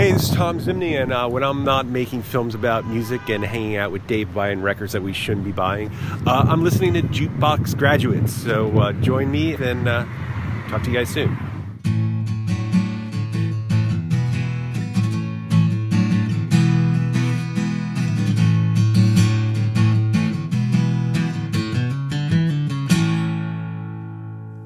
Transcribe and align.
Hey, 0.00 0.12
this 0.12 0.30
is 0.30 0.34
Tom 0.34 0.58
Zimny, 0.58 0.98
and 0.98 1.12
uh, 1.12 1.28
when 1.28 1.44
I'm 1.44 1.62
not 1.62 1.84
making 1.84 2.22
films 2.22 2.54
about 2.54 2.86
music 2.86 3.28
and 3.28 3.44
hanging 3.44 3.76
out 3.76 3.92
with 3.92 4.06
Dave 4.06 4.32
buying 4.32 4.62
records 4.62 4.94
that 4.94 5.02
we 5.02 5.12
shouldn't 5.12 5.44
be 5.44 5.52
buying, 5.52 5.90
uh, 6.26 6.46
I'm 6.48 6.64
listening 6.64 6.94
to 6.94 7.02
Jukebox 7.02 7.76
Graduates. 7.76 8.32
So 8.32 8.70
uh, 8.78 8.92
join 8.92 9.30
me 9.30 9.52
and 9.56 9.86
uh, 9.86 10.06
talk 10.70 10.84
to 10.84 10.90
you 10.90 10.96
guys 10.96 11.10
soon. 11.10 11.49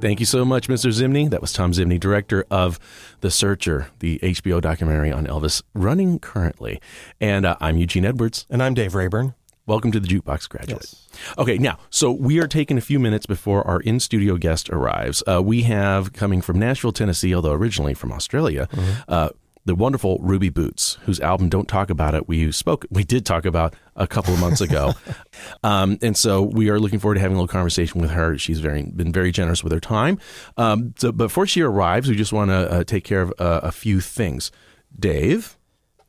Thank 0.05 0.21
you 0.21 0.27
so 0.27 0.45
much, 0.45 0.69
Mr. 0.69 0.93
Zimny. 0.93 1.31
That 1.31 1.41
was 1.41 1.51
Tom 1.51 1.73
Zimny, 1.73 1.99
director 1.99 2.45
of 2.51 2.79
The 3.23 3.31
Searcher, 3.31 3.89
the 4.01 4.19
HBO 4.19 4.61
documentary 4.61 5.11
on 5.11 5.27
Elvis, 5.27 5.63
running 5.73 6.19
currently. 6.19 6.79
And 7.23 7.47
uh, 7.47 7.57
I'm 7.59 7.79
Eugene 7.79 8.05
Edwards. 8.05 8.45
And 8.51 8.63
I'm 8.63 8.75
Dave 8.75 8.95
Rayburn. 8.95 9.33
Welcome 9.65 9.93
to 9.93 10.01
the 10.01 10.07
Jukebox 10.07 10.47
Graduate. 10.51 10.83
Yes. 10.83 11.09
Okay, 11.39 11.57
now, 11.57 11.79
so 11.89 12.13
we 12.13 12.39
are 12.39 12.47
taking 12.47 12.77
a 12.77 12.83
few 12.83 13.01
minutes 13.01 13.25
before 13.25 13.67
our 13.67 13.81
in 13.81 13.99
studio 13.99 14.37
guest 14.37 14.69
arrives. 14.69 15.23
Uh, 15.27 15.43
we 15.43 15.63
have 15.63 16.13
coming 16.13 16.43
from 16.43 16.59
Nashville, 16.59 16.93
Tennessee, 16.93 17.35
although 17.35 17.53
originally 17.53 17.95
from 17.95 18.13
Australia, 18.13 18.69
mm-hmm. 18.73 18.93
uh, 19.09 19.31
the 19.65 19.75
wonderful 19.75 20.19
Ruby 20.21 20.49
Boots, 20.49 20.99
whose 21.05 21.21
album 21.21 21.49
"Don't 21.49 21.69
Talk 21.69 21.91
About 21.91 22.15
It" 22.15 22.29
we 22.29 22.51
spoke, 22.53 22.87
we 22.91 23.05
did 23.05 23.25
talk 23.25 23.45
about 23.45 23.75
a 23.97 24.07
couple 24.07 24.35
of 24.35 24.41
months 24.41 24.61
ago, 24.61 24.93
um, 25.63 25.99
and 26.03 26.17
so 26.17 26.43
we 26.43 26.71
are 26.71 26.79
looking 26.79 26.99
forward 26.99 27.15
to 27.15 27.21
having 27.21 27.37
a 27.37 27.41
little 27.41 27.49
conversation 27.49 28.01
with 28.01 28.11
her. 28.11 28.37
She's 28.39 28.61
very 28.61 28.83
been 28.83 29.13
very 29.13 29.33
generous 29.33 29.63
with 29.63 29.73
her 29.73 29.81
time. 29.81 30.19
Um, 30.57 30.95
so 30.99 31.13
before 31.13 31.47
she 31.47 31.63
arrives, 31.63 32.09
we 32.09 32.17
just 32.17 32.33
want 32.33 32.51
to 32.51 32.71
uh, 32.71 32.85
take 32.85 33.05
care 33.05 33.23
of 33.23 33.33
uh, 33.39 33.61
a 33.63 33.73
few 33.73 34.01
things. 34.01 34.51
Dave. 34.99 35.57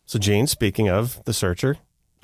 So, 0.08 0.20
Gene, 0.20 0.46
speaking 0.46 0.88
of 0.88 1.24
the 1.26 1.34
searcher, 1.34 1.78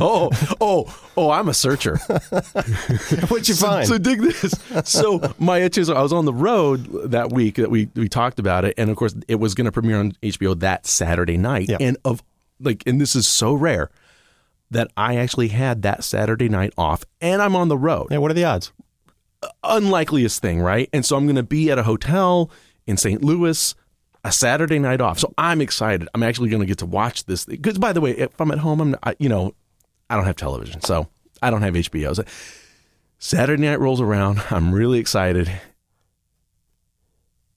oh, 0.00 0.30
oh, 0.60 1.00
oh! 1.16 1.30
I'm 1.30 1.48
a 1.48 1.54
searcher. 1.54 1.96
What'd 3.28 3.48
you 3.48 3.54
find? 3.54 3.86
So, 3.86 3.94
so 3.94 3.98
dig 3.98 4.20
this. 4.20 4.54
So 4.84 5.20
my 5.38 5.58
itches. 5.58 5.88
I 5.88 6.02
was 6.02 6.12
on 6.12 6.24
the 6.24 6.32
road 6.32 7.10
that 7.10 7.32
week 7.32 7.56
that 7.56 7.70
we 7.70 7.88
we 7.94 8.08
talked 8.08 8.38
about 8.38 8.64
it, 8.64 8.74
and 8.76 8.90
of 8.90 8.96
course 8.96 9.14
it 9.28 9.36
was 9.36 9.54
going 9.54 9.66
to 9.66 9.72
premiere 9.72 10.00
on 10.00 10.12
HBO 10.22 10.58
that 10.60 10.86
Saturday 10.86 11.36
night. 11.36 11.68
Yep. 11.68 11.80
And 11.80 11.96
of 12.04 12.22
like, 12.60 12.82
and 12.86 13.00
this 13.00 13.14
is 13.14 13.28
so 13.28 13.54
rare 13.54 13.90
that 14.70 14.90
I 14.96 15.16
actually 15.16 15.48
had 15.48 15.82
that 15.82 16.02
Saturday 16.02 16.48
night 16.48 16.72
off, 16.76 17.04
and 17.20 17.40
I'm 17.40 17.54
on 17.54 17.68
the 17.68 17.78
road. 17.78 18.08
Yeah. 18.10 18.18
What 18.18 18.30
are 18.30 18.34
the 18.34 18.44
odds? 18.44 18.72
Uh, 19.42 19.48
unlikeliest 19.62 20.40
thing, 20.40 20.60
right? 20.60 20.88
And 20.92 21.04
so 21.04 21.16
I'm 21.16 21.26
going 21.26 21.36
to 21.36 21.42
be 21.42 21.70
at 21.70 21.78
a 21.78 21.84
hotel 21.84 22.50
in 22.86 22.96
St. 22.96 23.22
Louis 23.22 23.74
a 24.24 24.32
Saturday 24.32 24.78
night 24.78 25.00
off. 25.00 25.18
So 25.18 25.32
I'm 25.36 25.60
excited. 25.60 26.08
I'm 26.14 26.22
actually 26.22 26.48
going 26.48 26.60
to 26.60 26.66
get 26.66 26.78
to 26.78 26.86
watch 26.86 27.26
this. 27.26 27.44
Because 27.44 27.78
by 27.78 27.92
the 27.92 28.00
way, 28.00 28.12
if 28.12 28.40
I'm 28.40 28.50
at 28.50 28.58
home, 28.58 28.80
I'm 28.80 28.90
not, 28.92 29.16
you 29.18 29.28
know, 29.28 29.54
I 30.08 30.16
don't 30.16 30.24
have 30.24 30.36
television, 30.36 30.80
so 30.80 31.08
I 31.42 31.50
don't 31.50 31.62
have 31.62 31.74
HBO. 31.74 32.16
So 32.16 32.24
Saturday 33.18 33.62
night 33.62 33.80
rolls 33.80 34.00
around. 34.00 34.42
I'm 34.50 34.72
really 34.72 34.98
excited, 34.98 35.50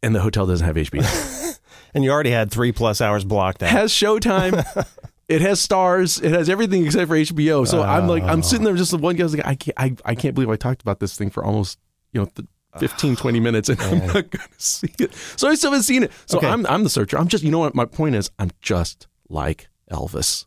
and 0.03 0.13
the 0.13 0.19
hotel 0.21 0.45
doesn't 0.45 0.65
have 0.65 0.75
HBO. 0.75 1.59
and 1.93 2.03
you 2.03 2.11
already 2.11 2.31
had 2.31 2.51
three 2.51 2.71
plus 2.71 3.01
hours 3.01 3.23
blocked 3.23 3.63
out. 3.63 3.69
It 3.71 3.77
has 3.77 3.91
Showtime. 3.91 4.87
it 5.27 5.41
has 5.41 5.59
stars. 5.59 6.19
It 6.19 6.31
has 6.31 6.49
everything 6.49 6.85
except 6.85 7.07
for 7.09 7.15
HBO. 7.15 7.67
So 7.67 7.81
I'm 7.81 8.07
like, 8.07 8.23
I'm 8.23 8.43
sitting 8.43 8.65
there 8.65 8.75
just 8.75 8.91
the 8.91 8.97
one 8.97 9.15
guy's 9.15 9.35
like, 9.35 9.45
I 9.45 9.55
can't, 9.55 9.77
I, 9.77 9.95
I 10.05 10.15
can't 10.15 10.35
believe 10.35 10.49
I 10.49 10.55
talked 10.55 10.81
about 10.81 10.99
this 10.99 11.17
thing 11.17 11.29
for 11.29 11.43
almost, 11.43 11.79
you 12.13 12.21
know, 12.21 12.31
15, 12.79 13.15
20 13.17 13.39
minutes 13.39 13.69
and 13.69 13.79
I'm 13.81 13.99
not 13.99 14.13
going 14.13 14.29
to 14.29 14.49
see 14.57 14.93
it. 14.99 15.13
So 15.35 15.47
I 15.47 15.55
still 15.55 15.71
haven't 15.71 15.83
seen 15.83 16.03
it. 16.03 16.11
So 16.25 16.37
okay. 16.37 16.47
I'm, 16.47 16.65
I'm 16.67 16.83
the 16.83 16.89
searcher. 16.89 17.17
I'm 17.17 17.27
just, 17.27 17.43
you 17.43 17.51
know 17.51 17.59
what? 17.59 17.75
My 17.75 17.85
point 17.85 18.15
is, 18.15 18.29
I'm 18.39 18.51
just 18.61 19.07
like 19.29 19.67
Elvis. 19.91 20.45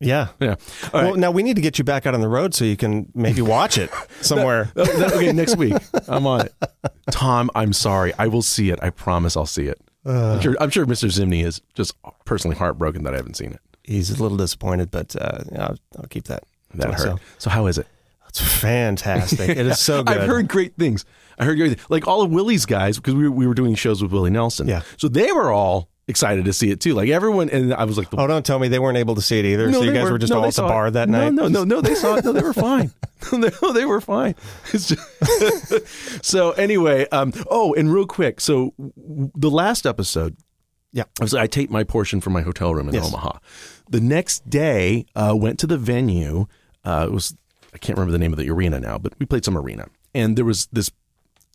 Yeah. 0.00 0.28
Yeah. 0.40 0.56
All 0.84 0.90
well, 0.92 1.10
right. 1.10 1.16
now 1.16 1.30
we 1.30 1.42
need 1.42 1.56
to 1.56 1.62
get 1.62 1.78
you 1.78 1.84
back 1.84 2.06
out 2.06 2.14
on 2.14 2.20
the 2.20 2.28
road 2.28 2.54
so 2.54 2.64
you 2.64 2.76
can 2.76 3.10
maybe 3.14 3.42
watch 3.42 3.78
it 3.78 3.90
somewhere. 4.20 4.70
that, 4.74 4.86
that, 4.86 5.12
okay, 5.14 5.32
next 5.32 5.56
week. 5.56 5.74
I'm 6.08 6.26
on 6.26 6.42
it. 6.42 6.54
Tom, 7.10 7.50
I'm 7.54 7.72
sorry. 7.72 8.12
I 8.18 8.26
will 8.26 8.42
see 8.42 8.70
it. 8.70 8.78
I 8.82 8.90
promise 8.90 9.36
I'll 9.36 9.46
see 9.46 9.66
it. 9.66 9.80
Uh, 10.06 10.34
I'm, 10.34 10.40
sure, 10.40 10.56
I'm 10.60 10.70
sure 10.70 10.84
Mr. 10.84 11.08
Zimny 11.08 11.44
is 11.44 11.62
just 11.74 11.94
personally 12.26 12.56
heartbroken 12.56 13.04
that 13.04 13.14
I 13.14 13.16
haven't 13.16 13.36
seen 13.36 13.52
it. 13.52 13.60
He's 13.84 14.10
a 14.10 14.22
little 14.22 14.36
disappointed, 14.36 14.90
but 14.90 15.16
uh, 15.16 15.44
I'll, 15.56 15.76
I'll, 15.98 16.08
keep 16.10 16.24
that. 16.24 16.44
That 16.74 16.94
hurt. 16.94 17.20
So 17.38 17.50
how 17.50 17.66
is 17.66 17.78
it? 17.78 17.86
It's 18.34 18.40
fantastic. 18.40 19.48
It 19.48 19.58
is 19.58 19.78
so 19.78 20.02
good. 20.04 20.18
I've 20.18 20.28
heard 20.28 20.48
great 20.48 20.76
things. 20.76 21.04
I 21.38 21.44
heard 21.44 21.56
great, 21.56 21.78
like 21.88 22.08
all 22.08 22.22
of 22.22 22.32
Willie's 22.32 22.66
guys 22.66 22.96
because 22.96 23.14
we 23.14 23.28
were, 23.28 23.30
we 23.30 23.46
were 23.46 23.54
doing 23.54 23.76
shows 23.76 24.02
with 24.02 24.10
Willie 24.10 24.30
Nelson. 24.30 24.66
Yeah. 24.66 24.82
So 24.96 25.06
they 25.08 25.30
were 25.30 25.52
all 25.52 25.88
excited 26.08 26.44
to 26.44 26.52
see 26.52 26.70
it 26.70 26.80
too. 26.80 26.94
Like 26.94 27.10
everyone, 27.10 27.48
and 27.48 27.72
I 27.72 27.84
was 27.84 27.96
like, 27.96 28.08
"Oh, 28.12 28.26
don't 28.26 28.44
tell 28.44 28.58
me 28.58 28.66
they 28.66 28.80
weren't 28.80 28.98
able 28.98 29.14
to 29.14 29.22
see 29.22 29.38
it 29.38 29.44
either." 29.44 29.70
No, 29.70 29.78
so 29.78 29.84
you 29.84 29.92
guys 29.92 30.04
were, 30.04 30.12
were 30.12 30.18
just 30.18 30.32
no, 30.32 30.40
all 30.40 30.46
at 30.46 30.54
the 30.54 30.62
bar 30.62 30.88
it. 30.88 30.90
that 30.92 31.08
no, 31.08 31.24
night. 31.24 31.32
No, 31.34 31.46
no, 31.46 31.62
no, 31.62 31.80
they 31.80 31.94
saw 31.94 32.16
it. 32.16 32.24
No, 32.24 32.32
they 32.32 32.42
were 32.42 32.52
fine. 32.52 32.92
no, 33.32 33.72
they 33.72 33.84
were 33.84 34.00
fine. 34.00 34.34
Just 34.70 34.96
so 36.24 36.50
anyway, 36.52 37.06
um, 37.10 37.32
oh, 37.50 37.72
and 37.74 37.92
real 37.92 38.06
quick, 38.06 38.40
so 38.40 38.74
the 38.76 39.50
last 39.50 39.86
episode, 39.86 40.36
yeah, 40.92 41.04
I, 41.20 41.24
was, 41.24 41.34
I 41.34 41.46
taped 41.46 41.72
my 41.72 41.84
portion 41.84 42.20
from 42.20 42.32
my 42.32 42.42
hotel 42.42 42.74
room 42.74 42.88
in 42.88 42.94
yes. 42.94 43.06
Omaha. 43.06 43.38
The 43.88 44.00
next 44.00 44.50
day, 44.50 45.06
uh, 45.14 45.34
went 45.36 45.60
to 45.60 45.68
the 45.68 45.78
venue. 45.78 46.46
Uh, 46.84 47.06
it 47.08 47.12
was 47.12 47.34
I 47.74 47.78
can't 47.78 47.98
remember 47.98 48.12
the 48.12 48.18
name 48.18 48.32
of 48.32 48.38
the 48.38 48.48
arena 48.50 48.78
now, 48.80 48.98
but 48.98 49.14
we 49.18 49.26
played 49.26 49.44
some 49.44 49.58
arena. 49.58 49.88
And 50.14 50.38
there 50.38 50.44
was 50.44 50.68
this 50.72 50.90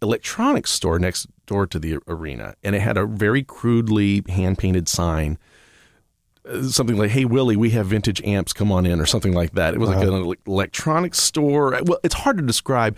electronics 0.02 0.72
store 0.72 1.00
next 1.00 1.28
door 1.46 1.66
to 1.68 1.80
the 1.80 1.97
arena, 2.07 2.56
and 2.63 2.75
it 2.75 2.81
had 2.81 2.97
a 2.97 3.06
very 3.06 3.44
crudely 3.44 4.24
hand 4.28 4.58
painted 4.58 4.88
sign. 4.88 5.38
Uh, 6.47 6.63
something 6.63 6.97
like, 6.97 7.12
"Hey 7.12 7.25
Willie, 7.25 7.56
we 7.56 7.72
have 7.72 7.88
vintage 7.88 8.22
amps. 8.24 8.53
Come 8.53 8.72
on 8.72 8.85
in," 8.85 9.00
or 9.00 9.06
something 9.06 9.34
like 9.34 9.53
that. 9.53 9.74
It 9.74 9.79
was 9.79 9.90
like 9.90 10.06
an 10.06 10.35
electronics 10.46 11.22
store. 11.22 11.79
Well, 11.84 12.00
it's 12.03 12.16
hard 12.16 12.38
to 12.38 12.44
describe 12.44 12.97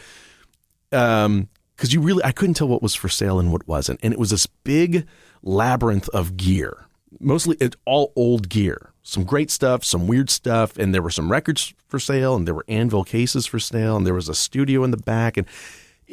because 0.90 1.26
um, 1.26 1.48
you 1.82 2.02
really 2.02 2.24
I 2.24 2.32
couldn't 2.32 2.56
tell 2.56 2.68
what 2.68 2.82
was 2.82 2.96
for 2.96 3.10
sale 3.10 3.40
and 3.40 3.52
what 3.52 3.68
wasn't, 3.68 4.00
and 4.04 4.14
it 4.14 4.20
was 4.20 4.32
this 4.32 4.48
big 4.48 5.08
labyrinth 5.44 6.10
of 6.10 6.38
gear. 6.38 6.86
Mostly, 7.20 7.58
it's 7.60 7.76
all 7.86 8.14
old 8.16 8.50
gear 8.50 8.91
some 9.04 9.24
great 9.24 9.50
stuff, 9.50 9.84
some 9.84 10.08
weird 10.08 10.30
stuff, 10.30 10.78
and 10.78 10.94
there 10.94 11.02
were 11.02 11.10
some 11.10 11.32
records 11.32 11.74
for 11.88 12.00
sale, 12.00 12.36
and 12.36 12.48
there 12.48 12.54
were 12.54 12.66
anvil 12.68 13.04
cases 13.04 13.46
for 13.46 13.60
sale, 13.60 13.98
and 13.98 14.06
there 14.06 14.14
was 14.14 14.30
a 14.30 14.36
studio 14.36 14.84
in 14.84 14.92
the 14.92 14.98
back, 14.98 15.38
and 15.38 15.48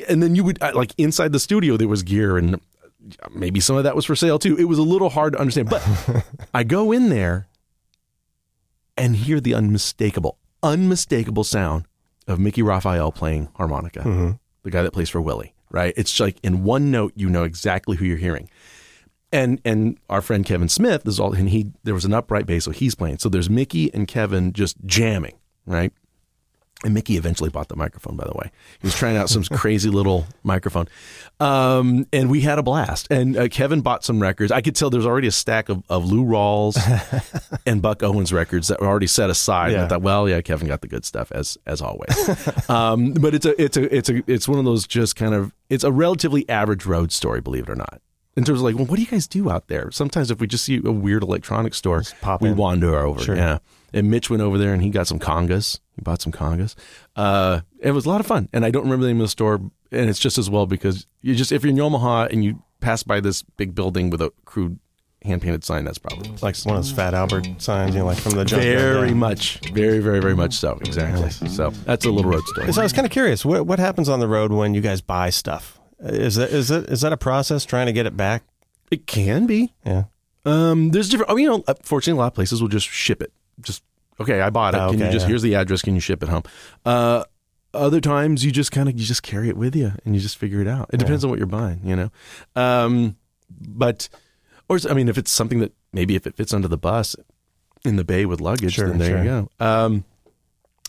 and 0.08 0.22
then 0.22 0.34
you 0.34 0.44
would 0.44 0.62
uh, 0.62 0.72
like 0.74 0.92
inside 0.96 1.32
the 1.32 1.40
studio 1.40 1.76
there 1.76 1.88
was 1.88 2.02
gear, 2.02 2.38
and 2.38 2.60
maybe 3.30 3.60
some 3.60 3.76
of 3.76 3.84
that 3.84 3.94
was 3.94 4.04
for 4.04 4.16
sale 4.16 4.38
too. 4.38 4.56
It 4.56 4.64
was 4.64 4.78
a 4.78 4.82
little 4.82 5.10
hard 5.10 5.34
to 5.34 5.38
understand, 5.38 5.68
but 5.68 5.86
I 6.54 6.64
go 6.64 6.92
in 6.92 7.08
there 7.08 7.48
and 8.96 9.16
hear 9.16 9.40
the 9.40 9.54
unmistakable, 9.54 10.38
unmistakable 10.62 11.44
sound 11.44 11.84
of 12.26 12.38
Mickey 12.38 12.62
Raphael 12.62 13.12
playing 13.12 13.48
harmonica, 13.56 14.00
mm-hmm. 14.00 14.30
the 14.62 14.70
guy 14.70 14.82
that 14.82 14.92
plays 14.92 15.10
for 15.10 15.20
Willie. 15.20 15.54
Right? 15.70 15.92
It's 15.98 16.18
like 16.18 16.38
in 16.42 16.64
one 16.64 16.90
note, 16.90 17.12
you 17.14 17.28
know 17.28 17.44
exactly 17.44 17.98
who 17.98 18.06
you're 18.06 18.16
hearing 18.16 18.48
and 19.32 19.60
and 19.64 19.98
our 20.08 20.22
friend 20.22 20.44
Kevin 20.44 20.68
Smith 20.68 21.06
is 21.06 21.20
all 21.20 21.32
and 21.34 21.50
he 21.50 21.72
there 21.84 21.94
was 21.94 22.04
an 22.04 22.14
upright 22.14 22.46
bass 22.46 22.64
so 22.64 22.70
he's 22.70 22.94
playing. 22.94 23.18
So 23.18 23.28
there's 23.28 23.50
Mickey 23.50 23.92
and 23.92 24.08
Kevin 24.08 24.52
just 24.52 24.76
jamming 24.86 25.38
right? 25.68 25.92
And 26.84 26.94
Mickey 26.94 27.16
eventually 27.16 27.50
bought 27.50 27.66
the 27.68 27.74
microphone 27.76 28.16
by 28.16 28.24
the 28.24 28.34
way. 28.34 28.52
He 28.80 28.86
was 28.86 28.94
trying 28.94 29.16
out 29.16 29.28
some 29.28 29.42
crazy 29.52 29.90
little 29.90 30.26
microphone. 30.44 30.86
Um, 31.40 32.06
and 32.12 32.30
we 32.30 32.40
had 32.42 32.58
a 32.60 32.62
blast. 32.62 33.08
And 33.10 33.36
uh, 33.36 33.48
Kevin 33.48 33.80
bought 33.80 34.04
some 34.04 34.20
records. 34.20 34.52
I 34.52 34.60
could 34.60 34.76
tell 34.76 34.88
there's 34.88 35.06
already 35.06 35.26
a 35.26 35.32
stack 35.32 35.68
of, 35.68 35.82
of 35.88 36.04
Lou 36.04 36.24
Rawls 36.24 36.76
and 37.66 37.82
Buck 37.82 38.04
Owens 38.04 38.32
records 38.32 38.68
that 38.68 38.80
were 38.80 38.86
already 38.86 39.08
set 39.08 39.28
aside. 39.28 39.72
Yeah. 39.72 39.84
I 39.84 39.88
thought 39.88 40.02
well 40.02 40.28
yeah 40.28 40.40
Kevin 40.40 40.68
got 40.68 40.80
the 40.80 40.88
good 40.88 41.04
stuff 41.04 41.32
as 41.32 41.58
as 41.66 41.82
always. 41.82 42.08
Um, 42.68 43.12
but 43.14 43.34
it's 43.34 43.46
a 43.46 43.60
it's 43.60 43.76
a 43.76 43.94
it's 43.94 44.08
a 44.10 44.22
it's 44.26 44.46
one 44.48 44.58
of 44.58 44.64
those 44.64 44.86
just 44.86 45.16
kind 45.16 45.34
of 45.34 45.54
it's 45.70 45.84
a 45.84 45.90
relatively 45.90 46.48
average 46.48 46.84
road 46.86 47.12
story 47.12 47.40
believe 47.40 47.64
it 47.64 47.70
or 47.70 47.76
not 47.76 48.00
in 48.38 48.44
terms 48.44 48.60
of 48.60 48.64
like, 48.64 48.76
well, 48.76 48.84
what 48.84 48.96
do 48.96 49.02
you 49.02 49.08
guys 49.08 49.26
do 49.26 49.50
out 49.50 49.66
there? 49.66 49.90
Sometimes 49.90 50.30
if 50.30 50.38
we 50.38 50.46
just 50.46 50.64
see 50.64 50.80
a 50.84 50.92
weird 50.92 51.24
electronics 51.24 51.76
store, 51.76 52.04
we 52.40 52.50
in. 52.50 52.56
wander 52.56 52.96
over. 52.96 53.20
Sure. 53.20 53.34
Yeah. 53.34 53.58
And 53.92 54.08
Mitch 54.08 54.30
went 54.30 54.42
over 54.42 54.56
there 54.56 54.72
and 54.72 54.80
he 54.80 54.90
got 54.90 55.08
some 55.08 55.18
congas. 55.18 55.80
He 55.96 56.02
bought 56.02 56.22
some 56.22 56.30
congas. 56.30 56.76
Uh, 57.16 57.62
it 57.80 57.90
was 57.90 58.06
a 58.06 58.08
lot 58.08 58.20
of 58.20 58.26
fun. 58.26 58.48
And 58.52 58.64
I 58.64 58.70
don't 58.70 58.84
remember 58.84 59.02
the 59.02 59.08
name 59.08 59.20
of 59.20 59.24
the 59.24 59.30
store. 59.30 59.54
And 59.90 60.08
it's 60.08 60.20
just 60.20 60.38
as 60.38 60.48
well 60.48 60.66
because 60.66 61.08
you 61.20 61.34
just, 61.34 61.50
if 61.50 61.64
you're 61.64 61.72
in 61.72 61.80
Omaha 61.80 62.28
and 62.30 62.44
you 62.44 62.62
pass 62.78 63.02
by 63.02 63.18
this 63.18 63.42
big 63.42 63.74
building 63.74 64.08
with 64.08 64.22
a 64.22 64.30
crude 64.44 64.78
hand 65.22 65.42
painted 65.42 65.64
sign, 65.64 65.84
that's 65.84 65.98
probably 65.98 66.30
like 66.40 66.56
one 66.58 66.76
of 66.76 66.84
those 66.84 66.92
Fat 66.92 67.14
Albert 67.14 67.48
signs, 67.58 67.92
you 67.92 68.00
know, 68.00 68.06
like 68.06 68.18
from 68.18 68.34
the 68.34 68.44
Very 68.44 69.14
much. 69.14 69.58
Very, 69.72 69.98
very, 69.98 70.20
very 70.20 70.36
much 70.36 70.54
so. 70.54 70.78
Exactly. 70.82 71.30
So 71.48 71.70
that's 71.70 72.04
a 72.04 72.10
little 72.12 72.30
road 72.30 72.44
story. 72.44 72.72
So 72.72 72.82
I 72.82 72.84
was 72.84 72.92
kind 72.92 73.04
of 73.04 73.10
curious 73.10 73.44
what, 73.44 73.66
what 73.66 73.80
happens 73.80 74.08
on 74.08 74.20
the 74.20 74.28
road 74.28 74.52
when 74.52 74.74
you 74.74 74.80
guys 74.80 75.00
buy 75.00 75.30
stuff? 75.30 75.80
Is 76.00 76.36
that 76.36 76.50
is 76.50 76.68
that 76.68 76.84
is 76.84 77.00
that 77.00 77.12
a 77.12 77.16
process 77.16 77.64
trying 77.64 77.86
to 77.86 77.92
get 77.92 78.06
it 78.06 78.16
back? 78.16 78.44
It 78.90 79.06
can 79.06 79.46
be. 79.46 79.74
Yeah. 79.84 80.04
Um, 80.44 80.90
there's 80.90 81.08
different. 81.08 81.30
I 81.30 81.34
mean, 81.34 81.44
you 81.44 81.50
know, 81.50 81.64
fortunately, 81.82 82.18
a 82.18 82.22
lot 82.22 82.28
of 82.28 82.34
places 82.34 82.62
will 82.62 82.68
just 82.68 82.86
ship 82.86 83.20
it. 83.20 83.32
Just 83.60 83.82
okay, 84.20 84.40
I 84.40 84.50
bought 84.50 84.74
it. 84.74 84.78
Oh, 84.78 84.90
can 84.90 85.00
you 85.00 85.10
just 85.10 85.24
yeah. 85.24 85.28
here's 85.28 85.42
the 85.42 85.54
address? 85.54 85.82
Can 85.82 85.94
you 85.94 86.00
ship 86.00 86.22
it 86.22 86.28
home? 86.28 86.44
Uh, 86.84 87.24
other 87.74 88.00
times 88.00 88.44
you 88.44 88.52
just 88.52 88.72
kind 88.72 88.88
of 88.88 88.98
you 88.98 89.04
just 89.04 89.22
carry 89.22 89.48
it 89.48 89.56
with 89.56 89.76
you 89.76 89.92
and 90.04 90.14
you 90.14 90.20
just 90.20 90.38
figure 90.38 90.60
it 90.60 90.68
out. 90.68 90.88
It 90.92 90.98
depends 90.98 91.22
yeah. 91.22 91.26
on 91.26 91.30
what 91.30 91.38
you're 91.38 91.46
buying, 91.46 91.80
you 91.84 91.96
know. 91.96 92.10
Um, 92.56 93.16
but 93.50 94.08
Or 94.68 94.78
I 94.88 94.94
mean, 94.94 95.08
if 95.08 95.18
it's 95.18 95.30
something 95.30 95.60
that 95.60 95.72
maybe 95.92 96.14
if 96.14 96.26
it 96.26 96.36
fits 96.36 96.52
under 96.52 96.68
the 96.68 96.78
bus 96.78 97.16
in 97.84 97.96
the 97.96 98.04
bay 98.04 98.26
with 98.26 98.40
luggage, 98.40 98.74
Sure, 98.74 98.88
then 98.88 98.98
there 98.98 99.10
sure. 99.10 99.18
you 99.18 99.24
go. 99.58 99.64
Um, 99.64 100.04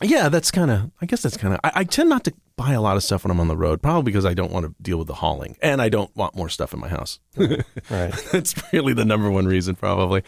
yeah, 0.01 0.29
that's 0.29 0.51
kind 0.51 0.71
of. 0.71 0.91
I 1.01 1.05
guess 1.05 1.21
that's 1.21 1.37
kind 1.37 1.53
of. 1.53 1.59
I, 1.63 1.71
I 1.75 1.83
tend 1.83 2.09
not 2.09 2.23
to 2.25 2.33
buy 2.59 2.73
a 2.73 2.81
lot 2.81 2.97
of 2.97 3.03
stuff 3.03 3.23
when 3.23 3.31
I'm 3.31 3.39
on 3.39 3.47
the 3.47 3.55
road, 3.55 3.81
probably 3.81 4.03
because 4.11 4.25
I 4.25 4.33
don't 4.33 4.51
want 4.51 4.65
to 4.65 4.75
deal 4.81 4.97
with 4.97 5.07
the 5.07 5.13
hauling, 5.13 5.55
and 5.61 5.81
I 5.81 5.87
don't 5.87 6.13
want 6.13 6.35
more 6.35 6.49
stuff 6.49 6.73
in 6.73 6.79
my 6.81 6.89
house. 6.89 7.19
Right. 7.37 8.13
That's 8.33 8.53
really 8.73 8.91
the 8.93 9.05
number 9.05 9.31
one 9.31 9.45
reason, 9.45 9.75
probably. 9.75 10.23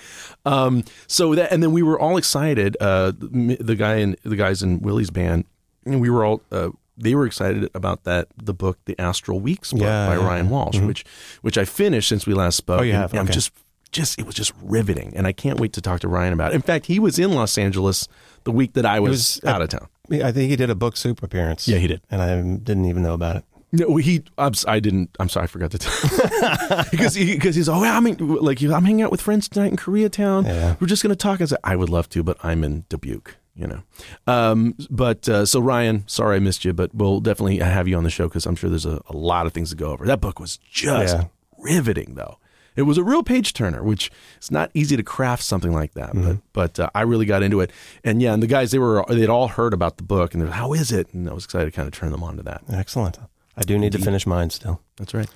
Um, 0.46 0.86
so 1.08 1.36
that, 1.36 1.52
and 1.52 1.62
then 1.62 1.74
we 1.74 1.84
were 1.84 2.00
all 2.00 2.16
excited. 2.16 2.78
Uh, 2.80 3.12
the, 3.12 3.76
guy 3.78 3.96
and 3.96 4.16
the 4.24 4.38
guys 4.38 4.64
in 4.64 4.80
Willie's 4.80 5.10
band, 5.10 5.44
we 5.84 6.10
were 6.10 6.24
all. 6.24 6.42
Uh, 6.50 6.70
they 6.98 7.16
were 7.16 7.26
excited 7.26 7.70
about 7.74 8.06
that 8.06 8.28
the 8.42 8.54
book, 8.54 8.78
the 8.86 8.98
Astral 8.98 9.40
Weeks 9.42 9.74
book 9.74 9.82
Yeah, 9.82 10.08
by 10.08 10.14
yeah, 10.14 10.20
Mm-hmm. 10.20 10.28
Ryan 10.28 10.50
Walsh, 10.50 10.80
which 10.80 11.04
which 11.42 11.58
I 11.58 11.66
finished 11.66 12.08
since 12.08 12.26
we 12.26 12.34
last 12.34 12.56
spoke. 12.56 12.80
Oh, 12.80 12.84
you 12.84 12.94
and 12.94 13.02
have? 13.02 13.14
I'm 13.14 13.28
just 13.28 13.52
just 13.92 14.18
it 14.20 14.26
was 14.26 14.36
just 14.36 14.54
riveting, 14.62 15.12
and 15.18 15.28
I 15.28 15.34
can't 15.34 15.60
wait 15.60 15.74
to 15.74 15.82
talk 15.82 16.00
to 16.02 16.08
Ryan 16.08 16.32
about 16.32 16.54
it. 16.54 16.56
In 16.56 16.62
fact, 16.62 16.86
he 16.86 16.98
was 16.98 17.20
in 17.20 17.34
Los 17.34 17.58
Angeles 17.58 18.08
the 18.46 18.52
week 18.52 18.74
that 18.74 18.86
I 18.86 19.00
was, 19.02 19.40
was 19.42 19.42
out 19.46 19.62
of 19.62 19.70
town. 19.70 19.88
I 20.10 20.32
think 20.32 20.50
he 20.50 20.56
did 20.56 20.70
a 20.70 20.76
book 20.76 20.98
soup 20.98 21.22
appearance. 21.24 21.68
Yeah, 21.68 21.78
he 21.78 21.88
did. 21.88 22.02
and 22.10 22.22
I 22.22 22.36
didn't 22.64 22.86
even 22.86 23.04
know 23.04 23.14
about 23.14 23.38
it. 23.38 23.46
No, 23.74 23.96
he. 23.96 24.24
I'm, 24.38 24.52
I 24.68 24.82
didn't. 24.82 25.16
I'm 25.20 25.30
sorry, 25.30 25.46
I 25.46 25.48
forgot 25.48 25.72
to 25.72 25.78
tell. 25.78 26.84
because 26.92 27.16
he, 27.16 27.36
because 27.36 27.56
he's 27.56 27.70
oh, 27.70 27.82
yeah, 27.84 27.96
I'm 27.96 28.06
in, 28.06 28.18
like 28.18 28.62
I'm 28.62 28.84
hanging 28.84 29.02
out 29.02 29.12
with 29.12 29.22
friends 29.22 29.48
tonight 29.48 29.72
in 29.72 29.78
Koreatown. 29.78 30.44
Yeah. 30.46 30.76
We're 30.80 30.88
just 30.88 31.02
gonna 31.04 31.16
talk. 31.16 31.40
I 31.40 31.46
said 31.46 31.60
I 31.64 31.78
would 31.78 31.88
love 31.90 32.10
to, 32.10 32.22
but 32.24 32.38
I'm 32.44 32.64
in 32.66 32.84
Dubuque. 32.90 33.36
You 33.56 33.68
know. 33.68 33.82
Um. 34.28 34.76
But 34.90 35.30
uh, 35.30 35.46
so 35.46 35.62
Ryan, 35.62 36.04
sorry 36.08 36.36
I 36.36 36.40
missed 36.40 36.66
you, 36.66 36.74
but 36.74 36.94
we'll 36.94 37.22
definitely 37.22 37.60
have 37.60 37.88
you 37.88 37.96
on 37.96 38.04
the 38.04 38.10
show 38.10 38.28
because 38.28 38.46
I'm 38.46 38.56
sure 38.58 38.70
there's 38.70 38.86
a, 38.86 39.02
a 39.08 39.16
lot 39.16 39.46
of 39.46 39.54
things 39.54 39.70
to 39.70 39.76
go 39.78 39.92
over. 39.92 40.06
That 40.06 40.20
book 40.20 40.40
was 40.40 40.58
just 40.70 41.16
Yeah. 41.16 41.26
riveting, 41.60 42.16
though. 42.16 42.40
It 42.76 42.84
was 42.84 42.98
a 42.98 43.04
real 43.04 43.24
page 43.24 43.54
turner, 43.54 43.84
which 43.84 44.10
it's 44.38 44.52
not 44.52 44.72
easy 44.74 44.96
to 44.96 45.04
craft 45.04 45.44
something 45.44 45.74
like 45.74 45.94
that. 45.94 46.12
Mm-hmm. 46.12 46.36
But 46.54 46.62
but 46.62 46.80
uh, 46.80 46.90
I 46.96 47.02
really 47.02 47.26
got 47.26 47.44
into 47.44 47.60
it, 47.60 47.72
and 48.04 48.22
yeah, 48.22 48.34
and 48.34 48.42
the 48.42 48.48
guys 48.48 48.72
they 48.72 48.80
were 48.80 49.04
they'd 49.08 49.30
all 49.30 49.50
heard 49.50 49.74
about 49.74 49.98
the 49.98 50.04
book, 50.04 50.34
and 50.34 50.42
they're 50.42 50.50
like, 50.50 50.58
how 50.58 50.74
is 50.74 50.92
it? 50.92 51.14
And 51.14 51.30
I 51.30 51.34
was 51.34 51.46
excited 51.46 51.66
to 51.66 51.72
kind 51.72 51.88
of 51.88 51.94
turn 51.94 52.12
them 52.12 52.24
on 52.24 52.38
to 52.38 52.44
that. 52.44 52.64
Excellent. 52.72 53.18
I 53.58 53.62
do 53.62 53.78
need 53.78 53.92
to 53.92 54.00
finish 54.00 54.26
mine 54.26 54.50
still. 54.50 54.82
That's 54.98 55.14
right. 55.14 55.30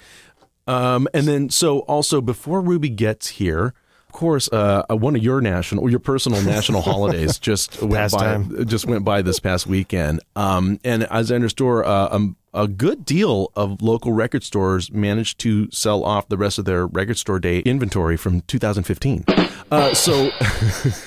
Um, 0.68 1.08
and 1.14 1.28
then, 1.28 1.50
so 1.50 1.80
also 1.80 2.22
before 2.22 2.62
Ruby 2.62 2.90
gets 2.90 3.28
here, 3.28 3.74
course, 4.16 4.50
uh, 4.52 4.84
uh, 4.90 4.96
one 4.96 5.16
of 5.16 5.24
your 5.24 5.42
national 5.42 5.84
or 5.84 5.90
your 5.90 6.00
personal 6.00 6.42
national 6.42 6.82
holidays 6.92 7.38
just 7.38 7.82
went 7.82 7.92
by. 7.92 7.98
Pastime. 7.98 8.66
Just 8.66 8.86
went 8.88 9.06
by 9.06 9.22
this 9.22 9.40
past 9.40 9.68
weekend. 9.68 10.22
Um, 10.36 10.80
and 10.84 11.04
as 11.04 11.32
I 11.32 11.36
understand, 11.36 11.86
uh, 11.86 12.10
um, 12.12 12.36
a 12.54 12.68
good 12.68 13.06
deal 13.06 13.52
of 13.56 13.82
local 13.82 14.14
record 14.14 14.44
stores 14.44 14.92
managed 14.92 15.40
to 15.40 15.70
sell 15.72 16.04
off 16.04 16.28
the 16.30 16.38
rest 16.38 16.58
of 16.58 16.66
their 16.66 16.88
record 16.88 17.18
store 17.18 17.40
day 17.40 17.60
inventory 17.60 18.18
from 18.18 18.42
2015. 18.42 19.26
Uh, 19.72 19.94
so, 19.94 20.32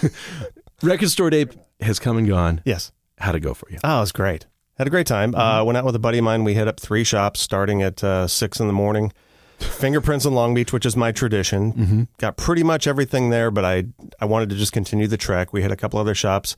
record 0.83 1.11
store 1.11 1.31
day 1.31 1.47
has 1.81 1.99
come 1.99 2.19
and 2.19 2.29
gone. 2.29 2.61
Yes. 2.65 2.93
How'd 3.19 3.35
it 3.35 3.41
go 3.41 3.55
for 3.55 3.71
you? 3.71 3.79
Oh, 3.83 3.99
it 3.99 4.01
was 4.01 4.13
great. 4.13 4.47
Had 4.77 4.87
a 4.87 4.91
great 4.91 5.07
time. 5.09 5.35
Uh, 5.35 5.65
went 5.65 5.77
out 5.77 5.85
with 5.85 5.97
a 5.97 5.99
buddy 5.99 6.19
of 6.19 6.25
mine. 6.25 6.45
We 6.45 6.55
hit 6.55 6.69
up 6.69 6.79
three 6.79 7.03
shops 7.03 7.41
starting 7.41 7.83
at 7.83 8.05
uh, 8.05 8.29
six 8.29 8.61
in 8.61 8.69
the 8.69 8.73
morning. 8.73 9.13
Fingerprints 9.59 10.25
in 10.25 10.35
Long 10.35 10.55
Beach, 10.55 10.73
which 10.73 10.87
is 10.87 10.97
my 10.97 11.13
tradition. 11.13 12.09
Got 12.19 12.37
pretty 12.37 12.63
much 12.63 12.87
everything 12.87 13.31
there, 13.31 13.51
but 13.51 13.65
I 13.65 13.87
I 14.21 14.25
wanted 14.25 14.49
to 14.51 14.57
just 14.57 14.73
continue 14.73 15.07
the 15.07 15.17
trek. 15.17 15.53
We 15.53 15.63
hit 15.63 15.73
a 15.73 15.77
couple 15.77 15.99
other 15.99 16.15
shops. 16.15 16.57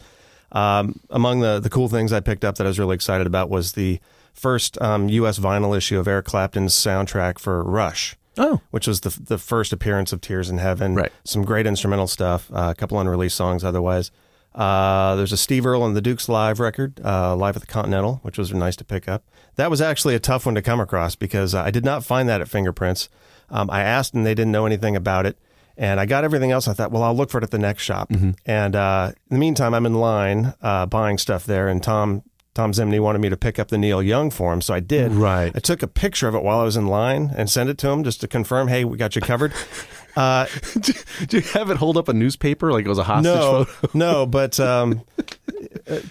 Um, 0.52 1.00
among 1.10 1.40
the 1.40 1.60
the 1.60 1.70
cool 1.70 1.88
things 1.88 2.12
I 2.12 2.20
picked 2.20 2.44
up 2.44 2.56
that 2.56 2.64
I 2.64 2.68
was 2.68 2.78
really 2.78 2.94
excited 2.94 3.26
about 3.26 3.50
was 3.50 3.72
the 3.72 4.00
first 4.32 4.80
um, 4.82 5.08
U.S. 5.08 5.38
vinyl 5.38 5.76
issue 5.76 5.98
of 5.98 6.08
Eric 6.08 6.26
Clapton's 6.26 6.74
soundtrack 6.74 7.38
for 7.38 7.62
Rush 7.64 8.16
Oh, 8.38 8.60
which 8.70 8.86
was 8.86 9.00
the 9.00 9.10
the 9.20 9.38
first 9.38 9.72
appearance 9.72 10.12
of 10.12 10.20
Tears 10.20 10.48
in 10.50 10.58
Heaven. 10.58 10.94
Right. 10.94 11.12
Some 11.24 11.44
great 11.44 11.66
instrumental 11.66 12.06
stuff. 12.06 12.50
Uh, 12.52 12.68
a 12.70 12.74
couple 12.74 12.98
unreleased 12.98 13.36
songs 13.36 13.64
otherwise. 13.64 14.10
Uh, 14.54 15.14
there's 15.16 15.32
a 15.32 15.36
Steve 15.36 15.64
Earle 15.64 15.86
and 15.86 15.96
the 15.96 16.00
Dukes 16.00 16.28
live 16.28 16.58
record, 16.60 17.00
uh, 17.04 17.36
live 17.36 17.56
at 17.56 17.62
the 17.62 17.66
Continental, 17.66 18.20
which 18.22 18.36
was 18.38 18.52
nice 18.52 18.76
to 18.76 18.84
pick 18.84 19.08
up. 19.08 19.24
That 19.56 19.70
was 19.70 19.80
actually 19.80 20.14
a 20.14 20.20
tough 20.20 20.46
one 20.46 20.54
to 20.54 20.62
come 20.62 20.80
across 20.80 21.14
because 21.14 21.54
I 21.54 21.70
did 21.70 21.84
not 21.84 22.04
find 22.04 22.28
that 22.28 22.40
at 22.40 22.48
Fingerprints. 22.48 23.08
Um, 23.48 23.70
I 23.70 23.82
asked 23.82 24.14
and 24.14 24.26
they 24.26 24.34
didn't 24.34 24.52
know 24.52 24.66
anything 24.66 24.96
about 24.96 25.26
it. 25.26 25.38
And 25.76 25.98
I 25.98 26.04
got 26.04 26.24
everything 26.24 26.50
else. 26.50 26.68
I 26.68 26.74
thought, 26.74 26.90
well, 26.90 27.02
I'll 27.02 27.16
look 27.16 27.30
for 27.30 27.38
it 27.38 27.44
at 27.44 27.52
the 27.52 27.58
next 27.58 27.84
shop. 27.84 28.12
And 28.44 28.76
uh, 28.76 29.12
in 29.30 29.36
the 29.36 29.40
meantime, 29.40 29.72
I'm 29.72 29.86
in 29.86 29.94
line 29.94 30.52
uh, 30.60 30.84
buying 30.84 31.16
stuff 31.16 31.46
there. 31.46 31.68
And 31.68 31.82
Tom 31.82 32.22
Tom 32.52 32.72
Zimny 32.72 33.00
wanted 33.00 33.20
me 33.20 33.28
to 33.28 33.36
pick 33.36 33.58
up 33.58 33.68
the 33.68 33.78
Neil 33.78 34.02
Young 34.02 34.28
for 34.30 34.52
him, 34.52 34.60
so 34.60 34.74
I 34.74 34.80
did. 34.80 35.12
Right. 35.12 35.52
I 35.54 35.60
took 35.60 35.82
a 35.82 35.86
picture 35.86 36.26
of 36.26 36.34
it 36.34 36.42
while 36.42 36.58
I 36.58 36.64
was 36.64 36.76
in 36.76 36.88
line 36.88 37.32
and 37.36 37.48
sent 37.48 37.70
it 37.70 37.78
to 37.78 37.88
him 37.88 38.02
just 38.02 38.20
to 38.22 38.28
confirm, 38.28 38.68
hey, 38.68 38.84
we 38.84 38.98
got 38.98 39.14
you 39.14 39.22
covered. 39.22 39.54
Uh, 40.16 40.46
did 40.80 41.32
you 41.32 41.40
have 41.52 41.70
it 41.70 41.76
hold 41.76 41.96
up 41.96 42.08
a 42.08 42.12
newspaper 42.12 42.72
like 42.72 42.84
it 42.84 42.88
was 42.88 42.98
a 42.98 43.04
hostage 43.04 43.32
no, 43.34 43.64
photo? 43.64 43.98
no, 43.98 44.26
but 44.38 44.58
um, 44.60 45.02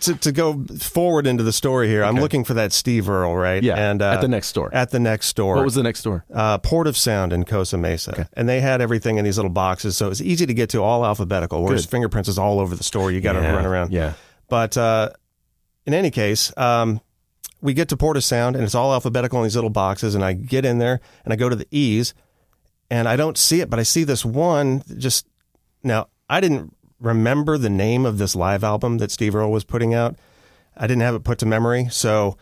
to, 0.01 0.15
to 0.15 0.31
go 0.31 0.63
forward 0.79 1.27
into 1.27 1.43
the 1.43 1.51
story 1.53 1.87
here, 1.87 2.03
I'm 2.03 2.15
looking 2.15 2.43
for 2.43 2.53
that 2.55 2.71
Steve 2.73 3.09
Earle, 3.09 3.35
right? 3.35 3.61
Yeah, 3.61 3.75
and 3.75 4.01
uh, 4.01 4.11
at 4.11 4.21
the 4.21 4.27
next 4.27 4.47
store. 4.47 4.69
At 4.73 4.91
the 4.91 4.99
next 4.99 5.27
store. 5.27 5.55
What 5.55 5.65
was 5.65 5.75
the 5.75 5.83
next 5.83 5.99
store? 5.99 6.25
uh, 6.33 6.57
Port 6.59 6.87
of 6.87 6.95
Sound 6.97 7.33
in 7.33 7.45
Costa 7.45 7.77
Mesa, 7.77 8.11
Okay. 8.11 8.25
and 8.33 8.47
they 8.47 8.61
had 8.61 8.81
everything 8.81 9.17
in 9.17 9.25
these 9.25 9.37
little 9.37 9.51
boxes, 9.51 9.97
so 9.97 10.05
it 10.05 10.09
was 10.09 10.21
easy 10.21 10.45
to 10.45 10.53
get 10.53 10.69
to, 10.71 10.81
all 10.81 11.05
alphabetical. 11.05 11.63
Whereas 11.63 11.85
Good. 11.85 11.91
fingerprints 11.91 12.29
is 12.29 12.37
all 12.37 12.59
over 12.59 12.75
the 12.75 12.83
store; 12.83 13.11
you 13.11 13.21
got 13.21 13.33
to 13.33 13.41
Yeah, 13.41 13.53
run 13.53 13.65
around. 13.65 13.91
Yeah. 13.91 14.13
But 14.47 14.77
uh, 14.77 15.11
in 15.85 15.93
any 15.93 16.09
case, 16.11 16.51
um, 16.57 17.01
we 17.61 17.73
get 17.73 17.89
to 17.89 17.97
Port 17.97 18.15
of 18.17 18.23
Sound 18.23 18.55
and 18.55 18.63
it's 18.63 18.73
all 18.73 18.93
alphabetical 18.93 19.39
in 19.39 19.43
these 19.43 19.55
little 19.55 19.69
boxes. 19.69 20.15
And 20.15 20.23
I 20.23 20.33
get 20.33 20.65
in 20.65 20.77
there 20.79 21.01
and 21.25 21.33
I 21.33 21.35
go 21.35 21.49
to 21.49 21.55
the 21.55 21.67
E's 21.71 22.13
and 22.89 23.07
I 23.07 23.15
don't 23.15 23.37
see 23.37 23.61
it, 23.61 23.69
but 23.69 23.79
I 23.79 23.83
see 23.83 24.03
this 24.03 24.25
one 24.25 24.83
just 24.97 25.27
now. 25.83 26.07
I 26.29 26.41
didn't 26.41 26.75
remember 26.99 27.57
the 27.57 27.69
name 27.69 28.05
of 28.05 28.17
this 28.17 28.35
live 28.35 28.63
album 28.63 28.97
that 28.97 29.11
Steve 29.11 29.35
Earle 29.35 29.51
was 29.51 29.63
putting 29.63 29.93
out. 29.93 30.15
I 30.75 30.87
didn't 30.87 31.01
have 31.01 31.15
it 31.15 31.23
put 31.23 31.39
to 31.39 31.45
memory. 31.45 31.87
So 31.89 32.37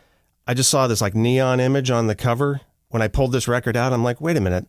I 0.46 0.54
just 0.54 0.70
saw 0.70 0.88
this 0.88 1.02
like 1.02 1.16
neon 1.16 1.60
image 1.60 1.92
on 1.92 2.08
the 2.08 2.16
cover. 2.16 2.62
When 2.90 3.02
I 3.02 3.08
pulled 3.08 3.34
this 3.34 3.48
record 3.48 3.76
out, 3.76 3.94
I'm 3.94 4.04
like, 4.04 4.22
wait 4.22 4.38
a 4.38 4.42
minute. 4.42 4.68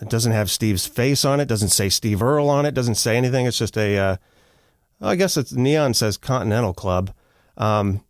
It 0.00 0.08
doesn't 0.08 0.32
have 0.32 0.50
Steve's 0.50 0.86
face 0.86 1.24
on 1.24 1.40
it. 1.40 1.46
Doesn't 1.46 1.68
say 1.68 1.88
Steve 1.88 2.22
Earle 2.22 2.48
on 2.48 2.66
it. 2.66 2.74
Doesn't 2.74 2.94
say 2.94 3.16
anything. 3.16 3.46
It's 3.46 3.58
just 3.58 3.76
a, 3.76 3.98
uh, 3.98 4.16
I 5.00 5.16
guess 5.16 5.36
it's 5.36 5.52
neon 5.52 5.94
says 5.94 6.16
Continental 6.16 6.72
Club. 6.72 7.12
Um, 7.56 8.02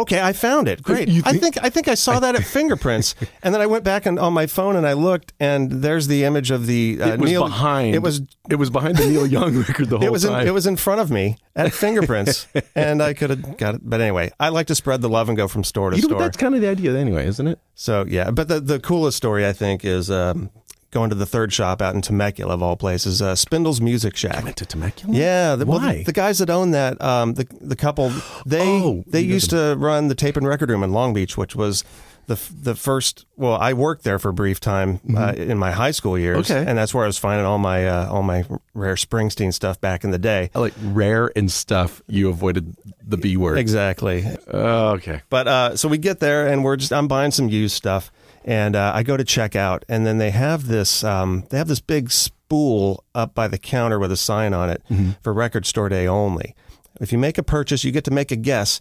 okay, 0.00 0.20
I 0.20 0.32
found 0.32 0.68
it. 0.68 0.82
Great. 0.82 1.08
I 1.26 1.32
think- 1.32 1.58
I 1.62 1.70
think 1.70 1.88
I 1.88 1.94
saw 1.94 2.20
that 2.20 2.34
at 2.34 2.44
Fingerprints, 2.56 3.14
and 3.42 3.54
then 3.54 3.60
I 3.60 3.66
went 3.66 3.84
back 3.84 4.06
and, 4.06 4.18
on 4.18 4.32
my 4.32 4.46
phone 4.46 4.76
and 4.76 4.86
I 4.86 4.92
looked, 4.94 5.32
and 5.40 5.70
there's 5.70 6.06
the 6.06 6.24
image 6.24 6.50
of 6.50 6.66
the 6.66 6.98
uh, 7.00 7.08
It 7.14 7.20
was 7.20 7.30
Neil. 7.30 7.42
behind. 7.44 7.94
It 7.94 8.02
was 8.02 8.22
It 8.48 8.56
was 8.56 8.70
behind 8.70 8.96
the 8.96 9.06
Neil 9.06 9.26
Young 9.26 9.56
record 9.56 9.88
the 9.88 9.98
whole 9.98 10.06
it 10.06 10.12
was 10.12 10.24
in, 10.24 10.30
time. 10.32 10.46
it 10.46 10.52
was 10.54 10.66
in 10.66 10.76
front 10.76 11.00
of 11.00 11.10
me 11.10 11.36
at 11.56 11.72
Fingerprints, 11.82 12.46
and 12.74 13.02
I 13.02 13.14
could 13.14 13.30
have 13.30 13.56
got 13.56 13.74
it. 13.76 13.80
But 13.84 14.00
anyway, 14.00 14.30
I 14.40 14.48
like 14.50 14.66
to 14.68 14.74
spread 14.74 15.00
the 15.02 15.08
love 15.08 15.28
and 15.28 15.36
go 15.36 15.48
from 15.48 15.64
store 15.64 15.90
to 15.90 15.96
You 15.96 16.02
know, 16.02 16.08
store. 16.08 16.20
that's 16.20 16.36
kind 16.36 16.54
of 16.54 16.60
the 16.60 16.68
idea 16.68 16.96
anyway, 16.96 17.26
isn't 17.26 17.46
it? 17.46 17.58
So 17.74 18.04
yeah, 18.08 18.30
but 18.30 18.48
the 18.48 18.60
the 18.60 18.78
coolest 18.80 19.16
story 19.16 19.46
I 19.46 19.52
think 19.52 19.84
is 19.84 20.10
um, 20.10 20.50
going 20.90 21.08
to 21.10 21.14
the 21.16 21.26
third 21.26 21.52
shop 21.52 21.80
out 21.80 21.94
in 21.94 22.02
Temecula 22.02 22.54
of 22.54 22.62
all 22.62 22.76
places, 22.76 23.22
uh, 23.22 23.34
Spindle's 23.34 23.80
Music 23.80 24.16
Shack. 24.16 24.42
went 24.44 24.56
to 24.56 24.66
Temecula. 24.66 25.14
Yeah, 25.16 25.56
the, 25.56 25.66
well, 25.66 25.78
Why? 25.78 25.98
the, 25.98 26.04
the 26.04 26.12
guys 26.12 26.38
that 26.38 26.50
own 26.50 26.72
that, 26.72 27.00
um, 27.00 27.34
the 27.34 27.46
the 27.60 27.76
couple, 27.76 28.12
they 28.46 28.60
Oh, 28.82 29.04
they 29.06 29.20
used 29.20 29.50
to 29.50 29.76
run 29.78 30.08
the 30.08 30.14
tape 30.14 30.36
and 30.36 30.46
record 30.46 30.70
room 30.70 30.82
in 30.82 30.92
Long 30.92 31.14
Beach, 31.14 31.36
which 31.36 31.54
was 31.54 31.84
the 32.26 32.38
the 32.62 32.74
first. 32.74 33.24
Well, 33.36 33.54
I 33.54 33.72
worked 33.72 34.04
there 34.04 34.18
for 34.18 34.28
a 34.28 34.32
brief 34.32 34.60
time 34.60 35.00
uh, 35.16 35.32
in 35.36 35.58
my 35.58 35.70
high 35.72 35.90
school 35.92 36.18
years, 36.18 36.48
Mm-hmm. 36.48 36.52
Okay. 36.60 36.68
and 36.70 36.78
that's 36.78 36.92
where 36.94 37.04
I 37.04 37.06
was 37.06 37.18
finding 37.18 37.46
all 37.46 37.58
my 37.58 37.86
uh, 37.88 38.08
all 38.10 38.22
my 38.22 38.44
rare 38.74 38.94
Springsteen 38.94 39.52
stuff 39.54 39.80
back 39.80 40.04
in 40.04 40.10
the 40.10 40.18
day. 40.18 40.50
I 40.54 40.58
like 40.58 40.74
rare 40.82 41.32
and 41.36 41.50
stuff. 41.50 42.02
You 42.06 42.28
avoided 42.28 42.76
the 43.06 43.16
B 43.16 43.36
word. 43.36 43.58
Exactly. 43.58 44.24
Okay. 44.52 45.22
But 45.30 45.48
uh, 45.48 45.76
so 45.76 45.88
we 45.88 45.98
get 45.98 46.20
there 46.20 46.46
and 46.46 46.62
we're 46.62 46.76
just 46.76 46.92
I'm 46.92 47.08
buying 47.08 47.30
some 47.32 47.48
used 47.48 47.74
stuff, 47.74 48.12
and 48.44 48.74
uh, 48.76 48.92
I 48.94 49.02
go 49.02 49.16
to 49.16 49.24
check 49.24 49.54
out, 49.54 49.84
and 49.88 50.06
then 50.06 50.18
they 50.18 50.30
have 50.30 50.66
this 50.66 51.04
um, 51.04 51.44
they 51.50 51.58
have 51.58 51.68
this 51.68 51.80
big 51.80 52.10
spool 52.10 53.04
up 53.14 53.34
by 53.34 53.48
the 53.48 53.58
counter 53.58 53.98
with 53.98 54.10
a 54.12 54.16
sign 54.16 54.52
on 54.54 54.70
it 54.70 54.82
for 55.22 55.32
record 55.32 55.66
store 55.66 55.88
day 55.88 56.06
only. 56.06 56.54
If 57.00 57.12
you 57.12 57.18
make 57.18 57.38
a 57.38 57.42
purchase, 57.42 57.84
you 57.84 57.92
get 57.92 58.04
to 58.04 58.10
make 58.10 58.30
a 58.30 58.36
guess. 58.36 58.80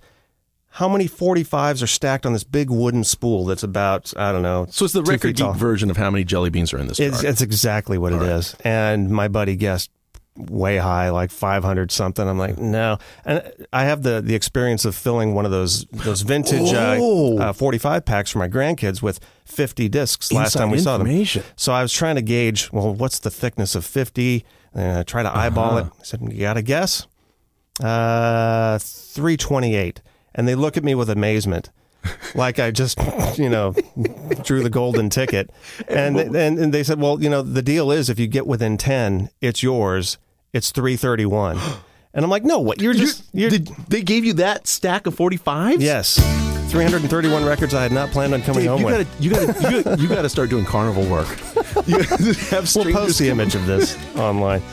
How 0.73 0.87
many 0.87 1.07
45s 1.07 1.81
are 1.81 1.87
stacked 1.87 2.27
on 2.27 2.33
this 2.33 2.43
big 2.43 2.69
wooden 2.69 3.03
spool 3.03 3.45
that's 3.45 3.63
about, 3.63 4.13
I 4.15 4.31
don't 4.31 4.43
know. 4.43 4.67
So 4.69 4.85
it's 4.85 4.93
the 4.93 5.01
record 5.01 5.35
geek 5.35 5.55
version 5.55 5.89
of 5.89 5.97
how 5.97 6.11
many 6.11 6.23
jelly 6.23 6.51
beans 6.51 6.71
are 6.73 6.77
in 6.77 6.85
this 6.87 6.99
It's, 6.99 7.23
it's 7.23 7.41
exactly 7.41 7.97
what 7.97 8.13
it 8.13 8.21
is. 8.21 8.55
And 8.63 9.09
my 9.09 9.27
buddy 9.29 9.55
guessed 9.55 9.89
way 10.39 10.77
high, 10.77 11.10
like 11.10 11.31
500 11.31 11.91
something. 11.91 12.27
I'm 12.27 12.38
like, 12.38 12.58
no. 12.58 12.98
And 13.25 13.51
I 13.74 13.84
have 13.86 14.03
the, 14.03 14.22
the 14.22 14.36
experience 14.36 14.86
of 14.86 14.96
filling 14.96 15.36
one 15.36 15.46
of 15.46 15.51
those 15.51 15.86
those 15.91 16.22
vintage 16.22 16.72
Oh. 16.74 17.38
uh, 17.38 17.50
uh, 17.50 17.53
45 17.53 18.05
packs 18.05 18.31
for 18.31 18.39
my 18.39 18.48
grandkids 18.48 19.01
with 19.01 19.19
50 19.46 19.89
discs 19.89 20.31
last 20.31 20.55
Inside 20.55 20.60
time 20.60 20.72
we 20.72 20.79
saw 20.79 20.98
them. 20.98 21.25
So 21.55 21.74
I 21.74 21.81
was 21.81 21.91
trying 21.91 22.15
to 22.15 22.22
gauge, 22.22 22.72
well, 22.72 22.93
what's 22.93 23.19
the 23.19 23.29
thickness 23.31 23.75
of 23.75 23.86
50? 23.86 24.46
And 24.74 25.00
I 25.00 25.03
try 25.03 25.24
to 25.24 25.36
eyeball 25.36 25.77
Uh-huh. 25.77 25.89
it. 25.93 26.00
I 26.00 26.03
said, 26.03 26.22
you 26.31 26.39
got 26.41 26.53
to 26.53 26.62
guess? 26.62 27.08
Uh, 27.84 28.77
328. 28.79 30.01
And 30.36 30.48
they 30.48 30.55
look 30.55 30.77
at 30.77 30.84
me 30.84 30.96
with 30.96 31.10
amazement. 31.10 31.69
like 32.34 32.60
I 32.60 32.72
just, 32.72 32.98
you 33.38 33.50
know, 33.50 33.74
drew 34.43 34.63
the 34.63 34.69
golden 34.69 35.10
ticket. 35.10 35.50
And, 35.89 36.17
and, 36.19 36.60
and 36.60 36.74
they 36.74 36.84
said, 36.84 37.00
well, 37.01 37.22
you 37.22 37.29
know, 37.29 37.41
the 37.41 37.62
deal 37.62 37.91
is 37.91 38.10
if 38.10 38.19
you 38.19 38.27
get 38.27 38.46
within 38.48 38.77
10, 38.77 39.29
it's 39.41 39.63
yours. 39.63 40.17
It's 40.53 40.72
331. 40.72 41.60
And 42.12 42.25
I'm 42.25 42.32
like, 42.32 42.44
no, 42.44 42.58
what? 42.58 42.82
You're 42.82 42.96
just, 42.96 43.24
you're, 43.34 43.51
Did 43.51 43.68
they 43.88 44.01
gave 44.01 44.25
you 44.25 44.34
that 44.34 44.65
stack 44.65 45.06
of 45.06 45.15
45s? 45.15 45.75
yes. 45.79 46.15
331 46.72 47.46
records 47.46 47.75
I 47.75 47.84
had 47.84 47.91
not 47.91 48.10
planned 48.10 48.34
on 48.34 48.41
coming 48.41 48.62
Dave, 48.63 48.72
home 48.72 48.79
you 48.79 48.86
with. 48.88 49.08
gotta, 49.08 49.24
you 49.24 49.29
gotta, 49.29 49.72
you 49.72 49.84
gotta, 49.84 50.01
you 50.01 50.08
gotta 50.10 50.27
start 50.29 50.50
doing 50.50 50.65
carnival 50.65 51.06
work. 51.06 51.27
You 51.86 52.00
have 52.50 52.70
We'll 52.75 52.91
post 52.91 53.20
the 53.20 53.29
image 53.29 53.53
of 53.53 53.68
this 53.68 53.96
online. 54.18 54.63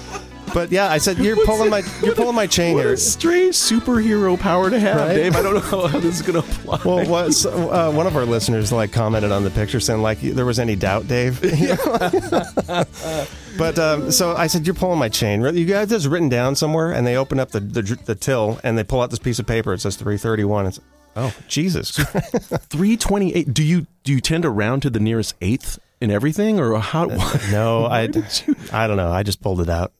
But 0.57 0.73
yeah, 0.73 0.91
I 0.91 0.97
said 0.97 1.19
you're 1.19 1.37
pulling 1.45 1.69
my 1.69 1.83
you're 2.03 2.15
pulling 2.15 2.35
my 2.35 2.47
chain 2.47 2.77
What 2.77 2.87
here. 2.87 2.95
a 2.95 2.97
strange 2.97 3.57
superhero 3.57 4.41
power 4.41 4.71
to 4.71 4.81
have, 4.81 4.97
Right? 4.97 5.15
Dave. 5.15 5.37
I 5.37 5.43
don't 5.43 5.53
know 5.53 5.61
how, 5.61 5.87
this 6.01 6.19
is 6.19 6.23
gonna 6.23 6.39
apply. 6.39 6.81
Well, 6.83 7.07
what, 7.07 7.35
so, 7.35 7.71
uh, 7.71 7.93
one 7.93 8.07
of 8.07 8.17
our 8.17 8.25
listeners 8.25 8.73
like 8.73 8.91
commented 8.91 9.33
on 9.33 9.45
the 9.45 9.51
picture 9.51 9.81
saying 9.81 10.01
like 10.01 10.19
there 10.23 10.47
was 10.47 10.59
any 10.59 10.75
doubt, 10.75 11.09
Dave. 11.09 11.43
but 13.59 13.79
um, 13.79 14.11
so 14.11 14.35
I 14.35 14.47
said 14.47 14.67
you're 14.67 14.75
pulling 14.75 14.99
my 14.99 15.11
chain. 15.11 15.43
You 15.43 15.67
guys 15.67 15.89
this 15.89 16.07
written 16.07 16.31
down 16.31 16.57
somewhere, 16.57 16.91
and 16.91 17.07
they 17.07 17.19
open 17.19 17.39
up 17.39 17.51
the, 17.51 17.61
the 17.61 17.83
the 18.07 18.15
till 18.15 18.59
and 18.65 18.79
they 18.79 18.85
pull 18.85 19.03
out 19.03 19.11
this 19.11 19.19
piece 19.19 19.39
of 19.39 19.47
paper. 19.47 19.75
It 19.75 19.83
says 19.83 19.97
331. 19.97 20.69
It's 20.69 20.81
oh 21.17 21.35
Jesus. 21.49 21.91
328. 21.91 23.53
Do 23.53 23.63
you 23.63 23.87
do 24.05 24.13
you 24.15 24.23
tend 24.23 24.45
to 24.45 24.51
round 24.51 24.81
to 24.85 24.91
the 24.91 25.01
nearest 25.01 25.35
eighth 25.43 25.79
in 26.01 26.11
everything, 26.11 26.59
or 26.59 26.79
how? 26.79 27.05
no, 27.51 27.85
I 27.91 28.05
I 28.73 28.87
don't 28.87 28.97
know. 28.97 29.13
I 29.13 29.23
just 29.23 29.43
pulled 29.43 29.61
it 29.61 29.69
out. 29.69 29.93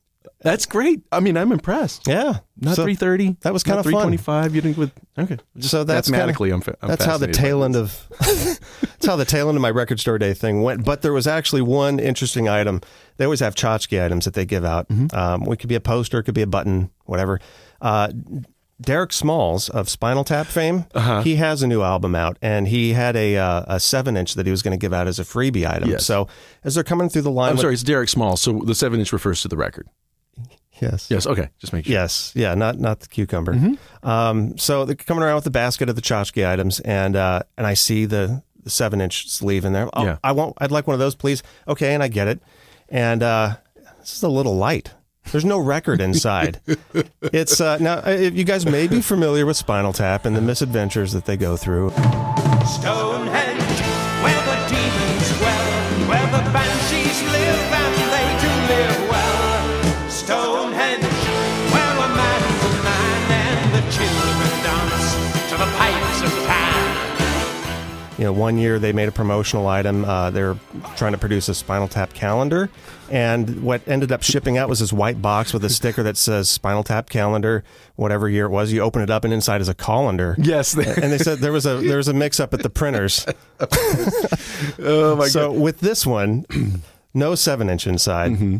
That's 0.47 0.65
great. 0.67 1.03
I 1.13 1.21
mean, 1.21 1.37
I'm 1.37 1.53
impressed. 1.53 2.07
Yeah, 2.07 2.39
Not 2.61 2.77
So 2.77 2.85
330. 2.85 3.37
that 3.43 3.53
was 3.53 3.63
kinda 3.63 3.77
not 3.79 3.83
fun. 3.85 3.93
325. 3.93 4.55
You 4.55 4.61
think 4.63 4.77
with 4.77 4.93
okay? 5.19 5.37
Just 5.57 5.71
So 5.71 5.85
that's 5.85 6.09
kinda- 6.11 6.25
I'm, 6.25 6.63
I'm 6.83 6.89
That's 6.89 7.05
how 7.05 7.19
the 7.19 7.27
tail 7.29 7.65
end 7.65 7.77
of 7.77 8.07
that's 8.21 9.07
how 9.07 9.17
the 9.17 9.25
tail 9.25 9.49
end 9.49 9.57
of 9.57 9.63
my 9.63 9.71
record 9.71 10.01
store 10.01 10.19
day 10.19 10.35
thing 10.35 10.63
went. 10.63 10.85
But 10.85 11.03
there 11.03 11.13
was 11.13 11.27
actually 11.27 11.63
one 11.63 11.99
interesting 11.99 12.49
item. 12.49 12.81
They 13.17 13.25
always 13.25 13.41
have 13.41 13.55
tchotchke 13.55 14.03
items 14.05 14.25
that 14.25 14.35
they 14.35 14.47
give 14.47 14.65
out. 14.65 14.89
Mm-hmm. 14.89 15.17
Um, 15.17 15.43
it 15.53 15.57
could 15.59 15.69
be 15.69 15.75
a 15.75 15.81
poster, 15.81 16.19
it 16.21 16.25
could 16.25 16.35
be 16.35 16.43
a 16.43 16.47
button, 16.47 16.91
whatever. 17.05 17.41
Uh, 17.81 18.13
Derek 18.79 19.11
Smalls 19.15 19.71
of 19.71 19.89
Spinal 19.89 20.23
Tap 20.23 20.47
fame, 20.47 20.85
Uh-huh. 20.95 21.23
he 21.23 21.37
has 21.37 21.63
a 21.63 21.67
new 21.67 21.81
album 21.83 22.15
out, 22.15 22.37
and 22.43 22.69
he 22.69 22.93
had 22.93 23.17
a 23.17 23.37
uh, 23.39 23.65
a 23.67 23.81
seven 23.81 24.19
inch 24.19 24.35
that 24.35 24.45
he 24.45 24.51
was 24.51 24.63
going 24.63 24.79
to 24.79 24.83
give 24.83 24.93
out 24.93 25.07
as 25.09 25.19
a 25.19 25.23
freebie 25.25 25.67
item. 25.67 25.89
Yes. 25.89 26.05
So 26.05 26.29
as 26.63 26.75
they're 26.75 26.85
coming 26.85 27.09
through 27.09 27.23
the 27.23 27.31
line, 27.31 27.53
I'm 27.53 27.59
sorry, 27.59 27.73
it's 27.73 27.83
Derek 27.83 28.11
Smalls. 28.11 28.43
So 28.43 28.61
the 28.65 28.75
seven 28.75 29.01
inch 29.01 29.13
refers 29.15 29.41
to 29.43 29.49
the 29.49 29.57
record. 29.57 29.89
Yes, 30.81 31.11
Yes. 31.11 31.27
Okay. 31.27 31.49
Just 31.59 31.73
make 31.73 31.85
sure. 31.87 31.93
Yes, 31.93 32.33
yeah, 32.35 32.55
not 32.55 32.79
not 32.79 33.01
the 33.01 33.09
cucumber. 33.09 33.55
Mm-hmm. 33.55 34.09
Um, 34.09 34.57
so 34.59 34.85
they're 34.85 34.95
coming 34.97 35.23
around 35.23 35.37
with 35.37 35.45
the 35.45 35.51
basket 35.51 35.89
of 35.89 35.97
the 35.97 36.03
tchotchke 36.03 36.47
items, 36.47 36.81
and 36.81 37.17
uh, 37.17 37.43
and 37.57 37.67
I 37.67 37.75
see 37.75 38.05
the, 38.07 38.43
the 38.63 38.71
seven 38.71 39.01
inch 39.01 39.29
sleeve 39.31 39.65
in 39.65 39.73
there. 39.73 39.89
Oh, 39.93 40.05
Yeah. 40.05 40.19
I 40.25 40.33
want. 40.33 40.55
I'd 40.59 40.71
like 40.71 40.87
one 40.87 40.95
of 40.95 41.01
those, 41.01 41.15
please. 41.15 41.43
Okay, 41.67 41.95
and 41.95 42.03
I 42.03 42.09
get 42.09 42.29
it. 42.29 42.41
And 42.89 43.23
uh, 43.23 43.57
this 44.01 44.17
is 44.17 44.23
a 44.23 44.29
little 44.29 44.57
light. 44.57 44.93
There's 45.33 45.45
no 45.45 45.59
record 45.59 46.01
inside. 46.01 46.61
it's 47.21 47.61
uh, 47.61 47.79
now. 47.79 48.09
You 48.09 48.45
guys 48.45 48.65
may 48.65 48.87
be 48.87 49.01
familiar 49.01 49.45
with 49.45 49.57
Spinal 49.57 49.93
Tap 49.93 50.25
and 50.25 50.37
the 50.37 50.41
misadventures 50.41 51.13
that 51.13 51.25
they 51.25 51.37
go 51.37 51.57
through. 51.57 51.91
Stonehenge, 52.65 53.56
You 68.19 68.25
know, 68.25 68.33
one 68.33 68.57
year 68.57 68.79
they 68.79 68.93
made 68.93 69.09
a 69.09 69.13
promotional 69.13 69.67
item. 69.67 70.05
Uh, 70.05 70.31
they're 70.31 70.57
trying 70.97 71.13
to 71.13 71.19
produce 71.19 71.49
a 71.51 71.55
Spinal 71.55 71.87
Tap 71.87 72.15
calendar, 72.15 72.71
and 73.11 73.63
what 73.63 73.87
ended 73.87 74.11
up 74.11 74.23
shipping 74.23 74.57
out 74.57 74.69
was 74.71 74.81
this 74.81 74.93
white 74.93 75.21
box 75.21 75.53
with 75.53 75.65
a 75.65 75.69
sticker 75.69 76.03
that 76.03 76.17
says 76.17 76.49
Spinal 76.49 76.83
Tap 76.83 77.11
calendar, 77.11 77.63
whatever 77.97 78.29
year 78.29 78.47
it 78.47 78.51
was. 78.51 78.73
You 78.73 78.81
open 78.81 79.03
it 79.03 79.11
up, 79.11 79.25
and 79.25 79.35
inside 79.35 79.61
is 79.61 79.69
a 79.69 79.75
colander. 79.75 80.35
Yes. 80.39 80.75
and 80.75 81.13
they 81.13 81.19
said 81.19 81.41
there 81.41 81.53
was 81.53 81.67
a 81.67 81.77
there 81.77 81.99
was 81.99 82.09
a 82.09 82.15
mix 82.15 82.41
up 82.41 82.55
at 82.55 82.63
the 82.63 82.71
printers. 82.71 83.27
oh 84.79 85.17
my 85.17 85.25
god. 85.25 85.31
so 85.31 85.53
with 85.53 85.81
this 85.81 86.07
one, 86.07 86.47
no 87.15 87.35
seven 87.35 87.69
inch 87.69 87.87
inside. 87.87 88.33
Mm-hmm. 88.33 88.57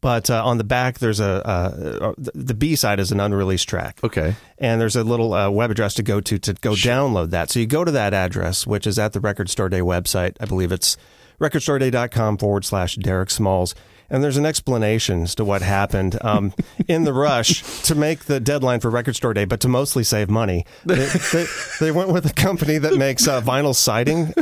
But 0.00 0.30
uh, 0.30 0.44
on 0.44 0.58
the 0.58 0.64
back, 0.64 0.98
there's 0.98 1.20
a 1.20 1.46
uh, 1.46 2.12
the 2.34 2.54
B 2.54 2.76
side 2.76 3.00
is 3.00 3.12
an 3.12 3.20
unreleased 3.20 3.68
track 3.68 3.98
Okay. 4.04 4.34
and 4.58 4.80
there's 4.80 4.96
a 4.96 5.04
little 5.04 5.32
uh, 5.34 5.50
web 5.50 5.70
address 5.70 5.94
to 5.94 6.02
go 6.02 6.20
to 6.20 6.38
to 6.38 6.52
go 6.54 6.72
download 6.72 7.30
that. 7.30 7.50
So 7.50 7.60
you 7.60 7.66
go 7.66 7.84
to 7.84 7.90
that 7.92 8.14
address, 8.14 8.66
which 8.66 8.86
is 8.86 8.98
at 8.98 9.12
the 9.12 9.20
Record 9.20 9.48
Store 9.50 9.68
Day 9.68 9.80
website. 9.80 10.36
I 10.40 10.44
believe 10.46 10.72
it's 10.72 10.96
recordstoreday.com 11.40 12.38
forward 12.38 12.64
slash 12.64 12.96
Derek 12.96 13.30
Smalls. 13.30 13.74
And 14.10 14.24
there's 14.24 14.38
an 14.38 14.46
explanation 14.46 15.24
as 15.24 15.34
to 15.34 15.44
what 15.44 15.60
happened 15.60 16.18
um, 16.22 16.54
in 16.88 17.04
the 17.04 17.12
rush 17.12 17.82
to 17.82 17.94
make 17.94 18.24
the 18.24 18.40
deadline 18.40 18.80
for 18.80 18.90
Record 18.90 19.16
Store 19.16 19.34
Day, 19.34 19.44
but 19.44 19.60
to 19.60 19.68
mostly 19.68 20.02
save 20.02 20.30
money. 20.30 20.64
They, 20.86 21.06
they, 21.32 21.46
they 21.80 21.90
went 21.90 22.10
with 22.10 22.24
a 22.24 22.32
company 22.32 22.78
that 22.78 22.96
makes 22.96 23.28
uh, 23.28 23.40
vinyl 23.42 23.74
siding. 23.74 24.32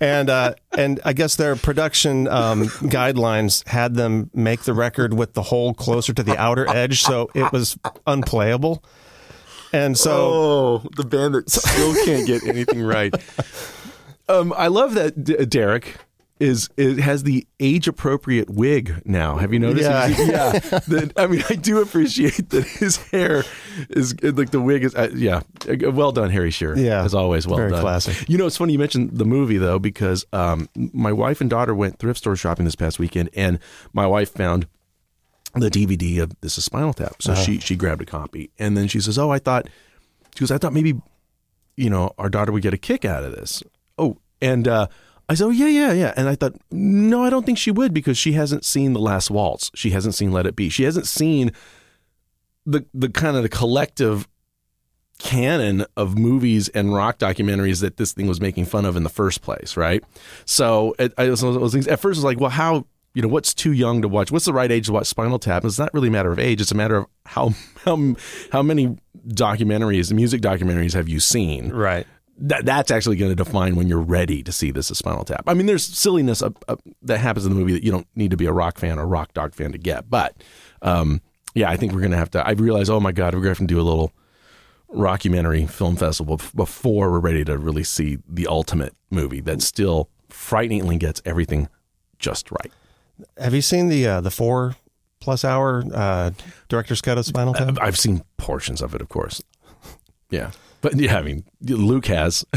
And 0.00 0.30
uh, 0.30 0.54
and 0.78 1.00
I 1.04 1.12
guess 1.12 1.36
their 1.36 1.56
production 1.56 2.28
um, 2.28 2.64
guidelines 2.88 3.66
had 3.68 3.94
them 3.94 4.30
make 4.32 4.62
the 4.62 4.72
record 4.74 5.12
with 5.12 5.34
the 5.34 5.42
hole 5.42 5.74
closer 5.74 6.12
to 6.12 6.22
the 6.22 6.38
outer 6.38 6.68
edge, 6.68 7.02
so 7.02 7.28
it 7.34 7.50
was 7.52 7.76
unplayable. 8.06 8.82
And 9.72 9.98
so 9.98 10.12
Oh, 10.12 10.78
the 10.96 11.04
band 11.04 11.34
that 11.34 11.50
still 11.50 11.94
can't 12.04 12.26
get 12.26 12.44
anything 12.46 12.82
right. 12.82 13.12
Um, 14.28 14.52
I 14.56 14.68
love 14.68 14.94
that 14.94 15.22
D- 15.24 15.44
Derek 15.46 15.96
is 16.42 16.68
it 16.76 16.98
has 16.98 17.22
the 17.22 17.46
age 17.60 17.86
appropriate 17.86 18.50
wig 18.50 19.00
now. 19.04 19.36
Have 19.36 19.52
you 19.52 19.60
noticed? 19.60 19.88
Yeah. 19.88 20.06
yeah. 20.08 20.52
The- 20.88 21.12
I 21.16 21.26
mean, 21.28 21.44
I 21.48 21.54
do 21.54 21.80
appreciate 21.80 22.50
that 22.50 22.64
his 22.66 22.96
hair 22.96 23.44
is 23.90 24.14
like 24.22 24.50
the 24.50 24.60
wig 24.60 24.82
is. 24.84 24.94
Uh, 24.94 25.10
yeah, 25.14 25.42
well 25.90 26.10
done, 26.10 26.30
Harry 26.30 26.50
Shearer. 26.50 26.76
Yeah. 26.76 27.04
as 27.04 27.14
always, 27.14 27.46
well 27.46 27.56
Very 27.58 27.70
done. 27.70 27.80
classic. 27.80 28.28
You 28.28 28.38
know, 28.38 28.46
it's 28.46 28.56
funny 28.56 28.72
you 28.72 28.78
mentioned 28.78 29.10
the 29.16 29.24
movie 29.24 29.58
though, 29.58 29.78
because 29.78 30.24
um, 30.32 30.68
my 30.74 31.12
wife 31.12 31.40
and 31.40 31.48
daughter 31.48 31.74
went 31.74 31.98
thrift 32.00 32.18
store 32.18 32.34
shopping 32.36 32.64
this 32.64 32.74
past 32.76 32.98
weekend, 32.98 33.30
and 33.34 33.58
my 33.92 34.06
wife 34.06 34.30
found 34.32 34.66
the 35.54 35.68
DVD 35.70 36.20
of 36.22 36.32
This 36.40 36.58
is 36.58 36.64
Spinal 36.64 36.92
Tap. 36.92 37.22
So 37.22 37.32
Uh-huh. 37.32 37.42
she 37.42 37.58
she 37.60 37.76
grabbed 37.76 38.02
a 38.02 38.06
copy, 38.06 38.50
and 38.58 38.76
then 38.76 38.88
she 38.88 39.00
says, 39.00 39.16
"Oh, 39.18 39.30
I 39.30 39.38
thought." 39.38 39.68
She 40.34 40.40
goes, 40.40 40.50
"I 40.50 40.58
thought 40.58 40.72
maybe, 40.72 40.94
you 41.76 41.90
know, 41.90 42.12
our 42.18 42.28
daughter 42.30 42.50
would 42.52 42.62
get 42.62 42.74
a 42.74 42.78
kick 42.78 43.04
out 43.04 43.22
of 43.22 43.32
this." 43.32 43.62
Oh, 43.98 44.16
and 44.40 44.66
uh, 44.66 44.86
I 45.32 45.34
said, 45.34 45.46
"Oh 45.46 45.50
yeah, 45.50 45.68
yeah, 45.68 45.92
yeah." 45.92 46.12
And 46.14 46.28
I 46.28 46.34
thought, 46.34 46.56
no, 46.70 47.24
I 47.24 47.30
don't 47.30 47.46
think 47.46 47.56
she 47.56 47.70
would 47.70 47.94
because 47.94 48.18
she 48.18 48.32
hasn't 48.32 48.66
seen 48.66 48.92
The 48.92 49.00
Last 49.00 49.30
Waltz. 49.30 49.70
She 49.74 49.90
hasn't 49.90 50.14
seen 50.14 50.30
Let 50.30 50.46
It 50.46 50.54
Be. 50.54 50.68
She 50.68 50.82
hasn't 50.82 51.06
seen 51.06 51.52
the 52.66 52.84
the 52.92 53.08
kind 53.08 53.34
of 53.38 53.42
the 53.42 53.48
collective 53.48 54.28
canon 55.18 55.86
of 55.96 56.18
movies 56.18 56.68
and 56.70 56.92
rock 56.92 57.18
documentaries 57.18 57.80
that 57.80 57.96
this 57.96 58.12
thing 58.12 58.26
was 58.26 58.42
making 58.42 58.66
fun 58.66 58.84
of 58.84 58.94
in 58.94 59.04
the 59.04 59.08
first 59.08 59.40
place, 59.40 59.74
right? 59.74 60.04
So 60.44 60.94
it, 60.98 61.16
was, 61.16 61.42
was 61.42 61.86
at 61.86 61.98
first 61.98 62.18
I 62.18 62.20
was 62.20 62.24
like, 62.24 62.40
well, 62.40 62.50
how 62.50 62.84
you 63.14 63.22
know 63.22 63.28
what's 63.28 63.54
too 63.54 63.72
young 63.72 64.02
to 64.02 64.08
watch? 64.08 64.30
What's 64.30 64.44
the 64.44 64.52
right 64.52 64.70
age 64.70 64.86
to 64.86 64.92
watch 64.92 65.06
Spinal 65.06 65.38
Tap? 65.38 65.64
It's 65.64 65.78
not 65.78 65.94
really 65.94 66.08
a 66.08 66.12
matter 66.12 66.30
of 66.30 66.38
age; 66.38 66.60
it's 66.60 66.72
a 66.72 66.76
matter 66.76 66.96
of 66.96 67.06
how 67.24 67.54
how 67.86 68.16
how 68.52 68.62
many 68.62 68.98
documentaries, 69.28 70.12
music 70.12 70.42
documentaries, 70.42 70.92
have 70.92 71.08
you 71.08 71.20
seen? 71.20 71.70
right. 71.70 72.06
That 72.44 72.64
that's 72.64 72.90
actually 72.90 73.16
going 73.16 73.30
to 73.30 73.36
define 73.36 73.76
when 73.76 73.86
you're 73.86 74.00
ready 74.00 74.42
to 74.42 74.50
see 74.50 74.72
this 74.72 74.90
as 74.90 74.98
Spinal 74.98 75.24
Tap. 75.24 75.44
I 75.46 75.54
mean, 75.54 75.66
there's 75.66 75.84
silliness 75.84 76.42
that 77.02 77.18
happens 77.18 77.46
in 77.46 77.52
the 77.52 77.58
movie 77.58 77.72
that 77.72 77.84
you 77.84 77.92
don't 77.92 78.08
need 78.16 78.32
to 78.32 78.36
be 78.36 78.46
a 78.46 78.52
rock 78.52 78.78
fan 78.78 78.98
or 78.98 79.06
rock 79.06 79.32
dog 79.32 79.54
fan 79.54 79.70
to 79.72 79.78
get, 79.78 80.10
but 80.10 80.34
um, 80.82 81.20
yeah, 81.54 81.70
I 81.70 81.76
think 81.76 81.92
we're 81.92 82.00
going 82.00 82.10
to 82.10 82.16
have 82.16 82.30
to. 82.32 82.44
I 82.46 82.52
realize, 82.52 82.90
oh 82.90 82.98
my 82.98 83.12
god, 83.12 83.34
we're 83.34 83.42
going 83.42 83.54
to 83.54 83.60
have 83.60 83.68
to 83.68 83.74
do 83.74 83.80
a 83.80 83.82
little 83.82 84.12
rockumentary 84.92 85.70
film 85.70 85.96
festival 85.96 86.40
before 86.54 87.10
we're 87.10 87.20
ready 87.20 87.44
to 87.44 87.56
really 87.56 87.84
see 87.84 88.18
the 88.28 88.46
ultimate 88.46 88.94
movie 89.10 89.40
that 89.40 89.62
still 89.62 90.08
frighteningly 90.28 90.98
gets 90.98 91.22
everything 91.24 91.68
just 92.18 92.50
right. 92.50 92.72
Have 93.38 93.54
you 93.54 93.62
seen 93.62 93.88
the 93.88 94.06
uh, 94.06 94.20
the 94.20 94.30
four 94.30 94.76
plus 95.20 95.44
hour 95.44 95.84
uh, 95.94 96.32
director's 96.68 97.00
cut 97.00 97.18
of 97.18 97.24
Spinal 97.24 97.54
Tap? 97.54 97.78
I've 97.80 97.98
seen 97.98 98.24
portions 98.36 98.82
of 98.82 98.94
it, 98.94 99.00
of 99.00 99.08
course. 99.08 99.42
Yeah. 100.30 100.50
But 100.82 100.96
yeah, 100.98 101.16
I 101.18 101.22
mean, 101.22 101.44
Luke 101.62 102.06
has. 102.06 102.44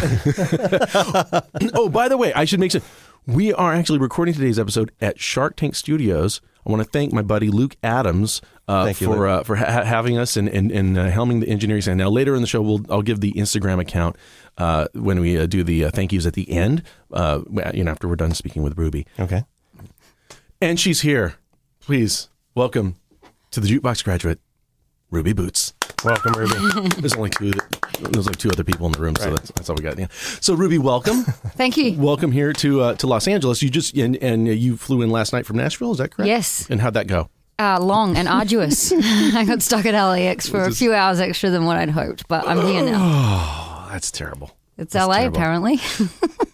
oh, 1.73 1.89
by 1.89 2.09
the 2.09 2.17
way, 2.17 2.33
I 2.33 2.43
should 2.45 2.59
make 2.59 2.71
sure 2.71 2.81
we 3.27 3.53
are 3.53 3.71
actually 3.73 3.99
recording 3.99 4.33
today's 4.33 4.59
episode 4.59 4.91
at 4.99 5.19
Shark 5.19 5.55
Tank 5.55 5.75
Studios. 5.75 6.41
I 6.67 6.71
want 6.71 6.81
to 6.83 6.89
thank 6.89 7.13
my 7.13 7.21
buddy 7.21 7.49
Luke 7.51 7.75
Adams 7.83 8.41
uh, 8.67 8.87
you, 8.87 8.93
for 9.07 9.15
Luke. 9.17 9.29
uh, 9.29 9.43
for 9.43 9.55
ha- 9.55 9.83
having 9.83 10.17
us 10.17 10.35
and 10.35 10.49
and, 10.49 10.71
and 10.71 10.97
uh, 10.97 11.11
helming 11.11 11.39
the 11.41 11.47
engineering 11.49 11.83
stand. 11.83 11.99
Now 11.99 12.09
later 12.09 12.33
in 12.35 12.41
the 12.41 12.47
show, 12.47 12.63
we'll 12.63 12.83
I'll 12.89 13.03
give 13.03 13.21
the 13.21 13.31
Instagram 13.33 13.79
account 13.79 14.15
uh, 14.57 14.87
when 14.93 15.19
we 15.19 15.37
uh, 15.37 15.45
do 15.45 15.63
the 15.63 15.85
uh, 15.85 15.91
thank 15.91 16.11
yous 16.11 16.25
at 16.25 16.33
the 16.33 16.49
end. 16.49 16.81
Uh, 17.13 17.41
you 17.75 17.83
know, 17.83 17.91
after 17.91 18.07
we're 18.07 18.15
done 18.15 18.31
speaking 18.33 18.63
with 18.63 18.75
Ruby, 18.77 19.05
Okay. 19.19 19.43
and 20.59 20.79
she's 20.79 21.01
here. 21.01 21.35
Please 21.79 22.29
welcome 22.55 22.95
to 23.51 23.59
the 23.59 23.67
Jukebox 23.67 24.03
graduate, 24.03 24.39
Ruby 25.15 25.31
Boots. 25.31 25.73
Welcome, 26.03 26.33
Ruby. 26.33 26.89
There's 26.99 27.15
only 27.15 27.29
two. 27.29 27.51
That, 27.51 28.09
There's 28.11 28.25
like 28.27 28.35
two 28.35 28.49
other 28.49 28.65
people 28.65 28.85
in 28.87 28.91
the 28.91 28.99
room, 28.99 29.15
so 29.15 29.31
that's, 29.31 29.49
that's 29.51 29.69
all 29.69 29.77
we 29.77 29.81
got. 29.81 29.97
Yeah. 29.97 30.07
So 30.41 30.53
Ruby, 30.53 30.77
welcome, 30.77 31.23
Thank 31.55 31.77
you. 31.77 31.93
welcome 31.97 32.33
here 32.33 32.51
to 32.51 32.81
uh, 32.81 32.95
to 32.95 33.07
Los 33.07 33.25
Angeles. 33.25 33.61
You 33.61 33.69
just 33.69 33.95
and, 33.95 34.17
and 34.17 34.45
you 34.45 34.75
flew 34.75 35.01
in 35.03 35.09
last 35.09 35.31
night 35.31 35.45
from 35.45 35.55
Nashville. 35.55 35.93
Is 35.93 35.99
that 35.99 36.11
correct? 36.11 36.27
Yes. 36.27 36.69
And 36.69 36.81
how'd 36.81 36.95
that 36.95 37.07
go? 37.07 37.29
Uh, 37.57 37.79
long 37.81 38.17
and 38.17 38.27
arduous. 38.27 38.91
I 38.93 39.45
got 39.45 39.61
stuck 39.61 39.85
at 39.85 39.93
LAX 39.93 40.49
for 40.49 40.65
a 40.65 40.71
few 40.71 40.93
hours 40.93 41.21
extra 41.21 41.49
than 41.49 41.63
what 41.63 41.77
I'd 41.77 41.91
hoped, 41.91 42.27
but 42.27 42.45
I'm 42.45 42.67
here 42.67 42.83
now. 42.83 42.97
Oh, 42.99 43.87
that's 43.93 44.11
terrible. 44.11 44.51
It's 44.77 44.91
That's 44.91 45.07
LA, 45.07 45.19
terrible. 45.19 45.37
apparently. 45.37 45.79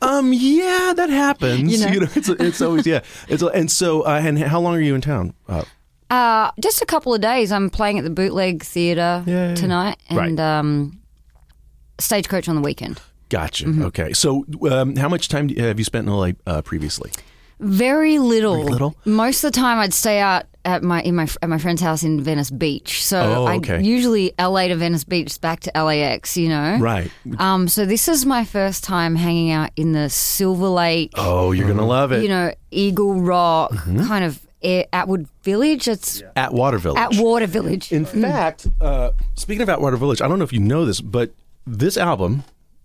Um, 0.03 0.31
yeah, 0.33 0.93
that 0.95 1.09
happens. 1.09 1.71
You 1.71 1.99
know. 2.01 2.07
it's, 2.15 2.29
it's 2.29 2.61
always 2.61 2.85
yeah. 2.85 3.01
It's 3.27 3.41
and 3.41 3.71
so 3.71 4.01
uh, 4.03 4.21
and 4.23 4.37
how 4.37 4.59
long 4.59 4.75
are 4.75 4.81
you 4.81 4.93
in 4.93 5.01
town? 5.01 5.33
Uh, 5.49 5.63
Uh, 6.11 6.51
just 6.59 6.81
a 6.81 6.85
couple 6.85 7.13
of 7.13 7.21
days. 7.21 7.51
I'm 7.51 7.69
playing 7.69 7.97
at 7.97 8.03
the 8.03 8.09
Bootleg 8.09 8.63
Theatre 8.63 9.23
Yay. 9.25 9.55
tonight 9.55 9.97
and 10.09 10.17
Right. 10.17 10.39
um, 10.39 10.99
Stagecoach 11.99 12.49
on 12.49 12.55
the 12.55 12.61
weekend. 12.61 12.99
gotcha. 13.29 13.65
Mm-hmm. 13.65 13.83
Okay. 13.85 14.11
So 14.13 14.45
um, 14.69 14.95
how 14.97 15.07
much 15.07 15.29
time 15.29 15.47
do 15.47 15.53
you, 15.55 15.63
have 15.63 15.79
you 15.79 15.85
spent 15.85 16.05
in 16.07 16.13
LA 16.13 16.31
uh, 16.45 16.61
previously? 16.61 17.11
Very 17.61 18.19
little. 18.19 18.55
Very 18.57 18.69
little? 18.69 18.95
Most 19.05 19.43
of 19.43 19.53
the 19.53 19.57
time, 19.59 19.77
I'd 19.79 19.93
stay 19.93 20.19
out 20.19 20.45
at 20.65 20.81
my 20.83 21.01
in 21.03 21.15
my 21.15 21.27
at 21.43 21.47
my 21.49 21.59
friend's 21.59 21.81
house 21.81 22.01
in 22.03 22.19
Venice 22.21 22.49
Beach. 22.49 23.03
So 23.05 23.19
Oh, 23.21 23.45
I 23.45 23.55
okay. 23.57 23.81
usually 23.83 24.33
LA 24.39 24.67
to 24.67 24.75
Venice 24.75 25.03
Beach, 25.03 25.39
back 25.39 25.59
to 25.61 25.71
LAX. 25.75 26.35
You 26.37 26.49
know. 26.49 26.77
Right. 26.79 27.11
Um. 27.37 27.67
So 27.67 27.85
this 27.85 28.07
is 28.07 28.25
my 28.25 28.45
first 28.45 28.83
time 28.83 29.15
hanging 29.15 29.51
out 29.51 29.69
in 29.75 29.91
the 29.93 30.09
Silver 30.09 30.67
Lake. 30.69 31.11
Oh, 31.15 31.51
you're 31.51 31.67
gonna 31.67 31.85
love 31.85 32.11
it. 32.11 32.23
You 32.23 32.29
know, 32.29 32.51
Eagle 32.71 33.21
Rock, 33.21 33.71
Mm-hmm. 33.73 34.07
kind 34.07 34.25
of 34.25 34.39
air, 34.63 34.85
Atwood 34.93 35.27
Village. 35.43 35.87
It's 35.87 36.21
Atwater 36.35 36.77
Village. 36.77 36.99
Atwater 36.99 37.47
Village. 37.47 37.91
In 37.91 38.05
fact, 38.05 38.67
uh, 38.79 39.11
speaking 39.35 39.61
of 39.61 39.69
Atwater 39.69 39.97
Village, 39.97 40.21
I 40.21 40.27
don't 40.27 40.37
know 40.39 40.43
if 40.45 40.53
you 40.53 40.59
know 40.59 40.85
this, 40.85 41.01
but 41.01 41.31
this 41.65 41.97
album, 41.97 42.43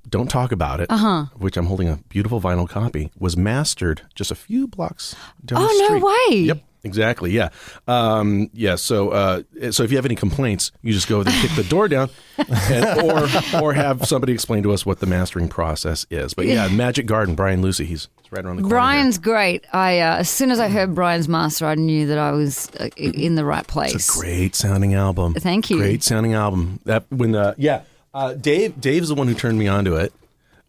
Don't 0.09 0.29
Talk 0.31 0.53
About 0.53 0.81
It, 0.81 0.91
uh-huh. 0.91 1.27
which 1.37 1.57
I'm 1.57 1.67
holding 1.67 1.89
a 1.89 1.97
beautiful 2.09 2.41
vinyl 2.41 2.69
copy, 2.69 3.11
was 3.19 3.37
mastered 3.37 4.03
just 4.15 4.31
a 4.31 4.35
few 4.35 4.67
blocks 4.67 5.15
down 5.45 5.63
the 5.63 5.69
Oh, 5.71 5.77
no 5.79 5.87
street. 5.87 6.03
way. 6.03 6.47
Yep. 6.47 6.63
Exactly. 6.87 7.33
Yeah. 7.33 7.51
Um, 7.87 8.49
yeah. 8.55 8.77
So, 8.77 9.11
uh, 9.11 9.43
so 9.71 9.83
if 9.83 9.91
you 9.91 9.99
have 9.99 10.07
any 10.07 10.15
complaints, 10.15 10.73
you 10.83 10.93
just 10.93 11.09
go 11.09 11.23
there, 11.23 11.35
kick 11.43 11.51
the 11.57 11.65
door 11.65 11.89
down, 11.89 12.09
and, 12.39 13.01
or 13.03 13.29
or 13.61 13.73
have 13.75 14.07
somebody 14.07 14.33
explain 14.33 14.63
to 14.63 14.73
us 14.73 14.87
what 14.87 15.01
the 15.01 15.07
mastering 15.07 15.49
process 15.49 16.07
is. 16.11 16.33
But 16.33 16.47
yeah, 16.47 16.69
Magic 16.73 17.07
Garden, 17.07 17.35
Brian 17.35 17.61
Lucey, 17.61 17.85
he's, 17.85 18.09
he's 18.23 18.33
right 18.33 18.45
around 18.45 18.57
the 18.57 18.63
corner. 18.63 18.75
here. 18.77 18.81
Brian's 18.81 19.19
great. 19.19 19.65
I 19.73 19.99
uh, 20.01 20.17
as 20.19 20.31
soon 20.31 20.51
as 20.51 20.61
I 20.61 20.69
heard 20.69 20.95
Brian's 20.95 21.29
master, 21.29 21.67
I 21.67 21.75
knew 21.75 22.07
that 22.07 22.19
I 22.19 22.31
was 22.31 22.71
uh, 22.79 22.89
in 22.97 23.35
the 23.35 23.45
right 23.45 23.67
place. 23.67 23.95
It's 23.95 24.17
a 24.17 24.21
great 24.21 24.55
sounding 24.55 24.95
album. 24.95 25.35
Thank 25.35 25.69
you. 25.69 25.79
Great 25.79 26.03
sounding 26.03 26.35
album. 26.35 26.81
That 26.85 27.05
when 27.11 27.35
uh, 27.35 27.55
yeah, 27.59 27.83
uh, 28.15 28.35
Dave 28.35 28.81
Dave's 28.81 29.09
the 29.09 29.15
one 29.15 29.27
who 29.29 29.35
turned 29.35 29.59
me 29.59 29.69
onto 29.69 29.97
it 29.97 30.13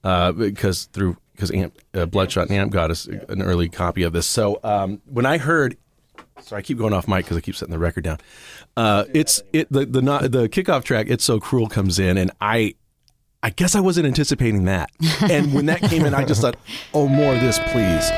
uh, 0.04 0.32
because 0.32 0.86
through 0.86 1.18
because 1.34 1.52
Amp, 1.52 1.78
uh, 1.94 2.08
Bloodshot 2.08 2.50
and 2.50 2.58
Amp 2.58 2.72
got 2.72 2.90
us 2.90 3.06
an 3.06 3.44
early 3.44 3.70
copy 3.70 4.02
of 4.02 4.12
this. 4.12 4.26
So 4.26 4.60
um, 4.64 5.02
when 5.06 5.26
I 5.28 5.38
heard, 5.38 5.78
sorry, 6.42 6.60
I 6.60 6.64
keep 6.64 6.78
going 6.78 6.94
off 6.94 7.08
mic 7.08 7.26
because 7.26 7.38
I 7.38 7.42
keep 7.42 7.56
setting 7.56 7.72
the 7.72 7.80
record 7.80 8.04
down. 8.04 8.20
Uh, 8.76 9.06
it's 9.14 9.42
it 9.54 9.72
the 9.72 9.86
the 9.86 10.02
not, 10.02 10.32
the 10.32 10.50
kickoff 10.50 10.84
track. 10.84 11.08
It's 11.10 11.24
so 11.24 11.40
cruel 11.40 11.68
comes 11.68 12.00
in, 12.00 12.18
and 12.18 12.32
I. 12.42 12.76
I 13.44 13.52
guess 13.52 13.76
I 13.76 13.82
wasn't 13.82 14.08
anticipating 14.08 14.66
that. 14.66 14.90
And 15.22 15.54
when 15.54 15.68
that 15.68 15.82
came 15.82 16.06
in, 16.06 16.16
I 16.16 16.26
just 16.26 16.42
thought, 16.42 16.58
oh, 16.92 17.08
more 17.08 17.36
of 17.36 17.40
this, 17.40 17.60
please. 17.60 18.10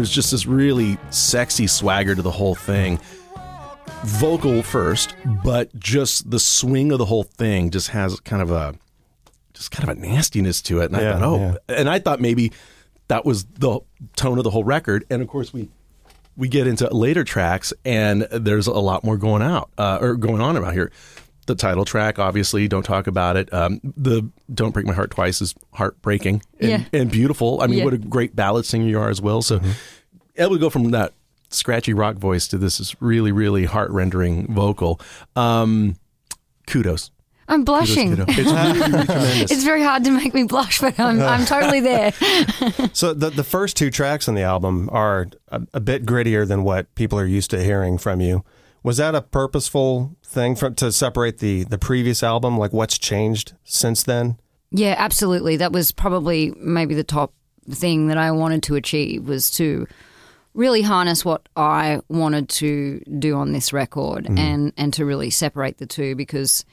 There's 0.00 0.10
just 0.10 0.30
this 0.30 0.46
really 0.46 0.96
sexy 1.10 1.66
swagger 1.66 2.14
to 2.14 2.22
the 2.22 2.30
whole 2.30 2.54
thing. 2.54 2.98
Vocal 4.02 4.62
first, 4.62 5.14
but 5.44 5.78
just 5.78 6.30
the 6.30 6.40
swing 6.40 6.90
of 6.90 6.96
the 6.96 7.04
whole 7.04 7.24
thing 7.24 7.68
just 7.68 7.88
has 7.88 8.18
kind 8.20 8.40
of 8.40 8.50
a 8.50 8.74
just 9.52 9.70
kind 9.70 9.90
of 9.90 9.98
a 9.98 10.00
nastiness 10.00 10.62
to 10.62 10.80
it. 10.80 10.86
And 10.86 10.96
I 10.96 11.12
thought, 11.12 11.22
oh, 11.22 11.36
yeah. 11.36 11.76
and 11.76 11.90
I 11.90 11.98
thought 11.98 12.18
maybe 12.18 12.50
that 13.08 13.26
was 13.26 13.44
the 13.44 13.80
tone 14.16 14.38
of 14.38 14.44
the 14.44 14.48
whole 14.48 14.64
record. 14.64 15.04
And 15.10 15.20
of 15.20 15.28
course, 15.28 15.52
we 15.52 15.68
we 16.34 16.48
get 16.48 16.66
into 16.66 16.88
later 16.88 17.22
tracks, 17.22 17.74
and 17.84 18.22
there's 18.30 18.68
a 18.68 18.72
lot 18.72 19.04
more 19.04 19.18
going 19.18 19.42
out 19.42 19.68
uh, 19.76 19.98
or 20.00 20.16
going 20.16 20.40
on 20.40 20.56
around 20.56 20.72
here. 20.72 20.90
The 21.50 21.56
title 21.56 21.84
track, 21.84 22.20
obviously, 22.20 22.68
don't 22.68 22.84
talk 22.84 23.08
about 23.08 23.36
it. 23.36 23.52
Um, 23.52 23.80
the 23.82 24.22
"Don't 24.54 24.70
Break 24.72 24.86
My 24.86 24.92
Heart 24.92 25.10
Twice" 25.10 25.42
is 25.42 25.52
heartbreaking 25.74 26.42
and, 26.60 26.70
Yeah. 26.70 26.84
and 26.92 27.10
beautiful. 27.10 27.60
I 27.60 27.66
mean, 27.66 27.78
Yeah. 27.80 27.84
what 27.86 27.92
a 27.94 27.98
great 27.98 28.36
ballad 28.36 28.66
singer 28.66 28.86
you 28.86 29.00
are 29.00 29.10
as 29.10 29.20
well. 29.20 29.42
So 29.42 29.60
it 30.36 30.48
would 30.48 30.60
go 30.60 30.70
from 30.70 30.92
that 30.92 31.12
scratchy 31.48 31.92
rock 31.92 32.14
voice 32.14 32.46
to 32.48 32.56
this 32.56 32.78
is 32.78 32.94
really, 33.00 33.32
really 33.32 33.64
heart 33.64 33.90
rendering 33.90 34.46
vocal. 34.54 35.00
Um, 35.34 35.96
kudos. 36.68 37.10
I'm 37.48 37.64
Kudos, 37.64 37.64
blushing. 37.64 38.12
It's 38.28 38.38
really, 38.38 38.80
really. 38.80 39.40
It's 39.50 39.64
very 39.64 39.82
hard 39.82 40.04
to 40.04 40.12
make 40.12 40.32
me 40.32 40.44
blush, 40.44 40.80
but 40.80 41.00
I'm, 41.00 41.20
I'm 41.34 41.44
totally 41.46 41.80
there. 41.80 42.12
So 42.92 43.12
the 43.12 43.30
the 43.30 43.42
first 43.42 43.76
two 43.76 43.90
tracks 43.90 44.28
on 44.28 44.36
the 44.36 44.42
album 44.42 44.88
are 44.92 45.26
a, 45.48 45.62
a 45.74 45.80
bit 45.80 46.06
grittier 46.06 46.46
than 46.46 46.62
what 46.62 46.94
people 46.94 47.18
are 47.18 47.26
used 47.26 47.50
to 47.50 47.60
hearing 47.60 47.98
from 47.98 48.20
you. 48.20 48.44
Was 48.82 48.96
that 48.96 49.14
a 49.14 49.22
purposeful 49.22 50.16
thing 50.24 50.54
to 50.56 50.92
separate 50.92 51.38
the 51.38 51.64
the 51.64 51.78
previous 51.78 52.22
album? 52.22 52.58
Like 52.58 52.72
what's 52.72 52.98
changed 52.98 53.54
since 53.64 54.02
then? 54.02 54.38
Yeah, 54.70 54.94
absolutely. 54.96 55.56
That 55.56 55.72
was 55.72 55.92
probably 55.92 56.52
maybe 56.56 56.94
the 56.94 57.04
top 57.04 57.34
thing 57.68 58.08
that 58.08 58.18
I 58.18 58.30
wanted 58.30 58.62
to 58.64 58.76
achieve 58.76 59.28
was 59.28 59.50
to 59.52 59.86
really 60.54 60.82
harness 60.82 61.24
what 61.24 61.48
I 61.56 62.00
wanted 62.08 62.48
to 62.48 63.00
do 63.18 63.36
on 63.36 63.52
this 63.52 63.72
record 63.72 64.24
mm-hmm. 64.24 64.38
and 64.38 64.72
and 64.76 64.92
to 64.94 65.04
really 65.04 65.30
separate 65.30 65.78
the 65.78 65.86
two 65.86 66.14
because 66.14 66.64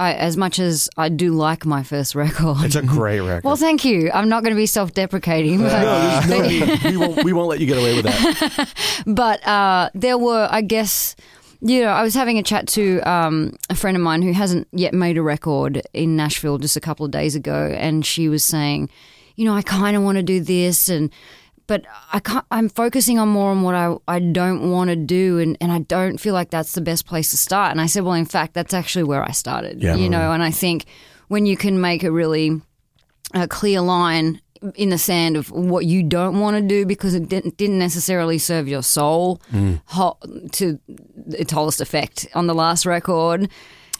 I, 0.00 0.14
as 0.14 0.36
much 0.36 0.60
as 0.60 0.88
I 0.96 1.08
do 1.08 1.32
like 1.32 1.66
my 1.66 1.82
first 1.82 2.14
record. 2.14 2.58
It's 2.60 2.76
a 2.76 2.82
great 2.82 3.20
record. 3.20 3.44
well, 3.44 3.56
thank 3.56 3.84
you. 3.84 4.10
I'm 4.12 4.28
not 4.28 4.44
going 4.44 4.54
to 4.54 4.56
be 4.56 4.66
self-deprecating, 4.66 5.58
but, 5.58 6.26
No, 6.28 6.90
we 6.90 6.96
won't. 6.96 7.24
We 7.24 7.32
won't 7.32 7.48
let 7.48 7.58
you 7.60 7.66
get 7.66 7.78
away 7.78 7.96
with 7.96 8.04
that. 8.04 8.74
but 9.06 9.44
uh, 9.46 9.90
there 9.94 10.16
were, 10.16 10.46
I 10.50 10.60
guess, 10.60 11.16
you 11.60 11.82
know, 11.82 11.88
I 11.88 12.02
was 12.02 12.14
having 12.14 12.38
a 12.38 12.44
chat 12.44 12.68
to 12.68 13.00
um, 13.00 13.56
a 13.70 13.74
friend 13.74 13.96
of 13.96 14.02
mine 14.02 14.22
who 14.22 14.32
hasn't 14.32 14.68
yet 14.70 14.94
made 14.94 15.18
a 15.18 15.22
record 15.22 15.82
in 15.92 16.14
Nashville 16.14 16.58
just 16.58 16.76
a 16.76 16.80
couple 16.80 17.04
of 17.04 17.10
days 17.10 17.34
ago, 17.34 17.74
and 17.76 18.06
she 18.06 18.28
was 18.28 18.44
saying, 18.44 18.90
you 19.34 19.44
know, 19.44 19.54
I 19.54 19.62
kind 19.62 19.96
of 19.96 20.04
want 20.04 20.16
to 20.16 20.22
do 20.22 20.38
this, 20.40 20.88
and 20.88 21.10
but 21.68 21.84
I 22.12 22.18
can't, 22.18 22.44
I'm 22.50 22.68
focusing 22.68 23.18
on 23.20 23.28
more 23.28 23.50
on 23.52 23.62
what 23.62 23.74
I, 23.76 23.94
I 24.08 24.18
don't 24.18 24.70
want 24.72 24.90
to 24.90 24.96
do, 24.96 25.38
and, 25.38 25.56
and 25.60 25.70
I 25.70 25.78
don't 25.78 26.18
feel 26.18 26.34
like 26.34 26.50
that's 26.50 26.72
the 26.72 26.80
best 26.80 27.06
place 27.06 27.30
to 27.30 27.36
start. 27.36 27.70
And 27.70 27.80
I 27.80 27.86
said, 27.86 28.02
well, 28.02 28.14
in 28.14 28.24
fact, 28.26 28.54
that's 28.54 28.74
actually 28.74 29.04
where 29.04 29.22
I 29.22 29.30
started, 29.30 29.80
Yeah. 29.80 29.94
you 29.94 30.08
know, 30.10 30.32
and 30.32 30.42
I 30.42 30.50
think 30.50 30.86
when 31.28 31.46
you 31.46 31.56
can 31.56 31.80
make 31.80 32.02
a 32.02 32.10
really 32.10 32.60
a 33.34 33.46
clear 33.46 33.80
line 33.80 34.40
in 34.74 34.88
the 34.88 34.98
sand 34.98 35.36
of 35.36 35.50
what 35.52 35.84
you 35.86 36.02
don't 36.02 36.40
want 36.40 36.56
to 36.56 36.62
do 36.62 36.84
because 36.84 37.14
it 37.14 37.28
didn't, 37.28 37.56
didn't 37.56 37.78
necessarily 37.78 38.38
serve 38.38 38.66
your 38.66 38.82
soul 38.82 39.40
Mm. 39.52 39.80
ho- 39.84 40.18
to 40.52 40.80
its 41.28 41.52
wholest 41.52 41.80
effect 41.80 42.26
on 42.34 42.46
the 42.48 42.54
last 42.54 42.84
record. 42.86 43.48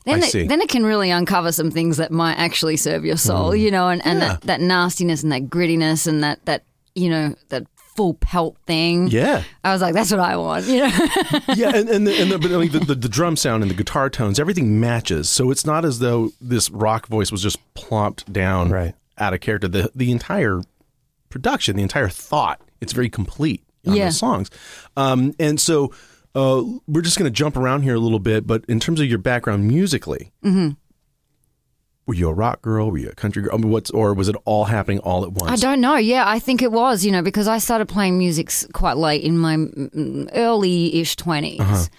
Then 0.05 0.23
it, 0.23 0.49
then 0.49 0.61
it 0.63 0.69
can 0.71 0.85
really 0.87 1.11
uncover 1.11 1.53
some 1.53 1.71
things 1.71 1.99
that 1.99 2.11
might 2.11 2.37
actually 2.39 2.79
serve 2.79 3.05
your 3.05 3.19
soul, 3.19 3.55
you 3.55 3.71
know, 3.71 3.89
and, 3.89 4.05
and 4.07 4.19
Mm. 4.19 4.23
Yeah. 4.23 4.29
that, 4.33 4.41
that 4.43 4.61
nastiness 4.63 5.23
and 5.23 5.31
that 5.33 5.43
grittiness 5.51 6.07
and 6.09 6.25
that, 6.25 6.43
that 6.47 6.65
you 6.99 7.09
know, 7.11 7.35
that 7.51 7.67
full 7.97 8.15
pelt 8.15 8.57
thing. 8.67 9.09
Yeah. 9.09 9.43
I 9.65 9.73
was 9.73 9.83
like, 9.83 9.93
that's 9.95 10.11
what 10.11 10.21
I 10.21 10.37
want, 10.37 10.67
you 10.67 10.81
know. 10.83 10.87
yeah, 11.57 11.75
and 11.75 11.89
and 11.89 12.07
the, 12.07 12.15
and 12.21 12.31
the, 12.31 12.39
but 12.39 12.53
I 12.53 12.57
mean, 12.59 12.71
the, 12.73 12.79
the 12.81 12.95
the 12.95 13.09
drum 13.09 13.37
sound 13.37 13.63
and 13.63 13.71
the 13.71 13.75
guitar 13.77 14.09
tones, 14.11 14.39
everything 14.39 14.79
matches. 14.79 15.29
So 15.31 15.51
it's 15.51 15.65
not 15.67 15.85
as 15.85 15.99
though 15.99 16.31
this 16.41 16.71
rock 16.71 17.07
voice 17.09 17.33
was 17.33 17.43
just 17.43 17.59
plopped 17.75 18.33
down 18.33 18.71
Right. 18.71 18.95
out 19.19 19.35
of 19.35 19.41
character. 19.41 19.67
The 19.69 19.91
the 19.95 20.13
entire 20.13 20.63
production, 21.29 21.77
the 21.77 21.83
entire 21.83 22.09
thought, 22.09 22.61
it's 22.81 22.93
very 22.93 23.09
complete 23.11 23.63
on 23.87 23.95
Yeah. 23.97 24.07
the 24.07 24.13
songs. 24.13 24.51
Um, 24.97 25.35
and 25.39 25.61
so 25.61 25.93
uh, 26.35 26.63
we're 26.87 27.03
just 27.03 27.19
going 27.19 27.31
to 27.31 27.35
jump 27.37 27.57
around 27.57 27.83
here 27.83 27.95
a 27.95 28.01
little 28.01 28.19
bit. 28.21 28.47
But 28.47 28.65
in 28.69 28.79
terms 28.81 29.01
of 29.01 29.07
your 29.07 29.19
background 29.19 29.67
musically, 29.67 30.31
Mm-hmm. 30.45 30.71
Were 32.09 32.15
you 32.15 32.29
a 32.29 32.33
rock 32.33 32.63
girl? 32.63 32.91
Were 32.91 32.97
you 32.97 33.11
a 33.11 33.15
country 33.15 33.43
girl? 33.43 33.55
I 33.55 33.59
mean, 33.59 33.71
what's 33.71 33.91
or 33.91 34.15
was 34.15 34.31
it 34.31 34.37
all 34.47 34.65
happening 34.65 34.99
all 35.01 35.25
at 35.25 35.33
once? 35.33 35.53
I 35.53 35.57
don't 35.57 35.83
know. 35.83 35.97
Yeah, 35.97 36.25
I 36.27 36.39
think 36.39 36.63
it 36.63 36.73
was, 36.73 37.05
you 37.05 37.13
know, 37.13 37.21
because 37.21 37.47
I 37.47 37.59
started 37.59 37.87
playing 37.87 38.17
music 38.17 38.51
quite 38.73 38.97
late 38.97 39.23
in 39.23 39.37
my 39.37 39.57
mm, 39.57 40.29
early-ish 40.33 41.17
20s. 41.17 41.91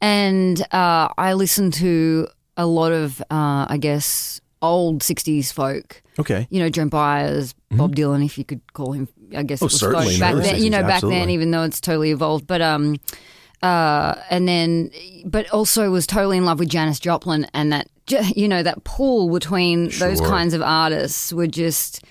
And 0.00 0.62
uh, 0.72 1.08
I 1.18 1.32
listened 1.32 1.74
to 1.74 2.28
a 2.56 2.64
lot 2.64 2.92
of, 2.92 3.20
uh, 3.22 3.66
I 3.68 3.76
guess, 3.78 4.40
old 4.62 5.02
'60s 5.02 5.52
folk. 5.52 6.00
Okay. 6.18 6.46
You 6.50 6.60
know, 6.60 6.70
Joan 6.70 6.88
Baez, 6.88 7.54
Bob 7.72 7.96
Dylan, 7.96 8.24
if 8.24 8.38
you 8.38 8.44
could 8.44 8.60
call 8.72 8.92
him. 8.92 9.08
I 9.36 9.42
guess 9.42 9.60
Mm-hmm. 9.60 9.64
Oh, 9.64 9.66
it 9.66 9.72
was 9.72 9.80
certainly, 9.80 10.18
back 10.20 10.34
then. 10.36 10.62
You 10.62 10.70
know, 10.70 10.82
60s, 10.82 10.86
back 10.86 11.02
then, 11.02 11.30
even 11.30 11.50
though 11.50 11.64
it's 11.64 11.80
totally 11.80 12.12
evolved. 12.12 12.46
But 12.46 12.62
um, 12.62 12.96
uh, 13.62 14.14
and 14.30 14.48
then, 14.48 14.90
but 15.24 15.48
also 15.50 15.90
was 15.90 16.06
totally 16.06 16.38
in 16.38 16.44
love 16.44 16.58
with 16.58 16.68
Janis 16.68 17.00
Joplin, 17.00 17.46
and 17.54 17.72
that 17.72 17.88
you 18.36 18.48
know 18.48 18.62
that 18.62 18.84
pull 18.84 19.30
between 19.30 19.88
those 19.98 20.20
kinds 20.20 20.54
of 20.54 20.62
artists 20.62 21.32
were 21.32 21.46
just 21.46 22.04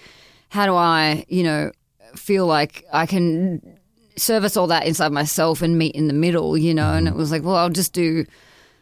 how 0.49 0.65
do 0.65 0.75
I, 0.75 1.25
you 1.27 1.43
know, 1.43 1.71
feel 2.15 2.45
like 2.45 2.83
I 2.91 3.05
can 3.05 3.79
service 4.17 4.57
all 4.57 4.67
that 4.67 4.85
inside 4.85 5.11
myself 5.11 5.61
and 5.61 5.77
meet 5.77 5.95
in 5.95 6.07
the 6.07 6.13
middle, 6.13 6.57
you 6.57 6.73
know? 6.73 6.83
Mm-hmm. 6.83 6.97
And 6.97 7.07
it 7.07 7.15
was 7.15 7.31
like, 7.31 7.43
well, 7.43 7.55
I'll 7.55 7.69
just 7.69 7.93
do 7.93 8.25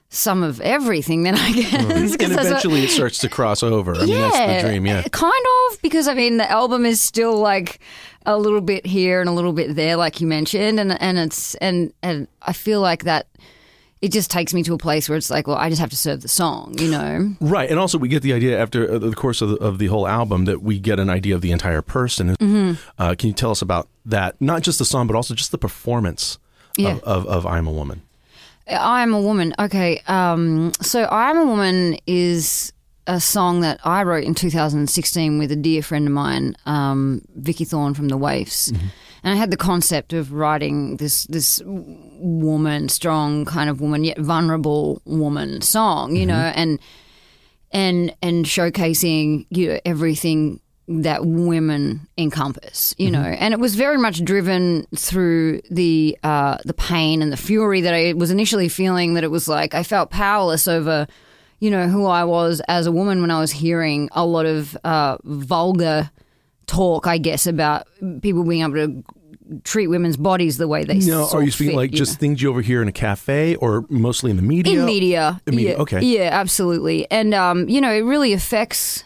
some 0.10 0.42
of 0.42 0.62
everything 0.62 1.24
then 1.24 1.36
I 1.38 1.52
guess. 1.52 1.74
Mm-hmm. 1.74 1.92
And 1.92 2.10
that's 2.10 2.36
what- 2.36 2.46
eventually 2.46 2.84
it 2.84 2.90
starts 2.90 3.20
to 3.20 3.30
cross 3.30 3.62
over. 3.64 3.94
I 3.96 4.06
mean, 4.06 4.16
that's 4.16 4.64
the 4.64 4.68
dream, 4.70 4.86
yeah. 4.86 5.04
Kind 5.12 5.46
of, 5.72 5.82
because 5.82 6.08
I 6.08 6.14
mean, 6.14 6.38
the 6.38 6.50
album 6.50 6.86
is 6.86 7.02
still 7.02 7.38
like 7.38 7.80
a 8.28 8.38
little 8.38 8.62
bit 8.62 8.86
here 8.86 9.20
and 9.22 9.28
a 9.30 9.34
little 9.34 9.54
bit 9.54 9.76
there, 9.76 9.96
like 9.96 10.22
you 10.22 10.28
mentioned, 10.28 10.80
and 10.80 11.02
and 11.02 11.18
it's 11.18 11.56
and 11.56 11.92
and 12.04 12.28
I 12.44 12.54
feel 12.54 12.82
like 12.82 13.06
that 13.06 13.26
it 14.02 14.12
just 14.12 14.30
takes 14.30 14.54
me 14.54 14.62
to 14.62 14.76
a 14.76 14.78
place 14.78 15.10
where 15.10 15.18
it's 15.18 15.32
like, 15.32 15.48
well, 15.48 15.58
I 15.58 15.70
just 15.70 15.82
have 15.82 15.90
to 15.90 15.96
serve 15.96 16.22
the 16.22 16.28
song, 16.28 16.76
you 16.78 16.92
know? 16.92 17.34
Right, 17.42 17.68
and 17.68 17.80
also 17.80 17.98
we 17.98 18.08
get 18.10 18.22
the 18.22 18.32
idea 18.32 18.60
after 18.62 18.94
uh, 18.94 19.00
the 19.00 19.16
course 19.16 19.42
of 19.42 19.50
the, 19.50 19.56
of 19.56 19.80
the 19.80 19.88
whole 19.88 20.08
album 20.08 20.46
that 20.46 20.62
we 20.62 20.78
get 20.78 21.00
an 21.00 21.10
idea 21.10 21.34
of 21.34 21.42
the 21.42 21.52
entire 21.52 21.82
person. 21.82 22.36
Mm-hmm. 22.36 22.74
Uh, 23.02 23.16
can 23.18 23.30
you 23.30 23.34
tell 23.34 23.50
us 23.50 23.64
about 23.64 23.88
that? 24.06 24.40
Not 24.40 24.62
just 24.62 24.78
the 24.78 24.86
song, 24.86 25.08
but 25.08 25.16
also 25.16 25.34
just 25.34 25.50
the 25.52 25.58
performance 25.58 26.38
Yeah. 26.78 26.90
of, 26.98 27.04
of, 27.04 27.26
of 27.26 27.46
"I'm 27.48 27.66
a 27.66 27.72
Woman." 27.72 28.04
I 28.70 29.02
am 29.02 29.14
a 29.14 29.22
woman. 29.22 29.56
Okay, 29.58 30.02
um, 30.08 30.74
so 30.82 31.04
I 31.04 31.32
am 31.32 31.38
a 31.38 31.46
woman 31.46 31.98
is 32.06 32.74
a 33.08 33.20
song 33.20 33.62
that 33.62 33.80
I 33.84 34.04
wrote 34.04 34.26
in 34.26 34.36
2016 34.36 35.40
with 35.40 35.52
a 35.52 35.56
dear 35.56 35.82
friend 35.82 36.08
of 36.08 36.14
mine, 36.14 36.56
um, 36.66 37.22
Vikki 37.36 37.66
Thorn 37.66 37.94
from 37.94 38.10
the 38.10 38.18
Waifs, 38.18 38.70
and 39.24 39.34
I 39.34 39.36
had 39.36 39.50
the 39.50 39.58
concept 39.58 40.14
of 40.14 40.34
writing 40.34 40.98
this 40.98 41.24
this 41.26 41.62
woman, 41.66 42.90
strong 42.90 43.46
kind 43.46 43.70
of 43.70 43.82
woman, 43.82 44.04
yet 44.04 44.20
vulnerable 44.20 45.02
woman 45.06 45.62
song, 45.62 46.16
you 46.16 46.26
know, 46.26 46.52
and 46.56 46.80
and 47.72 48.14
and 48.22 48.46
showcasing 48.46 49.46
you 49.50 49.70
know 49.70 49.80
everything 49.86 50.60
that 50.90 51.26
women 51.26 52.08
encompass, 52.18 52.96
you 52.98 53.12
know, 53.12 53.20
and 53.22 53.54
it 53.54 53.60
was 53.60 53.76
very 53.76 53.98
much 53.98 54.24
driven 54.24 54.88
through 54.96 55.62
the 55.70 56.18
uh, 56.24 56.58
the 56.64 56.74
pain 56.74 57.22
and 57.22 57.32
the 57.32 57.38
fury 57.38 57.82
that 57.82 57.94
I 57.94 58.14
was 58.14 58.32
initially 58.32 58.70
feeling. 58.70 59.14
That 59.16 59.24
it 59.24 59.32
was 59.32 59.48
like 59.48 59.74
I 59.74 59.84
felt 59.84 60.10
powerless 60.10 60.68
over, 60.68 61.08
you 61.60 61.72
know, 61.72 61.88
who 61.88 62.06
I 62.06 62.24
was 62.24 62.62
as 62.68 62.86
a 62.86 62.92
woman 62.92 63.22
when 63.22 63.32
I 63.32 63.40
was 63.40 63.52
hearing 63.52 64.10
a 64.12 64.26
lot 64.26 64.46
of 64.46 64.78
uh, 64.84 65.18
vulgar 65.24 66.12
talk, 66.68 67.08
I 67.08 67.18
guess, 67.18 67.48
about 67.48 67.88
people 68.22 68.44
being 68.44 68.62
able 68.62 68.74
to 68.74 69.04
treat 69.64 69.88
women's 69.88 70.18
bodies 70.18 70.58
the 70.58 70.68
way 70.68 70.84
they. 70.84 71.00
No, 71.00 71.28
are 71.30 71.42
you 71.42 71.52
speaking 71.52 71.72
fit, 71.72 71.78
like 71.78 71.92
you 71.92 71.98
just 71.98 72.16
know. 72.16 72.20
things 72.20 72.42
you 72.42 72.50
overhear 72.50 72.82
in 72.82 72.88
a 72.88 72.94
cafe, 72.94 73.56
or 73.56 73.86
mostly 73.90 74.30
in 74.30 74.38
the 74.38 74.44
media? 74.44 74.80
in 74.80 74.86
media? 74.86 75.42
In 75.48 75.56
media, 75.56 75.72
yeah, 75.72 75.82
okay. 75.82 76.02
Yeah, 76.02 76.30
absolutely. 76.32 77.10
And 77.10 77.34
um, 77.34 77.68
you 77.70 77.82
know, 77.82 77.92
it 77.92 78.02
really 78.02 78.34
affects. 78.34 79.04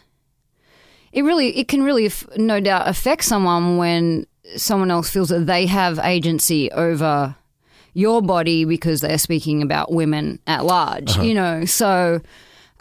It 1.14 1.24
really, 1.24 1.58
it 1.58 1.68
can 1.68 1.84
really, 1.84 2.10
no 2.38 2.62
doubt, 2.62 2.88
affect 2.88 3.26
someone 3.26 3.76
when 3.78 4.26
someone 4.56 4.90
else 4.90 5.10
feels 5.10 5.28
that 5.30 5.46
they 5.46 5.66
have 5.66 6.00
agency 6.00 6.72
over 6.72 7.36
your 7.94 8.22
body 8.22 8.66
because 8.66 9.02
they're 9.02 9.18
speaking 9.18 9.62
about 9.62 9.92
women 9.92 10.40
at 10.48 10.66
large. 10.66 11.12
Uh-huh. 11.12 11.22
You 11.24 11.34
know, 11.34 11.66
so 11.66 12.22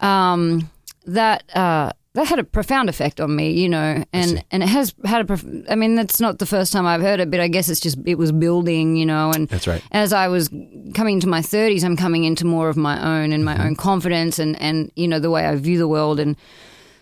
um, 0.00 0.70
that. 1.06 1.44
Uh, 1.56 1.92
that 2.14 2.26
had 2.26 2.40
a 2.40 2.44
profound 2.44 2.88
effect 2.88 3.20
on 3.20 3.36
me, 3.36 3.52
you 3.52 3.68
know, 3.68 4.02
and, 4.12 4.44
and 4.50 4.64
it 4.64 4.68
has 4.68 4.92
had 5.04 5.20
a. 5.20 5.24
Prof- 5.24 5.44
I 5.70 5.76
mean, 5.76 5.94
that's 5.94 6.18
not 6.18 6.40
the 6.40 6.44
first 6.44 6.72
time 6.72 6.84
I've 6.84 7.02
heard 7.02 7.20
it, 7.20 7.30
but 7.30 7.38
I 7.38 7.46
guess 7.46 7.68
it's 7.68 7.78
just 7.78 7.98
it 8.04 8.16
was 8.16 8.32
building, 8.32 8.96
you 8.96 9.06
know, 9.06 9.30
and 9.30 9.46
That's 9.46 9.68
right. 9.68 9.80
as 9.92 10.12
I 10.12 10.26
was 10.26 10.48
coming 10.92 11.14
into 11.14 11.28
my 11.28 11.40
30s, 11.40 11.84
I'm 11.84 11.96
coming 11.96 12.24
into 12.24 12.44
more 12.44 12.68
of 12.68 12.76
my 12.76 13.00
own 13.00 13.30
and 13.32 13.44
my 13.44 13.54
Mm-hmm. 13.54 13.62
own 13.62 13.76
confidence 13.76 14.40
and, 14.40 14.60
and, 14.60 14.90
you 14.96 15.06
know, 15.06 15.20
the 15.20 15.30
way 15.30 15.46
I 15.46 15.54
view 15.54 15.78
the 15.78 15.86
world. 15.86 16.18
And 16.18 16.36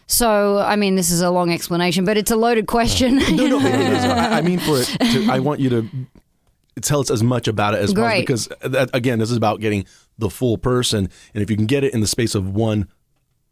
so, 0.09 0.59
I 0.59 0.77
mean, 0.77 0.97
this 0.97 1.11
is 1.11 1.23
a 1.23 1.31
long 1.31 1.51
explanation, 1.53 2.05
but 2.05 2.19
it's 2.19 2.31
a 2.31 2.37
loaded 2.37 2.67
question. 2.67 3.17
No, 3.17 3.25
no, 3.31 3.47
no, 3.47 3.59
no, 3.61 3.91
no. 3.91 4.11
I 4.11 4.39
I 4.39 4.43
mean, 4.43 4.59
for 4.59 4.79
it, 4.79 4.89
to, 5.01 5.27
I 5.31 5.39
want 5.39 5.61
you 5.61 5.71
to 5.71 5.89
tell 6.83 7.01
us 7.01 7.11
as 7.11 7.23
much 7.23 7.49
about 7.49 7.75
it 7.75 7.79
as 7.81 7.93
possible 7.95 8.21
because, 8.21 8.49
that, 8.63 8.91
again, 8.93 9.19
this 9.19 9.31
is 9.31 9.37
about 9.37 9.61
getting 9.61 9.85
the 10.19 10.31
full 10.31 10.59
person, 10.59 11.09
and 11.35 11.43
if 11.43 11.51
you 11.51 11.57
can 11.57 11.67
get 11.67 11.85
it 11.85 11.95
in 11.95 12.01
the 12.01 12.07
space 12.07 12.35
of 12.35 12.55
one 12.55 12.89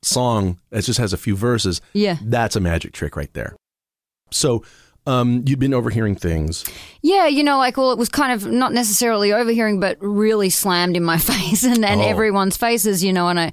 song 0.03 0.59
that 0.71 0.85
just 0.85 0.99
has 0.99 1.13
a 1.13 1.17
few 1.17 1.37
verses, 1.37 1.81
Yeah. 1.93 2.17
that's 2.23 2.57
a 2.57 2.61
magic 2.61 2.93
trick 2.93 3.17
right 3.17 3.33
there. 3.35 3.57
So, 4.31 4.65
um, 5.07 5.45
you've 5.47 5.59
been 5.61 5.75
overhearing 5.75 6.17
things. 6.17 6.65
yeah, 7.03 7.27
you 7.27 7.45
know, 7.45 7.59
like, 7.59 7.77
well, 7.77 7.93
it 7.93 7.99
was 7.99 8.09
kind 8.09 8.33
of 8.33 8.47
not 8.51 8.73
necessarily 8.73 9.33
overhearing, 9.33 9.79
but 9.79 9.97
really 10.01 10.51
slammed 10.51 10.97
in 10.97 11.05
my 11.05 11.19
face 11.33 11.63
and, 11.65 11.85
and 11.85 12.01
Oh. 12.01 12.05
everyone's 12.05 12.57
faces, 12.57 13.05
you 13.05 13.13
know, 13.13 13.29
and 13.29 13.39
I, 13.39 13.53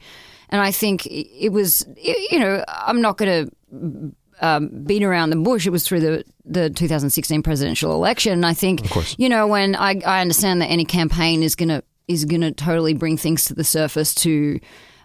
and 0.49 0.61
I 0.61 0.71
think 0.71 1.05
it 1.07 1.49
was, 1.51 1.85
you 2.01 2.39
know, 2.39 2.63
I'm 2.67 3.01
not 3.01 3.17
going 3.17 3.47
to 3.47 4.15
um, 4.43 4.67
beat 4.83 5.03
around 5.03 5.29
the 5.29 5.37
bush. 5.37 5.65
It 5.65 5.69
was 5.69 5.87
through 5.87 6.01
the, 6.01 6.25
the 6.43 6.69
2016 6.69 7.41
presidential 7.41 7.93
election. 7.93 8.33
And 8.33 8.45
I 8.45 8.53
think, 8.53 8.89
course. 8.89 9.15
you 9.17 9.29
know, 9.29 9.47
when 9.47 9.73
I, 9.75 10.01
I 10.05 10.19
understand 10.19 10.61
that 10.61 10.67
any 10.67 10.83
campaign 10.83 11.41
is 11.41 11.55
going 11.55 11.69
to 11.69 11.81
is 12.09 12.25
to 12.25 12.51
totally 12.51 12.93
bring 12.93 13.15
things 13.15 13.45
to 13.45 13.53
the 13.53 13.63
surface 13.63 14.13
to, 14.13 14.59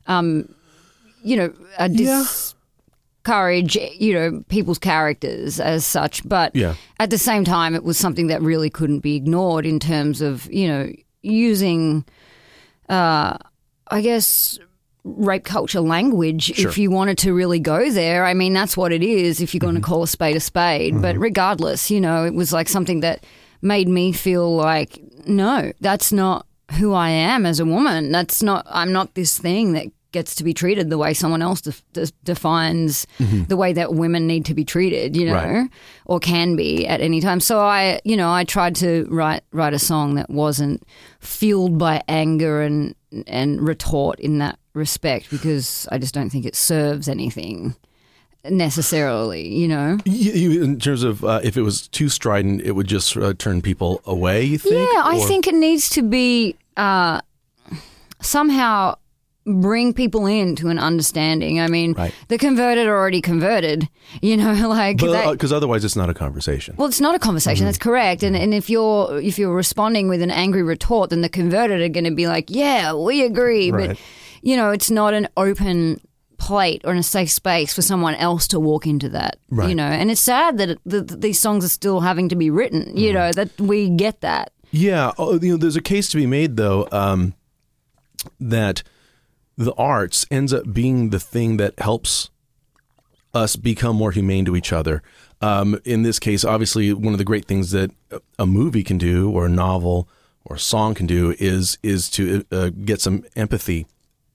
um, 0.09 0.53
you 1.23 1.37
know, 1.37 1.55
uh, 1.79 1.87
discourage, 1.87 3.77
you 3.77 4.13
know, 4.13 4.43
people's 4.49 4.81
characters 4.81 5.61
as 5.61 5.87
such. 5.87 6.29
But 6.29 6.57
Yeah. 6.57 6.75
at 6.99 7.11
the 7.11 7.19
same 7.19 7.45
time, 7.45 7.77
it 7.77 7.85
was 7.85 7.97
something 7.97 8.27
that 8.27 8.43
really 8.43 8.69
couldn't 8.69 8.99
be 8.99 9.15
ignored 9.15 9.65
in 9.65 9.79
terms 9.79 10.21
of, 10.21 10.53
you 10.53 10.67
know, 10.67 10.91
using, 11.23 12.05
uh, 12.89 13.39
I 13.87 14.01
guess, 14.01 14.59
rape 15.17 15.45
culture 15.45 15.81
language 15.81 16.55
Sure. 16.55 16.69
if 16.69 16.79
you 16.79 16.91
wanted 16.91 17.19
to 17.19 17.33
really 17.33 17.59
go 17.61 17.91
there. 17.91 18.25
I 18.25 18.35
mean, 18.35 18.53
that's 18.53 18.77
what 18.77 18.93
it 18.93 19.03
is 19.03 19.41
if 19.41 19.55
you're 19.55 19.61
going 19.61 19.75
to 19.75 19.81
mm-hmm. 19.81 19.91
call 19.91 20.03
a 20.03 20.09
spade 20.09 20.37
a 20.37 20.41
spade. 20.41 21.01
But 21.01 21.15
mm-hmm. 21.15 21.23
regardless, 21.23 21.91
you 21.91 22.01
know, 22.01 22.25
it 22.25 22.35
was 22.35 22.53
like 22.53 22.69
something 22.69 23.01
that 23.01 23.25
made 23.63 23.89
me 23.89 24.13
feel 24.13 24.55
like, 24.55 25.01
no, 25.27 25.73
that's 25.81 26.13
not 26.13 26.47
who 26.79 26.93
I 26.93 27.11
am 27.11 27.47
as 27.47 27.61
a 27.61 27.65
woman. 27.65 28.13
That's 28.13 28.43
not, 28.43 28.67
I'm 28.69 28.93
not 28.93 29.15
this 29.15 29.39
thing 29.39 29.73
that 29.73 29.87
gets 30.13 30.35
to 30.37 30.45
be 30.45 30.55
treated 30.55 30.89
the 30.89 30.99
way 30.99 31.13
someone 31.13 31.43
else 31.43 31.61
def- 31.61 31.85
de- 31.93 32.11
defines 32.25 33.07
mm-hmm. 33.19 33.45
the 33.45 33.57
way 33.57 33.73
that 33.75 33.95
women 33.95 34.27
need 34.27 34.45
to 34.47 34.55
be 34.55 34.65
treated, 34.65 35.17
you 35.17 35.27
know, 35.27 35.35
Right. 35.35 35.71
or 36.07 36.19
can 36.19 36.57
be 36.57 36.87
at 36.87 37.01
any 37.01 37.21
time. 37.21 37.41
So 37.41 37.61
I, 37.61 38.01
you 38.05 38.17
know, 38.17 38.33
I 38.33 38.45
tried 38.45 38.75
to 38.77 39.07
write 39.11 39.43
write 39.53 39.75
a 39.75 39.79
song 39.79 40.15
that 40.15 40.31
wasn't 40.31 40.83
fueled 41.21 41.79
by 41.79 42.03
anger 42.09 42.63
and 42.63 42.95
and 43.27 43.67
retort 43.67 44.19
in 44.21 44.39
that 44.39 44.59
respect 44.79 45.29
because 45.31 45.87
I 45.93 45.99
just 45.99 46.15
don't 46.15 46.31
think 46.31 46.47
it 46.47 46.55
serves 46.57 47.09
anything 47.09 47.75
necessarily, 48.49 49.47
you 49.49 49.69
know. 49.69 49.99
You, 50.05 50.33
you, 50.33 50.63
in 50.65 50.79
terms 50.79 51.03
of 51.03 51.25
uh, 51.25 51.41
if 51.43 51.57
it 51.57 51.63
was 51.63 51.89
too 51.89 52.09
strident, 52.09 52.63
it 52.63 52.73
would 52.73 52.87
just 52.87 53.17
uh, 53.17 53.35
turn 53.37 53.61
people 53.63 54.01
away. 54.07 54.45
You 54.45 54.59
think? 54.59 54.75
Yeah, 54.75 55.03
I 55.05 55.19
Or- 55.19 55.27
think 55.27 55.47
it 55.47 55.55
needs 55.55 55.91
to 55.91 56.03
be 56.03 56.57
uh, 56.77 57.21
somehow 58.21 58.95
bring 59.45 59.95
people 59.95 60.27
into 60.27 60.69
an 60.69 60.79
understanding. 60.79 61.59
I 61.61 61.69
mean, 61.69 61.95
Right. 61.95 62.15
the 62.29 62.37
converted 62.37 62.87
are 62.87 62.95
already 62.97 63.23
converted, 63.23 63.89
you 64.21 64.37
know, 64.37 64.53
like 64.69 64.99
because 64.99 65.53
otherwise 65.53 65.85
it's 65.85 65.97
not 65.97 66.11
a 66.11 66.15
conversation. 66.15 66.75
well, 66.77 66.87
it's 66.89 67.01
not 67.01 67.15
a 67.15 67.19
conversation. 67.19 67.65
That's 67.65 67.79
correct. 67.79 68.23
And 68.23 68.37
and 68.37 68.53
if 68.53 68.69
you're 68.69 69.19
if 69.21 69.39
you're 69.39 69.55
responding 69.55 70.09
with 70.09 70.21
an 70.23 70.31
angry 70.31 70.63
retort, 70.63 71.11
then 71.11 71.23
the 71.23 71.29
converted 71.31 71.81
are 71.81 71.89
going 71.89 72.05
to 72.05 72.11
be 72.15 72.27
like, 72.29 72.51
"Yeah, 72.51 72.93
we 72.95 73.23
agree," 73.25 73.71
Right. 73.71 73.89
but 73.91 73.99
you 74.49 74.57
know, 74.57 74.71
it's 74.71 74.91
not 74.91 75.13
an 75.13 75.29
open 75.37 76.01
plate 76.39 76.81
or 76.85 76.93
in 76.93 76.99
a 76.99 77.03
safe 77.03 77.31
space 77.31 77.75
for 77.75 77.83
someone 77.83 78.15
else 78.15 78.49
to 78.49 78.59
walk 78.59 78.87
into 78.87 79.11
that. 79.11 79.37
Right. 79.51 79.69
You 79.69 79.75
know, 79.75 79.85
and 80.01 80.11
it's 80.11 80.23
sad 80.23 80.57
that, 80.57 80.71
it, 80.71 80.79
that 80.87 81.21
these 81.21 81.39
songs 81.39 81.67
are 81.67 81.69
still 81.81 82.01
having 82.01 82.31
to 82.31 82.37
be 82.37 82.49
written. 82.49 82.97
You 82.97 83.13
know, 83.13 83.31
that 83.33 83.51
we 83.61 83.91
get 83.91 84.23
that. 84.23 84.53
Yeah, 84.71 85.13
oh, 85.19 85.39
you 85.39 85.51
know, 85.53 85.57
there's 85.59 85.77
a 85.77 85.83
case 85.83 86.09
to 86.11 86.17
be 86.17 86.27
made 86.27 86.57
though 86.57 86.89
um, 86.93 87.35
that 88.41 88.83
the 89.59 89.75
arts 89.75 90.25
ends 90.31 90.55
up 90.55 90.73
being 90.73 91.11
the 91.11 91.21
thing 91.21 91.59
that 91.59 91.79
helps 91.79 92.31
us 93.35 93.57
become 93.57 93.97
more 93.97 94.13
humane 94.13 94.47
to 94.47 94.57
each 94.57 94.73
other. 94.73 95.03
Um, 95.43 95.79
in 95.85 96.05
this 96.05 96.19
case, 96.19 96.43
obviously, 96.43 96.95
one 96.95 97.13
of 97.13 97.19
the 97.19 97.25
great 97.25 97.45
things 97.45 97.71
that 97.73 97.91
a- 98.11 98.21
a 98.39 98.47
movie 98.47 98.83
can 98.83 98.97
do, 98.97 99.31
or 99.31 99.45
a 99.45 99.51
novel, 99.51 100.09
or 100.45 100.57
a 100.57 100.59
song 100.59 100.95
can 100.95 101.07
do, 101.07 101.35
is 101.39 101.77
is 101.83 102.09
to 102.11 102.45
uh, 102.51 102.71
get 102.71 103.03
some 103.03 103.25
empathy 103.37 103.87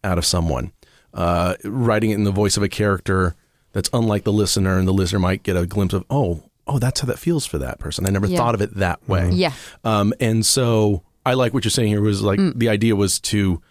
out 0.04 0.18
of 0.18 0.26
someone. 0.26 0.72
Uh, 1.14 1.56
writing 1.64 2.10
it 2.12 2.16
in 2.16 2.24
the 2.24 2.32
voice 2.32 2.58
of 2.58 2.64
a 2.64 2.70
character 2.70 3.36
that's 3.72 3.90
unlike 3.94 4.24
the 4.24 4.34
listener, 4.34 4.78
and 4.80 4.88
the 4.88 4.92
listener 4.94 5.20
might 5.20 5.44
get 5.44 5.56
a 5.56 5.66
glimpse 5.66 5.94
of, 5.94 6.04
oh, 6.10 6.44
oh, 6.68 6.80
that's 6.80 7.02
how 7.02 7.08
that 7.08 7.20
feels 7.20 7.46
for 7.46 7.58
that 7.60 7.78
person. 7.80 8.06
I 8.08 8.10
never 8.10 8.26
Yeah. 8.28 8.38
thought 8.38 8.56
of 8.56 8.62
it 8.62 8.76
that 8.78 9.08
way. 9.08 9.30
Yeah. 9.32 9.52
Um, 9.84 10.14
and 10.20 10.46
so 10.46 11.04
I 11.26 11.34
like 11.36 11.54
what 11.54 11.64
you're 11.66 11.72
saying 11.72 11.90
here 11.90 12.02
was 12.02 12.22
like 12.22 12.40
Mm. 12.40 12.58
the 12.58 12.70
idea 12.70 12.96
was 12.96 13.20
to 13.22 13.62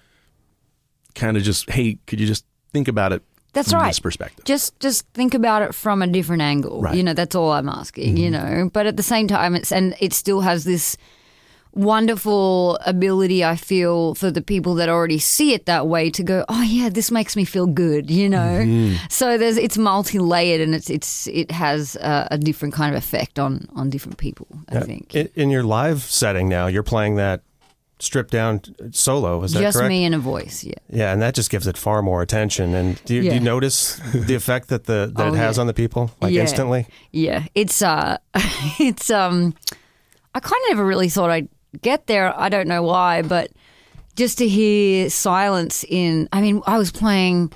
kind 1.14 1.36
of 1.36 1.42
just, 1.42 1.68
hey, 1.70 1.98
could 2.06 2.20
you 2.20 2.26
just 2.26 2.44
think 2.72 2.88
about 2.88 3.12
it 3.12 3.22
That's 3.52 3.70
from 3.72 3.80
right. 3.82 3.88
this 3.88 3.98
perspective. 4.00 4.44
Just 4.44 4.78
just 4.80 5.06
think 5.14 5.34
about 5.34 5.62
it 5.62 5.74
from 5.74 6.00
a 6.02 6.06
different 6.06 6.42
angle. 6.42 6.80
Right. 6.80 6.90
Mm-hmm. 6.90 6.96
You 6.98 7.02
know, 7.04 7.14
that's 7.14 7.34
all 7.34 7.52
I'm 7.52 7.68
asking, 7.68 8.16
you 8.16 8.30
know. 8.30 8.70
But 8.72 8.86
at 8.86 8.96
the 8.96 9.02
same 9.02 9.26
time 9.28 9.54
it's 9.54 9.70
and 9.72 9.94
it 10.00 10.12
still 10.14 10.40
has 10.40 10.64
this 10.64 10.96
wonderful 11.72 12.78
ability 12.86 13.44
I 13.44 13.56
feel 13.56 14.14
for 14.14 14.30
the 14.30 14.42
people 14.42 14.74
that 14.76 14.88
already 14.88 15.18
see 15.18 15.52
it 15.54 15.66
that 15.66 15.86
way 15.86 16.10
to 16.10 16.22
go, 16.22 16.44
"Oh 16.48 16.62
yeah, 16.62 16.88
this 16.88 17.10
makes 17.10 17.36
me 17.36 17.44
feel 17.44 17.66
good," 17.66 18.10
you 18.10 18.28
know. 18.28 18.38
Mm-hmm. 18.62 18.96
So 19.08 19.38
there's 19.38 19.56
it's 19.56 19.78
multi-layered 19.78 20.60
and 20.60 20.74
it's 20.74 20.90
it's 20.90 21.26
it 21.28 21.50
has 21.50 21.96
a, 21.96 22.28
a 22.32 22.38
different 22.38 22.74
kind 22.74 22.94
of 22.94 23.02
effect 23.02 23.38
on 23.38 23.66
on 23.74 23.90
different 23.90 24.18
people, 24.18 24.46
I 24.68 24.80
think. 24.80 25.14
In, 25.14 25.28
in 25.34 25.50
your 25.50 25.62
live 25.64 26.02
setting 26.02 26.48
now, 26.48 26.66
you're 26.66 26.82
playing 26.82 27.16
that 27.16 27.42
stripped 27.98 28.32
down 28.32 28.60
solo. 28.90 29.42
Is 29.44 29.52
that 29.52 29.60
Just 29.60 29.78
correct? 29.78 29.88
me 29.88 30.04
and 30.04 30.14
a 30.14 30.18
voice, 30.18 30.64
yeah. 30.64 30.74
Yeah, 30.90 31.12
and 31.12 31.22
that 31.22 31.34
just 31.36 31.50
gives 31.50 31.68
it 31.68 31.76
far 31.76 32.02
more 32.02 32.20
attention. 32.20 32.74
And 32.74 33.02
do 33.04 33.14
you, 33.14 33.22
do 33.22 33.34
you 33.34 33.40
notice 33.40 34.00
the 34.12 34.34
effect 34.34 34.68
that 34.68 34.84
the 34.84 35.12
that 35.16 35.26
Oh, 35.28 35.32
it 35.32 35.36
has 35.36 35.56
yeah. 35.56 35.60
on 35.60 35.66
the 35.68 35.72
people, 35.74 36.10
like 36.20 36.32
Yeah. 36.34 36.40
instantly? 36.42 36.86
Yeah, 37.12 37.44
it's 37.54 37.80
uh, 37.80 38.18
it's 38.80 39.08
um, 39.10 39.54
I 40.34 40.40
kind 40.40 40.60
of 40.64 40.68
never 40.70 40.84
really 40.84 41.08
thought 41.08 41.30
I'd 41.30 41.48
get 41.80 42.06
there. 42.06 42.38
I 42.38 42.48
don't 42.48 42.68
know 42.68 42.82
why, 42.82 43.22
but 43.22 43.50
just 44.16 44.38
to 44.38 44.48
hear 44.48 45.08
silence 45.08 45.84
in, 45.88 46.28
I 46.32 46.40
mean, 46.42 46.62
I 46.66 46.78
was 46.78 46.90
playing. 46.92 47.52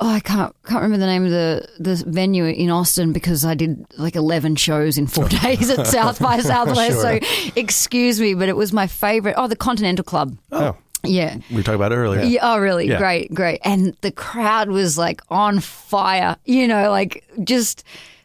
Oh, 0.00 0.08
I 0.10 0.18
can't 0.18 0.52
can't 0.64 0.82
remember 0.82 0.96
the 0.98 1.06
name 1.06 1.24
of 1.24 1.30
the 1.30 1.68
the 1.78 2.02
venue 2.04 2.46
in 2.46 2.68
Austin 2.68 3.12
because 3.12 3.44
I 3.44 3.54
did 3.54 3.86
like 3.96 4.16
eleven 4.16 4.56
shows 4.56 4.98
in 4.98 5.06
four 5.06 5.28
days 5.42 5.70
at 5.70 5.86
South 5.86 6.18
by 6.18 6.38
Southwest. 6.40 7.00
So 7.00 7.20
excuse 7.54 8.20
me, 8.20 8.34
but 8.34 8.48
it 8.48 8.56
was 8.56 8.72
my 8.72 8.88
favorite. 8.88 9.34
Oh, 9.38 9.46
the 9.46 9.54
Continental 9.54 10.04
Club. 10.04 10.36
Oh. 10.50 10.64
oh, 10.64 10.76
Yeah. 11.04 11.36
we 11.48 11.62
talked 11.62 11.76
about 11.76 11.92
it 11.92 11.96
earlier. 11.96 12.24
Yeah. 12.24 12.40
Oh, 12.42 12.58
really? 12.58 12.88
Yeah. 12.88 12.98
Great, 12.98 13.32
great. 13.32 13.60
And 13.64 13.96
the 14.00 14.10
crowd 14.10 14.68
was 14.68 14.98
like 14.98 15.20
on 15.30 15.60
fire, 15.60 16.36
you 16.44 16.66
know, 16.66 16.90
like 16.90 17.24
just 17.44 17.84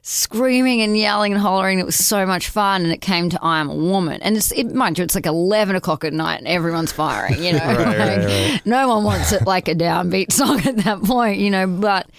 screaming 0.09 0.81
and 0.81 0.97
yelling 0.97 1.33
and 1.33 1.41
hollering. 1.41 1.77
It 1.77 1.85
was 1.85 1.95
so 1.95 2.25
much 2.25 2.49
fun. 2.49 2.81
And 2.81 2.91
it 2.91 2.99
came 2.99 3.29
to 3.29 3.39
I 3.43 3.59
Am 3.59 3.69
a 3.69 3.75
Woman. 3.75 4.19
And 4.23 4.35
it's, 4.35 4.51
it, 4.53 4.73
mind 4.73 4.97
you, 4.97 5.03
it's 5.03 5.13
like 5.13 5.27
11 5.27 5.75
o'clock 5.75 6.03
at 6.03 6.13
night 6.13 6.39
and 6.39 6.47
everyone's 6.47 6.91
firing, 6.91 7.43
you 7.43 7.53
know. 7.53 7.59
like, 7.67 8.65
No 8.65 8.87
one 8.87 9.03
wants 9.03 9.31
it 9.31 9.45
like 9.45 9.67
a 9.67 9.75
downbeat 9.75 10.31
song 10.31 10.61
at 10.65 10.77
that 10.77 11.03
point, 11.03 11.37
you 11.37 11.51
know, 11.51 11.67
but 11.67 12.09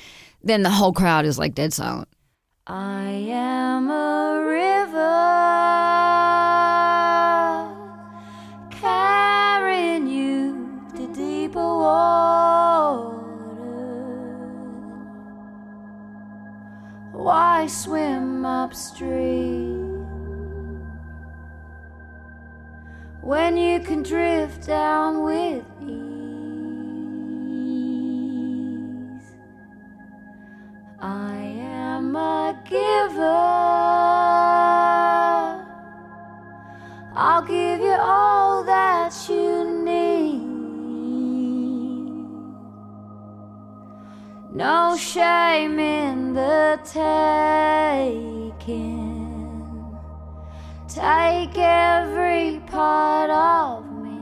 then 0.44 0.62
the 0.62 0.70
whole 0.70 0.92
crowd 0.92 1.24
is 1.24 1.36
like 1.36 1.54
dead 1.54 1.72
silent. 1.72 2.08
I 2.68 3.08
am 3.08 3.90
a 3.90 4.44
river 4.46 5.59
Why 17.20 17.66
swim 17.66 18.46
upstream 18.46 20.06
when 23.20 23.58
you 23.58 23.80
can 23.80 24.02
drift 24.02 24.66
down 24.66 25.22
with 25.22 25.62
ease? 25.82 25.90
I 30.98 31.34
am 31.36 32.16
a 32.16 32.58
giver. 32.64 33.26
I'll 37.14 37.42
give 37.42 37.80
you 37.80 37.96
all 38.00 38.39
No 44.60 44.94
shame 44.94 45.78
in 45.78 46.34
the 46.34 46.78
taking. 46.84 48.52
Take 50.86 51.56
every 51.56 52.60
part 52.66 53.30
of 53.30 53.90
me. 54.02 54.20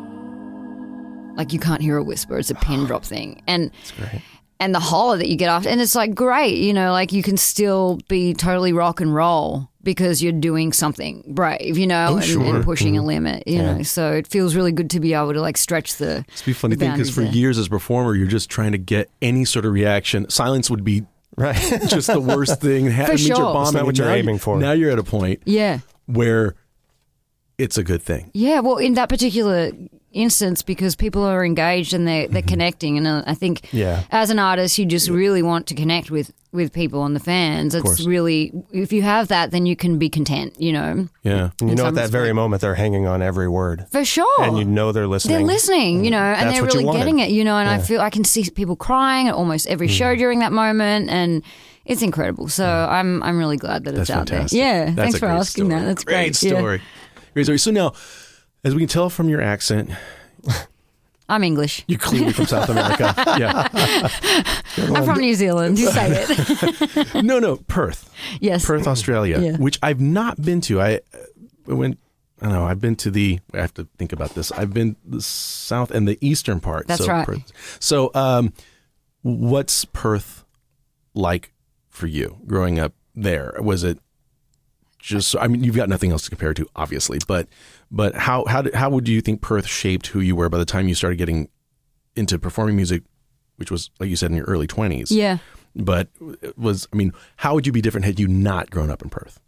Like 1.34 1.52
you 1.52 1.58
can't 1.58 1.82
hear 1.82 1.96
a 1.96 2.04
whisper; 2.04 2.38
it's 2.38 2.50
a 2.50 2.54
pin 2.54 2.84
drop 2.84 3.04
thing, 3.04 3.42
and 3.48 3.72
and 4.60 4.72
the 4.72 4.78
holler 4.78 5.16
that 5.16 5.28
you 5.28 5.34
get 5.34 5.48
after, 5.48 5.70
and 5.70 5.80
it's 5.80 5.96
like 5.96 6.14
great, 6.14 6.58
you 6.58 6.72
know, 6.72 6.92
like 6.92 7.10
you 7.10 7.24
can 7.24 7.36
still 7.36 7.98
be 8.06 8.32
totally 8.32 8.72
rock 8.72 9.00
and 9.00 9.12
roll 9.12 9.68
because 9.88 10.22
you're 10.22 10.32
doing 10.32 10.70
something 10.70 11.24
brave, 11.28 11.78
you 11.78 11.86
know, 11.86 12.08
oh, 12.10 12.16
and, 12.16 12.24
sure. 12.24 12.44
and 12.56 12.62
pushing 12.62 12.98
a 12.98 13.00
mm-hmm. 13.00 13.06
limit, 13.06 13.48
you 13.48 13.62
know. 13.62 13.82
So 13.82 14.12
it 14.12 14.26
feels 14.26 14.54
really 14.54 14.70
good 14.70 14.90
to 14.90 15.00
be 15.00 15.14
able 15.14 15.32
to 15.32 15.40
like 15.40 15.56
stretch 15.56 15.96
the. 15.96 16.26
It's 16.28 16.42
be 16.42 16.52
a 16.52 16.54
funny 16.54 16.76
thing 16.76 16.92
because 16.92 17.08
for 17.08 17.22
there. 17.22 17.32
years 17.32 17.56
as 17.56 17.68
a 17.68 17.70
performer, 17.70 18.14
you're 18.14 18.26
just 18.26 18.50
trying 18.50 18.72
to 18.72 18.78
get 18.78 19.08
any 19.22 19.46
sort 19.46 19.64
of 19.64 19.72
reaction. 19.72 20.28
Silence 20.28 20.68
would 20.68 20.84
be 20.84 21.06
right. 21.38 21.56
just 21.88 22.08
the 22.08 22.20
worst 22.20 22.60
thing. 22.60 22.90
Ha- 22.90 23.06
For 23.06 23.12
it 23.12 23.14
means 23.14 23.26
sure. 23.28 23.36
You're 23.38 23.62
It's 23.62 23.72
not 23.72 23.86
what 23.86 23.96
you're 23.96 24.08
now 24.08 24.12
you- 24.12 24.18
aiming 24.20 24.38
for. 24.38 24.58
Now 24.58 24.72
you're 24.72 24.90
at 24.90 24.98
a 24.98 25.04
point 25.04 25.40
Yeah, 25.46 25.78
where 26.04 26.54
it's 27.56 27.78
a 27.78 27.82
good 27.82 28.02
thing. 28.02 28.30
yeah. 28.34 28.60
Well, 28.60 28.76
in 28.76 28.92
that 28.94 29.08
particular 29.08 29.72
instance, 30.12 30.62
because 30.62 30.96
people 30.96 31.22
are 31.24 31.44
engaged 31.44 31.92
and 31.94 32.06
they're 32.08 32.28
they're 32.28 32.42
connecting, 32.42 32.96
and 32.98 33.06
uh, 33.06 33.22
I 33.26 33.34
think 33.34 33.72
Yeah. 33.72 34.02
as 34.10 34.30
an 34.30 34.38
artist, 34.38 34.78
you 34.78 34.86
just 34.86 35.08
really 35.08 35.42
want 35.42 35.66
to 35.68 35.74
connect 35.74 36.10
with 36.10 36.32
with 36.50 36.72
people 36.72 37.04
and 37.04 37.14
the 37.14 37.20
fans. 37.20 37.74
It's 37.74 37.82
course. 37.84 38.06
really 38.06 38.50
if 38.72 38.90
you 38.90 39.02
have 39.02 39.28
that, 39.28 39.50
then 39.50 39.66
you 39.66 39.76
can 39.76 39.98
be 39.98 40.08
content, 40.08 40.54
you 40.58 40.72
know, 40.72 41.06
Yeah. 41.22 41.50
And 41.60 41.68
you 41.68 41.76
know, 41.76 41.86
at 41.86 41.94
that 41.96 42.08
very 42.08 42.32
moment, 42.32 42.62
they're 42.62 42.74
hanging 42.74 43.06
on 43.06 43.20
every 43.20 43.48
word, 43.48 43.84
for 43.90 44.02
sure. 44.04 44.42
and 44.42 44.56
you 44.56 44.64
know 44.64 44.90
they're 44.92 45.06
listening. 45.06 45.36
They're 45.36 45.46
listening, 45.46 46.04
you 46.06 46.10
know, 46.10 46.22
and 46.22 46.50
they're 46.50 46.64
really 46.64 46.84
getting 46.98 47.18
it, 47.18 47.28
you 47.30 47.44
know, 47.44 47.56
and 47.58 47.68
I 47.68 47.78
feel 47.78 48.00
I 48.00 48.08
can 48.10 48.24
see 48.24 48.48
people 48.48 48.76
crying 48.76 49.28
at 49.28 49.34
almost 49.34 49.66
every 49.66 49.88
show 49.88 50.14
Mm. 50.14 50.18
during 50.18 50.38
that 50.38 50.52
moment 50.52 51.10
and 51.10 51.42
it's 51.84 52.00
incredible. 52.02 52.48
So 52.48 52.64
I'm 52.66 53.22
I'm 53.22 53.36
really 53.38 53.56
glad 53.58 53.84
that 53.84 53.94
That's 53.94 54.08
it's 54.08 54.16
out 54.18 54.28
fantastic. 54.30 54.58
there. 54.58 54.66
Yeah, 54.66 54.84
That's 54.86 54.96
thanks 54.96 55.18
for 55.18 55.26
asking 55.26 55.66
story. 55.66 55.80
that. 55.80 55.86
That's 55.86 56.04
great 56.04 56.14
great. 56.32 56.42
Yeah. 56.42 56.58
story. 56.58 56.80
Great 57.34 57.44
story. 57.44 57.58
So 57.58 57.70
now, 57.70 57.92
as 58.64 58.74
we 58.74 58.80
can 58.82 58.88
tell 58.88 59.10
from 59.10 59.28
your 59.28 59.40
accent, 59.40 59.90
I'm 61.28 61.44
English. 61.44 61.84
you're 61.86 61.98
clearly 61.98 62.32
from 62.32 62.46
South 62.46 62.68
America. 62.68 63.14
Yeah. 63.38 63.68
I'm 64.94 65.04
from 65.04 65.18
New 65.20 65.34
Zealand. 65.34 65.78
You 65.78 65.90
say 65.90 66.08
it. 66.28 67.14
No, 67.24 67.38
no, 67.38 67.56
Perth. 67.56 68.10
yes. 68.40 68.64
Perth, 68.64 68.86
Australia, 68.86 69.38
Yeah. 69.40 69.56
which 69.56 69.78
I've 69.82 70.00
not 70.00 70.40
been 70.40 70.60
to. 70.62 70.80
I 70.80 71.00
uh, 71.68 71.76
went. 71.76 71.98
I 72.40 72.44
don't 72.46 72.54
know. 72.54 72.64
I've 72.66 72.80
been 72.80 72.94
to 72.96 73.10
the. 73.10 73.40
I 73.52 73.58
have 73.58 73.74
to 73.74 73.88
think 73.98 74.12
about 74.12 74.34
this. 74.34 74.52
I've 74.52 74.72
been 74.72 74.96
the 75.04 75.20
south 75.20 75.90
and 75.90 76.06
the 76.06 76.16
eastern 76.20 76.60
part. 76.60 76.86
That's 76.86 77.04
so 77.04 77.12
right. 77.12 77.26
Perth. 77.26 77.52
So, 77.80 78.10
um, 78.14 78.52
what's 79.22 79.84
Perth 79.86 80.44
like 81.14 81.52
for 81.88 82.06
you 82.06 82.38
growing 82.46 82.78
up 82.78 82.92
there? 83.16 83.54
Was 83.60 83.82
it 83.82 83.98
just? 85.00 85.36
I 85.36 85.48
mean, 85.48 85.64
you've 85.64 85.74
got 85.76 85.88
nothing 85.88 86.12
else 86.12 86.22
to 86.24 86.30
compare 86.30 86.54
to, 86.54 86.66
obviously. 86.76 87.18
But, 87.26 87.48
but 87.90 88.14
how 88.14 88.44
how 88.46 88.62
did, 88.62 88.74
how 88.74 88.90
would 88.90 89.08
you 89.08 89.20
think 89.20 89.40
Perth 89.40 89.66
shaped 89.66 90.08
who 90.08 90.20
you 90.20 90.36
were 90.36 90.48
by 90.48 90.58
the 90.58 90.64
time 90.64 90.88
you 90.88 90.94
started 90.94 91.16
getting 91.16 91.48
into 92.16 92.38
performing 92.38 92.76
music, 92.76 93.02
which 93.56 93.70
was 93.70 93.90
like 93.98 94.08
you 94.10 94.16
said 94.16 94.30
in 94.30 94.36
your 94.36 94.46
early 94.46 94.66
twenties? 94.66 95.10
Yeah. 95.10 95.38
But 95.74 96.08
it 96.42 96.58
was 96.58 96.88
I 96.92 96.96
mean, 96.96 97.12
how 97.36 97.54
would 97.54 97.66
you 97.66 97.72
be 97.72 97.80
different 97.80 98.04
had 98.04 98.18
you 98.20 98.28
not 98.28 98.70
grown 98.70 98.90
up 98.90 99.02
in 99.02 99.10
Perth? 99.10 99.40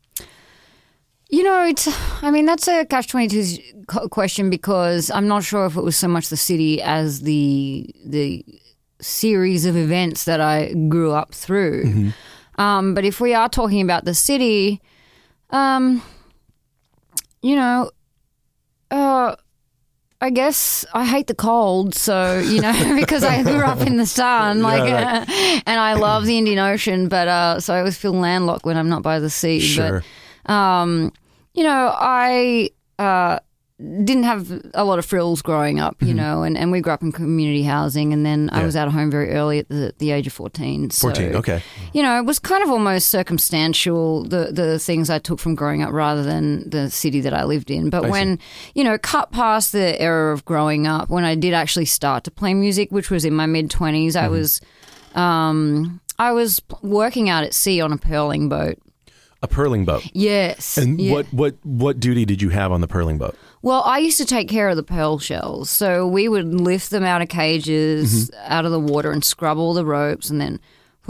You 1.28 1.44
know, 1.44 1.64
it's. 1.64 1.88
I 2.24 2.32
mean, 2.32 2.44
that's 2.44 2.66
a 2.66 2.84
catch 2.84 3.06
twenty 3.08 3.28
two 3.28 3.56
question 4.10 4.50
because 4.50 5.10
I'm 5.10 5.28
not 5.28 5.44
sure 5.44 5.64
if 5.66 5.76
it 5.76 5.82
was 5.82 5.96
so 5.96 6.08
much 6.08 6.28
the 6.28 6.36
city 6.36 6.82
as 6.82 7.20
the 7.20 7.88
the 8.04 8.44
series 9.00 9.64
of 9.64 9.76
events 9.76 10.24
that 10.24 10.40
I 10.40 10.72
grew 10.88 11.12
up 11.12 11.34
through. 11.34 12.12
Um, 12.56 12.94
but 12.94 13.04
if 13.04 13.20
we 13.20 13.32
are 13.32 13.48
talking 13.48 13.80
about 13.80 14.04
the 14.04 14.12
city, 14.12 14.82
um, 15.50 16.02
you 17.42 17.56
know, 17.56 17.90
uh, 18.90 19.36
I 20.22 20.30
guess 20.30 20.84
I 20.92 21.06
hate 21.06 21.28
the 21.28 21.34
cold, 21.34 21.94
so 21.94 22.38
you 22.38 22.60
know, 22.60 22.96
because 23.00 23.24
I 23.24 23.42
grew 23.42 23.64
up 23.64 23.80
in 23.80 23.96
the 23.96 24.06
sun, 24.06 24.62
like, 24.62 24.82
uh, 24.82 25.24
and 25.66 25.80
I 25.80 25.94
love 25.94 26.26
the 26.26 26.36
Indian 26.36 26.58
Ocean, 26.58 27.08
but 27.08 27.26
uh, 27.28 27.60
so 27.60 27.74
I 27.74 27.78
always 27.78 27.96
feel 27.96 28.12
landlocked 28.12 28.66
when 28.66 28.76
I'm 28.76 28.88
not 28.88 29.02
by 29.02 29.18
the 29.18 29.30
sea. 29.30 29.60
Sure. 29.60 30.02
But 30.44 30.52
um, 30.52 31.12
you 31.54 31.64
know, 31.64 31.94
I 31.96 32.70
uh, 32.98 33.38
didn't 33.80 34.24
have 34.24 34.60
a 34.74 34.84
lot 34.84 34.98
of 34.98 35.06
frills 35.06 35.40
growing 35.40 35.80
up, 35.80 36.02
you 36.02 36.12
know, 36.12 36.42
and, 36.42 36.58
and 36.58 36.70
we 36.70 36.80
grew 36.82 36.92
up 36.92 37.00
in 37.02 37.12
community 37.12 37.62
housing, 37.62 38.12
and 38.12 38.26
then 38.26 38.50
I 38.52 38.56
Mm-hmm. 38.58 38.66
Was 38.66 38.76
out 38.76 38.88
of 38.88 38.92
home 38.94 39.10
very 39.10 39.32
early 39.32 39.60
at 39.60 39.68
the, 39.70 39.94
the 39.98 40.10
age 40.10 40.26
of 40.26 40.34
14. 40.34 40.90
So, 40.90 41.08
14, 41.08 41.34
okay. 41.36 41.62
You 41.94 42.02
know, 42.02 42.18
it 42.18 42.26
was 42.26 42.38
kind 42.38 42.62
of 42.62 42.68
almost 42.68 43.08
circumstantial, 43.08 44.24
the, 44.24 44.50
the 44.52 44.78
things 44.78 45.08
I 45.08 45.18
took 45.18 45.38
from 45.38 45.54
growing 45.54 45.82
up 45.82 45.92
rather 45.92 46.22
than 46.22 46.68
the 46.68 46.90
city 46.90 47.20
that 47.22 47.32
I 47.32 47.44
lived 47.44 47.70
in. 47.70 47.88
But 47.88 48.02
I 48.04 48.06
see. 48.06 48.10
when, 48.10 48.38
you 48.74 48.84
know, 48.84 48.98
cut 48.98 49.32
past 49.32 49.72
the 49.72 49.98
era 50.00 50.32
of 50.34 50.44
growing 50.44 50.86
up, 50.86 51.08
when 51.08 51.24
I 51.24 51.34
did 51.34 51.54
actually 51.54 51.86
start 51.86 52.24
to 52.24 52.30
play 52.30 52.52
music, 52.52 52.92
which 52.92 53.10
was 53.10 53.24
in 53.24 53.34
my 53.34 53.46
mid 53.46 53.70
20s, 53.70 54.14
I 54.14 54.24
Mm-hmm. 54.24 54.32
was. 54.32 54.60
Um, 55.14 56.00
I 56.18 56.32
was 56.32 56.60
working 56.82 57.28
out 57.30 57.44
at 57.44 57.54
sea 57.54 57.80
on 57.80 57.92
a 57.92 57.96
pearling 57.96 58.48
boat. 58.50 58.78
A 59.42 59.48
pearling 59.48 59.86
boat. 59.86 60.02
Yes. 60.12 60.76
And 60.76 61.00
yeah. 61.00 61.12
what 61.12 61.26
what 61.32 61.54
what 61.64 61.98
duty 61.98 62.24
did 62.26 62.42
you 62.42 62.50
have 62.50 62.72
on 62.72 62.82
the 62.82 62.86
pearling 62.88 63.16
boat? 63.16 63.34
Well, 63.62 63.82
I 63.84 63.98
used 63.98 64.18
to 64.18 64.26
take 64.26 64.48
care 64.48 64.68
of 64.68 64.76
the 64.76 64.82
pearl 64.82 65.18
shells. 65.18 65.70
So 65.70 66.06
we 66.06 66.28
would 66.28 66.46
lift 66.52 66.90
them 66.90 67.04
out 67.04 67.22
of 67.22 67.28
cages, 67.28 68.30
Mm-hmm. 68.30 68.52
out 68.52 68.64
of 68.66 68.70
the 68.70 68.80
water, 68.80 69.10
and 69.12 69.24
scrub 69.24 69.56
all 69.56 69.72
the 69.72 69.84
ropes, 69.86 70.28
and 70.28 70.40
then 70.40 70.60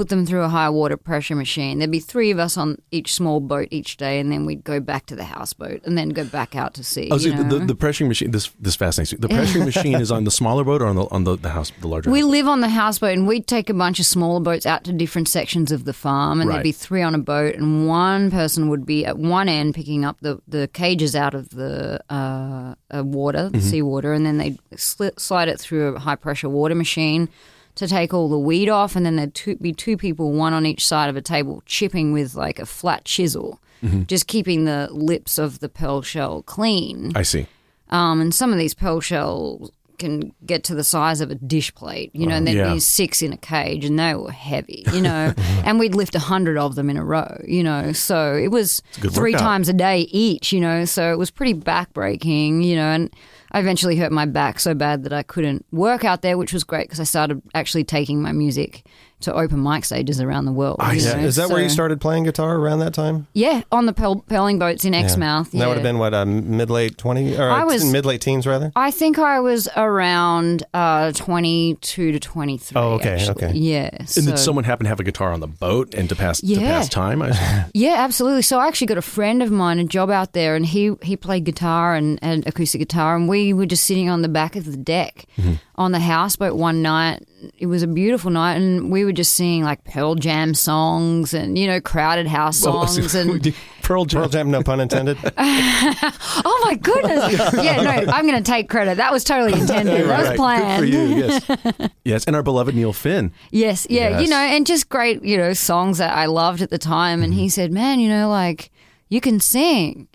put 0.01 0.09
them 0.09 0.25
through 0.25 0.41
a 0.41 0.49
high 0.49 0.71
water 0.71 0.97
pressure 0.97 1.37
machine. 1.37 1.79
There'd 1.79 1.91
be 1.91 2.01
three 2.01 2.31
of 2.31 2.39
us 2.39 2.57
on 2.57 2.81
each 2.91 3.13
small 3.13 3.39
boat 3.39 3.69
each 3.71 3.99
day, 3.99 4.19
and 4.19 4.33
then 4.33 4.47
we'd 4.47 4.65
go 4.65 4.81
back 4.81 5.05
to 5.07 5.15
the 5.15 5.25
houseboat 5.25 5.83
and 5.85 5.99
then 5.99 6.09
go 6.09 6.25
back 6.25 6.57
out 6.57 6.73
to 6.75 6.83
sea. 6.83 7.11
Oh, 7.13 7.19
so 7.19 7.29
know? 7.29 7.59
the, 7.59 7.67
the 7.67 7.75
pressuring 7.77 8.09
machine. 8.09 8.31
This 8.31 8.49
this 8.59 8.77
fascinates 8.77 9.13
me. 9.13 9.19
The 9.19 9.29
pressuring 9.29 9.67
machine 9.75 10.01
is 10.01 10.11
on 10.11 10.25
the 10.25 10.31
smaller 10.31 10.65
boat 10.65 10.81
or 10.81 10.87
on 10.87 10.97
the 10.97 11.05
on 11.11 11.25
the, 11.25 11.37
the 11.37 11.51
house, 11.51 11.71
the 11.83 11.87
larger. 11.87 12.11
We 12.11 12.23
live 12.23 12.49
on 12.49 12.63
the 12.63 12.71
houseboat, 12.71 13.13
and 13.13 13.29
we'd 13.29 13.47
take 13.47 13.69
a 13.69 13.75
bunch 13.75 14.01
of 14.01 14.07
smaller 14.07 14.41
boats 14.41 14.65
out 14.65 14.85
to 14.85 14.93
different 14.95 15.29
sections 15.29 15.71
of 15.71 15.85
the 15.85 15.93
farm, 15.93 16.41
and 16.41 16.49
Right. 16.49 16.55
there'd 16.55 16.65
be 16.65 16.73
three 16.73 17.03
on 17.03 17.15
a 17.15 17.19
boat, 17.19 17.57
and 17.57 17.87
one 17.87 18.31
person 18.31 18.71
would 18.71 18.87
be 18.87 19.05
at 19.05 19.19
one 19.19 19.51
end 19.51 19.75
picking 19.75 20.07
up 20.07 20.17
the, 20.23 20.41
the 20.49 20.67
cages 20.73 21.15
out 21.15 21.35
of 21.35 21.51
the 21.51 22.01
uh, 22.09 22.75
uh, 22.91 23.05
water, 23.05 23.51
the 23.51 23.61
seawater, 23.61 24.15
and 24.15 24.25
then 24.25 24.39
they'd 24.39 24.59
sli- 24.77 25.21
slide 25.21 25.49
it 25.51 25.61
through 25.61 25.97
a 25.97 25.99
high 25.99 26.17
pressure 26.17 26.49
water 26.49 26.75
machine 26.75 27.29
to 27.77 27.87
take 27.87 28.13
all 28.13 28.29
the 28.29 28.39
weed 28.39 28.69
off, 28.69 28.97
and 28.97 29.07
then 29.07 29.17
there'd 29.17 29.59
be 29.61 29.73
two 29.73 29.97
people, 29.97 30.33
one 30.33 30.53
on 30.53 30.67
each 30.67 30.87
side 30.87 31.09
of 31.09 31.17
a 31.17 31.23
table, 31.23 31.63
chipping 31.67 32.13
with 32.13 32.35
like 32.35 32.59
a 32.59 32.67
flat 32.67 33.05
chisel, 33.05 33.61
just 34.07 34.27
keeping 34.27 34.65
the 34.65 34.89
lips 34.93 35.39
of 35.39 35.61
the 35.61 35.69
pearl 35.69 36.03
shell 36.03 36.43
clean. 36.43 37.13
I 37.15 37.23
see. 37.23 37.47
Um, 37.89 38.21
and 38.21 38.35
some 38.35 38.53
of 38.53 38.59
these 38.59 38.75
pearl 38.75 39.01
shells 39.01 39.73
can 40.01 40.33
get 40.45 40.65
to 40.65 40.75
the 40.75 40.83
size 40.83 41.21
of 41.21 41.31
a 41.31 41.35
dish 41.37 41.73
plate, 41.75 42.11
you 42.15 42.27
know, 42.27 42.35
and 42.35 42.47
there'd 42.47 42.57
yeah. 42.57 42.73
be 42.73 42.81
six 42.81 43.23
in 43.23 43.33
a 43.33 43.37
cage, 43.37 43.85
and 43.85 43.99
they 43.99 44.15
were 44.15 44.33
heavy, 44.33 44.85
you 44.93 45.01
know, 45.01 45.33
and 45.65 45.79
we'd 45.79 45.95
lift 45.95 46.15
a 46.15 46.19
hundred 46.19 46.57
of 46.57 46.75
them 46.75 46.91
in 46.91 46.97
a 46.97 47.05
row, 47.05 47.41
you 47.47 47.63
know, 47.63 47.93
so 47.93 48.35
it 48.35 48.49
was 48.49 48.83
three 48.93 49.33
workout. 49.33 49.41
times 49.41 49.69
a 49.69 49.73
day 49.73 50.01
each, 50.11 50.53
you 50.53 50.61
know, 50.61 50.85
so 50.85 51.13
it 51.13 51.19
was 51.19 51.31
pretty 51.31 51.55
backbreaking, 51.55 52.65
you 52.65 52.75
know, 52.75 52.89
and 52.91 53.15
I 53.53 53.59
eventually 53.59 53.97
hurt 53.97 54.13
my 54.13 54.27
back 54.27 54.61
so 54.61 54.75
bad 54.75 55.03
that 55.05 55.13
I 55.13 55.23
couldn't 55.23 55.67
work 55.73 56.05
out 56.05 56.23
there, 56.23 56.39
which 56.39 56.53
was 56.53 56.65
great 56.65 56.85
because 56.85 57.01
I 57.01 57.05
started 57.05 57.43
actually 57.55 57.85
taking 57.85 58.23
my 58.23 58.33
music 58.33 58.85
to 59.21 59.35
open 59.35 59.63
mic 59.63 59.85
stages 59.85 60.21
around 60.21 60.45
the 60.47 60.53
world. 60.53 60.77
I 60.81 60.99
see. 60.99 61.09
Yeah. 61.09 61.17
know, 61.17 61.27
Is 61.27 61.37
that 61.37 61.49
where 61.51 61.63
you 61.63 61.69
started 61.69 62.01
playing 62.01 62.25
guitar 62.25 62.57
around 62.57 62.79
that 62.81 62.95
time? 62.95 63.27
Yeah, 63.35 63.63
on 63.71 63.87
the 63.87 63.93
pearl, 63.93 64.17
pearling 64.29 64.59
boats 64.59 64.85
in 64.85 64.95
Exmouth. 64.95 65.51
That 65.53 65.67
would 65.69 65.75
have 65.77 65.83
been 65.83 65.99
what 65.99 66.15
uh, 66.15 66.25
mid 66.27 66.71
late 66.71 66.97
twenty 66.99 67.37
or 67.37 67.51
I 67.51 67.65
was- 67.65 67.85
mid 67.85 68.05
late 68.07 68.21
teens 68.21 68.47
rather. 68.47 68.73
I 68.77 68.91
think 68.91 69.19
I 69.19 69.41
was 69.41 69.69
around 69.77 70.65
uh, 70.75 71.13
22 71.13 72.13
to 72.13 72.21
23. 72.21 72.81
Oh, 72.81 72.93
okay, 72.95 73.11
actually. 73.15 73.31
okay. 73.47 73.53
Yeah. 73.55 73.91
And 73.93 74.09
so- 74.09 74.21
did 74.23 74.39
someone 74.39 74.65
happen 74.65 74.85
to 74.85 74.89
have 74.89 75.01
a 75.01 75.05
guitar 75.05 75.33
on 75.33 75.41
the 75.41 75.47
boat 75.47 75.95
and 75.95 76.09
to 76.09 76.17
pass 76.17 76.41
to 76.41 76.47
Yeah. 76.47 76.59
pass 76.61 76.89
time? 76.89 77.23
I, 77.23 77.67
yeah, 77.75 77.97
absolutely. 77.99 78.43
So 78.43 78.59
I 78.59 78.67
actually 78.69 78.87
got 78.89 78.99
a 78.99 79.03
friend 79.03 79.43
of 79.43 79.51
mine 79.51 79.79
a 79.79 79.85
job 79.85 80.11
out 80.11 80.33
there, 80.33 80.57
and 80.57 80.65
he 80.67 80.95
he 81.03 81.17
played 81.17 81.45
guitar 81.45 81.95
and, 81.95 82.19
and 82.23 82.47
acoustic 82.47 82.79
guitar, 82.81 83.17
and 83.17 83.29
we 83.29 83.53
were 83.53 83.67
just 83.67 83.85
sitting 83.85 84.09
on 84.09 84.23
the 84.23 84.29
back 84.29 84.57
of 84.57 84.65
the 84.65 84.77
deck 84.77 85.27
Mm-hmm. 85.39 85.55
on 85.77 85.93
the 85.93 86.01
houseboat 86.01 86.57
one 86.57 86.83
night. 86.83 87.23
It 87.57 87.67
was 87.67 87.83
a 87.83 87.87
beautiful 87.87 88.31
night, 88.31 88.57
and 88.57 88.91
we 88.91 89.05
were 89.05 89.13
just 89.13 89.35
singing 89.35 89.65
like 89.65 89.83
Pearl 89.85 90.15
Jam 90.15 90.53
songs 90.55 91.33
and 91.33 91.57
you 91.59 91.67
know 91.67 91.81
crowded 91.81 92.27
house 92.27 92.63
Well, 92.65 92.87
songs 92.87 93.15
and 93.15 93.55
Pearl 93.83 94.05
Jam. 94.05 94.21
Pearl 94.21 94.29
Jam, 94.29 94.51
no 94.51 94.63
pun 94.63 94.81
intended. 94.81 95.17
oh 95.39 96.63
my 96.65 96.75
goodness, 96.77 97.55
yeah. 97.63 97.83
No, 97.83 98.13
I'm 98.13 98.27
going 98.27 98.43
to 98.43 98.49
take 98.49 98.69
credit. 98.69 98.99
That 98.99 99.11
was 99.11 99.25
totally 99.25 99.59
intended. 99.59 100.07
that 100.07 100.19
was 100.19 100.29
Right. 100.29 100.37
planned. 100.37 100.85
Good 100.85 100.93
for 100.93 100.97
you. 100.97 101.17
Yes. 101.25 101.91
yes. 102.05 102.25
And 102.27 102.37
our 102.37 102.43
beloved 102.43 102.75
Neil 102.75 102.93
Finn. 102.93 103.33
Yes, 103.51 103.87
yeah, 103.89 104.11
Yes. 104.11 104.23
you 104.23 104.29
know, 104.29 104.37
and 104.37 104.67
just 104.67 104.89
great, 104.89 105.25
you 105.25 105.37
know, 105.37 105.53
songs 105.55 105.99
that 105.99 106.17
I 106.17 106.27
loved 106.27 106.63
at 106.63 106.71
the 106.71 106.79
time. 106.79 107.23
And 107.23 107.33
he 107.35 107.43
mm-hmm. 107.43 107.49
said, 107.49 107.73
"Man, 107.73 108.01
you 108.01 108.09
know, 108.09 108.29
like 108.29 108.71
you 109.09 109.21
can 109.21 109.41
sing." 109.41 110.09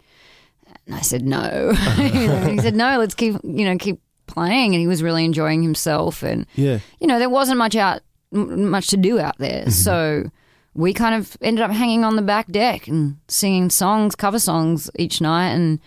And 0.85 0.95
I 0.95 1.01
said, 1.01 1.23
"No." 1.25 1.73
You 1.97 2.27
know, 2.27 2.47
he 2.47 2.59
said, 2.59 2.75
"No, 2.75 2.97
let's 2.99 3.15
keep, 3.15 3.35
you 3.43 3.65
know, 3.65 3.77
keep 3.77 3.99
playing." 4.35 4.73
And 4.75 4.79
he 4.81 4.87
was 4.87 5.01
really 5.01 5.25
enjoying 5.25 5.63
himself, 5.63 6.21
and 6.23 6.45
Yeah. 6.55 6.79
you 6.99 7.07
know, 7.07 7.17
there 7.17 7.29
wasn't 7.29 7.57
much 7.57 7.75
out, 7.75 8.01
much 8.31 8.87
to 8.87 8.97
do 8.97 9.19
out 9.19 9.37
there, 9.39 9.69
so. 9.71 10.29
We 10.77 10.91
kind 10.91 11.15
of 11.15 11.37
ended 11.41 11.63
up 11.63 11.71
hanging 11.71 12.03
on 12.03 12.17
the 12.17 12.21
back 12.21 12.51
deck 12.51 12.89
and 12.89 13.15
singing 13.29 13.69
songs, 13.69 14.13
cover 14.13 14.39
songs 14.39 14.89
each 14.99 15.21
night, 15.21 15.51
and 15.51 15.79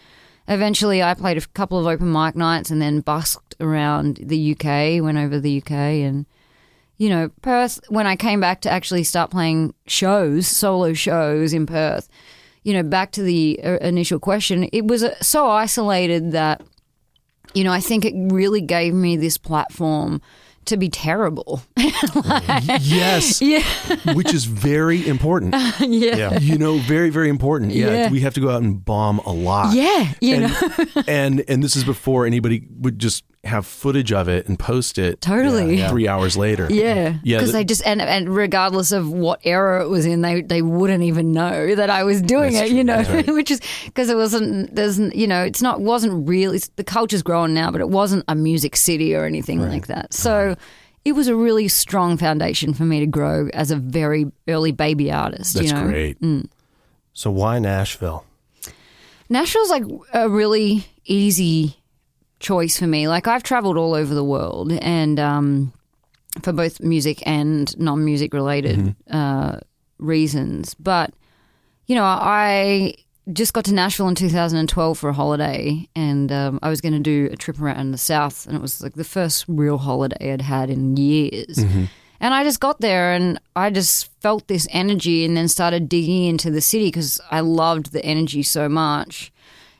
eventually 0.49 1.03
I 1.03 1.13
played 1.13 1.37
a 1.37 1.43
couple 1.53 1.79
of 1.79 1.85
open 1.87 2.11
mic 2.11 2.35
nights, 2.37 2.71
and 2.71 2.81
then 2.81 3.01
busked 3.01 3.55
around 3.61 4.19
the 4.23 4.53
UK, 4.53 5.03
went 5.03 5.19
over 5.19 5.39
the 5.39 5.59
UK, 5.59 6.01
and 6.09 6.25
you 6.97 7.11
know, 7.11 7.29
Perth, 7.43 7.81
when 7.91 8.07
I 8.07 8.17
came 8.17 8.41
back 8.41 8.63
to 8.63 8.71
actually 8.71 9.05
start 9.05 9.31
playing 9.31 9.75
shows, 9.87 10.47
solo 10.49 10.95
shows 10.95 11.53
in 11.53 11.67
Perth, 11.67 12.09
you 12.65 12.73
know, 12.73 12.83
back 12.83 13.13
to 13.13 13.23
the 13.23 13.61
uh, 13.63 13.77
initial 13.83 14.19
question, 14.19 14.71
it 14.73 14.87
was 14.87 15.05
uh, 15.05 15.15
so 15.21 15.51
isolated 15.51 16.33
that, 16.33 16.63
you 17.55 17.65
know, 17.65 17.73
I 17.73 17.81
think 17.81 18.05
it 18.05 18.15
really 18.17 18.61
gave 18.61 18.95
me 18.95 19.17
this 19.17 19.39
platform 19.39 20.21
to 20.67 20.77
be 20.77 20.89
terrible. 20.89 21.63
Yes. 22.81 23.41
yeah. 23.43 23.65
Which 24.15 24.33
is 24.33 24.45
very 24.45 25.07
important. 25.07 25.55
yeah. 25.81 26.39
You 26.39 26.59
know, 26.59 26.79
very, 26.79 27.11
very 27.11 27.29
important. 27.29 27.73
Yeah, 27.73 27.93
Yeah. 27.93 28.11
We 28.11 28.21
have 28.21 28.35
to 28.35 28.41
go 28.41 28.51
out 28.51 28.63
and 28.63 28.85
bomb 28.85 29.19
a 29.21 29.33
lot. 29.33 29.75
Yeah. 29.75 30.13
You 30.21 30.37
and, 30.37 30.43
know, 30.53 31.03
and 31.07 31.45
and 31.49 31.63
this 31.63 31.77
is 31.77 31.85
before 31.85 32.27
anybody 32.27 32.67
would 32.79 32.99
just 32.99 33.25
have 33.45 33.65
footage 33.67 34.13
of 34.13 34.29
it 34.29 34.49
and 34.49 34.59
post 34.59 34.99
it 34.99 35.21
Totally. 35.21 35.81
three 35.89 36.09
hours 36.15 36.37
later. 36.37 36.67
Yeah, 36.71 37.19
Yeah, 37.23 37.39
because 37.39 37.53
the- 37.53 37.59
they 37.59 37.65
just 37.65 37.87
and 37.87 38.03
and 38.03 38.29
regardless 38.35 38.91
of 38.93 39.11
what 39.11 39.41
era 39.45 39.85
it 39.85 39.89
was 39.89 40.07
in, 40.07 40.23
they 40.23 40.43
they 40.43 40.61
wouldn't 40.61 41.05
even 41.05 41.33
know 41.33 41.75
that 41.75 41.89
I 41.89 42.03
was 42.05 42.21
doing 42.21 42.55
That's 42.55 42.71
it. 42.71 42.75
You 42.75 42.85
know, 42.85 43.03
true, 43.05 43.23
which 43.35 43.51
is 43.51 43.61
because 43.87 44.11
it 44.11 44.17
wasn't. 44.17 44.75
There's 44.75 44.99
you 44.99 45.27
know, 45.27 45.45
it's 45.45 45.63
not 45.63 45.81
wasn't 45.81 46.29
really. 46.29 46.61
The 46.77 46.85
culture's 46.85 47.23
growing 47.23 47.55
now, 47.55 47.71
but 47.71 47.81
it 47.81 47.89
wasn't 47.89 48.25
a 48.29 48.35
music 48.35 48.75
city 48.77 49.15
or 49.15 49.25
anything 49.25 49.61
like 49.61 49.87
that. 49.87 50.13
So. 50.15 50.57
It 51.05 51.13
was 51.13 51.27
a 51.29 51.35
really 51.35 51.69
strong 51.69 52.19
foundation 52.19 52.75
for 52.75 52.83
me 52.85 53.01
to 53.01 53.07
grow 53.07 53.49
as 53.55 53.71
a 53.71 53.77
very 53.77 54.31
early 54.47 54.73
baby 54.73 55.11
artist. 55.11 55.55
That's 55.55 55.69
you 55.69 55.73
know? 55.73 55.85
great. 55.87 56.21
Mm. 56.21 56.51
So 57.15 57.31
why 57.31 57.59
Nashville? 57.61 58.27
Nashville's 59.31 59.71
like 59.71 59.85
a 60.13 60.29
really 60.29 60.85
easy 61.07 61.78
choice 62.41 62.79
for 62.79 62.87
me. 62.87 63.09
Like 63.09 63.27
I've 63.27 63.43
traveled 63.43 63.77
all 63.77 63.95
over 63.95 64.15
the 64.15 64.25
world, 64.25 64.73
and 64.73 65.19
um, 65.19 65.73
for 66.43 66.53
both 66.53 66.81
music 66.81 67.23
and 67.27 67.77
non-music 67.79 68.33
related 68.33 68.95
uh, 69.11 69.59
reasons. 69.99 70.75
But 70.75 71.13
you 71.87 71.95
know, 71.95 72.05
I 72.05 72.95
just 73.33 73.53
got 73.53 73.65
to 73.67 73.75
Nashville 73.75 74.09
in 74.09 74.15
2012 74.15 74.99
for 74.99 75.11
a 75.11 75.13
holiday, 75.13 75.89
and 75.95 76.31
um, 76.33 76.59
I 76.63 76.69
was 76.71 76.81
going 76.81 76.93
to 76.95 76.99
do 77.01 77.29
a 77.33 77.37
trip 77.37 77.61
around 77.61 77.91
the 77.91 77.99
South, 77.99 78.47
and 78.47 78.57
it 78.57 78.63
was 78.63 78.83
like 78.83 78.95
the 78.95 79.05
first 79.05 79.45
real 79.49 79.79
holiday 79.79 80.33
I'd 80.33 80.43
had 80.43 80.71
in 80.71 80.97
years. 80.97 81.59
And 82.21 82.35
I 82.35 82.43
just 82.43 82.59
got 82.59 82.81
there 82.81 83.13
and 83.13 83.41
I 83.55 83.71
just 83.71 84.11
felt 84.21 84.49
this 84.49 84.67
energy 84.73 85.25
and 85.25 85.37
then 85.37 85.47
started 85.47 85.89
digging 85.89 86.25
into 86.25 86.51
the 86.51 86.61
city 86.61 86.89
because 86.89 87.21
I 87.31 87.41
loved 87.41 87.93
the 87.93 88.05
energy 88.05 88.43
so 88.43 88.69
much. 88.69 89.31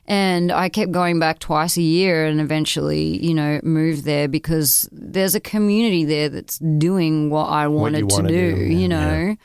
And 0.09 0.51
I 0.51 0.69
kept 0.69 0.91
going 0.91 1.19
back 1.19 1.37
twice 1.37 1.77
a 1.77 1.83
year 1.83 2.25
and 2.25 2.41
eventually, 2.41 3.23
you 3.23 3.35
know, 3.35 3.59
moved 3.61 4.05
there 4.05 4.27
because 4.27 4.89
there's 4.91 5.35
a 5.35 5.39
community 5.39 6.03
there 6.03 6.29
that's 6.29 6.57
doing 6.57 7.29
what 7.29 7.45
I 7.45 7.67
wanted 7.67 8.09
to 8.09 8.15
wanna 8.15 8.29
do, 8.29 8.55
do, 8.55 8.61
you 8.63 8.87
know. 8.87 9.35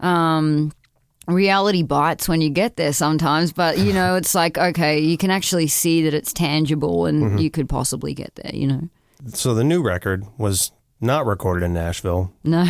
Um, 0.00 0.72
reality 1.28 1.84
bites 1.84 2.28
when 2.28 2.40
you 2.40 2.50
get 2.50 2.76
there 2.76 2.92
sometimes, 2.92 3.52
but, 3.52 3.78
you 3.78 3.92
know, 3.92 4.16
it's 4.16 4.34
like, 4.34 4.58
okay, 4.58 4.98
you 4.98 5.16
can 5.16 5.30
actually 5.30 5.68
see 5.68 6.02
that 6.02 6.14
it's 6.14 6.32
tangible 6.32 7.06
and 7.06 7.38
you 7.40 7.48
could 7.48 7.68
possibly 7.68 8.12
get 8.12 8.34
there, 8.34 8.52
you 8.52 8.66
know. 8.66 8.88
So 9.28 9.54
the 9.54 9.64
new 9.64 9.82
record 9.82 10.26
was 10.36 10.72
not 11.00 11.26
recorded 11.26 11.64
in 11.64 11.72
Nashville. 11.72 12.32
No, 12.42 12.64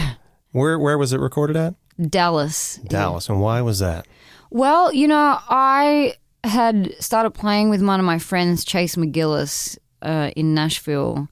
Where 0.53 0.79
where 0.79 0.99
was 0.99 1.13
it 1.15 1.21
recorded 1.21 1.57
at? 1.57 1.75
Dallas. 2.11 2.77
Dallas. 2.87 3.29
And 3.29 3.41
why 3.41 3.61
was 3.63 3.79
that? 3.79 4.07
Well, 4.51 4.93
you 4.93 5.09
know, 5.09 5.39
I 5.49 6.15
had 6.49 6.95
started 7.03 7.31
playing 7.31 7.71
with 7.71 7.83
one 7.83 8.01
of 8.01 8.07
my 8.07 8.19
friends, 8.19 8.65
Chase 8.65 8.97
McGillis, 8.97 9.79
uh, 10.03 10.31
in 10.37 10.55
Nashville. 10.55 11.29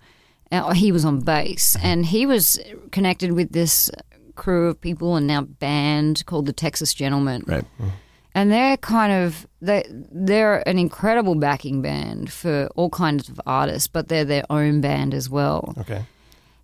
Uh, 0.52 0.72
he 0.72 0.92
was 0.92 1.04
on 1.04 1.20
bass, 1.20 1.76
and 1.82 2.06
he 2.06 2.24
was 2.24 2.60
connected 2.92 3.32
with 3.32 3.52
this 3.52 3.90
crew 4.36 4.68
of 4.68 4.80
people 4.80 5.16
and 5.16 5.26
now 5.26 5.42
band 5.42 6.24
called 6.26 6.46
the 6.46 6.52
Texas 6.52 6.94
Gentlemen. 6.94 7.42
Right. 7.46 7.64
And 8.34 8.52
they're 8.52 8.76
kind 8.76 9.12
of 9.12 9.46
they 9.62 9.84
they're 9.88 10.66
an 10.68 10.78
incredible 10.78 11.34
backing 11.34 11.80
band 11.80 12.30
for 12.30 12.68
all 12.76 12.90
kinds 12.90 13.28
of 13.28 13.40
artists, 13.46 13.88
but 13.88 14.08
they're 14.08 14.26
their 14.26 14.44
own 14.50 14.80
band 14.82 15.14
as 15.14 15.30
well. 15.30 15.74
Okay. 15.78 16.04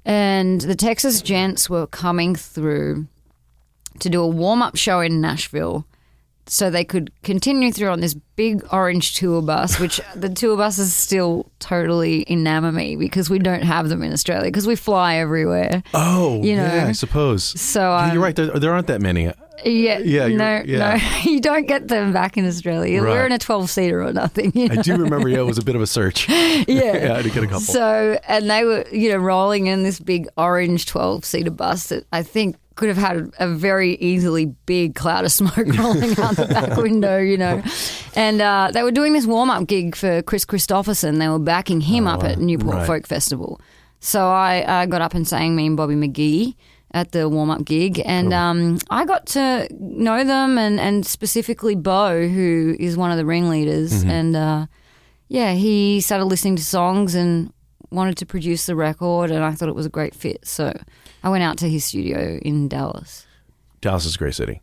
And 0.05 0.61
the 0.61 0.77
Texas 0.77 1.23
Gents 1.23 1.71
were 1.71 1.87
coming 1.87 2.35
through 2.35 3.07
to 4.01 4.11
do 4.11 4.21
a 4.21 4.29
warm 4.29 4.61
up 4.63 4.77
show 4.77 5.01
in 5.01 5.21
Nashville 5.21 5.87
so 6.47 6.71
they 6.71 6.85
could 6.85 7.11
continue 7.23 7.73
through 7.73 7.89
on 7.89 8.01
this 8.01 8.15
big 8.37 8.65
orange 8.73 9.15
tour 9.15 9.43
bus, 9.43 9.79
which 9.79 10.01
the 10.17 10.29
tour 10.29 10.57
buses 10.57 10.95
still 10.95 11.51
totally 11.61 12.25
enamor 12.27 12.73
me 12.73 12.97
because 12.97 13.31
we 13.31 13.39
don't 13.39 13.63
have 13.63 13.89
them 13.89 14.03
in 14.03 14.13
Australia 14.13 14.49
because 14.49 14.67
we 14.67 14.77
fly 14.77 15.17
everywhere. 15.17 15.83
Oh, 15.95 16.43
You 16.43 16.57
know. 16.57 16.65
yeah, 16.67 16.87
I 16.87 16.93
suppose. 16.93 17.45
So 17.61 17.93
um, 17.93 18.13
you're 18.13 18.23
right. 18.23 18.35
There, 18.35 18.47
there 18.59 18.73
aren't 18.73 18.89
that 18.89 19.01
many. 19.01 19.31
Yeah, 19.65 19.99
Yeah, 19.99 20.27
no, 20.29 20.63
yeah. 20.65 20.97
no, 20.97 21.21
you 21.31 21.41
don't 21.41 21.69
get 21.69 21.87
them 21.87 22.13
back 22.13 22.37
in 22.37 22.47
Australia. 22.47 23.01
Right. 23.01 23.11
We're 23.11 23.27
in 23.27 23.33
a 23.33 23.39
twelve 23.39 23.71
seater 23.71 24.03
or 24.03 24.13
nothing. 24.13 24.51
You 24.55 24.69
know? 24.69 24.75
I 24.81 24.83
do 24.83 24.97
remember. 24.97 25.29
Yeah, 25.29 25.39
it 25.41 25.47
was 25.47 25.59
a 25.59 25.65
bit 25.65 25.77
of 25.77 25.83
a 25.83 25.87
search. 25.87 26.29
yeah. 26.29 26.63
yeah, 26.67 27.13
I 27.13 27.17
had 27.17 27.25
to 27.25 27.31
get 27.31 27.45
a 27.45 27.47
couple. 27.47 27.61
So, 27.61 28.19
and 28.27 28.51
they 28.51 28.65
were, 28.65 28.85
you 28.91 29.11
know, 29.11 29.19
rolling 29.19 29.67
in 29.67 29.85
this 29.85 30.01
big 30.01 30.27
orange 30.37 30.87
12 30.87 31.25
seater 31.25 31.51
bus 31.53 31.89
that 31.91 32.07
I 32.13 32.25
think 32.25 32.57
could 32.77 32.89
have 32.89 32.99
had 32.99 33.31
a 33.39 33.49
very 33.49 33.95
easily 33.97 34.47
big 34.67 34.95
cloud 34.95 35.25
of 35.25 35.33
smoke 35.41 35.57
rolling 35.57 36.19
out 36.19 36.37
the 36.37 36.47
back 36.49 36.77
window, 36.77 37.19
you 37.19 37.37
know. 37.37 37.63
And 38.15 38.41
uh, 38.41 38.71
they 38.73 38.83
were 38.83 38.91
doing 38.91 39.13
this 39.13 39.27
warm 39.27 39.51
up 39.51 39.67
gig 39.67 39.97
for 39.97 40.23
Kris 40.23 40.45
Kristofferson. 40.45 41.19
They 41.19 41.29
were 41.29 41.39
backing 41.39 41.81
him 41.81 42.07
up 42.07 42.25
at 42.25 42.39
Newport 42.39 42.75
right. 42.75 42.87
Folk 42.87 43.07
Festival. 43.07 43.61
So 44.01 44.29
I 44.29 44.63
uh, 44.63 44.87
got 44.87 45.01
up 45.01 45.15
and 45.15 45.27
sang 45.27 45.55
me 45.55 45.67
and 45.67 45.77
Bobby 45.77 45.95
McGee 45.95 46.57
at 46.95 47.13
the 47.13 47.29
warm 47.29 47.51
up 47.51 47.65
gig, 47.65 48.03
and 48.05 48.35
um, 48.35 48.79
I 48.91 49.05
got 49.05 49.27
to 49.29 49.67
know 49.71 50.25
them 50.25 50.59
and 50.59 50.79
and 50.79 51.07
specifically 51.07 51.75
Bo, 51.75 52.29
who 52.29 52.77
is 52.79 52.97
one 52.97 53.11
of 53.11 53.17
the 53.17 53.25
ringleaders, 53.25 54.03
and 54.03 54.37
uh, 54.37 54.67
yeah, 55.29 55.55
he 55.55 56.01
started 56.01 56.27
listening 56.27 56.57
to 56.57 56.65
songs 56.65 57.15
and 57.15 57.53
wanted 57.91 58.17
to 58.19 58.27
produce 58.27 58.67
the 58.67 58.77
record, 58.77 59.31
and 59.31 59.45
I 59.45 59.53
thought 59.53 59.69
it 59.69 59.75
was 59.75 59.87
a 59.87 59.91
great 59.91 60.15
fit. 60.15 60.47
So 60.47 60.77
I 61.23 61.29
went 61.31 61.43
out 61.43 61.59
to 61.59 61.69
his 61.69 61.85
studio 61.85 62.39
in 62.43 62.69
Dallas. 62.69 63.27
Dallas 63.81 64.05
is 64.07 64.15
a 64.15 64.19
great 64.19 64.35
city. 64.35 64.61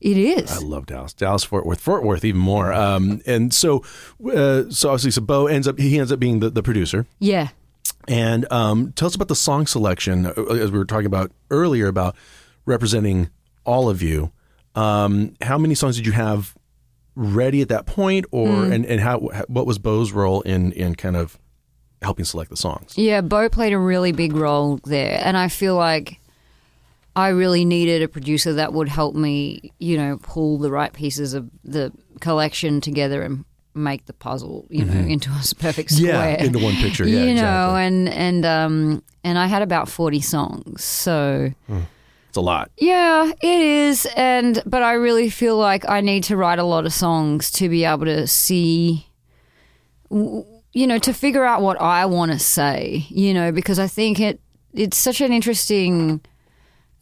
It 0.00 0.16
is. 0.16 0.50
I 0.50 0.60
love 0.60 0.86
Dallas. 0.86 1.12
Dallas, 1.12 1.44
Fort 1.44 1.66
Worth, 1.66 1.80
Fort 1.80 2.02
Worth, 2.04 2.24
even 2.24 2.40
more. 2.40 2.72
Um, 2.72 3.20
and 3.26 3.52
so, 3.52 3.84
uh, 4.34 4.64
so 4.70 4.88
obviously, 4.88 5.10
so 5.10 5.20
Bo 5.20 5.46
ends 5.46 5.68
up 5.68 5.78
he 5.78 5.98
ends 5.98 6.10
up 6.10 6.18
being 6.18 6.40
the, 6.40 6.48
the 6.50 6.62
producer. 6.62 7.06
yeah. 7.18 7.48
And 8.08 8.50
um, 8.50 8.92
tell 8.92 9.06
us 9.08 9.14
about 9.14 9.28
the 9.28 9.36
song 9.36 9.66
selection, 9.66 10.24
uh, 10.26 10.32
as 10.32 10.70
we 10.72 10.78
were 10.78 10.86
talking 10.86 11.06
about 11.06 11.32
earlier 11.50 11.86
about 11.86 12.16
representing 12.64 13.28
all 13.64 13.90
of 13.90 14.00
you. 14.02 14.32
Um, 14.74 15.34
how 15.42 15.58
many 15.58 15.74
songs 15.74 15.96
did 15.96 16.06
you 16.06 16.12
have 16.12 16.56
ready 17.14 17.60
at 17.60 17.68
that 17.68 17.84
point, 17.86 18.24
or 18.30 18.48
Hmm. 18.48 18.72
and 18.72 18.86
and 18.86 19.00
how 19.00 19.18
what 19.48 19.66
was 19.66 19.78
Bo's 19.78 20.12
role 20.12 20.40
in 20.42 20.72
in 20.72 20.94
kind 20.94 21.14
of 21.16 21.38
helping 22.02 22.24
select 22.24 22.50
the 22.50 22.56
songs? 22.56 22.96
Yeah, 22.96 23.20
Bo 23.20 23.48
played 23.48 23.72
a 23.72 23.78
really 23.78 24.12
big 24.12 24.32
role 24.34 24.78
there, 24.84 25.20
and 25.24 25.36
I 25.36 25.48
feel 25.48 25.76
like 25.76 26.18
I 27.16 27.28
really 27.28 27.64
needed 27.64 28.02
a 28.02 28.08
producer 28.08 28.52
that 28.54 28.72
would 28.72 28.88
help 28.88 29.14
me, 29.14 29.72
you 29.78 29.96
know, 29.96 30.18
pull 30.22 30.58
the 30.58 30.70
right 30.70 30.92
pieces 30.92 31.34
of 31.34 31.50
the 31.64 31.92
collection 32.20 32.80
together 32.80 33.22
and 33.22 33.44
make 33.74 34.06
the 34.06 34.12
puzzle, 34.12 34.66
you 34.70 34.84
know, 34.84 34.92
into 35.00 35.30
a 35.30 35.54
perfect 35.56 35.90
square. 35.92 36.12
Mm-hmm. 36.14 36.40
Yeah, 36.40 36.46
into 36.46 36.58
one 36.58 36.74
picture. 36.76 37.04
Yeah, 37.08 37.24
you 37.24 37.34
know, 37.34 37.74
exactly. 37.76 37.82
and 37.86 38.08
and 38.08 38.44
um 38.46 39.02
and 39.24 39.38
I 39.38 39.46
had 39.46 39.62
about 39.62 39.88
forty 39.88 40.20
songs, 40.20 40.82
so 40.84 41.52
It's 42.28 42.36
a 42.36 42.40
lot. 42.40 42.70
yeah, 42.78 43.30
it 43.42 43.60
is, 43.60 44.06
and 44.16 44.62
but 44.66 44.82
I 44.82 44.92
really 44.94 45.30
feel 45.30 45.56
like 45.56 45.88
I 45.88 46.00
need 46.00 46.24
to 46.24 46.36
write 46.36 46.58
a 46.58 46.64
lot 46.64 46.86
of 46.86 46.92
songs 46.92 47.50
to 47.52 47.68
be 47.68 47.84
able 47.84 48.06
to 48.06 48.26
see, 48.26 49.06
w- 50.10 50.44
you 50.72 50.86
know, 50.86 50.98
to 50.98 51.12
figure 51.12 51.44
out 51.44 51.62
what 51.62 51.80
I 51.80 52.06
want 52.06 52.32
to 52.32 52.38
say, 52.38 53.06
you 53.08 53.34
know, 53.34 53.52
because 53.52 53.78
I 53.78 53.86
think 53.88 54.20
it 54.20 54.40
it's 54.72 54.96
such 54.96 55.20
an 55.20 55.32
interesting 55.32 56.20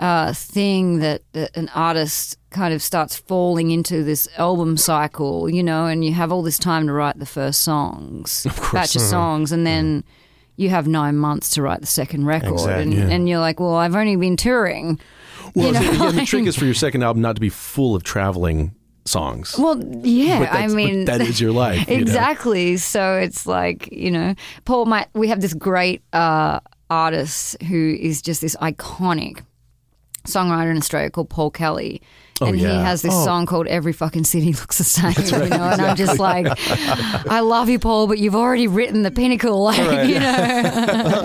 uh, 0.01 0.33
thing 0.33 1.01
that, 1.01 1.23
that 1.33 1.55
an 1.57 1.69
artist 1.75 2.39
kind 2.51 2.73
of 2.73 2.81
starts 2.83 3.17
falling 3.17 3.71
into 3.71 4.03
this 4.05 4.27
album 4.39 4.77
cycle, 4.77 5.51
you 5.51 5.63
know, 5.63 5.87
and 5.87 6.05
you 6.05 6.13
have 6.15 6.31
all 6.33 6.43
this 6.43 6.59
time 6.59 6.87
to 6.87 6.93
write 6.93 7.19
the 7.19 7.27
first 7.27 7.61
songs, 7.61 8.47
of 8.47 8.57
course, 8.57 8.73
batch 8.73 8.97
of 8.97 9.03
songs, 9.03 9.53
and 9.53 9.67
then. 9.67 10.05
You 10.61 10.71
have 10.71 10.89
nine 10.89 11.17
months 11.17 11.51
to 11.51 11.63
write 11.63 11.83
the 11.83 11.87
second 11.87 12.27
record, 12.27 12.55
Exactly. 12.55 12.83
and, 12.83 12.93
Yeah. 12.93 13.15
and 13.15 13.29
you're 13.29 13.39
like, 13.39 13.61
"Well, 13.61 13.77
I've 13.77 13.95
only 13.95 14.17
been 14.17 14.37
touring." 14.37 14.99
Well, 15.55 15.67
You 15.69 15.73
know, 15.75 15.83
so, 15.83 15.91
again, 15.93 16.17
the 16.17 16.25
trick 16.27 16.47
is 16.49 16.57
for 16.57 16.65
your 16.65 16.75
second 16.75 17.05
album 17.05 17.23
not 17.23 17.37
to 17.37 17.41
be 17.41 17.49
full 17.49 17.95
of 17.95 18.03
traveling 18.03 18.75
songs. 19.09 19.57
Well, 19.59 19.83
yeah, 20.05 20.49
I 20.53 20.67
mean, 20.69 21.07
that 21.07 21.21
is 21.21 21.41
your 21.41 21.53
life. 21.53 21.89
you 21.89 21.97
know? 21.97 22.03
exactly. 22.03 22.77
So 22.77 23.15
it's 23.17 23.47
like 23.47 23.89
you 23.91 24.11
know, 24.11 24.35
Paul. 24.65 24.87
My 24.87 25.07
we 25.15 25.29
have 25.29 25.41
this 25.41 25.55
great 25.55 26.03
uh, 26.13 26.61
artist 26.91 27.61
who 27.65 27.97
is 28.01 28.23
just 28.23 28.41
this 28.41 28.55
iconic 28.57 29.43
songwriter 30.25 30.71
in 30.71 30.77
Australia 30.77 31.11
called 31.11 31.31
Paul 31.31 31.51
Kelly. 31.51 32.03
And 32.41 32.55
he 32.55 32.67
Oh, 32.67 32.79
has 32.85 33.03
this 33.03 33.13
Oh. 33.13 33.25
song 33.25 33.47
called 33.47 33.67
"Every 33.67 33.93
Fucking 33.93 34.23
City 34.23 34.53
Looks 34.53 34.79
the 34.79 34.85
Same," 34.85 35.13
you 35.43 35.49
know. 35.51 35.71
And 35.71 35.83
I'm 35.83 35.97
just 35.97 36.21
like, 36.21 36.47
I 37.29 37.41
love 37.41 37.69
you, 37.69 37.81
Paul, 37.81 38.07
but 38.07 38.19
you've 38.19 38.37
already 38.37 38.69
written 38.69 39.03
the 39.03 39.11
pinnacle, 39.11 39.61
like 39.65 40.09
you 40.09 40.21
know. 40.21 41.25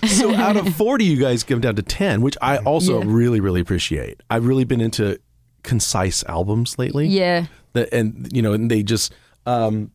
so 0.08 0.34
out 0.34 0.56
of 0.56 0.74
40 0.74 1.04
you 1.04 1.18
guys 1.18 1.44
come 1.44 1.60
down 1.60 1.76
to 1.76 1.82
10 1.82 2.22
which 2.22 2.36
i 2.40 2.56
also 2.58 3.00
Yeah. 3.02 3.04
really 3.08 3.40
really 3.40 3.60
appreciate 3.60 4.22
i've 4.30 4.46
really 4.46 4.64
been 4.64 4.80
into 4.80 5.18
concise 5.64 6.22
albums 6.28 6.78
lately 6.78 7.08
Yeah. 7.08 7.46
that 7.72 7.92
and 7.92 8.28
you 8.32 8.40
know 8.42 8.52
and 8.52 8.70
they 8.70 8.82
just 8.84 9.12
um 9.46 9.90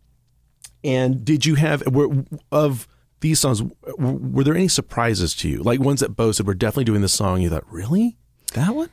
and 0.83 1.23
did 1.23 1.45
you 1.45 1.55
have 1.55 1.81
were, 1.87 2.09
of 2.51 2.87
these 3.21 3.39
songs 3.39 3.61
were 3.97 4.43
there 4.43 4.55
any 4.55 4.67
surprises 4.67 5.33
to 5.35 5.47
you 5.49 5.61
like 5.63 5.79
ones 5.79 5.99
that 6.01 6.15
bo 6.15 6.31
said 6.31 6.45
we're 6.47 6.53
definitely 6.53 6.85
doing 6.85 7.01
this 7.01 7.13
song 7.13 7.41
you 7.41 7.49
thought 7.49 7.65
really 7.71 8.17
that 8.55 8.73
one 8.75 8.89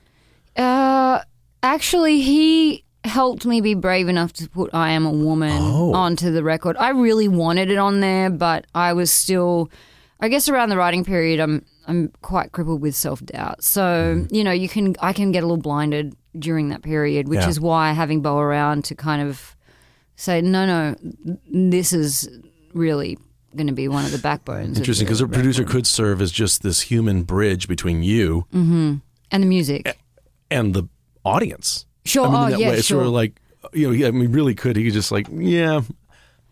Uh, 0.56 1.20
actually, 1.62 2.20
he 2.22 2.82
helped 3.04 3.44
me 3.46 3.60
be 3.60 3.74
brave 3.74 4.08
enough 4.08 4.32
to 4.32 4.48
put 4.48 4.70
"I 4.74 4.90
Am 4.90 5.04
a 5.06 5.10
Woman" 5.12 5.52
Oh. 5.62 5.92
onto 5.94 6.32
the 6.32 6.42
record. 6.42 6.76
I 6.78 6.90
really 6.90 7.28
wanted 7.28 7.70
it 7.70 7.76
on 7.78 8.00
there, 8.00 8.30
but 8.30 8.66
I 8.74 8.94
was 8.94 9.10
still, 9.10 9.70
I 10.18 10.28
guess, 10.28 10.48
around 10.48 10.70
the 10.70 10.76
writing 10.76 11.04
period, 11.04 11.40
I'm 11.40 11.62
I'm 11.86 12.10
quite 12.22 12.52
crippled 12.52 12.80
with 12.80 12.94
self 12.96 13.20
doubt. 13.24 13.62
So 13.62 13.82
Mm-hmm. 13.82 14.34
you 14.34 14.44
know, 14.44 14.52
you 14.52 14.68
can 14.68 14.96
I 15.00 15.12
can 15.12 15.30
get 15.32 15.42
a 15.44 15.46
little 15.46 15.62
blinded 15.62 16.14
during 16.38 16.68
that 16.70 16.82
period, 16.82 17.28
which 17.28 17.40
Yeah. 17.40 17.48
is 17.48 17.60
why 17.60 17.92
having 17.92 18.20
Bo 18.22 18.38
around 18.38 18.84
to 18.86 18.94
kind 18.94 19.22
of 19.22 19.56
say, 20.16 20.40
no, 20.40 20.66
no, 20.66 20.96
this 21.52 21.92
is 21.92 22.28
really 22.72 23.18
going 23.54 23.66
to 23.68 23.72
be 23.72 23.88
one 23.88 24.04
of 24.04 24.12
the 24.12 24.18
backbones. 24.18 24.76
interesting 24.78 25.06
because 25.06 25.20
a 25.20 25.28
producer 25.28 25.64
could 25.64 25.86
serve 25.86 26.20
as 26.20 26.30
just 26.30 26.62
this 26.62 26.82
human 26.82 27.22
bridge 27.22 27.68
between 27.68 28.02
you 28.02 28.46
mm-hmm. 28.52 28.96
and 29.30 29.42
the 29.42 29.46
music. 29.46 29.98
and 30.50 30.74
the 30.74 30.84
audience 31.24 31.86
Sure. 32.04 32.26
I 32.26 32.28
mean, 32.28 32.36
in 32.36 32.40
oh 32.46 32.50
that 32.50 32.60
yeah. 32.60 32.68
way, 32.70 32.76
it's 32.76 32.86
sure. 32.86 32.96
sort 32.98 33.06
of 33.06 33.12
like 33.12 33.40
you 33.72 33.86
know, 33.88 33.92
he- 33.92 34.06
I 34.06 34.10
mean, 34.12 34.30
really 34.30 34.54
could 34.54 34.76
he 34.76 34.84
could 34.84 34.92
just 34.92 35.10
like, 35.10 35.26
yeah, 35.32 35.80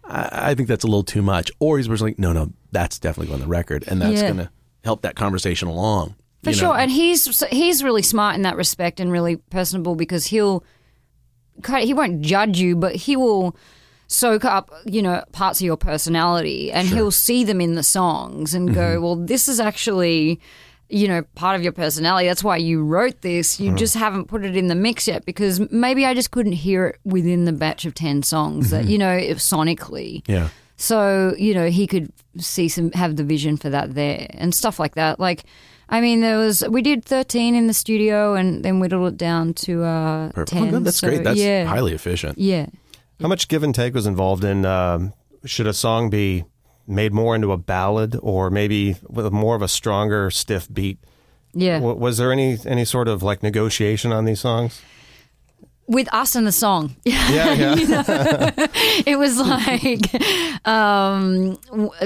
I, 0.04 0.50
I 0.50 0.54
think 0.54 0.66
that's 0.68 0.82
a 0.84 0.88
little 0.88 1.04
too 1.04 1.22
much, 1.22 1.50
or 1.60 1.78
he's 1.78 1.88
like, 1.88 2.18
no, 2.18 2.32
no, 2.32 2.52
that's 2.72 2.98
definitely 2.98 3.32
on 3.34 3.40
the 3.40 3.46
record, 3.46 3.84
and 3.86 4.02
that's 4.02 4.20
Yeah. 4.20 4.32
going 4.32 4.36
to 4.38 4.50
help 4.82 5.02
that 5.02 5.14
conversation 5.14 5.68
along. 5.68 6.16
For 6.44 6.50
you 6.50 6.56
know? 6.56 6.60
sure, 6.68 6.76
and 6.78 6.90
he's 6.90 7.42
he's 7.46 7.82
really 7.82 8.02
smart 8.02 8.36
in 8.36 8.42
that 8.42 8.56
respect 8.56 9.00
and 9.00 9.10
really 9.10 9.36
personable 9.36 9.94
because 9.96 10.26
he'll 10.26 10.62
he 11.78 11.94
won't 11.94 12.20
judge 12.20 12.58
you, 12.58 12.76
but 12.76 12.94
he 12.96 13.16
will 13.16 13.56
soak 14.06 14.44
up 14.44 14.70
you 14.84 15.00
know 15.02 15.24
parts 15.32 15.60
of 15.60 15.64
your 15.64 15.78
personality 15.78 16.70
and 16.70 16.86
he'll 16.88 17.10
see 17.10 17.42
them 17.42 17.60
in 17.60 17.74
the 17.74 17.82
songs 17.82 18.54
and 18.54 18.68
Mm-hmm. 18.68 18.74
go, 18.74 19.00
well, 19.00 19.16
this 19.16 19.48
is 19.48 19.58
actually 19.60 20.40
you 20.90 21.08
know 21.08 21.22
part 21.34 21.56
of 21.56 21.62
your 21.62 21.72
personality. 21.72 22.28
That's 22.28 22.44
why 22.44 22.58
you 22.58 22.84
wrote 22.84 23.22
this. 23.22 23.58
You 23.58 23.74
just 23.74 23.94
haven't 23.94 24.26
put 24.26 24.44
it 24.44 24.56
in 24.56 24.66
the 24.68 24.74
mix 24.74 25.08
yet 25.08 25.24
because 25.24 25.58
maybe 25.72 26.04
I 26.04 26.12
just 26.12 26.30
couldn't 26.30 26.52
hear 26.52 26.88
it 26.88 27.00
within 27.04 27.46
the 27.46 27.52
batch 27.52 27.86
of 27.86 27.94
ten 27.94 28.22
songs 28.22 28.70
that 28.70 28.84
you 28.84 28.98
know 28.98 29.12
if 29.16 29.38
sonically. 29.38 30.22
yeah, 30.28 30.48
So, 30.76 31.34
you 31.38 31.54
know, 31.54 31.68
he 31.70 31.86
could 31.86 32.12
see 32.36 32.68
some, 32.68 32.90
have 32.92 33.16
the 33.16 33.24
vision 33.24 33.56
for 33.56 33.70
that 33.70 33.94
there 33.94 34.26
and 34.30 34.54
stuff 34.54 34.78
like 34.78 34.96
that. 34.96 35.18
Like, 35.20 35.44
I 35.88 36.00
mean, 36.00 36.20
there 36.20 36.38
was, 36.38 36.64
we 36.68 36.82
did 36.82 37.04
13 37.04 37.54
in 37.54 37.66
the 37.66 37.74
studio 37.74 38.34
and 38.34 38.64
then 38.64 38.80
whittled 38.80 39.12
it 39.14 39.16
down 39.18 39.54
to 39.54 39.82
uh, 39.84 40.30
Perfect. 40.30 40.48
10. 40.52 40.62
Oh, 40.62 40.70
good. 40.70 40.84
That's 40.84 40.96
So, 40.98 41.08
great. 41.08 41.24
That's 41.24 41.38
yeah. 41.40 41.64
highly 41.66 41.92
efficient. 41.92 42.38
Yeah. 42.38 42.66
How 43.20 43.28
much 43.28 43.48
give 43.48 43.62
and 43.62 43.74
take 43.74 43.94
was 43.94 44.06
involved 44.06 44.44
in? 44.44 44.64
Um, 44.64 45.12
should 45.44 45.66
a 45.66 45.74
song 45.74 46.10
be 46.10 46.44
made 46.86 47.12
more 47.12 47.34
into 47.34 47.52
a 47.52 47.56
ballad, 47.58 48.18
or 48.22 48.50
maybe 48.50 48.96
with 49.08 49.30
more 49.32 49.54
of 49.56 49.62
a 49.62 49.68
stronger, 49.68 50.30
stiff 50.30 50.72
beat? 50.72 50.98
Yeah. 51.52 51.78
W- 51.78 51.96
was 51.98 52.16
there 52.18 52.32
any 52.32 52.58
any 52.66 52.84
sort 52.84 53.06
of 53.08 53.22
like 53.22 53.42
negotiation 53.42 54.10
on 54.12 54.24
these 54.24 54.40
songs? 54.40 54.80
With 55.86 56.12
us 56.14 56.34
and 56.34 56.46
the 56.46 56.52
song. 56.52 56.96
Yeah, 57.04 57.52
yeah. 57.52 57.74
it 59.06 59.18
was 59.18 59.38
like, 59.38 60.66
um, 60.66 61.58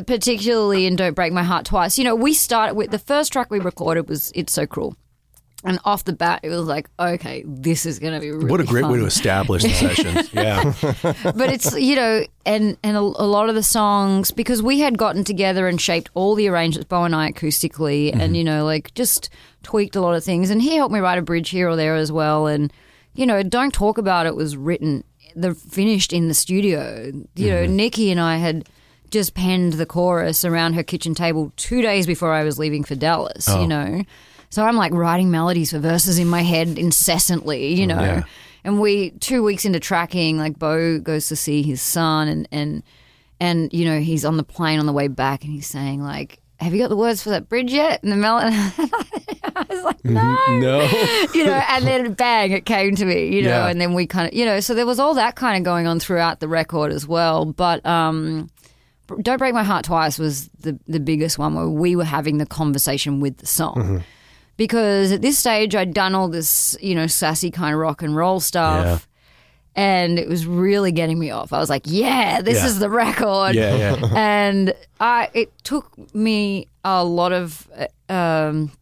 particularly 0.06 0.86
in 0.86 0.96
Don't 0.96 1.14
Break 1.14 1.32
My 1.32 1.42
Heart 1.42 1.66
Twice. 1.66 1.98
You 1.98 2.04
know, 2.04 2.14
we 2.14 2.34
started 2.34 2.74
with 2.74 2.90
the 2.90 2.98
first 2.98 3.32
track 3.32 3.50
we 3.50 3.58
recorded 3.58 4.08
was 4.08 4.32
It's 4.34 4.52
So 4.52 4.66
Cruel. 4.66 4.96
And 5.64 5.80
off 5.84 6.04
the 6.04 6.12
bat, 6.12 6.40
it 6.44 6.50
was 6.50 6.66
like, 6.66 6.88
okay, 7.00 7.42
this 7.44 7.84
is 7.84 7.98
going 7.98 8.14
to 8.14 8.20
be 8.20 8.30
really 8.30 8.48
What 8.48 8.60
a 8.60 8.64
great 8.64 8.86
way 8.86 8.98
to 8.98 9.04
establish 9.04 9.64
the 9.64 9.70
sessions. 9.70 10.32
Yeah, 10.32 10.72
but 11.34 11.52
it's 11.52 11.76
you 11.76 11.96
know 11.96 12.24
and 12.46 12.76
and 12.84 12.96
a, 12.96 13.00
a 13.00 13.26
lot 13.26 13.48
of 13.48 13.56
the 13.56 13.62
songs 13.64 14.30
because 14.30 14.62
we 14.62 14.78
had 14.78 14.96
gotten 14.96 15.24
together 15.24 15.66
and 15.66 15.80
shaped 15.80 16.10
all 16.14 16.36
the 16.36 16.46
arrangements 16.48 16.86
bo 16.88 17.02
and 17.02 17.14
i 17.14 17.32
acoustically 17.32 18.14
and 18.14 18.36
you 18.36 18.44
know 18.44 18.64
like 18.64 18.94
just 18.94 19.30
tweaked 19.64 19.96
a 19.96 20.00
lot 20.00 20.14
of 20.14 20.22
things 20.22 20.48
and 20.48 20.62
he 20.62 20.76
helped 20.76 20.94
me 20.94 21.00
write 21.00 21.18
a 21.18 21.22
bridge 21.22 21.50
here 21.50 21.68
or 21.68 21.74
there 21.74 21.96
as 21.96 22.12
well 22.12 22.46
and 22.46 22.72
you 23.18 23.26
know 23.26 23.42
don't 23.42 23.74
talk 23.74 23.98
about 23.98 24.26
it 24.26 24.34
was 24.34 24.56
written 24.56 25.04
the 25.34 25.54
finished 25.54 26.12
in 26.12 26.28
the 26.28 26.34
studio. 26.34 27.12
You 27.34 27.50
know 27.50 27.64
mm-hmm. 27.64 27.76
nikki 27.76 28.10
and 28.10 28.20
i 28.20 28.36
had 28.36 28.68
just 29.10 29.34
penned 29.34 29.74
the 29.74 29.86
chorus 29.86 30.44
around 30.44 30.74
her 30.74 30.82
kitchen 30.82 31.14
table 31.14 31.52
two 31.56 31.82
days 31.82 32.06
before 32.06 32.32
i 32.32 32.44
was 32.44 32.58
leaving 32.58 32.84
for 32.84 32.94
dallas 32.94 33.48
you 33.48 33.54
oh. 33.54 33.66
know. 33.66 34.04
So 34.50 34.64
i'm 34.64 34.76
like 34.76 34.92
writing 34.92 35.30
melodies 35.30 35.72
for 35.72 35.78
verses 35.78 36.18
in 36.18 36.28
my 36.28 36.42
head 36.42 36.78
incessantly 36.78 37.74
you 37.74 37.84
oh, 37.84 37.94
know. 37.94 38.00
Yeah. 38.00 38.22
and 38.64 38.80
we 38.80 39.10
two 39.10 39.42
weeks 39.42 39.64
into 39.64 39.80
tracking, 39.80 40.38
like 40.38 40.58
Bo 40.58 40.98
goes 40.98 41.28
to 41.28 41.36
see 41.36 41.62
his 41.62 41.80
son, 41.80 42.28
and 42.28 42.48
and 42.52 42.82
and 43.40 43.72
you 43.72 43.84
know 43.84 44.00
he's 44.00 44.24
on 44.24 44.36
the 44.36 44.42
plane 44.42 44.78
on 44.78 44.86
the 44.86 44.92
way 44.92 45.08
back, 45.08 45.44
and 45.44 45.52
he's 45.52 45.66
saying 45.66 46.02
like, 46.02 46.40
"Have 46.60 46.72
you 46.74 46.80
got 46.80 46.88
the 46.88 46.96
words 46.96 47.22
for 47.22 47.30
that 47.30 47.48
bridge 47.48 47.72
yet?" 47.72 48.02
And 48.02 48.12
the 48.12 48.16
melon, 48.16 48.52
I 48.52 49.66
was 49.68 49.82
like, 49.84 50.04
no. 50.04 50.36
No. 50.58 50.80
you 51.34 51.44
know, 51.46 51.62
and 51.68 51.86
then 51.86 52.12
bang, 52.14 52.52
it 52.52 52.64
came 52.66 52.94
to 52.96 53.04
me, 53.04 53.34
you 53.34 53.42
know, 53.42 53.48
Yeah. 53.50 53.68
and 53.68 53.80
then 53.80 53.94
we 53.94 54.06
kind 54.06 54.28
of, 54.28 54.34
you 54.34 54.44
know, 54.44 54.60
so 54.60 54.74
there 54.74 54.86
was 54.86 54.98
all 54.98 55.14
that 55.14 55.34
kind 55.36 55.56
of 55.56 55.64
going 55.64 55.86
on 55.86 55.98
throughout 56.00 56.40
the 56.40 56.48
record 56.48 56.92
as 56.92 57.06
well. 57.06 57.44
But 57.44 57.84
um, 57.86 58.50
Don't 59.22 59.38
Break 59.38 59.54
My 59.54 59.62
Heart 59.64 59.86
Twice 59.86 60.18
was 60.18 60.48
the, 60.60 60.78
the 60.86 61.00
biggest 61.00 61.38
one 61.38 61.54
where 61.54 61.68
we 61.68 61.96
were 61.96 62.04
having 62.04 62.38
the 62.38 62.46
conversation 62.46 63.20
with 63.20 63.38
the 63.38 63.46
song. 63.46 63.74
Mm-hmm. 63.76 63.98
Because 64.56 65.12
at 65.12 65.22
this 65.22 65.38
stage, 65.38 65.74
I'd 65.76 65.94
done 65.94 66.14
all 66.16 66.28
this, 66.28 66.76
you 66.80 66.94
know, 66.94 67.06
sassy 67.06 67.50
kind 67.50 67.74
of 67.74 67.80
rock 67.80 68.02
and 68.02 68.14
roll 68.16 68.40
stuff. 68.40 68.84
Yeah. 68.84 68.98
And 69.78 70.18
it 70.18 70.28
was 70.28 70.44
really 70.44 70.90
getting 70.90 71.18
me 71.20 71.30
off. 71.30 71.52
I 71.52 71.58
was 71.60 71.70
like, 71.70 71.84
yeah, 71.86 72.40
this 72.42 72.58
Yeah. 72.58 72.66
is 72.66 72.78
the 72.80 72.90
record 72.90 73.54
Yeah, 73.54 73.76
yeah. 73.76 74.12
and 74.16 74.74
I 74.98 75.30
it 75.34 75.48
took 75.62 75.86
me 76.14 76.66
a 76.84 77.04
lot 77.04 77.32
of 77.32 77.68
uh, 78.08 78.12
um 78.12 78.72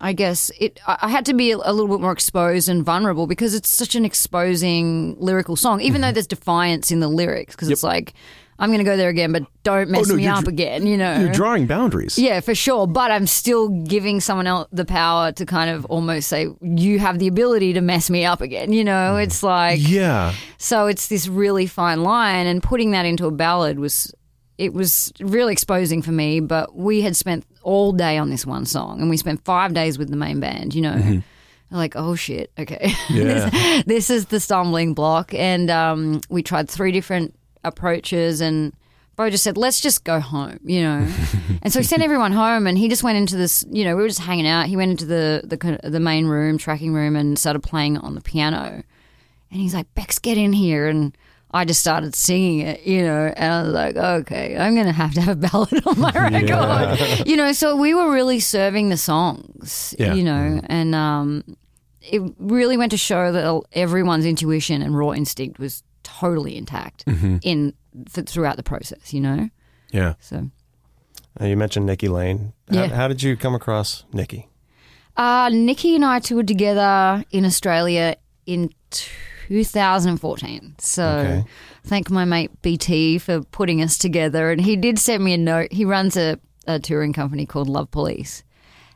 I 0.00 0.12
guess 0.12 0.50
it 0.60 0.78
I 0.86 0.94
I 1.02 1.08
had 1.08 1.24
to 1.26 1.34
be 1.34 1.52
a 1.52 1.56
a 1.56 1.72
little 1.72 1.88
bit 1.88 2.00
more 2.02 2.12
exposed 2.12 2.68
and 2.68 2.84
vulnerable 2.84 3.26
because 3.26 3.54
it's 3.54 3.70
such 3.82 3.94
an 3.94 4.04
exposing 4.04 5.16
lyrical 5.18 5.56
song 5.56 5.80
even 5.80 6.02
though 6.02 6.12
there's 6.12 6.26
defiance 6.38 6.90
in 6.94 7.00
the 7.00 7.08
lyrics 7.08 7.54
because 7.56 7.70
it's 7.70 7.82
like 7.94 8.12
I'm 8.60 8.70
going 8.70 8.78
to 8.78 8.84
go 8.84 8.96
there 8.96 9.08
again 9.08 9.30
but 9.32 9.44
don't 9.62 9.88
mess 9.90 10.10
Oh, 10.10 10.14
no, 10.14 10.16
me 10.16 10.26
up 10.26 10.46
again 10.48 10.86
you 10.86 10.96
know 10.96 11.20
You're 11.20 11.32
drawing 11.32 11.66
boundaries. 11.66 12.18
yeah, 12.18 12.40
for 12.40 12.54
sure. 12.54 12.86
But 12.86 13.10
I'm 13.10 13.26
still 13.26 13.68
giving 13.68 14.20
someone 14.20 14.46
else 14.46 14.68
the 14.72 14.84
power 14.84 15.30
to 15.32 15.46
kind 15.46 15.70
of 15.70 15.84
almost 15.86 16.28
say, 16.28 16.48
you 16.60 16.98
have 16.98 17.18
the 17.18 17.28
ability 17.28 17.72
to 17.74 17.80
mess 17.80 18.10
me 18.10 18.24
up 18.24 18.40
again. 18.40 18.72
You 18.72 18.84
know, 18.84 19.16
it's 19.16 19.42
like, 19.42 19.78
Yeah. 19.80 20.32
so 20.56 20.86
it's 20.86 21.06
this 21.08 21.28
really 21.28 21.66
fine 21.66 22.02
line, 22.02 22.46
and 22.46 22.62
putting 22.62 22.90
that 22.92 23.06
into 23.06 23.26
a 23.26 23.30
ballad 23.30 23.78
was 23.78 24.12
it 24.58 24.74
was 24.74 25.12
really 25.20 25.52
exposing 25.52 26.02
for 26.02 26.10
me. 26.10 26.40
But 26.40 26.74
we 26.74 27.00
had 27.02 27.14
spent 27.14 27.46
all 27.62 27.92
day 27.92 28.18
on 28.18 28.28
this 28.30 28.44
one 28.44 28.66
song, 28.66 29.00
and 29.00 29.08
we 29.08 29.16
spent 29.16 29.44
five 29.44 29.72
days 29.72 29.98
with 29.98 30.10
the 30.10 30.16
main 30.16 30.40
band. 30.40 30.74
You 30.74 30.82
know. 30.82 31.22
Like 31.70 31.96
oh 31.96 32.14
shit, 32.14 32.50
okay, 32.58 32.94
Yeah. 33.10 33.50
this, 33.50 33.84
this 33.84 34.10
is 34.10 34.26
the 34.26 34.40
stumbling 34.40 34.94
block, 34.94 35.34
and 35.34 35.70
um, 35.70 36.22
we 36.30 36.42
tried 36.42 36.66
three 36.70 36.92
different 36.92 37.37
approaches, 37.68 38.40
and 38.40 38.72
Bo 39.16 39.30
just 39.30 39.44
said, 39.44 39.56
"Let's 39.56 39.80
just 39.80 40.04
go 40.04 40.20
home," 40.20 40.58
you 40.64 40.80
know. 40.82 41.06
and 41.62 41.72
so 41.72 41.78
he 41.80 41.84
sent 41.84 42.02
everyone 42.02 42.32
home, 42.32 42.66
and 42.66 42.76
he 42.78 42.88
just 42.88 43.02
went 43.02 43.18
into 43.18 43.36
this. 43.36 43.64
You 43.70 43.84
know, 43.84 43.96
we 43.96 44.02
were 44.02 44.08
just 44.08 44.20
hanging 44.20 44.46
out. 44.46 44.66
He 44.66 44.76
went 44.76 44.90
into 44.92 45.06
the 45.06 45.42
the 45.44 45.88
the 45.88 46.00
main 46.00 46.26
room, 46.26 46.58
tracking 46.58 46.92
room, 46.94 47.14
and 47.16 47.38
started 47.38 47.60
playing 47.62 47.98
on 47.98 48.14
the 48.14 48.20
piano. 48.20 48.82
And 49.50 49.60
he's 49.60 49.72
like, 49.74 49.92
Bex, 49.94 50.18
get 50.18 50.36
in 50.36 50.52
here. 50.52 50.88
And 50.88 51.16
I 51.52 51.64
just 51.64 51.80
started 51.80 52.14
singing 52.14 52.58
it, 52.60 52.82
you 52.82 53.02
know, 53.02 53.32
and 53.34 53.52
I 53.54 53.62
was 53.62 53.72
like, 53.72 53.96
okay, 53.96 54.58
I'm 54.58 54.74
going 54.74 54.86
to 54.86 54.92
have 54.92 55.14
to 55.14 55.22
have 55.22 55.42
a 55.42 55.48
ballad 55.48 55.86
on 55.86 55.98
my 55.98 56.12
record. 56.14 57.26
You 57.26 57.36
know, 57.38 57.52
so 57.52 57.74
we 57.74 57.94
were 57.94 58.12
really 58.12 58.40
serving 58.40 58.90
the 58.90 58.98
songs, 58.98 59.94
Yeah. 59.98 60.12
you 60.12 60.22
know, 60.22 60.60
and 60.66 60.94
um, 60.94 61.44
it 62.02 62.20
really 62.38 62.76
went 62.76 62.90
to 62.90 62.98
show 62.98 63.32
that 63.32 63.62
everyone's 63.72 64.26
intuition 64.26 64.82
and 64.82 64.94
raw 64.94 65.12
instinct 65.12 65.58
was 65.58 65.82
totally 66.20 66.56
intact 66.56 67.04
in 67.42 67.74
th- 68.12 68.28
throughout 68.28 68.56
the 68.56 68.62
process, 68.62 69.12
you 69.14 69.20
know? 69.20 69.48
Yeah. 69.92 70.14
So, 70.20 70.50
Uh, 71.40 71.44
you 71.46 71.56
mentioned 71.56 71.86
Nikki 71.86 72.08
Lane. 72.08 72.52
How, 72.70 72.76
Yeah. 72.84 72.94
how 72.96 73.08
did 73.08 73.22
you 73.22 73.36
come 73.36 73.54
across 73.54 74.04
Nikki? 74.12 74.48
uh, 75.16 75.48
Nikki 75.52 75.94
and 75.96 76.04
I 76.04 76.20
toured 76.20 76.46
together 76.48 77.24
in 77.30 77.44
Australia 77.44 78.16
in 78.46 78.70
2014. 79.48 80.74
So 80.78 81.04
Okay. 81.04 81.44
thank 81.84 82.10
my 82.10 82.24
mate 82.24 82.50
BT 82.62 83.18
for 83.18 83.42
putting 83.42 83.82
us 83.82 83.98
together. 83.98 84.50
And 84.50 84.60
he 84.60 84.76
did 84.76 84.98
send 84.98 85.24
me 85.24 85.32
a 85.34 85.38
note. 85.38 85.72
He 85.72 85.84
runs 85.84 86.16
a, 86.16 86.38
a 86.66 86.78
touring 86.78 87.12
company 87.12 87.46
called 87.46 87.68
Love 87.68 87.90
Police. 87.90 88.42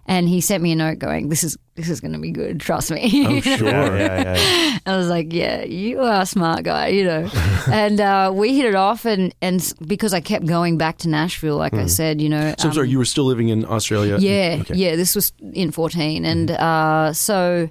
And 0.06 0.28
he 0.28 0.40
sent 0.40 0.62
me 0.62 0.72
a 0.72 0.76
note 0.76 0.98
going, 0.98 1.28
"This 1.28 1.44
is 1.44 1.56
this 1.75 1.89
is 1.89 2.01
going 2.01 2.12
to 2.12 2.18
be 2.18 2.31
good. 2.31 2.61
Trust 2.61 2.91
me." 2.91 3.27
Oh, 3.27 3.41
sure. 3.57 3.68
Yeah, 3.68 3.97
yeah, 3.97 4.37
yeah. 4.37 4.79
I 4.87 4.97
was 4.97 5.09
like, 5.09 5.33
"Yeah, 5.33 5.62
you 5.64 6.01
are 6.01 6.23
a 6.23 6.27
smart 6.27 6.64
guy," 6.64 6.89
you 6.89 7.05
know. 7.05 7.31
and 7.70 8.01
uh, 8.01 8.31
we 8.35 8.57
hit 8.57 8.66
it 8.66 8.75
off, 8.75 9.05
and 9.05 9.35
and 9.41 9.73
because 9.87 10.12
I 10.14 10.20
kept 10.20 10.47
going 10.47 10.79
back 10.79 10.99
to 10.99 11.09
Nashville, 11.09 11.57
like 11.57 11.75
I 11.75 11.87
said, 11.87 12.20
you 12.20 12.29
know. 12.29 12.55
So 12.59 12.64
I'm 12.64 12.68
um, 12.70 12.75
sorry, 12.75 12.89
you 12.91 12.99
were 12.99 13.05
still 13.05 13.25
living 13.25 13.49
in 13.49 13.64
Australia? 13.64 14.16
yeah, 14.18 14.59
Okay. 14.61 14.75
yeah. 14.75 14.97
This 14.97 15.14
was 15.14 15.33
in 15.53 15.70
fourteen, 15.70 16.25
and 16.25 16.51
uh, 16.51 17.12
so 17.12 17.70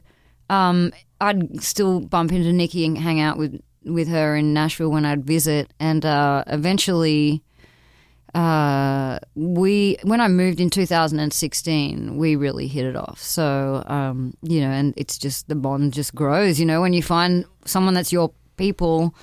um, 0.50 0.92
I'd 1.20 1.62
still 1.62 2.00
bump 2.02 2.32
into 2.32 2.52
Nikki 2.54 2.86
and 2.86 2.98
hang 2.98 3.20
out 3.20 3.38
with 3.38 3.62
with 3.86 4.08
her 4.08 4.36
in 4.36 4.54
Nashville 4.54 4.90
when 4.92 5.06
I'd 5.06 5.26
visit, 5.26 5.72
and 5.80 6.06
uh, 6.06 6.44
eventually. 6.48 7.44
Uh, 8.34 9.20
we 9.36 9.98
when 10.04 10.22
I 10.22 10.28
moved 10.28 10.60
in 10.60 10.70
2016, 10.70 12.18
we 12.18 12.36
really 12.36 12.68
hit 12.68 12.86
it 12.86 12.96
off. 12.96 13.20
So, 13.22 13.84
um, 13.88 14.34
you 14.42 14.62
know, 14.62 14.70
and 14.70 14.94
it's 14.98 15.18
just 15.18 15.48
the 15.48 15.56
bond 15.56 15.94
just 15.94 16.16
grows. 16.16 16.60
You 16.60 16.66
know, 16.66 16.82
when 16.82 16.94
you 16.94 17.04
find 17.04 17.46
someone 17.66 17.94
that's 17.94 18.12
your 18.12 18.32
people, 18.58 19.14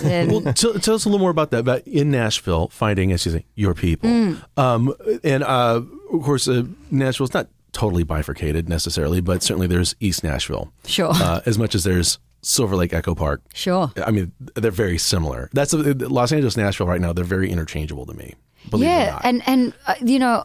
then 0.00 0.28
Well, 0.44 0.52
tell, 0.54 0.74
tell 0.74 0.94
us 0.94 1.04
a 1.04 1.08
little 1.08 1.18
more 1.18 1.30
about 1.30 1.50
that. 1.50 1.58
About 1.60 1.86
in 1.86 2.10
Nashville, 2.10 2.68
finding, 2.68 3.12
as 3.12 3.26
you 3.26 3.32
say, 3.32 3.44
your 3.54 3.74
people. 3.74 4.08
Mm. 4.08 4.42
Um, 4.56 4.94
and 5.24 5.42
uh, 5.42 5.82
of 6.12 6.22
course, 6.22 6.48
uh, 6.48 6.64
Nashville's 6.90 7.34
not 7.34 7.48
totally 7.72 8.04
bifurcated 8.04 8.68
necessarily, 8.68 9.20
but 9.20 9.42
certainly 9.42 9.66
there's 9.66 9.94
East 10.00 10.24
Nashville. 10.24 10.72
sure, 10.86 11.10
Uh, 11.12 11.40
as 11.46 11.58
much 11.58 11.74
as 11.74 11.84
there's 11.84 12.18
Silver 12.42 12.76
Lake 12.76 12.92
Echo 12.94 13.14
Park. 13.14 13.42
sure. 13.54 13.90
I 14.04 14.10
mean, 14.12 14.32
they're 14.54 14.70
very 14.70 14.98
similar. 14.98 15.50
That's 15.52 15.74
uh, 15.74 15.94
Los 15.98 16.32
Angeles, 16.32 16.56
Nashville 16.56 16.86
right 16.86 17.00
now. 17.00 17.12
They're 17.12 17.24
very 17.24 17.50
interchangeable 17.50 18.06
to 18.06 18.14
me. 18.14 18.34
Believe 18.70 18.88
it 18.88 18.92
or 18.92 18.96
yeah, 18.96 19.10
not. 19.12 19.24
and 19.24 19.42
and 19.46 19.74
uh, 19.86 19.94
you 20.04 20.18
know, 20.18 20.44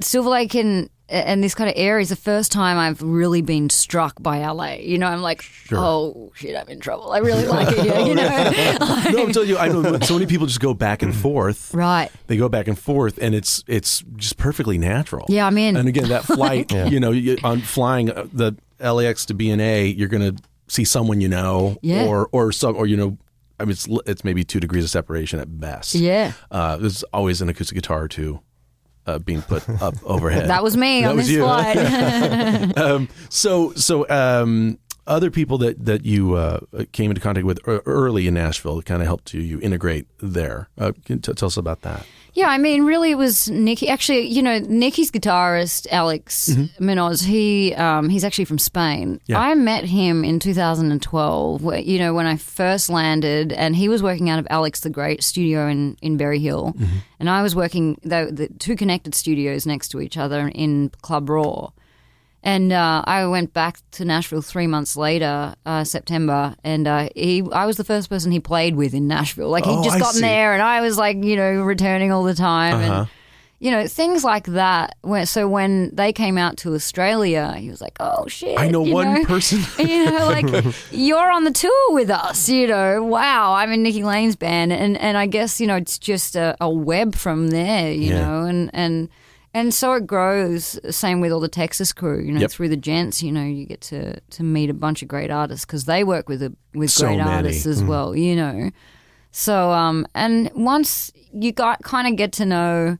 Silver 0.00 0.28
Lake 0.30 0.54
and 0.54 0.88
and 1.08 1.42
this 1.42 1.56
kind 1.56 1.68
of 1.68 1.74
area 1.76 2.02
is 2.02 2.08
the 2.10 2.14
first 2.16 2.52
time 2.52 2.78
I've 2.78 3.02
really 3.02 3.42
been 3.42 3.68
struck 3.68 4.22
by 4.22 4.46
LA. 4.46 4.74
You 4.74 4.96
know, 4.96 5.08
I'm 5.08 5.22
like, 5.22 5.44
oh 5.72 6.30
shit, 6.36 6.56
I'm 6.56 6.68
in 6.68 6.78
trouble. 6.78 7.10
I 7.10 7.18
really 7.18 7.46
like 7.46 7.66
it 7.76 7.80
here. 7.80 7.98
You 7.98 8.14
know, 8.14 8.22
no, 9.10 9.24
I'm 9.26 9.32
telling 9.32 9.48
you, 9.48 9.58
I 9.58 9.66
know 9.68 9.98
so 10.00 10.14
many 10.14 10.26
people 10.26 10.46
just 10.46 10.60
go 10.60 10.72
back 10.72 11.02
and 11.02 11.12
forth. 11.26 11.74
right? 11.74 12.10
They 12.28 12.36
go 12.36 12.48
back 12.48 12.68
and 12.68 12.78
forth, 12.78 13.18
and 13.20 13.34
it's 13.34 13.64
it's 13.66 14.04
just 14.16 14.36
perfectly 14.36 14.78
natural. 14.78 15.26
Yeah, 15.28 15.46
I'm 15.48 15.58
in. 15.58 15.76
And 15.76 15.88
again, 15.88 16.08
that 16.10 16.24
flight, 16.36 16.70
you 16.72 17.00
know, 17.00 17.10
you, 17.10 17.38
on 17.42 17.60
flying 17.60 18.10
uh, 18.10 18.26
the 18.32 18.56
LAX 18.78 19.26
to 19.26 19.34
BNA, 19.34 19.98
you're 19.98 20.08
going 20.08 20.36
to 20.36 20.40
see 20.68 20.84
someone 20.84 21.20
you 21.20 21.28
know, 21.28 21.76
Yeah. 21.82 22.06
or 22.06 22.28
or 22.30 22.52
some, 22.52 22.76
or 22.76 22.86
you 22.86 22.96
know, 22.96 23.18
I 23.60 23.64
mean, 23.64 23.72
it's 23.72 23.86
it's 24.06 24.24
maybe 24.24 24.42
two 24.44 24.58
degrees 24.60 24.84
of 24.84 24.90
separation 24.90 25.38
at 25.38 25.60
best. 25.60 25.94
Yeah. 25.94 26.32
Uh, 26.50 26.76
there's 26.78 27.02
always 27.12 27.40
an 27.42 27.48
acoustic 27.48 27.76
guitar 27.76 28.02
or 28.02 28.08
two 28.08 28.40
uh, 29.06 29.18
being 29.18 29.42
put 29.42 29.68
up 29.82 29.94
overhead. 30.04 30.48
That 30.48 30.62
was 30.64 30.76
me 30.76 31.02
That 31.02 31.10
on 31.10 31.16
was 31.16 31.26
this 31.26 31.36
you. 31.36 31.42
flight. 31.42 32.78
um, 32.78 33.08
so 33.28 33.72
so 33.74 34.08
um, 34.08 34.78
other 35.06 35.30
people 35.30 35.58
that 35.58 35.84
that 35.84 36.04
you 36.04 36.34
uh, 36.34 36.60
came 36.92 37.10
into 37.10 37.20
contact 37.20 37.46
with 37.46 37.58
early 37.66 38.26
in 38.26 38.34
Nashville 38.34 38.80
kind 38.82 39.02
of 39.02 39.06
helped 39.06 39.34
you 39.34 39.40
you 39.40 39.60
integrate 39.60 40.06
there. 40.20 40.68
Uh, 40.78 40.92
can 41.04 41.20
t- 41.20 41.32
tell 41.34 41.46
us 41.48 41.56
about 41.56 41.82
that? 41.82 42.06
Yeah, 42.34 42.48
I 42.48 42.58
mean, 42.58 42.84
really, 42.84 43.10
it 43.10 43.18
was 43.18 43.50
Nikki. 43.50 43.88
Actually, 43.88 44.26
you 44.28 44.42
know, 44.42 44.58
Nikki's 44.58 45.10
guitarist 45.10 45.86
Alex 45.90 46.50
Muñoz. 46.78 47.24
He 47.24 47.74
um, 47.74 48.08
he's 48.08 48.24
actually 48.24 48.44
from 48.44 48.58
Spain. 48.58 49.20
Yeah. 49.26 49.38
I 49.40 49.54
met 49.54 49.84
him 49.84 50.24
in 50.24 50.38
2012. 50.38 51.62
Where, 51.62 51.78
you 51.78 51.98
know, 51.98 52.14
when 52.14 52.26
I 52.26 52.36
first 52.36 52.88
landed, 52.88 53.52
and 53.52 53.74
he 53.76 53.88
was 53.88 54.02
working 54.02 54.30
out 54.30 54.38
of 54.38 54.46
Alex 54.50 54.80
the 54.80 54.90
Great 54.90 55.22
studio 55.22 55.68
in 55.68 55.96
in 56.02 56.16
Berry 56.16 56.38
Hill, 56.38 56.74
and 57.18 57.28
I 57.28 57.42
was 57.42 57.54
working 57.56 57.98
the, 58.02 58.30
the 58.32 58.48
two 58.58 58.76
connected 58.76 59.14
studios 59.14 59.66
next 59.66 59.88
to 59.88 60.00
each 60.00 60.16
other 60.16 60.48
in 60.54 60.90
Club 61.02 61.28
Raw. 61.28 61.70
And 62.42 62.72
uh, 62.72 63.02
I 63.06 63.26
went 63.26 63.52
back 63.52 63.78
to 63.92 64.04
Nashville 64.04 64.40
three 64.40 64.66
months 64.66 64.96
later, 64.96 65.54
uh, 65.66 65.84
September, 65.84 66.54
and 66.64 66.86
uh, 66.88 67.08
he 67.14 67.42
I 67.52 67.66
was 67.66 67.76
the 67.76 67.84
first 67.84 68.08
person 68.08 68.32
he 68.32 68.40
played 68.40 68.76
with 68.76 68.94
in 68.94 69.06
Nashville. 69.06 69.50
Like 69.50 69.66
he'd 69.66 69.78
Oh, 69.78 69.84
just 69.84 69.96
I 69.96 70.00
gotten 70.00 70.20
see. 70.20 70.26
there, 70.26 70.54
and 70.54 70.62
I 70.62 70.80
was 70.80 70.96
like, 70.96 71.22
you 71.22 71.36
know, 71.36 71.62
returning 71.62 72.10
all 72.12 72.24
the 72.24 72.34
time, 72.34 72.76
Uh-huh. 72.76 73.00
and 73.00 73.08
you 73.62 73.70
know, 73.70 73.86
things 73.86 74.24
like 74.24 74.46
that. 74.46 74.96
When, 75.02 75.26
so 75.26 75.46
when 75.46 75.94
they 75.94 76.14
came 76.14 76.38
out 76.38 76.56
to 76.58 76.72
Australia, 76.74 77.52
he 77.58 77.68
was 77.68 77.82
like, 77.82 77.94
"Oh 78.00 78.26
shit!" 78.26 78.58
I 78.58 78.68
know 78.68 78.86
you 78.86 78.94
one 78.94 79.26
person. 79.26 79.60
you 79.78 80.06
know, 80.06 80.24
like 80.24 80.74
you're 80.90 81.30
on 81.30 81.44
the 81.44 81.50
tour 81.50 81.92
with 81.92 82.08
us. 82.08 82.48
You 82.48 82.68
know, 82.68 83.04
wow, 83.04 83.52
I'm 83.52 83.70
in 83.70 83.82
Nikki 83.82 84.02
Lane's 84.02 84.34
band, 84.36 84.72
and 84.72 84.96
and 84.96 85.18
I 85.18 85.26
guess 85.26 85.60
you 85.60 85.66
know 85.66 85.76
it's 85.76 85.98
just 85.98 86.36
a, 86.36 86.56
a 86.58 86.70
web 86.70 87.14
from 87.14 87.48
there. 87.48 87.92
You 87.92 88.14
Yeah. 88.14 88.20
know, 88.26 88.44
and 88.46 88.70
and 88.72 89.10
and 89.54 89.72
so 89.74 89.94
it 89.94 90.06
grows. 90.06 90.78
Same 90.94 91.20
with 91.20 91.32
all 91.32 91.40
the 91.40 91.48
Texas 91.48 91.92
crew. 91.92 92.20
You 92.22 92.32
know, 92.32 92.40
Yep. 92.40 92.50
through 92.50 92.68
the 92.68 92.76
gents, 92.76 93.22
you 93.22 93.32
know, 93.32 93.44
you 93.44 93.66
get 93.66 93.80
to 93.82 94.20
to 94.20 94.42
meet 94.42 94.70
a 94.70 94.74
bunch 94.74 95.02
of 95.02 95.08
great 95.08 95.30
artists 95.30 95.64
because 95.64 95.84
they 95.86 96.04
work 96.04 96.28
with 96.28 96.42
a, 96.42 96.52
with 96.74 96.90
So 96.90 97.06
great 97.06 97.18
many. 97.18 97.30
artists 97.30 97.66
as 97.66 97.82
well. 97.82 98.14
You 98.16 98.36
know, 98.36 98.70
so 99.30 99.70
um, 99.72 100.06
and 100.14 100.50
once 100.54 101.12
you 101.32 101.52
got 101.52 101.82
kind 101.82 102.06
of 102.08 102.16
get 102.16 102.32
to 102.32 102.46
know. 102.46 102.98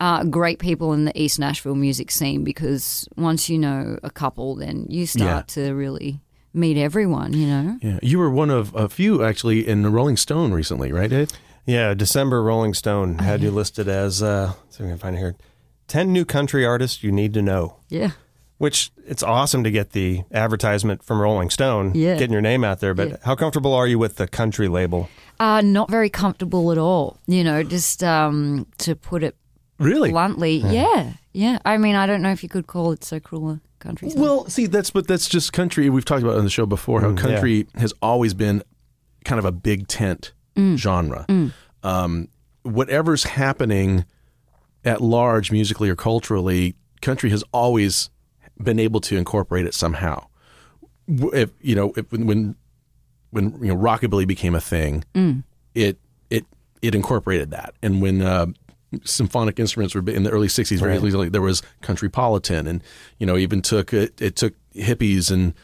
Uh, 0.00 0.24
great 0.24 0.58
people 0.58 0.92
in 0.92 1.04
the 1.04 1.12
East 1.16 1.38
Nashville 1.38 1.76
music 1.76 2.10
scene 2.10 2.42
because 2.42 3.08
once 3.16 3.48
you 3.48 3.56
know 3.56 4.00
a 4.02 4.10
couple, 4.10 4.56
then 4.56 4.84
you 4.90 5.06
start 5.06 5.46
to 5.48 5.72
really 5.74 6.18
meet 6.52 6.76
everyone, 6.76 7.32
you 7.32 7.46
know? 7.46 7.78
Yeah, 7.80 8.00
you 8.02 8.18
were 8.18 8.28
one 8.28 8.50
of 8.50 8.74
a 8.74 8.88
few 8.88 9.22
actually 9.22 9.64
in 9.64 9.82
the 9.82 9.90
Rolling 9.90 10.16
Stone 10.16 10.50
recently, 10.54 10.90
right, 10.90 11.08
Dave? 11.08 11.30
Yeah, 11.66 11.94
December 11.94 12.42
Rolling 12.42 12.74
Stone 12.74 13.18
Oh, 13.20 13.22
had 13.22 13.42
you 13.42 13.52
listed 13.52 13.86
as, 13.86 14.20
uh, 14.24 14.54
let's 14.64 14.76
see 14.78 14.82
if 14.82 14.88
I 14.88 14.90
can 14.90 14.98
find 14.98 15.14
it 15.14 15.20
here, 15.20 15.36
10 15.92 16.10
new 16.10 16.24
country 16.24 16.64
artists 16.64 17.02
you 17.04 17.12
need 17.12 17.34
to 17.34 17.42
know. 17.42 17.76
Yeah. 17.90 18.12
Which 18.56 18.90
it's 19.06 19.22
awesome 19.22 19.62
to 19.64 19.70
get 19.70 19.90
the 19.90 20.22
advertisement 20.32 21.02
from 21.02 21.20
Rolling 21.20 21.50
Stone, 21.50 21.92
Yeah. 21.94 22.14
getting 22.16 22.32
your 22.32 22.40
name 22.40 22.64
out 22.64 22.80
there. 22.80 22.94
But 22.94 23.08
Yeah. 23.08 23.16
how 23.24 23.34
comfortable 23.34 23.74
are 23.74 23.86
you 23.86 23.98
with 23.98 24.16
the 24.16 24.26
country 24.26 24.68
label? 24.68 25.10
Uh, 25.38 25.60
not 25.60 25.90
very 25.90 26.08
comfortable 26.08 26.72
at 26.72 26.78
all. 26.78 27.18
You 27.26 27.44
know, 27.44 27.62
just 27.62 28.02
um, 28.02 28.66
to 28.78 28.94
put 28.96 29.22
it 29.22 29.36
Really? 29.78 30.10
bluntly. 30.10 30.56
Yeah. 30.66 31.12
yeah, 31.34 31.58
I 31.66 31.76
mean, 31.76 31.94
I 31.94 32.06
don't 32.06 32.22
know 32.22 32.30
if 32.32 32.42
you 32.42 32.48
could 32.48 32.66
call 32.66 32.92
it 32.92 33.04
so 33.04 33.20
cruel 33.20 33.50
a 33.50 33.60
country. 33.78 34.08
song. 34.08 34.22
Well, 34.22 34.48
see, 34.48 34.64
that's 34.66 34.90
but 34.90 35.06
that's 35.06 35.28
just 35.28 35.52
country. 35.52 35.90
We've 35.90 36.04
talked 36.06 36.22
about 36.22 36.38
on 36.38 36.44
the 36.44 36.50
show 36.50 36.64
before 36.64 37.02
how 37.02 37.08
Mm, 37.08 37.16
yeah. 37.16 37.22
country 37.22 37.66
has 37.76 37.92
always 38.00 38.32
been 38.32 38.62
kind 39.26 39.38
of 39.38 39.44
a 39.44 39.52
big 39.52 39.88
tent 39.88 40.32
Mm. 40.56 40.76
genre. 40.78 41.26
Um, 41.82 42.28
whatever's 42.62 43.24
happening 43.24 44.04
at 44.84 45.00
large, 45.00 45.50
musically 45.52 45.88
or 45.88 45.96
culturally, 45.96 46.74
country 47.00 47.30
has 47.30 47.44
always 47.52 48.10
been 48.62 48.78
able 48.78 49.00
to 49.00 49.16
incorporate 49.16 49.66
it 49.66 49.74
somehow. 49.74 50.26
If 51.08 51.50
you 51.60 51.74
know, 51.74 51.92
if, 51.96 52.10
when 52.12 52.56
when 53.30 53.52
you 53.62 53.68
know 53.74 53.76
rockabilly 53.76 54.26
became 54.26 54.54
a 54.54 54.60
thing, 54.60 55.04
Mm. 55.14 55.42
it 55.74 55.98
it 56.30 56.44
it 56.80 56.94
incorporated 56.94 57.50
that, 57.50 57.74
and 57.82 58.00
when 58.00 58.22
uh, 58.22 58.46
symphonic 59.04 59.58
instruments 59.58 59.94
were 59.94 60.08
in 60.08 60.22
the 60.22 60.30
early 60.30 60.48
'60s, 60.48 60.78
very 60.78 60.92
Right. 60.98 61.04
easily, 61.04 61.28
there 61.28 61.42
was 61.42 61.62
countrypolitan, 61.82 62.66
and 62.68 62.82
you 63.18 63.26
know 63.26 63.36
even 63.36 63.62
took 63.62 63.92
it, 63.92 64.20
it 64.20 64.36
took 64.36 64.54
hippies 64.74 65.30
and 65.30 65.54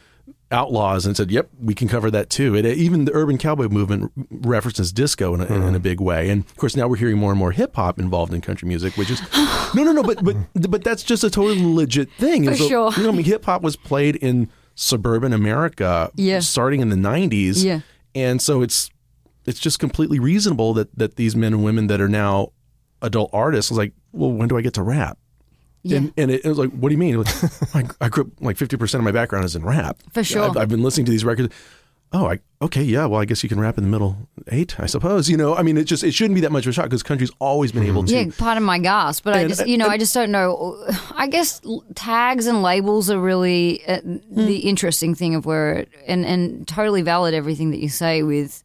outlaws 0.51 1.07
and 1.07 1.17
said, 1.17 1.31
"Yep, 1.31 1.51
we 1.61 1.75
can 1.75 1.89
cover 1.89 2.11
that 2.11 2.31
too." 2.31 2.55
It 2.55 2.65
even 2.65 3.05
the 3.05 3.13
urban 3.15 3.39
cowboy 3.39 3.69
movement 3.69 4.13
references 4.31 4.93
disco 4.93 5.35
in 5.35 5.41
a, 5.41 5.47
in 5.47 5.63
a 5.63 5.71
hmm. 5.73 5.79
big 5.79 6.01
way, 6.01 6.31
and 6.31 6.45
of 6.45 6.57
course 6.57 6.77
now 6.77 6.89
we're 6.89 6.97
hearing 6.97 7.19
more 7.19 7.31
and 7.31 7.39
more 7.39 7.53
hip 7.53 7.77
hop 7.77 7.99
involved 7.99 8.33
in 8.33 8.41
country 8.41 8.69
music, 8.69 8.97
which 8.97 9.11
is 9.11 9.21
no, 9.75 9.83
no, 9.83 9.93
no, 9.93 10.03
but 10.03 10.25
but 10.25 10.37
but 10.55 10.85
that's 10.85 11.03
just 11.03 11.25
a 11.25 11.31
totally 11.31 11.63
legit 11.63 12.11
thing. 12.13 12.45
For 12.45 12.51
It 12.51 12.53
was 12.53 12.61
a- 12.61 12.69
sure. 12.69 12.93
you 12.97 13.03
know, 13.03 13.11
I 13.11 13.13
mean, 13.13 13.25
hip 13.25 13.45
hop 13.45 13.63
was 13.63 13.77
played 13.77 14.17
in 14.17 14.49
suburban 14.75 15.33
America, 15.33 16.11
Yeah. 16.15 16.41
starting 16.41 16.81
in 16.81 16.89
the 16.89 16.97
'90s, 16.97 17.65
Yeah. 17.65 17.81
and 18.15 18.41
so 18.41 18.63
it's 18.63 18.91
it's 19.47 19.61
just 19.61 19.79
completely 19.79 20.19
reasonable 20.19 20.75
that 20.75 20.97
that 20.97 21.17
these 21.17 21.37
men 21.37 21.53
and 21.55 21.65
women 21.65 21.87
that 21.89 22.01
are 22.01 22.09
now 22.09 22.53
adult 23.03 23.31
artists 23.33 23.71
was 23.71 23.79
like, 23.79 23.93
well, 24.13 24.33
when 24.33 24.49
do 24.49 24.57
I 24.57 24.61
get 24.61 24.75
to 24.75 24.83
rap? 24.83 25.19
Yeah. 25.83 25.99
And, 25.99 26.13
and 26.17 26.31
it, 26.31 26.45
it 26.45 26.49
was 26.49 26.59
like, 26.59 26.71
what 26.71 26.89
do 26.89 26.95
you 26.95 26.99
mean? 26.99 27.23
I, 27.75 27.85
I 28.01 28.09
grew 28.09 28.25
up 28.25 28.31
like 28.41 28.57
fifty 28.57 28.77
percent 28.77 29.01
of 29.01 29.05
my 29.05 29.13
background 29.13 29.45
is 29.45 29.57
in 29.57 29.65
rap. 29.65 29.99
For 30.13 30.25
sure. 30.25 30.43
I've, 30.51 30.57
I've 30.57 30.69
been 30.69 30.83
listening 30.83 31.07
to 31.07 31.11
these 31.13 31.25
records. 31.25 31.55
Oh, 32.11 32.27
I 32.31 32.39
okay, 32.63 32.83
yeah. 32.83 33.05
Well, 33.05 33.21
I 33.21 33.27
guess 33.27 33.43
you 33.43 33.51
can 33.51 33.61
rap 33.61 33.77
in 33.77 33.85
the 33.85 33.91
middle 33.91 34.17
eight, 34.51 34.81
I 34.81 34.87
suppose. 34.87 35.29
You 35.29 35.37
know, 35.37 35.55
I 35.55 35.63
mean, 35.63 35.77
it 35.77 35.85
just 35.85 36.03
it 36.03 36.13
shouldn't 36.13 36.37
be 36.37 36.41
that 36.41 36.51
much 36.51 36.65
of 36.65 36.71
a 36.71 36.73
shock 36.73 36.87
because 36.87 37.03
country's 37.03 37.31
always 37.39 37.71
been 37.71 37.83
able 37.85 38.03
to. 38.05 38.15
Yeah, 38.15 38.31
pardon 38.39 38.63
my 38.63 38.79
gasp, 38.79 39.25
but 39.25 39.35
I 39.35 39.47
just, 39.47 39.67
you 39.67 39.77
know, 39.77 39.85
and- 39.85 39.93
I 39.93 39.99
just 39.99 40.15
don't 40.15 40.31
know. 40.31 40.83
I 41.15 41.27
guess 41.27 41.61
tags 41.95 42.47
and 42.47 42.63
labels 42.63 43.11
are 43.11 43.21
really 43.21 43.87
uh, 43.87 44.01
the 44.31 44.61
interesting 44.61 45.15
thing 45.15 45.35
of 45.35 45.45
where, 45.45 45.81
it, 45.81 45.91
and 46.07 46.25
and 46.25 46.67
totally 46.67 47.03
valid 47.03 47.35
everything 47.35 47.73
that 47.73 47.79
you 47.81 47.91
say 47.91 48.23
with, 48.23 48.65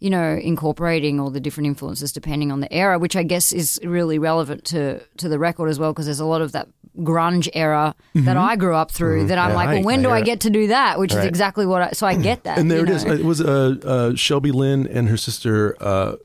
you 0.00 0.10
know, 0.10 0.34
incorporating 0.42 1.20
all 1.20 1.30
the 1.30 1.40
different 1.40 1.66
influences 1.68 2.10
depending 2.12 2.50
on 2.50 2.60
the 2.60 2.72
era, 2.72 2.98
which 2.98 3.14
I 3.16 3.22
guess 3.22 3.52
is 3.52 3.78
really 3.84 4.18
relevant 4.18 4.64
to 4.66 5.00
to 5.18 5.28
the 5.28 5.38
record 5.38 5.68
as 5.68 5.78
well 5.78 5.92
because 5.92 6.06
there's 6.06 6.20
a 6.20 6.24
lot 6.26 6.40
of 6.42 6.52
that 6.52 6.68
grunge 6.98 7.48
era 7.54 7.94
that 8.14 8.36
I 8.36 8.56
grew 8.56 8.74
up 8.74 8.90
through 8.90 9.26
that 9.28 9.38
I'm 9.38 9.54
like, 9.54 9.68
Right. 9.68 9.74
well, 9.76 9.84
when 9.84 10.02
do 10.02 10.08
I 10.08 10.16
I 10.16 10.18
it. 10.20 10.24
get 10.24 10.40
to 10.40 10.50
do 10.50 10.66
that? 10.68 10.98
Which 10.98 11.14
is 11.14 11.24
exactly 11.24 11.64
what 11.66 11.82
I. 11.82 11.90
So 11.92 12.06
I 12.06 12.16
get 12.16 12.42
that. 12.44 12.58
And 12.58 12.70
there 12.70 12.78
you 12.78 12.84
it 12.84 12.90
is. 12.90 13.04
know. 13.04 13.12
It 13.12 13.24
was 13.24 13.40
uh, 13.40 13.76
uh, 13.84 14.14
Shelby 14.16 14.50
Lynne 14.50 14.86
and 14.88 15.08
her 15.08 15.16
sister 15.16 15.76
uh, 15.80 16.16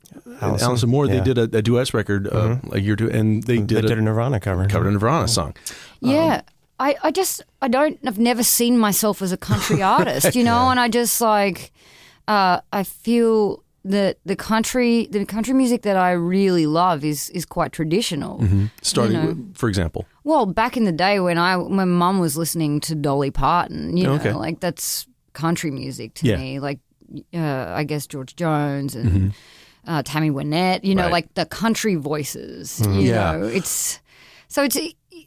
Allison. 0.42 0.68
Allison, 0.68 0.90
Moore. 0.90 1.08
They 1.08 1.22
did 1.22 1.38
a, 1.38 1.44
a 1.44 1.62
duet 1.62 1.94
record 1.94 2.28
uh, 2.28 2.58
a 2.72 2.80
year 2.80 2.94
or 2.94 2.96
two, 2.98 3.12
and 3.12 3.44
they 3.44 3.58
They 3.58 3.64
did, 3.66 3.82
did 3.88 3.92
a, 3.92 3.98
a 3.98 4.02
Nirvana 4.02 4.40
cover. 4.40 4.66
covered 4.68 4.88
a 4.88 4.92
Nirvana 4.92 5.28
song. 5.28 5.54
Yeah. 6.00 6.42
I, 6.80 6.96
I 7.04 7.12
just 7.12 7.42
I 7.62 7.68
don't 7.70 7.98
I've 8.06 8.20
never 8.20 8.44
seen 8.44 8.78
myself 8.78 9.22
as 9.22 9.32
a 9.32 9.38
country 9.38 9.82
artist, 9.96 10.36
you 10.36 10.44
know, 10.44 10.70
and 10.70 10.80
I 10.80 10.90
just 10.90 11.22
like 11.22 11.72
uh, 12.28 12.60
I 12.74 12.84
feel 12.84 13.64
that 13.88 14.18
the 14.26 14.36
country 14.36 15.08
the 15.12 15.26
country 15.26 15.54
music 15.54 15.84
that 15.84 15.96
I 15.96 16.12
really 16.12 16.66
love 16.66 17.06
is 17.06 17.30
is 17.30 17.46
quite 17.46 17.72
traditional. 17.72 18.44
Starting, 18.82 19.16
You 19.16 19.22
know. 19.22 19.28
with, 19.28 19.56
for 19.58 19.70
example, 19.70 20.06
Well, 20.24 20.46
back 20.48 20.76
in 20.76 20.86
the 20.86 20.92
day 20.92 21.20
when 21.20 21.38
I 21.38 21.56
when 21.58 21.90
mum 21.90 22.20
was 22.20 22.36
listening 22.36 22.80
to 22.82 22.96
Dolly 22.96 23.32
Parton, 23.32 23.96
you 23.98 24.06
know, 24.08 24.16
Okay. 24.16 24.34
like 24.34 24.60
that's 24.60 25.06
country 25.34 25.72
music 25.72 26.14
to 26.16 26.26
Yeah. 26.28 26.38
me. 26.38 26.60
Like 26.60 26.80
uh, 27.34 27.74
I 27.80 27.84
guess 27.84 28.08
George 28.08 28.36
Jones 28.36 28.96
and 28.96 29.34
uh, 29.88 30.02
Tammy 30.04 30.32
Wynette, 30.32 30.84
you 30.84 30.96
know, 30.96 31.04
Right. 31.04 31.12
like 31.12 31.34
the 31.36 31.46
country 31.46 31.94
voices. 31.96 32.80
You 32.82 33.12
Yeah. 33.14 33.38
know, 33.38 33.44
it's 33.48 34.00
so 34.48 34.64
it's. 34.64 34.78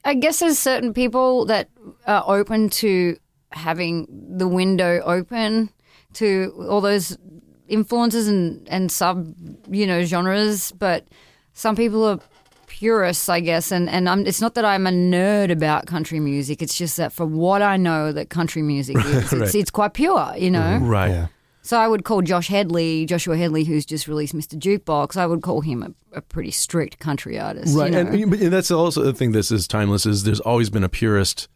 I 0.04 0.14
guess 0.14 0.38
there's 0.40 0.58
certain 0.58 0.92
people 0.92 1.46
that 1.46 1.68
are 2.06 2.24
open 2.26 2.68
to 2.82 3.16
having 3.52 4.06
the 4.38 4.46
window 4.46 5.00
open 5.04 5.70
to 6.14 6.52
all 6.68 6.80
those 6.80 7.16
influences 7.68 8.28
and 8.28 8.66
and 8.68 8.90
sub 8.90 9.34
you 9.70 9.86
know 9.86 10.02
genres, 10.04 10.72
but 10.72 11.06
some 11.52 11.76
people 11.76 12.04
are 12.04 12.18
purists, 12.66 13.28
I 13.28 13.40
guess, 13.40 13.72
and 13.72 13.88
and 13.88 14.08
I'm, 14.08 14.26
it's 14.26 14.40
not 14.40 14.54
that 14.54 14.64
I'm 14.64 14.86
a 14.86 14.90
nerd 14.90 15.50
about 15.50 15.86
country 15.86 16.20
music. 16.20 16.62
It's 16.62 16.76
just 16.76 16.96
that 16.96 17.12
for 17.12 17.26
what 17.26 17.62
I 17.62 17.76
know 17.76 18.12
that 18.12 18.30
country 18.30 18.62
music 18.62 18.96
is, 19.04 19.32
it's, 19.32 19.54
it's 19.54 19.70
quite 19.70 19.94
pure, 19.94 20.34
you 20.36 20.50
know. 20.50 20.60
Mm-hmm. 20.60 20.86
right? 20.88 21.10
Yeah. 21.10 21.26
So 21.62 21.76
I 21.78 21.86
would 21.86 22.04
call 22.04 22.22
Josh 22.22 22.48
Hedley, 22.48 23.04
Joshua 23.04 23.36
Hedley, 23.36 23.64
who's 23.64 23.84
just 23.84 24.08
released 24.08 24.34
Mr. 24.34 24.58
Jukebox. 24.58 25.18
I 25.18 25.26
would 25.26 25.42
call 25.42 25.60
him 25.60 25.82
a, 25.82 26.16
a 26.16 26.22
pretty 26.22 26.50
strict 26.50 26.98
country 26.98 27.38
artist, 27.38 27.76
Right, 27.76 27.92
You 27.92 28.04
know? 28.04 28.10
and, 28.10 28.30
but- 28.30 28.40
and 28.40 28.50
that's 28.50 28.70
also 28.70 29.02
the 29.02 29.12
thing. 29.12 29.32
This 29.32 29.50
is 29.50 29.68
timeless. 29.68 30.06
Is 30.06 30.24
there's 30.24 30.40
always 30.40 30.70
been 30.70 30.82
a 30.84 30.88
purist 30.88 31.46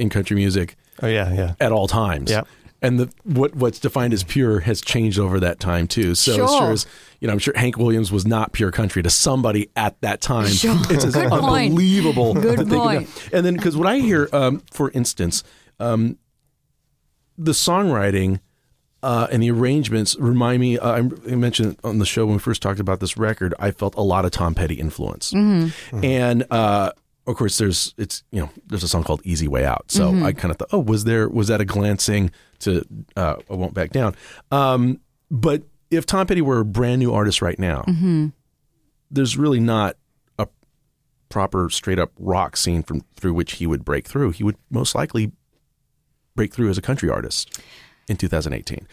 in 0.00 0.08
country 0.10 0.34
music 0.34 0.74
Oh 1.02 1.06
yeah, 1.06 1.32
yeah. 1.32 1.54
at 1.60 1.70
all 1.70 1.86
times. 1.86 2.30
Yep. 2.32 2.48
And 2.84 3.00
the 3.00 3.10
what 3.24 3.54
what's 3.54 3.78
defined 3.78 4.12
as 4.12 4.22
pure 4.24 4.60
has 4.60 4.80
changed 4.80 5.18
over 5.18 5.40
that 5.40 5.58
time 5.60 5.86
too. 5.88 6.14
So 6.14 6.34
Sure. 6.34 6.44
as 6.44 6.50
sure 6.50 6.70
as 6.72 6.86
you 7.20 7.26
know, 7.28 7.32
I'm 7.32 7.38
sure 7.38 7.54
Hank 7.56 7.76
Williams 7.78 8.12
was 8.12 8.26
not 8.26 8.52
pure 8.52 8.70
country 8.70 9.02
to 9.02 9.10
somebody 9.10 9.70
at 9.76 10.00
that 10.02 10.20
time. 10.20 10.48
Sure. 10.48 10.76
It's 10.90 11.04
Good 11.06 11.32
unbelievable. 11.32 12.34
Good 12.34 12.68
point. 12.68 13.08
And 13.32 13.44
then 13.46 13.54
because 13.54 13.76
what 13.76 13.86
I 13.86 13.98
hear, 13.98 14.28
um, 14.32 14.62
for 14.70 14.90
instance, 14.90 15.42
um, 15.80 16.18
the 17.38 17.52
songwriting. 17.52 18.40
Uh, 19.02 19.26
and 19.30 19.42
the 19.42 19.50
arrangements 19.50 20.16
remind 20.18 20.62
me. 20.62 20.78
Uh, 20.78 20.92
I 21.28 21.34
mentioned 21.34 21.76
on 21.84 21.98
the 21.98 22.06
show 22.06 22.24
when 22.24 22.36
we 22.36 22.38
first 22.38 22.62
talked 22.62 22.80
about 22.80 23.00
this 23.00 23.18
record. 23.18 23.52
I 23.58 23.70
felt 23.70 23.94
a 23.96 24.00
lot 24.00 24.24
of 24.24 24.30
Tom 24.30 24.54
Petty 24.54 24.76
influence, 24.76 25.30
Mm-hmm. 25.34 26.02
and 26.02 26.46
uh, 26.50 26.90
of 27.26 27.36
course, 27.36 27.58
there's 27.58 27.92
it's 27.98 28.22
you 28.30 28.40
know 28.40 28.48
there's 28.66 28.82
a 28.82 28.88
song 28.88 29.04
called 29.04 29.20
"Easy 29.22 29.46
Way 29.46 29.66
Out." 29.66 29.90
So 29.90 30.10
Mm-hmm. 30.10 30.24
I 30.24 30.32
kind 30.32 30.50
of 30.52 30.56
thought, 30.56 30.68
oh, 30.72 30.78
was 30.78 31.04
there 31.04 31.28
was 31.28 31.48
that 31.48 31.60
a 31.60 31.66
glancing 31.66 32.30
to 32.64 32.84
uh, 33.16 33.36
"I 33.50 33.54
Won't 33.54 33.74
Back 33.74 33.90
Down"? 33.90 34.14
Um, 34.50 35.00
but 35.30 35.62
if 35.90 36.04
Tom 36.06 36.26
Petty 36.26 36.42
were 36.42 36.60
a 36.60 36.64
brand 36.64 36.98
new 36.98 37.12
artist 37.14 37.40
right 37.40 37.58
now, 37.58 37.82
Mm-hmm. 37.86 38.28
there's 39.10 39.36
really 39.36 39.60
not 39.60 39.96
a 40.38 40.48
proper 41.28 41.70
straight 41.70 41.98
up 41.98 42.10
rock 42.18 42.56
scene 42.56 42.82
from 42.82 43.02
through 43.16 43.34
which 43.34 43.52
he 43.54 43.66
would 43.66 43.84
break 43.84 44.06
through. 44.08 44.32
He 44.32 44.42
would 44.44 44.56
most 44.70 44.94
likely 44.94 45.32
break 46.34 46.52
through 46.52 46.68
as 46.70 46.78
a 46.78 46.82
country 46.82 47.08
artist 47.08 47.60
in 48.08 48.16
2018, 48.16 48.86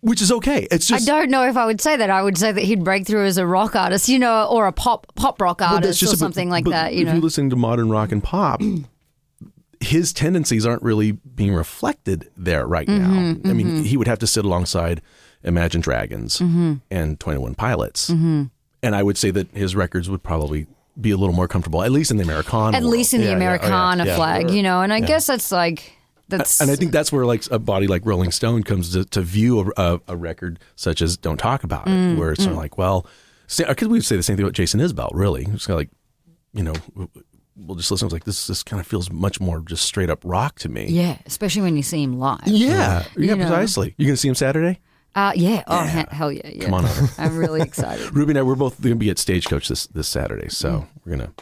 which 0.00 0.20
is 0.20 0.30
okay. 0.30 0.66
It's 0.70 0.86
just 0.86 1.08
I 1.08 1.12
don't 1.12 1.30
know 1.30 1.44
if 1.48 1.56
I 1.56 1.64
would 1.64 1.80
say 1.80 1.96
that. 1.96 2.10
I 2.10 2.22
would 2.22 2.36
say 2.36 2.52
that 2.52 2.62
he'd 2.62 2.84
break 2.84 3.06
through 3.06 3.24
as 3.26 3.38
a 3.38 3.46
rock 3.46 3.74
artist, 3.74 4.08
you 4.08 4.18
know, 4.18 4.46
or 4.46 4.66
a 4.66 4.72
pop 4.72 5.06
pop 5.14 5.40
rock 5.40 5.62
artist 5.62 6.02
or 6.02 6.06
a- 6.06 6.16
something 6.16 6.50
like 6.50 6.66
that. 6.66 6.92
You 6.94 7.00
if 7.02 7.06
know, 7.06 7.12
you're 7.14 7.22
listening 7.22 7.50
to 7.50 7.56
modern 7.56 7.88
rock 7.88 8.12
and 8.12 8.22
pop, 8.22 8.60
his 9.84 10.12
tendencies 10.12 10.64
aren't 10.66 10.82
really 10.82 11.12
being 11.12 11.54
reflected 11.54 12.30
there 12.36 12.66
right 12.66 12.86
Mm-hmm, 12.88 13.42
now. 13.42 13.50
I 13.50 13.52
mean, 13.52 13.84
he 13.84 13.96
would 13.96 14.08
have 14.08 14.18
to 14.20 14.26
sit 14.26 14.44
alongside 14.44 15.00
Imagine 15.42 15.80
Dragons 15.80 16.38
Mm-hmm. 16.38 16.74
and 16.90 17.20
Twenty 17.20 17.38
One 17.38 17.54
Pilots, 17.54 18.08
and 18.08 18.50
I 18.82 19.02
would 19.02 19.16
say 19.18 19.30
that 19.30 19.50
his 19.52 19.74
records 19.76 20.08
would 20.10 20.22
probably 20.22 20.66
be 21.00 21.10
a 21.10 21.16
little 21.16 21.34
more 21.34 21.48
comfortable, 21.48 21.82
at 21.82 21.90
least 21.90 22.10
in 22.10 22.16
the 22.18 22.22
Americana. 22.22 22.76
at 22.76 22.82
world. 22.82 22.92
least 22.92 23.14
in 23.14 23.20
the 23.20 23.26
Yeah, 23.26 23.32
yeah, 23.32 23.36
oh, 23.36 23.40
yeah, 23.40 23.46
Americana 23.56 24.04
flag, 24.16 24.50
you 24.50 24.62
know. 24.62 24.80
And 24.82 24.92
I 24.92 25.00
guess 25.00 25.26
that's 25.26 25.50
like 25.52 25.92
that's 26.28 26.60
and 26.60 26.70
I 26.70 26.76
think 26.76 26.92
that's 26.92 27.12
where 27.12 27.26
like 27.26 27.42
a 27.50 27.58
body 27.58 27.86
like 27.86 28.06
Rolling 28.06 28.30
Stone 28.32 28.62
comes 28.62 28.92
to, 28.92 29.04
to 29.04 29.20
view 29.20 29.60
a, 29.60 29.72
a, 29.94 30.00
a 30.08 30.16
record 30.16 30.58
such 30.76 31.02
as 31.02 31.16
"Don't 31.18 31.36
Talk 31.38 31.64
About 31.64 31.86
It," 31.88 31.90
Mm, 31.90 32.16
where 32.18 32.32
it's 32.32 32.42
sort 32.42 32.52
of 32.52 32.58
like, 32.58 32.78
well, 32.78 33.06
because 33.58 33.88
we 33.88 33.98
would 33.98 34.04
say 34.04 34.16
the 34.16 34.22
same 34.22 34.36
thing 34.36 34.44
about 34.44 34.54
Jason 34.54 34.80
Isbell. 34.80 35.10
Really, 35.12 35.42
it's 35.52 35.66
kind 35.66 35.74
of 35.74 35.80
like, 35.80 35.90
you 36.54 36.62
know, 36.62 36.74
we'll 37.56 37.76
just 37.76 37.90
listen. 37.90 38.06
It's 38.06 38.12
like 38.12 38.24
this. 38.24 38.46
This 38.46 38.62
kind 38.62 38.80
of 38.80 38.86
feels 38.86 39.10
much 39.10 39.40
more 39.40 39.60
just 39.60 39.84
straight 39.84 40.10
up 40.10 40.20
rock 40.24 40.58
to 40.60 40.68
me. 40.68 40.86
yeah, 40.88 41.18
especially 41.26 41.62
when 41.62 41.76
you 41.76 41.82
see 41.82 42.02
him 42.02 42.18
live. 42.18 42.40
yeah, 42.46 42.68
yeah, 42.68 43.04
You 43.16 43.26
know. 43.36 43.46
precisely. 43.46 43.94
You 43.98 44.06
gonna 44.06 44.16
see 44.16 44.28
him 44.28 44.34
Saturday? 44.34 44.80
Uh, 45.14 45.32
yeah. 45.36 45.62
Oh, 45.68 45.84
he- 45.86 46.04
hell 46.10 46.32
yeah, 46.32 46.48
yeah. 46.48 46.64
Come 46.64 46.74
on 46.74 46.84
over. 46.84 47.08
I'm 47.22 47.36
really 47.36 47.60
excited. 47.62 48.12
Ruby 48.16 48.32
and 48.32 48.38
I, 48.38 48.42
we're 48.42 48.56
both 48.56 48.80
going 48.80 48.94
to 48.94 48.98
be 48.98 49.10
at 49.10 49.18
Stagecoach 49.18 49.68
this 49.68 49.86
this 49.86 50.08
Saturday, 50.08 50.48
so 50.48 50.70
Mm. 50.70 50.86
we're 51.04 51.12
gonna. 51.16 51.32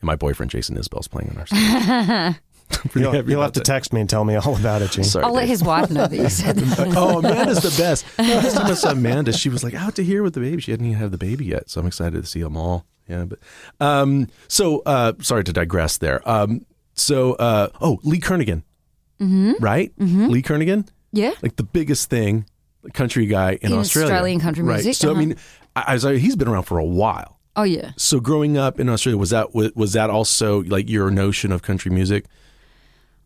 And 0.00 0.06
my 0.06 0.16
boyfriend 0.16 0.50
Jason 0.50 0.76
Isbell's 0.76 1.08
playing 1.08 1.30
on 1.30 1.38
our 1.38 1.46
stage. 1.46 2.36
Pretty 2.78 3.00
You'll, 3.00 3.12
happy 3.12 3.30
you'll 3.30 3.42
have 3.42 3.52
to 3.52 3.60
that. 3.60 3.64
text 3.66 3.92
me 3.92 4.00
and 4.00 4.08
tell 4.10 4.24
me 4.24 4.34
all 4.36 4.56
about 4.56 4.82
it, 4.82 4.90
Gene. 4.90 5.04
Sorry, 5.04 5.24
I'll 5.24 5.32
let 5.32 5.48
his 5.48 5.62
wife 5.64 5.90
know 5.90 6.06
that 6.06 6.16
you 6.16 6.28
said 6.28 6.56
that. 6.56 6.94
oh, 6.96 7.18
Amanda's 7.20 7.62
the 7.62 7.82
best. 7.82 8.04
Last 8.18 8.56
time 8.56 8.66
I 8.66 8.74
saw 8.74 8.90
Amanda, 8.90 9.32
she 9.32 9.48
was 9.48 9.64
like 9.64 9.74
out 9.74 9.94
to 9.96 10.04
here 10.04 10.22
with 10.22 10.34
the 10.34 10.40
baby. 10.40 10.60
She 10.60 10.70
hadn't 10.70 10.86
even 10.86 10.98
had 10.98 11.10
the 11.10 11.18
baby 11.18 11.46
yet, 11.46 11.70
so 11.70 11.80
I'm 11.80 11.86
excited 11.86 12.22
to 12.22 12.28
see 12.28 12.42
them 12.42 12.56
all. 12.56 12.84
Yeah, 13.08 13.24
but 13.24 13.38
um, 13.80 14.28
so 14.48 14.82
uh, 14.84 15.14
sorry 15.20 15.44
to 15.44 15.52
digress 15.52 15.96
there. 15.98 16.20
Um, 16.28 16.66
So, 16.94 17.32
uh, 17.34 17.68
oh, 17.80 18.00
Lee 18.02 18.20
Kernaghan, 18.20 18.62
mm-hmm. 19.20 19.52
right? 19.60 19.96
Mm-hmm. 19.98 20.26
Lee 20.28 20.42
Kernaghan, 20.42 20.88
Yeah. 21.12 21.32
like 21.42 21.56
the 21.56 21.62
biggest 21.62 22.10
thing, 22.10 22.44
country 22.92 23.26
guy 23.26 23.52
in, 23.62 23.72
In 23.72 23.78
Australia, 23.78 24.12
Australian 24.14 24.40
country 24.40 24.62
right? 24.64 24.74
music, 24.74 24.94
So, 24.94 25.10
uh-huh. 25.12 25.20
I 25.20 25.24
mean, 25.24 25.36
I, 25.76 25.84
I 25.88 25.94
was 25.94 26.04
like, 26.04 26.18
he's 26.18 26.36
been 26.36 26.48
around 26.48 26.64
for 26.64 26.78
a 26.78 26.84
while. 26.84 27.38
Oh 27.56 27.62
yeah. 27.64 27.90
So, 27.96 28.20
growing 28.20 28.56
up 28.58 28.78
in 28.78 28.88
Australia, 28.88 29.16
was 29.18 29.30
that 29.30 29.54
was, 29.54 29.72
was 29.74 29.92
that 29.94 30.10
also 30.10 30.62
like 30.64 30.88
your 30.88 31.10
notion 31.10 31.50
of 31.50 31.62
country 31.62 31.90
music? 31.90 32.26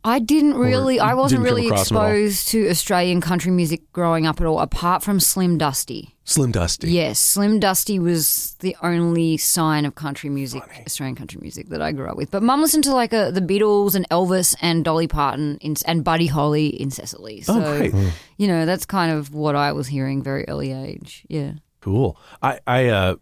I 0.05 0.19
didn't 0.19 0.55
really. 0.55 0.99
I 0.99 1.15
wasn't 1.15 1.43
didn't 1.45 1.55
really 1.55 1.67
across 1.69 1.91
him 1.91 1.97
at 1.97 2.01
all? 2.01 2.07
exposed 2.11 2.49
to 2.49 2.69
Australian 2.69 3.21
country 3.21 3.53
music 3.53 3.81
growing 3.93 4.27
up 4.27 4.41
at 4.41 4.47
all, 4.47 4.59
apart 4.59 5.03
from 5.03 5.21
Slim 5.21 5.59
Dusty. 5.59 6.17
Slim 6.25 6.51
Dusty. 6.53 6.91
Yes, 6.91 7.19
Slim 7.21 7.61
Dusty 7.61 7.99
was 7.99 8.57
the 8.61 8.77
only 8.83 9.37
sign 9.37 9.85
of 9.85 9.95
country 9.95 10.29
music, 10.31 10.63
Australian 10.87 11.15
country 11.17 11.41
music 11.41 11.69
that 11.69 11.81
I 11.83 11.93
grew 11.93 12.09
up 12.09 12.17
with. 12.17 12.31
But 12.31 12.43
Mum 12.43 12.61
listened 12.61 12.85
to 12.85 12.93
like 12.95 13.13
uh 13.13 13.31
the 13.31 13.41
Beatles 13.41 13.95
and 13.95 14.09
Elvis 14.09 14.57
and 14.61 14.85
Dolly 14.85 15.07
Parton 15.09 15.59
in, 15.61 15.77
and 15.87 16.03
Buddy 16.03 16.27
Holly 16.27 16.81
incessantly. 16.81 17.41
So, 17.43 17.63
Oh, 17.63 17.77
great. 17.79 17.95
you 18.39 18.49
know, 18.49 18.67
that's 18.67 18.85
kind 18.87 19.13
of 19.13 19.33
what 19.35 19.55
I 19.57 19.73
was 19.73 19.87
hearing 19.87 20.23
very 20.23 20.45
early 20.49 20.73
age. 20.73 21.25
Yeah. 21.29 21.53
Cool. 21.81 22.17
I, 22.43 22.61
I, 22.67 22.87
uh, 22.87 23.17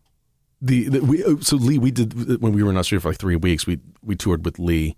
the, 0.63 0.89
the 0.91 1.01
we 1.01 1.25
uh, 1.25 1.37
so 1.41 1.57
Lee 1.57 1.79
we 1.79 1.91
did 1.91 2.41
when 2.43 2.53
we 2.53 2.63
were 2.63 2.71
in 2.71 2.77
Australia 2.77 3.01
for 3.01 3.09
like 3.11 3.19
three 3.19 3.37
weeks. 3.37 3.67
We 3.67 3.81
we 4.03 4.15
toured 4.15 4.45
with 4.45 4.59
Lee, 4.59 4.95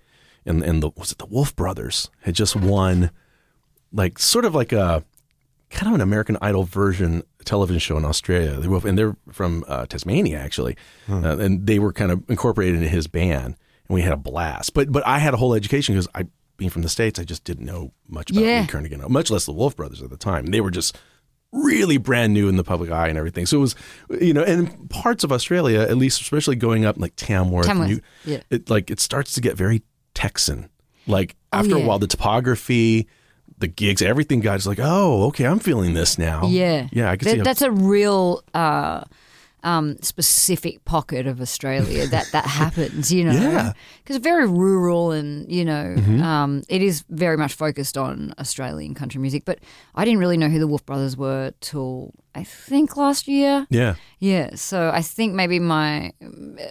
and 0.47 0.63
and 0.63 0.83
the 0.83 0.91
was 0.97 1.13
it 1.13 1.19
the 1.19 1.27
Wolfe 1.27 1.55
Brothers 1.57 2.11
had 2.21 2.35
just 2.35 2.57
won, 2.57 3.11
like 3.93 4.19
sort 4.19 4.45
of 4.45 4.55
like 4.55 4.73
a 4.73 5.05
kind 5.71 5.89
of 5.89 5.95
an 5.95 6.01
American 6.01 6.37
Idol 6.43 6.65
version 6.65 7.23
television 7.45 7.79
show 7.81 7.97
in 7.97 8.05
Australia. 8.05 8.61
They 8.61 8.69
were, 8.69 8.87
and 8.87 8.97
they're 8.99 9.17
from 9.31 9.65
uh, 9.69 9.87
Tasmania 9.87 10.39
actually, 10.39 10.77
uh, 11.11 11.39
and 11.39 11.67
they 11.67 11.79
were 11.79 11.93
kind 11.93 12.11
of 12.13 12.23
incorporated 12.29 12.77
into 12.77 12.89
his 12.89 13.07
band, 13.07 13.47
and 13.47 13.95
we 13.95 14.03
had 14.03 14.13
a 14.13 14.17
blast. 14.17 14.75
But 14.75 14.93
but 14.93 15.07
I 15.07 15.19
had 15.19 15.35
a 15.35 15.37
whole 15.37 15.55
education 15.55 15.95
because 15.95 16.09
I 16.15 16.27
being 16.59 16.71
from 16.71 16.83
the 16.83 16.89
states, 16.89 17.19
I 17.19 17.25
just 17.25 17.45
didn't 17.45 17.65
know 17.65 17.93
much 18.09 18.31
about 18.31 18.45
Yeah. 18.45 18.61
Lee 18.61 18.67
Kernaghan, 18.67 19.09
much 19.09 19.31
less 19.31 19.47
the 19.47 19.53
Wolfe 19.53 19.75
Brothers 19.77 20.03
at 20.03 20.11
the 20.11 20.17
time. 20.19 20.47
They 20.47 20.61
were 20.61 20.71
just 20.71 20.97
really 21.51 21.97
brand 21.99 22.33
new 22.33 22.49
in 22.49 22.57
the 22.57 22.65
public 22.65 22.91
eye 22.91 23.09
and 23.09 23.19
everything. 23.19 23.45
So 23.47 23.59
it 23.59 23.61
was, 23.61 23.75
you 24.21 24.33
know, 24.33 24.43
and 24.43 24.69
in 24.69 24.89
parts 24.89 25.23
of 25.25 25.33
Australia, 25.33 25.81
at 25.81 25.97
least, 25.99 26.21
especially 26.23 26.57
going 26.57 26.85
up 26.87 26.97
like 26.99 27.13
Tamworth, 27.17 27.67
Tamworth, 27.67 27.91
you- 27.91 28.01
yeah. 28.25 28.41
it 28.51 28.71
like 28.71 28.91
it 28.91 29.01
starts 29.01 29.33
to 29.35 29.41
get 29.41 29.57
very 29.57 29.83
Texan. 30.15 30.69
Like 31.07 31.37
Oh, 31.53 31.59
after 31.59 31.77
a 31.77 31.81
while, 31.81 31.99
the 31.99 32.07
topography, 32.07 33.07
the 33.59 33.69
gigs, 33.69 34.01
everything 34.03 34.41
got 34.41 34.55
just 34.57 34.67
like, 34.67 34.79
oh, 34.81 35.25
okay, 35.29 35.45
I'm 35.47 35.59
feeling 35.59 35.95
this 35.95 36.17
now. 36.19 36.47
Yeah. 36.47 36.89
yeah, 36.93 37.11
I 37.11 37.17
can 37.17 37.27
That- 37.27 37.33
see. 37.33 37.39
How, 37.39 37.45
that's 37.45 37.63
a 37.63 37.71
real 37.71 38.43
uh, 38.55 39.03
um, 39.65 39.97
specific 40.01 40.85
pocket 40.85 41.27
of 41.27 41.41
Australia 41.41 42.07
that 42.15 42.29
that 42.33 42.47
happens, 42.47 43.13
you 43.13 43.25
know. 43.25 43.33
Yeah. 43.33 43.73
Because 44.03 44.17
very 44.17 44.47
rural 44.49 45.13
and, 45.13 45.51
you 45.53 45.65
know, 45.65 45.95
um, 46.25 46.63
it 46.69 46.83
is 46.83 47.05
very 47.11 47.37
much 47.37 47.53
focused 47.55 47.99
on 47.99 48.33
Australian 48.39 48.95
country 48.95 49.21
music. 49.21 49.45
But 49.45 49.59
I 49.95 50.05
didn't 50.05 50.21
really 50.21 50.37
know 50.39 50.49
who 50.49 50.59
the 50.59 50.67
Wolfe 50.67 50.87
Brothers 50.87 51.17
were 51.17 51.53
till 51.61 52.13
I 52.35 52.45
think 52.45 52.97
last 52.97 53.29
year. 53.29 53.67
yeah, 53.71 53.95
Yeah. 54.19 54.55
So 54.55 54.91
I 54.95 55.03
think 55.03 55.35
maybe 55.35 55.59
my. 55.59 56.13
Uh, 56.25 56.65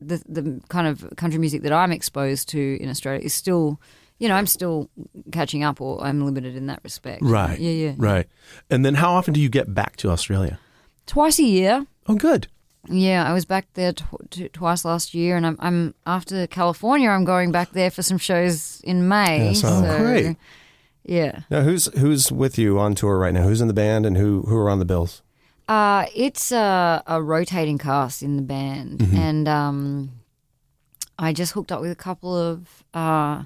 the, 0.00 0.22
the 0.28 0.60
kind 0.68 0.86
of 0.86 1.06
country 1.16 1.38
music 1.40 1.62
that 1.62 1.72
I'm 1.72 1.92
exposed 1.92 2.48
to 2.50 2.78
in 2.80 2.88
Australia 2.88 3.20
is 3.24 3.34
still, 3.34 3.80
you 4.18 4.28
know, 4.28 4.34
I'm 4.34 4.46
still 4.46 4.88
catching 5.32 5.62
up 5.64 5.80
or 5.80 6.02
I'm 6.04 6.24
limited 6.24 6.56
in 6.56 6.66
that 6.66 6.80
respect. 6.84 7.22
right, 7.22 7.58
Yeah, 7.58 7.70
yeah. 7.70 7.94
right. 7.98 8.26
And 8.70 8.84
then, 8.84 8.94
how 8.94 9.12
often 9.12 9.34
do 9.34 9.40
you 9.40 9.48
get 9.48 9.72
back 9.74 9.96
to 9.96 10.10
Australia? 10.10 10.58
Twice 11.06 11.38
a 11.38 11.44
year. 11.44 11.86
Oh, 12.06 12.14
good. 12.16 12.46
Yeah, 12.90 13.28
I 13.28 13.32
was 13.34 13.44
back 13.44 13.66
there 13.74 13.92
tw- 13.92 14.30
t- 14.30 14.48
twice 14.48 14.84
last 14.84 15.12
year, 15.12 15.36
and 15.36 15.46
I'm, 15.46 15.56
I'm 15.58 15.94
after 16.06 16.46
California. 16.46 17.10
I'm 17.10 17.24
going 17.24 17.50
back 17.52 17.72
there 17.72 17.90
for 17.90 18.02
some 18.02 18.18
shows 18.18 18.80
in 18.84 19.08
May. 19.08 19.48
Yeah, 19.48 19.52
so- 19.54 19.68
so, 19.82 19.86
Oh, 19.86 19.98
great. 19.98 20.36
Yeah, 21.04 21.40
Now, 21.50 21.62
who's 21.62 21.86
who's 21.98 22.30
with 22.30 22.58
you 22.58 22.78
on 22.78 22.94
tour 22.94 23.18
right 23.18 23.32
now? 23.32 23.42
Who's 23.44 23.62
in 23.62 23.68
the 23.68 23.72
band 23.74 24.04
and 24.04 24.16
who 24.18 24.42
who 24.42 24.54
are 24.56 24.68
on 24.68 24.78
the 24.78 24.84
bills? 24.84 25.22
Uh, 25.68 26.06
it's 26.14 26.50
a, 26.52 27.02
a 27.06 27.22
rotating 27.22 27.78
cast 27.78 28.22
in 28.22 28.36
the 28.36 28.42
band, 28.42 28.98
Mm-hmm. 29.00 29.16
and 29.16 29.48
um, 29.48 30.10
I 31.18 31.32
just 31.32 31.52
hooked 31.52 31.70
up 31.72 31.80
with 31.80 31.90
a 31.92 31.96
couple 31.96 32.34
of. 32.36 32.84
Uh, 32.94 33.44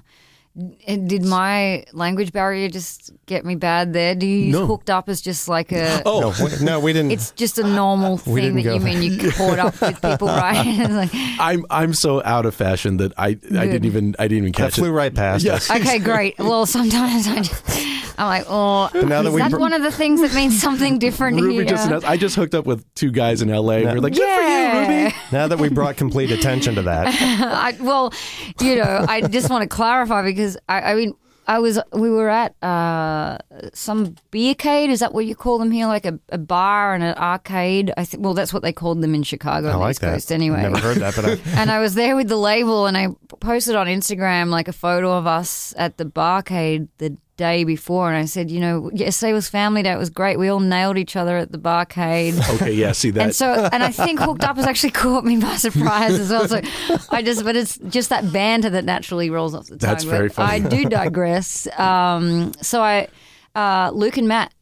did 0.55 1.23
my 1.23 1.83
language 1.93 2.31
barrier 2.31 2.69
just 2.69 3.11
get 3.25 3.43
me 3.43 3.55
bad 3.55 3.93
there? 3.93 4.13
Do 4.13 4.27
you 4.27 4.37
use 4.45 4.53
No. 4.53 4.67
hooked 4.67 4.89
up 4.89 5.09
as 5.09 5.19
just 5.21 5.47
like 5.47 5.71
a? 5.71 6.01
Oh. 6.05 6.19
No, 6.39 6.45
we, 6.45 6.65
no, 6.65 6.79
we 6.79 6.93
didn't. 6.93 7.11
It's 7.11 7.31
just 7.31 7.57
a 7.57 7.63
normal 7.63 8.17
We 8.27 8.41
thing 8.41 8.55
didn't 8.55 8.63
that 8.65 8.73
you 8.73 8.79
go- 8.79 8.85
mean 8.85 9.01
you 9.03 9.31
caught 9.37 9.59
up 9.59 9.81
with 9.81 10.01
people, 10.01 10.27
right? 10.27 10.63
It's 10.65 10.93
like, 10.93 11.09
I'm 11.39 11.65
I'm 11.69 11.93
so 11.93 12.21
out 12.23 12.45
of 12.45 12.53
fashion 12.53 12.97
that 12.97 13.13
I 13.17 13.29
I 13.29 13.35
didn't 13.65 13.85
even 13.85 14.15
I 14.19 14.27
didn't 14.27 14.39
even 14.49 14.51
that 14.51 14.57
catch 14.57 14.75
flew 14.75 14.89
it. 14.89 14.91
right 14.91 15.13
past 15.13 15.43
Yeah. 15.43 15.53
us. 15.55 15.71
Okay, 15.71 15.97
great. 15.99 16.37
Well, 16.37 16.65
sometimes 16.65 17.27
I 17.27 17.37
just, 17.41 18.19
I'm 18.19 18.27
like, 18.27 18.45
oh, 18.47 18.89
now 18.93 19.23
that 19.23 19.25
is 19.29 19.33
we 19.33 19.41
that 19.41 19.49
br- 19.51 19.57
one 19.59 19.73
of 19.73 19.81
the 19.81 19.91
things 19.91 20.21
that 20.21 20.35
means 20.35 20.61
something 20.61 20.99
different 20.99 21.41
Ruby 21.41 21.55
here? 21.55 21.65
just 21.65 21.87
announced, 21.87 22.07
I 22.07 22.15
just 22.15 22.35
hooked 22.35 22.53
up 22.53 22.65
with 22.67 22.85
two 22.93 23.09
guys 23.11 23.41
in 23.41 23.49
LA. 23.49 23.77
and 23.77 23.85
We're 23.93 23.99
like, 24.01 24.13
good 24.13 24.19
for 24.21 24.41
you, 24.43 24.47
yeah. 24.49 25.03
Ruby. 25.05 25.15
Now 25.31 25.47
that 25.47 25.57
we 25.57 25.69
brought 25.69 25.97
complete 25.97 26.29
attention 26.29 26.75
to 26.75 26.83
that, 26.83 27.07
I, 27.09 27.75
well, 27.81 28.13
you 28.61 28.75
know, 28.75 29.05
I 29.09 29.21
just 29.21 29.49
want 29.49 29.63
to 29.63 29.67
clarify 29.75 30.21
because 30.23 30.42
I, 30.69 30.91
I 30.91 30.95
mean, 30.95 31.13
I 31.47 31.59
was 31.59 31.79
we 31.91 32.09
were 32.09 32.29
at 32.29 32.55
uh, 32.63 33.37
some 33.73 34.15
beercade. 34.31 34.89
Is 34.89 34.99
that 35.01 35.13
what 35.13 35.25
you 35.25 35.35
call 35.35 35.57
them 35.57 35.71
here? 35.71 35.87
Like 35.87 36.05
a, 36.05 36.17
a 36.29 36.37
bar 36.37 36.93
and 36.93 37.03
an 37.03 37.15
arcade. 37.15 37.91
I 37.97 38.05
think. 38.05 38.23
Well, 38.23 38.33
that's 38.33 38.53
what 38.53 38.63
they 38.63 38.71
called 38.71 39.01
them 39.01 39.13
in 39.13 39.23
Chicago, 39.23 39.69
I 39.69 39.75
like 39.75 39.91
East 39.91 40.01
that. 40.01 40.13
Coast. 40.13 40.31
Anyway, 40.31 40.61
Never 40.61 40.79
heard 40.79 40.97
that, 40.97 41.15
but 41.15 41.25
I, 41.25 41.37
and 41.59 41.69
I 41.69 41.79
was 41.79 41.95
there 41.95 42.15
with 42.15 42.29
the 42.29 42.37
label, 42.37 42.85
and 42.85 42.97
I 42.97 43.07
posted 43.41 43.75
on 43.75 43.87
Instagram 43.87 44.49
like 44.49 44.67
a 44.67 44.73
photo 44.73 45.11
of 45.17 45.27
us 45.27 45.73
at 45.77 45.97
the 45.97 46.05
barcade 46.05 46.87
the 46.97 47.17
day 47.35 47.63
before, 47.63 48.09
and 48.09 48.17
I 48.17 48.25
said, 48.25 48.51
you 48.51 48.59
know, 48.59 48.91
yesterday 48.93 49.33
was 49.33 49.49
family 49.49 49.81
day. 49.83 49.91
It 49.91 49.97
was 49.97 50.09
great. 50.09 50.37
We 50.37 50.49
all 50.49 50.59
nailed 50.59 50.97
each 50.97 51.15
other 51.15 51.37
at 51.37 51.51
the 51.51 51.57
barcade. 51.57 52.37
Okay, 52.55 52.73
yeah, 52.73 52.91
see 52.91 53.09
that. 53.11 53.23
And 53.23 53.35
so, 53.35 53.69
and 53.71 53.81
I 53.83 53.89
think 53.91 54.19
Hooked 54.19 54.43
Up 54.43 54.57
has 54.57 54.67
actually 54.67 54.91
caught 55.03 55.25
me 55.25 55.37
by 55.37 55.55
surprise 55.55 56.19
as 56.19 56.29
well. 56.29 56.47
So 56.47 56.61
I 57.09 57.21
just, 57.23 57.43
but 57.43 57.55
it's 57.55 57.77
just 57.89 58.09
that 58.09 58.31
banter 58.31 58.69
that 58.71 58.85
naturally 58.85 59.29
rolls 59.29 59.55
off 59.55 59.65
the 59.65 59.77
tongue. 59.77 59.89
That's 59.89 60.03
very 60.03 60.29
funny. 60.29 60.65
I 60.65 60.69
do 60.69 60.85
digress. 60.85 61.67
Um, 61.79 62.51
so 62.61 62.81
I, 62.83 63.07
uh, 63.55 63.91
Luke 63.93 64.17
and 64.17 64.27
Matt, 64.27 64.53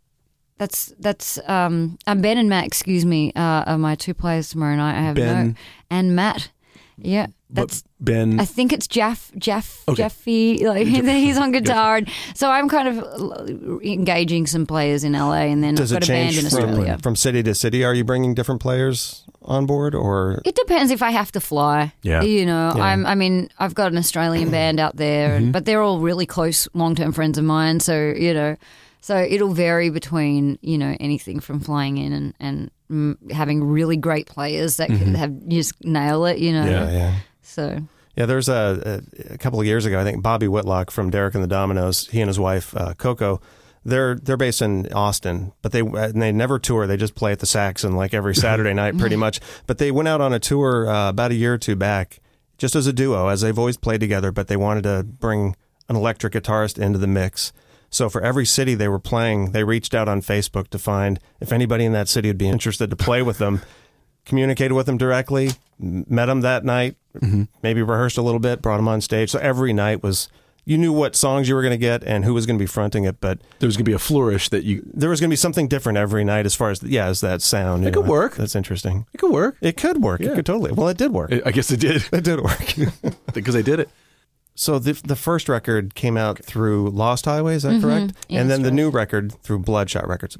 that's, 0.58 0.94
that's, 1.00 1.40
um, 1.50 1.98
uh, 2.08 2.16
Ben 2.16 2.38
and 2.38 2.48
Matt, 2.50 2.66
excuse 2.66 3.06
me, 3.06 3.34
uh, 3.36 3.64
are 3.68 3.78
my 3.78 3.96
two 3.96 4.14
players 4.14 4.50
tomorrow 4.50 4.76
night. 4.76 4.98
I 4.98 5.02
have 5.02 5.16
Ben. 5.16 5.48
no, 5.48 5.54
and 5.90 6.16
Matt. 6.16 6.52
Yeah. 6.98 7.28
But 7.54 7.68
That's, 7.70 7.84
Ben. 8.00 8.40
I 8.40 8.46
think 8.46 8.72
it's 8.74 8.88
Jeff, 8.88 9.32
Jeff, 9.38 9.84
Okay. 9.88 9.98
Jeffy. 10.04 10.66
Like 10.68 10.88
he's 11.26 11.38
on 11.38 11.52
guitar, 11.52 11.98
and 11.98 12.10
so 12.34 12.50
I'm 12.50 12.70
kind 12.70 12.88
of 12.88 13.82
engaging 13.84 14.48
some 14.48 14.66
players 14.66 15.04
in 15.04 15.14
LA, 15.14 15.44
and 15.52 15.64
then 15.64 15.76
does 15.76 15.92
I've 15.92 15.98
it 15.98 16.00
got 16.02 16.10
a 16.10 16.12
band 16.14 16.34
change 16.34 16.44
in 16.46 16.50
from, 16.50 16.70
Australia. 16.70 16.98
from 17.02 17.16
city 17.16 17.44
to 17.44 17.54
city? 17.56 17.84
Are 17.84 17.94
you 17.94 18.04
bringing 18.04 18.34
different 18.34 18.62
players 18.62 19.24
on 19.44 19.66
board, 19.66 19.96
or 19.96 20.42
It 20.46 20.56
depends 20.56 20.92
if 20.92 21.02
I 21.02 21.12
have 21.12 21.32
to 21.34 21.40
fly. 21.42 21.94
Yeah. 22.04 22.22
You 22.22 22.46
know, 22.46 22.74
Yeah. 22.76 22.84
I'm 22.84 23.06
I 23.06 23.16
mean, 23.16 23.50
I've 23.60 23.74
got 23.74 23.92
an 23.92 23.98
Australian 23.98 24.50
band 24.52 24.80
out 24.80 24.96
there, 24.98 25.40
Mm-hmm. 25.40 25.52
but 25.52 25.66
they're 25.66 25.82
all 25.82 26.00
really 26.00 26.26
close 26.26 26.68
long-term 26.74 27.12
friends 27.12 27.38
of 27.38 27.44
mine, 27.44 27.80
so, 27.80 28.14
you 28.16 28.34
know, 28.34 28.56
so 29.02 29.18
it'll 29.18 29.54
vary 29.54 29.90
between, 29.90 30.60
you 30.62 30.78
know, 30.78 30.96
anything 31.00 31.40
from 31.40 31.60
flying 31.60 31.98
in 31.98 32.14
and 32.14 32.34
and 32.40 32.72
mm, 32.92 33.32
having 33.32 33.64
really 33.64 33.98
great 33.98 34.28
players 34.28 34.78
that 34.78 34.90
Mm-hmm. 34.90 35.04
can 35.04 35.16
have 35.16 35.48
just 35.48 35.74
nail 35.84 36.26
it, 36.26 36.38
you 36.38 36.52
know. 36.54 36.66
Yeah. 36.66 36.92
yeah? 36.92 37.14
So, 37.52 37.82
Yeah, 38.16 38.26
there's 38.26 38.50
a, 38.50 39.02
a, 39.30 39.34
a 39.34 39.38
couple 39.38 39.60
of 39.60 39.66
years 39.66 39.86
ago, 39.86 40.00
I 40.00 40.04
think 40.04 40.22
Bobby 40.22 40.48
Whitlock 40.48 40.92
from 40.92 41.10
Derek 41.10 41.36
and 41.36 41.44
the 41.44 41.54
Dominos, 41.54 42.10
he 42.10 42.22
and 42.22 42.28
his 42.28 42.40
wife 42.40 42.76
uh, 42.76 42.94
Coco, 42.94 43.42
they're 43.84 44.16
they're 44.16 44.38
based 44.38 44.62
in 44.62 44.92
Austin, 44.94 45.54
but 45.62 45.72
they 45.72 45.80
and 45.80 46.22
they 46.22 46.32
never 46.32 46.60
tour. 46.60 46.86
They 46.86 46.98
just 46.98 47.16
play 47.16 47.32
at 47.32 47.40
the 47.40 47.46
Saxon 47.46 47.96
like 47.96 48.14
every 48.14 48.36
Saturday 48.36 48.74
night, 48.76 48.98
pretty 48.98 49.16
much. 49.16 49.40
But 49.66 49.80
they 49.80 49.92
went 49.92 50.08
out 50.08 50.22
on 50.22 50.34
a 50.34 50.40
tour 50.40 50.88
uh, 50.88 51.10
about 51.10 51.32
a 51.32 51.36
year 51.36 51.56
or 51.56 51.58
two 51.58 51.76
back, 51.76 52.20
just 52.58 52.76
as 52.76 52.86
a 52.86 52.94
duo, 52.94 53.28
as 53.28 53.42
they've 53.42 53.58
always 53.58 53.78
played 53.78 54.00
together. 54.00 54.32
But 54.32 54.48
they 54.48 54.58
wanted 54.58 54.84
to 54.84 55.04
bring 55.04 55.56
an 55.90 55.96
electric 55.96 56.34
guitarist 56.34 56.78
into 56.78 57.00
the 57.00 57.08
mix. 57.08 57.54
So 57.90 58.08
for 58.08 58.22
every 58.22 58.46
city 58.46 58.76
they 58.76 58.88
were 58.88 59.00
playing, 59.00 59.52
they 59.52 59.64
reached 59.66 59.94
out 59.94 60.08
on 60.08 60.22
Facebook 60.22 60.70
to 60.70 60.80
find 60.80 61.20
if 61.42 61.52
anybody 61.52 61.84
in 61.84 61.92
that 61.92 62.08
city 62.08 62.30
would 62.30 62.38
be 62.38 62.48
interested 62.48 62.90
to 62.90 62.96
play 62.96 63.22
with 63.22 63.38
them. 63.38 63.62
Communicated 64.26 64.74
with 64.74 64.86
them 64.86 64.98
directly, 64.98 65.52
met 65.80 66.28
them 66.28 66.42
that 66.42 66.64
night, 66.64 66.96
mm-hmm. 67.18 67.44
maybe 67.64 67.82
rehearsed 67.82 68.18
a 68.18 68.22
little 68.22 68.40
bit, 68.40 68.62
brought 68.62 68.78
them 68.78 68.88
on 68.88 69.02
stage. 69.02 69.32
So 69.32 69.40
every 69.40 69.74
night 69.74 70.04
was 70.04 70.30
you 70.66 70.78
knew 70.78 70.94
what 70.94 71.16
songs 71.16 71.50
you 71.50 71.56
were 71.56 71.62
going 71.62 71.72
to 71.72 71.78
get 71.78 72.04
and 72.04 72.24
who 72.24 72.34
was 72.34 72.46
going 72.46 72.58
to 72.58 72.62
be 72.62 72.68
fronting 72.68 73.04
it, 73.04 73.20
but 73.20 73.40
there 73.60 73.68
was 73.68 73.76
going 73.76 73.86
to 73.86 73.90
be 73.90 73.96
a 73.96 74.00
flourish 74.00 74.50
that 74.50 74.64
you. 74.64 74.84
there 74.94 75.10
was 75.10 75.20
going 75.20 75.30
to 75.30 75.34
be 75.34 75.38
something 75.38 75.68
different 75.68 75.98
every 75.98 76.24
night 76.24 76.46
as 76.46 76.54
far 76.54 76.70
as 76.70 76.84
yeah, 76.84 77.08
as 77.08 77.22
that 77.22 77.42
sound. 77.42 77.86
It 77.86 77.94
could 77.94 78.06
know. 78.06 78.12
work. 78.12 78.36
That's 78.36 78.56
interesting. 78.56 79.08
It 79.14 79.18
could 79.18 79.32
work. 79.32 79.58
It 79.62 79.76
could 79.76 80.02
work. 80.04 80.22
Yeah. 80.22 80.32
It 80.32 80.36
could 80.36 80.46
totally. 80.46 80.72
Well, 80.72 80.88
it 80.88 80.98
did 80.98 81.12
work. 81.12 81.32
I 81.34 81.42
I 81.48 81.52
guess 81.52 81.72
it 81.72 81.80
did 81.80 82.08
It 82.12 82.24
did 82.24 82.40
work. 82.42 82.76
because 83.34 83.56
I 83.56 83.62
did 83.62 83.80
it. 83.80 83.90
So 84.62 84.78
the 84.78 84.94
the 84.94 85.16
first 85.16 85.50
record 85.50 85.96
came 85.96 86.18
out 86.18 86.46
through 86.46 86.92
Lost 86.92 87.26
Highway, 87.26 87.56
is 87.56 87.64
that 87.64 87.82
correct? 87.82 88.14
Mm-hmm. 88.14 88.34
Yeah, 88.34 88.42
and 88.42 88.52
then 88.52 88.62
the 88.62 88.70
right. 88.70 88.76
new 88.76 88.90
record 88.92 89.34
through 89.42 89.58
Bloodshot 89.58 90.08
Records. 90.08 90.38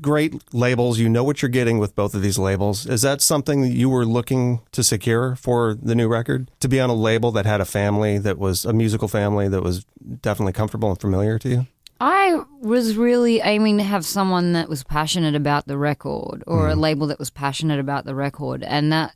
Great 0.00 0.54
labels. 0.54 0.98
You 0.98 1.10
know 1.10 1.22
what 1.22 1.42
you're 1.42 1.50
getting 1.50 1.76
with 1.76 1.94
both 1.94 2.14
of 2.14 2.22
these 2.22 2.38
labels. 2.38 2.86
Is 2.86 3.02
that 3.02 3.20
something 3.20 3.60
that 3.60 3.68
you 3.68 3.90
were 3.90 4.06
looking 4.06 4.62
to 4.72 4.82
secure 4.82 5.36
for 5.36 5.74
the 5.74 5.94
new 5.94 6.08
record? 6.08 6.50
To 6.60 6.68
be 6.68 6.80
on 6.80 6.88
a 6.88 6.94
label 6.94 7.32
that 7.32 7.44
had 7.44 7.60
a 7.60 7.66
family 7.66 8.16
that 8.16 8.38
was 8.38 8.64
a 8.64 8.72
musical 8.72 9.08
family 9.08 9.46
that 9.46 9.62
was 9.62 9.84
definitely 10.22 10.54
comfortable 10.54 10.88
and 10.88 10.98
familiar 10.98 11.38
to 11.40 11.48
you? 11.50 11.66
I 12.00 12.42
was 12.62 12.96
really 12.96 13.40
aiming 13.40 13.76
to 13.76 13.84
have 13.84 14.06
someone 14.06 14.54
that 14.54 14.70
was 14.70 14.84
passionate 14.84 15.34
about 15.34 15.66
the 15.66 15.76
record 15.76 16.42
or 16.46 16.70
a 16.70 16.74
label 16.74 17.08
that 17.08 17.18
was 17.18 17.28
passionate 17.28 17.78
about 17.78 18.06
the 18.06 18.14
record. 18.14 18.62
And 18.62 18.90
that 18.90 19.14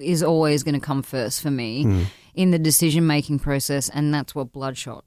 is 0.00 0.22
always 0.22 0.62
going 0.62 0.78
to 0.78 0.80
come 0.80 1.02
first 1.02 1.42
for 1.42 1.50
me 1.50 2.06
in 2.34 2.50
the 2.50 2.58
decision 2.58 3.06
making 3.06 3.38
process. 3.38 3.88
And 3.88 4.12
that's 4.12 4.34
what 4.34 4.52
Bloodshot 4.52 5.04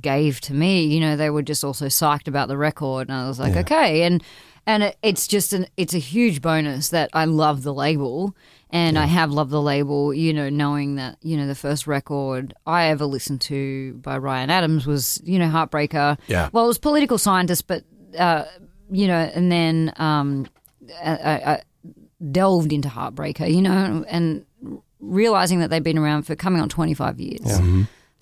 gave 0.00 0.40
to 0.42 0.54
me. 0.54 0.84
You 0.84 1.00
know, 1.00 1.16
they 1.16 1.30
were 1.30 1.42
just 1.42 1.64
also 1.64 1.86
psyched 1.86 2.28
about 2.28 2.48
the 2.48 2.56
record. 2.56 3.08
And 3.08 3.16
I 3.16 3.28
was 3.28 3.38
like, 3.38 3.56
okay. 3.56 4.02
And, 4.02 4.22
and 4.66 4.82
it, 4.82 4.96
it's 5.02 5.26
just 5.26 5.52
an, 5.52 5.66
it's 5.76 5.94
a 5.94 5.98
huge 5.98 6.40
bonus 6.40 6.88
that 6.90 7.10
I 7.12 7.24
love 7.24 7.62
the 7.62 7.74
label 7.74 8.36
and 8.70 8.98
I 8.98 9.04
have 9.04 9.30
loved 9.30 9.50
the 9.50 9.60
label, 9.60 10.14
you 10.14 10.32
know, 10.32 10.48
knowing 10.48 10.94
that, 10.94 11.18
you 11.20 11.36
know, 11.36 11.46
the 11.46 11.54
first 11.54 11.86
record 11.86 12.54
I 12.66 12.86
ever 12.86 13.04
listened 13.04 13.42
to 13.42 13.94
by 13.94 14.16
Ryan 14.16 14.48
Adams 14.48 14.86
was, 14.86 15.20
you 15.24 15.38
know, 15.38 15.48
Heartbreaker. 15.48 16.18
Yeah. 16.26 16.48
Well, 16.52 16.64
it 16.64 16.68
was 16.68 16.78
Political 16.78 17.18
Scientist, 17.18 17.66
but, 17.66 17.84
uh, 18.18 18.44
you 18.90 19.06
know, 19.06 19.30
and 19.34 19.52
then 19.52 19.92
um, 19.96 20.46
I, 21.04 21.10
I, 21.10 21.52
I 21.52 21.62
delved 22.30 22.72
into 22.72 22.88
Heartbreaker, 22.88 23.52
you 23.52 23.60
know, 23.60 24.06
and 24.08 24.46
realizing 25.02 25.58
that 25.60 25.68
they've 25.70 25.82
been 25.82 25.98
around 25.98 26.22
for 26.22 26.34
coming 26.34 26.62
on 26.62 26.68
25 26.68 27.20
years. 27.20 27.60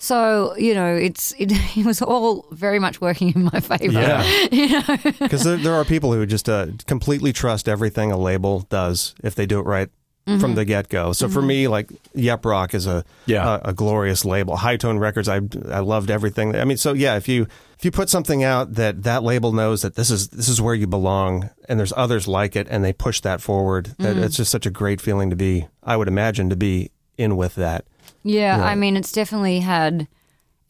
So, 0.02 0.56
you 0.56 0.74
know, 0.74 0.96
it's 0.96 1.32
it, 1.38 1.52
it 1.76 1.86
was 1.86 2.02
all 2.02 2.46
very 2.50 2.78
much 2.78 3.00
working 3.00 3.32
in 3.34 3.44
my 3.44 3.60
favor. 3.60 3.92
Yeah. 3.92 4.96
Because 5.20 5.44
there, 5.44 5.58
there 5.58 5.74
are 5.74 5.84
people 5.84 6.12
who 6.12 6.26
just 6.26 6.48
uh, 6.48 6.68
completely 6.86 7.32
trust 7.32 7.68
everything 7.68 8.10
a 8.10 8.16
label 8.16 8.60
does 8.70 9.14
if 9.22 9.34
they 9.34 9.46
do 9.46 9.60
it 9.60 9.66
right 9.66 9.90
from 10.38 10.50
mm-hmm. 10.50 10.54
the 10.54 10.64
get 10.64 10.88
go. 10.88 11.12
So 11.12 11.28
for 11.28 11.40
mm-hmm. 11.40 11.48
me, 11.48 11.68
like 11.68 11.90
Yep 12.14 12.44
Roc 12.44 12.74
is 12.74 12.86
a, 12.86 13.04
Yeah. 13.26 13.58
a 13.64 13.70
a 13.70 13.72
glorious 13.72 14.24
label. 14.24 14.56
High 14.56 14.76
Tone 14.76 14.98
Records, 14.98 15.28
I 15.28 15.40
I 15.70 15.80
loved 15.80 16.10
everything. 16.10 16.54
I 16.54 16.64
mean, 16.64 16.76
so 16.76 16.92
yeah, 16.92 17.16
if 17.16 17.28
you 17.28 17.46
if 17.78 17.84
you 17.84 17.90
put 17.90 18.10
something 18.10 18.44
out 18.44 18.74
that 18.74 19.02
that 19.04 19.22
label 19.22 19.52
knows 19.52 19.82
that 19.82 19.94
this 19.94 20.10
is 20.10 20.28
this 20.28 20.48
is 20.48 20.60
where 20.60 20.74
you 20.74 20.86
belong, 20.86 21.50
and 21.68 21.78
there's 21.78 21.94
others 21.96 22.28
like 22.28 22.56
it, 22.56 22.66
and 22.70 22.84
they 22.84 22.92
push 22.92 23.20
that 23.22 23.40
forward, 23.40 23.94
that 23.98 24.16
mm-hmm. 24.16 24.22
it's 24.22 24.36
just 24.36 24.50
such 24.50 24.66
a 24.66 24.70
great 24.70 25.00
feeling 25.00 25.30
to 25.30 25.36
be. 25.36 25.66
I 25.82 25.96
would 25.96 26.08
imagine 26.08 26.50
to 26.50 26.56
be 26.56 26.90
in 27.16 27.36
with 27.36 27.54
that. 27.56 27.84
Yeah, 28.22 28.62
I 28.62 28.74
mean, 28.74 28.96
it's 28.96 29.12
definitely 29.12 29.60
had 29.60 30.06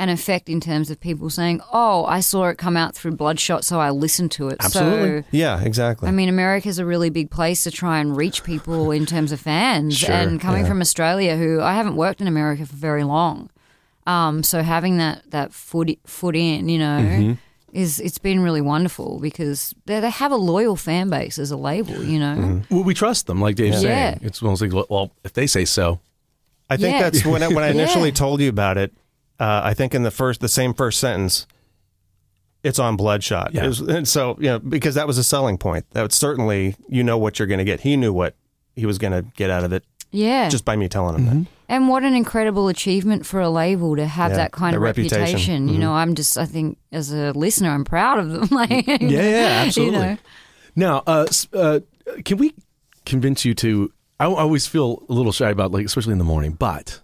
an 0.01 0.09
effect 0.09 0.49
in 0.49 0.61
terms 0.61 0.91
of 0.91 0.99
people 0.99 1.29
saying, 1.31 1.61
"Oh, 1.73 2.05
I 2.07 2.21
saw 2.21 2.49
it 2.49 2.57
come 2.59 2.77
out 2.77 2.95
through 2.97 3.13
Bloodshot, 3.13 3.65
so 3.65 3.79
I 3.79 3.91
listened 3.91 4.31
to 4.33 4.49
it." 4.49 4.57
Absolutely. 4.59 5.21
So, 5.23 5.29
Yeah, 5.31 5.61
exactly. 5.63 6.09
I 6.09 6.11
mean, 6.13 6.29
America's 6.29 6.79
a 6.79 6.87
really 6.87 7.11
big 7.11 7.31
place 7.31 7.63
to 7.65 7.71
try 7.71 7.99
and 8.01 8.17
reach 8.17 8.43
people 8.43 8.91
in 8.91 9.05
terms 9.07 9.31
of 9.31 9.41
fans. 9.41 9.99
Sure, 9.99 10.11
and 10.11 10.41
coming 10.41 10.65
from 10.67 10.81
Australia, 10.81 11.37
who 11.37 11.61
I 11.61 11.75
haven't 11.75 11.97
worked 11.97 12.21
in 12.21 12.27
America 12.27 12.65
for 12.67 12.75
very 12.77 13.05
long, 13.05 13.51
um, 14.07 14.43
so 14.43 14.63
having 14.63 14.97
that 14.97 15.31
that 15.31 15.53
foot 15.53 15.91
foot 16.07 16.35
in, 16.35 16.69
you 16.69 16.79
know. 16.79 16.99
Mm-hmm. 17.01 17.33
Is 17.73 18.01
it's 18.01 18.19
been 18.19 18.41
really 18.41 18.61
wonderful 18.61 19.21
because 19.21 19.73
they 19.87 20.01
they 20.01 20.11
have 20.11 20.33
a 20.33 20.37
loyal 20.37 20.75
fan 20.75 21.09
base 21.09 21.39
as 21.39 21.53
a 21.53 21.57
label, 21.57 22.03
you 22.03 22.19
know. 22.19 22.35
Mm-hmm. 22.37 22.75
Well, 22.75 22.83
we 22.83 22.95
trust 22.95 23.29
them, 23.29 23.41
like 23.41 23.55
Dave's 23.55 23.81
Yeah. 23.85 24.15
saying. 24.15 24.21
It's 24.23 24.43
almost 24.43 24.61
like, 24.61 24.73
well, 24.91 25.13
if 25.23 25.35
they 25.35 25.47
say 25.47 25.65
so, 25.65 26.01
I 26.69 26.77
think 26.77 26.95
Yeah. 26.97 27.03
that's 27.11 27.25
when 27.25 27.45
I, 27.45 27.49
when 27.49 27.63
I 27.63 27.69
initially 27.79 28.09
Yeah. 28.09 28.15
told 28.25 28.41
you 28.41 28.49
about 28.49 28.77
it. 28.77 28.93
Uh, 29.41 29.63
I 29.65 29.75
think 29.75 29.95
in 29.95 30.03
the 30.05 30.11
first, 30.11 30.41
the 30.41 30.49
same 30.49 30.75
first 30.75 31.01
sentence, 31.01 31.47
it's 32.63 32.79
on 32.79 32.97
Bloodshot. 32.97 33.55
Yeah. 33.55 33.65
It 33.65 33.69
was- 33.69 33.81
and 33.81 34.07
so 34.07 34.37
you 34.39 34.49
know 34.51 34.59
because 34.59 34.95
that 34.97 35.07
was 35.07 35.17
a 35.19 35.25
selling 35.25 35.57
point. 35.59 35.87
That 35.93 36.03
was 36.03 36.15
certainly 36.15 36.77
you 36.89 37.03
know 37.03 37.17
what 37.19 37.39
you're 37.39 37.49
going 37.49 37.59
to 37.59 37.65
get. 37.65 37.81
He 37.81 37.97
knew 37.97 38.13
what 38.13 38.35
he 38.77 38.85
was 38.87 38.99
going 38.99 39.13
to 39.13 39.23
get 39.37 39.51
out 39.51 39.65
of 39.65 39.73
it 39.73 39.85
Yeah, 40.13 40.49
just 40.49 40.65
by 40.65 40.77
me 40.77 40.89
telling 40.89 41.17
him 41.17 41.25
Mm-hmm. 41.27 41.39
that. 41.43 41.49
And 41.69 41.89
what 41.89 42.03
an 42.03 42.15
incredible 42.15 42.67
achievement 42.69 43.25
for 43.25 43.41
a 43.41 43.49
label 43.49 43.95
to 43.97 44.05
have 44.05 44.33
Yeah, 44.33 44.37
that 44.39 44.53
kind 44.53 44.75
of 44.77 44.83
reputation. 44.83 45.21
reputation. 45.21 45.69
You 45.69 45.79
know, 45.79 45.93
I'm 45.93 46.15
just, 46.17 46.37
I 46.37 46.45
think, 46.45 46.79
as 46.91 47.13
a 47.13 47.31
listener, 47.33 47.71
I'm 47.71 47.85
proud 47.85 48.19
of 48.19 48.31
them. 48.33 48.49
like, 48.51 48.87
yeah, 48.89 48.97
yeah, 49.01 49.63
absolutely. 49.67 49.99
You 50.01 50.05
know. 50.05 50.19
Now, 50.75 51.03
uh, 51.07 51.27
uh, 51.53 51.81
can 52.25 52.39
we 52.39 52.55
convince 53.07 53.45
you 53.45 53.55
to? 53.55 53.93
I, 54.19 54.25
I 54.27 54.41
always 54.41 54.67
feel 54.67 55.05
a 55.09 55.13
little 55.13 55.31
shy 55.33 55.49
about, 55.51 55.71
like, 55.71 55.87
especially 55.87 56.13
in 56.13 56.19
the 56.19 56.25
morning, 56.25 56.53
but 56.53 57.01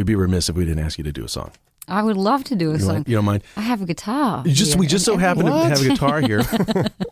we'd 0.00 0.06
be 0.06 0.14
remiss 0.14 0.48
if 0.48 0.56
we 0.56 0.64
didn't 0.64 0.82
ask 0.82 0.96
you 0.96 1.04
to 1.04 1.12
do 1.12 1.24
a 1.24 1.28
song. 1.28 1.50
I 1.86 2.02
would 2.02 2.16
love 2.16 2.42
to 2.44 2.56
do 2.56 2.70
a 2.70 2.74
You, 2.74 2.78
song. 2.78 2.88
want- 2.94 3.08
you 3.08 3.16
don't 3.16 3.24
mind? 3.26 3.42
I 3.54 3.60
have 3.60 3.82
a 3.82 3.84
guitar. 3.84 4.42
You 4.46 4.52
just 4.54 4.72
here 4.72 4.80
we 4.80 4.86
just 4.86 5.04
so 5.04 5.18
happen 5.18 5.44
to 5.44 5.52
have 5.52 5.80
a 5.82 5.88
guitar 5.88 6.20
here. 6.22 6.40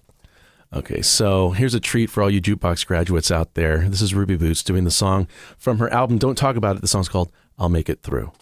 okay, 0.72 1.02
so 1.02 1.50
here's 1.50 1.74
a 1.74 1.80
treat 1.80 2.08
for 2.08 2.22
all 2.22 2.30
you 2.30 2.40
jukebox 2.40 2.86
graduates 2.86 3.30
out 3.30 3.52
there. 3.54 3.86
This 3.88 4.00
is 4.00 4.14
Ruby 4.14 4.36
Boots 4.36 4.62
doing 4.62 4.84
the 4.84 4.90
song 4.90 5.28
from 5.58 5.78
her 5.78 5.92
album 5.92 6.16
Don't 6.16 6.38
Talk 6.38 6.56
About 6.56 6.76
It. 6.76 6.80
The 6.80 6.88
song's 6.88 7.10
called 7.10 7.30
I'll 7.58 7.68
Make 7.68 7.90
It 7.90 8.00
Through. 8.02 8.32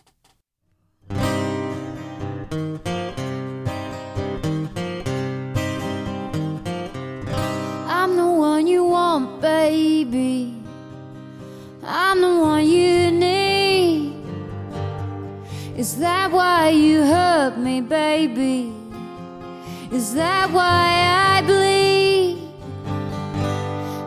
Is 19.96 20.12
that 20.14 20.50
why 20.50 20.88
I 21.32 21.42
bleed? 21.50 22.36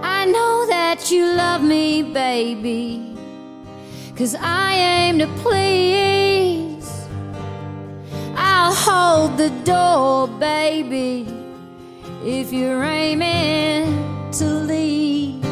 I 0.04 0.26
know 0.26 0.68
that 0.68 1.10
you 1.12 1.26
love 1.34 1.64
me, 1.64 2.04
baby. 2.04 3.18
Cause 4.16 4.36
I 4.40 4.76
aim 4.76 5.20
to 5.20 5.28
please. 5.44 6.88
I'll 8.36 8.74
hold 8.74 9.38
the 9.38 9.50
door, 9.64 10.28
baby 10.28 11.40
if 12.24 12.52
you're 12.54 12.84
aiming 12.84 14.32
to 14.34 14.46
leave. 14.46 15.44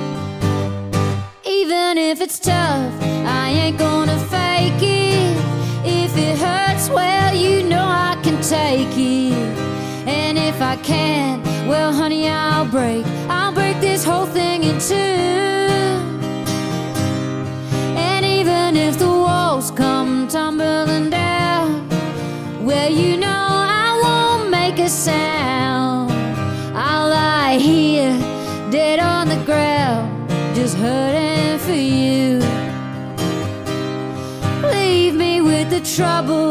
Even 1.45 1.97
if 1.97 2.21
it's 2.21 2.39
tough, 2.39 2.93
I 3.25 3.49
ain't 3.49 3.77
gonna 3.77 4.19
fake 4.25 4.83
it. 4.83 5.37
If 5.83 6.15
it 6.17 6.37
hurts, 6.37 6.89
well, 6.89 7.33
you 7.33 7.63
know 7.63 7.85
I 7.85 8.19
can 8.21 8.41
take 8.41 8.95
it. 8.97 9.66
Can't, 10.87 11.43
well, 11.67 11.91
honey, 11.91 12.29
I'll 12.29 12.65
break. 12.65 13.05
I'll 13.27 13.51
break 13.51 13.81
this 13.81 14.05
whole 14.05 14.25
thing 14.25 14.63
in 14.63 14.79
two. 14.79 14.95
And 18.07 18.25
even 18.25 18.77
if 18.77 18.97
the 18.97 19.09
walls 19.09 19.69
come 19.71 20.29
tumbling 20.29 21.09
down, 21.09 21.89
well, 22.65 22.89
you 22.89 23.17
know 23.17 23.27
I 23.27 23.99
won't 24.01 24.49
make 24.49 24.79
a 24.79 24.87
sound. 24.87 26.09
I'll 26.73 27.09
lie 27.09 27.57
here, 27.57 28.17
dead 28.71 28.99
on 29.01 29.27
the 29.27 29.43
ground, 29.43 30.29
just 30.55 30.77
hurting 30.77 31.59
for 31.59 31.79
you. 31.97 32.39
Leave 34.71 35.15
me 35.15 35.41
with 35.41 35.69
the 35.69 35.81
trouble. 35.81 36.46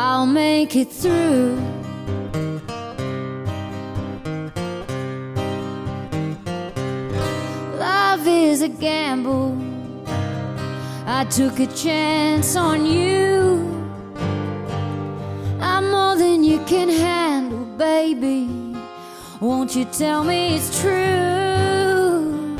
I'll 0.00 0.26
make 0.26 0.76
it 0.76 0.92
through. 0.92 1.56
Love 7.76 8.24
is 8.28 8.62
a 8.62 8.68
gamble. 8.68 9.58
I 11.04 11.24
took 11.24 11.58
a 11.58 11.66
chance 11.66 12.54
on 12.54 12.86
you. 12.86 13.66
I'm 15.60 15.90
more 15.90 16.14
than 16.14 16.44
you 16.44 16.60
can 16.66 16.88
handle, 16.88 17.64
baby. 17.76 18.48
Won't 19.40 19.74
you 19.74 19.84
tell 19.84 20.22
me 20.22 20.54
it's 20.54 20.80
true? 20.80 22.56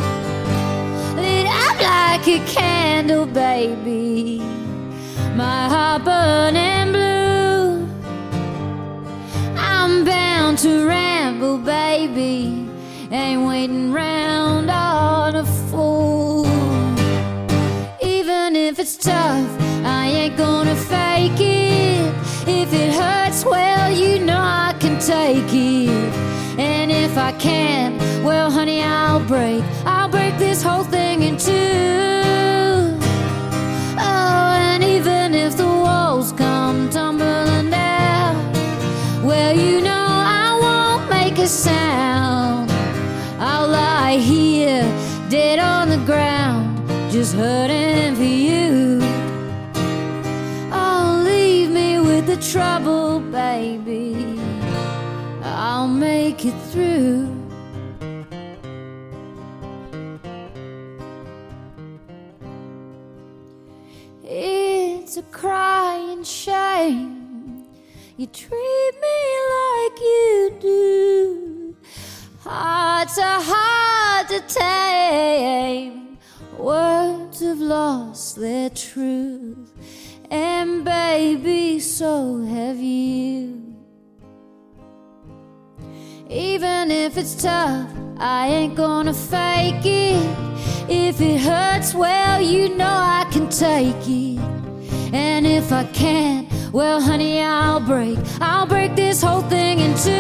Lit 1.15 1.47
up 1.47 1.81
like 1.81 2.27
a 2.27 2.45
candle, 2.53 3.27
baby. 3.27 4.41
My 5.37 5.69
heart 5.69 6.05
burning 6.05 6.88
I'm 9.91 10.05
bound 10.05 10.59
to 10.59 10.87
ramble, 10.87 11.57
baby. 11.57 12.69
Ain't 13.11 13.47
waiting 13.47 13.91
round 13.91 14.71
on 14.71 15.35
a 15.35 15.47
fool. 15.47 16.47
Even 18.03 18.55
if 18.55 18.79
it's 18.79 18.99
tough, 18.99 19.51
I 19.83 20.09
ain't 20.09 20.37
gonna 20.37 20.77
fake 20.77 21.41
it. 21.41 22.15
If 22.47 22.75
it 22.75 22.93
hurts, 22.93 23.47
well, 23.47 23.91
you 23.91 24.19
know 24.19 24.39
I 24.39 24.77
can 24.79 25.01
take 25.01 25.55
it. 25.55 26.13
And 26.59 26.93
if 26.93 27.17
I 27.17 27.33
can't, 27.33 27.97
well, 28.23 28.51
honey, 28.51 28.83
I'll 28.83 29.25
break. 29.27 29.65
I'll 29.87 30.11
break 30.11 30.37
this 30.37 30.63
whole 30.63 30.85
thing 30.85 31.23
in 31.23 31.39
two. 31.39 32.99
Oh, 33.99 34.53
and 34.69 34.85
even 34.85 35.35
if 35.35 35.57
the 35.57 35.67
walls 35.67 36.33
come 36.33 36.91
tumbling. 36.91 37.68
Well, 39.49 39.59
you 39.59 39.81
know 39.81 39.91
I 39.91 40.59
won't 40.61 41.09
make 41.09 41.39
a 41.39 41.49
sound. 41.49 42.71
I'll 43.41 43.67
lie 43.67 44.19
here, 44.19 44.83
dead 45.31 45.59
on 45.59 45.89
the 45.89 45.97
ground, 46.05 46.87
just 47.11 47.35
hurting 47.35 48.15
for 48.15 48.25
you. 48.25 49.01
Oh, 50.71 51.23
leave 51.25 51.71
me 51.71 51.99
with 51.99 52.27
the 52.27 52.37
trouble, 52.37 53.21
baby. 53.21 54.39
I'll 55.43 55.89
make 55.89 56.45
it 56.45 56.59
through. 56.71 57.35
It's 64.23 65.17
a 65.17 65.23
crying 65.23 66.23
shame 66.23 67.18
you 68.19 68.27
treat 68.27 68.93
me 69.01 69.19
like 69.55 70.01
you 70.01 70.57
do. 70.61 71.77
Hearts 72.41 73.17
are 73.17 73.41
hard 73.41 74.27
to 74.27 74.41
tame. 74.53 76.19
Words 76.59 77.39
have 77.39 77.61
lost 77.61 78.35
their 78.35 78.71
truth. 78.71 79.73
And 80.33 80.85
baby, 80.85 81.79
so 81.79 82.43
have 82.43 82.79
you. 82.79 83.77
Even 86.29 86.91
if 86.91 87.17
it's 87.17 87.41
tough, 87.41 87.89
I 88.19 88.49
ain't 88.49 88.75
gonna 88.75 89.15
fake 89.15 89.87
it. 89.87 90.37
If 90.89 91.21
it 91.21 91.41
hurts, 91.41 91.95
well, 91.95 92.43
you 92.43 92.75
know 92.75 92.85
I 92.85 93.29
can 93.31 93.49
take 93.49 93.95
it. 94.09 94.41
And 95.15 95.47
if 95.47 95.71
I 95.71 95.85
can't, 95.85 96.49
well, 96.73 97.01
honey, 97.01 97.43
I'll 97.43 97.81
break. 97.81 98.19
I'll 98.41 98.67
break 98.67 98.95
this 98.95 99.23
whole 99.23 99.43
thing 99.43 99.79
in 99.81 99.95
two. 99.97 100.11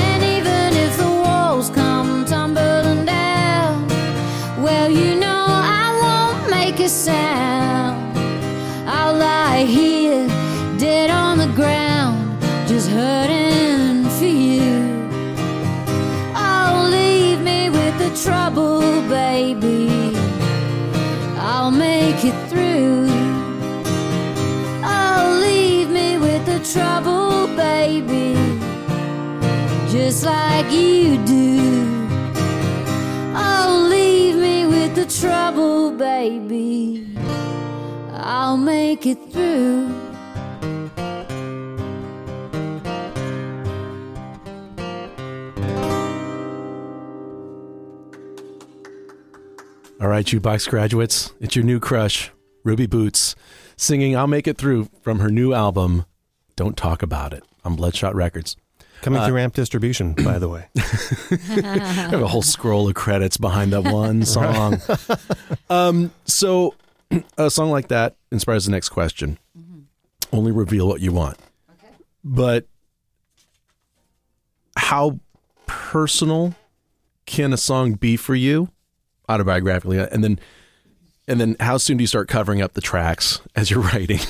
And 0.00 0.22
even 0.22 0.76
if 0.84 0.96
the 0.96 1.08
walls 1.08 1.70
come 1.70 2.24
tumbling 2.24 3.04
down, 3.04 3.86
well, 4.62 4.90
you 4.90 5.14
know 5.14 5.46
I 5.48 5.86
won't 6.02 6.50
make 6.50 6.80
a 6.80 6.88
sound. 6.88 8.18
I'll 8.88 9.14
lie 9.14 9.64
here, 9.64 10.26
dead 10.78 11.10
on 11.10 11.38
the 11.38 11.48
ground, 11.54 12.40
just 12.66 12.88
hurting 12.90 14.04
for 14.18 14.24
you. 14.24 15.08
Oh, 16.34 16.88
leave 16.90 17.40
me 17.40 17.70
with 17.70 17.98
the 17.98 18.10
trouble, 18.24 18.77
trouble, 26.72 27.46
baby. 27.56 28.34
Just 29.90 30.24
like 30.24 30.70
you 30.70 31.16
do. 31.24 31.58
Oh, 33.34 33.88
leave 33.90 34.36
me 34.36 34.66
with 34.66 34.94
the 34.94 35.06
trouble, 35.06 35.92
baby. 35.92 37.06
I'll 38.12 38.58
make 38.58 39.06
it 39.06 39.18
through. 39.32 39.94
All 50.00 50.06
right, 50.06 50.24
jukebox 50.24 50.68
graduates, 50.68 51.32
it's 51.40 51.56
your 51.56 51.64
new 51.64 51.80
crush, 51.80 52.30
Ruby 52.62 52.86
Boots, 52.86 53.34
singing 53.76 54.16
"I'll 54.16 54.28
Make 54.28 54.46
It 54.46 54.56
Through" 54.56 54.88
from 55.02 55.18
her 55.18 55.30
new 55.30 55.52
album. 55.52 56.04
Don't 56.58 56.76
talk 56.76 57.04
about 57.04 57.32
it 57.32 57.44
on 57.64 57.76
Bloodshot 57.76 58.16
Records. 58.16 58.56
Coming 59.02 59.24
through 59.24 59.38
amp 59.38 59.54
distribution, 59.54 60.12
by 60.12 60.40
the 60.40 60.48
way. 60.48 60.66
I 60.76 61.78
have 62.10 62.20
a 62.20 62.26
whole 62.26 62.42
scroll 62.42 62.88
of 62.88 62.96
credits 62.96 63.36
behind 63.36 63.72
that 63.72 63.82
one 63.84 64.24
song. 64.24 64.80
um, 65.70 66.10
so 66.24 66.74
a 67.38 67.48
song 67.48 67.70
like 67.70 67.86
that 67.88 68.16
inspires 68.32 68.64
the 68.64 68.72
next 68.72 68.88
question. 68.88 69.38
Only 70.32 70.50
reveal 70.50 70.88
what 70.88 71.00
you 71.00 71.12
want. 71.12 71.38
But 72.24 72.66
how 74.76 75.20
personal 75.68 76.56
can 77.24 77.52
a 77.52 77.56
song 77.56 77.92
be 77.92 78.16
for 78.16 78.34
you 78.34 78.68
autobiographically 79.28 80.10
and 80.10 80.24
then 80.24 80.40
and 81.28 81.40
then 81.40 81.54
how 81.60 81.76
soon 81.76 81.98
do 81.98 82.02
you 82.02 82.08
start 82.08 82.26
covering 82.26 82.60
up 82.60 82.72
the 82.72 82.80
tracks 82.80 83.40
as 83.54 83.70
you're 83.70 83.80
writing? 83.80 84.18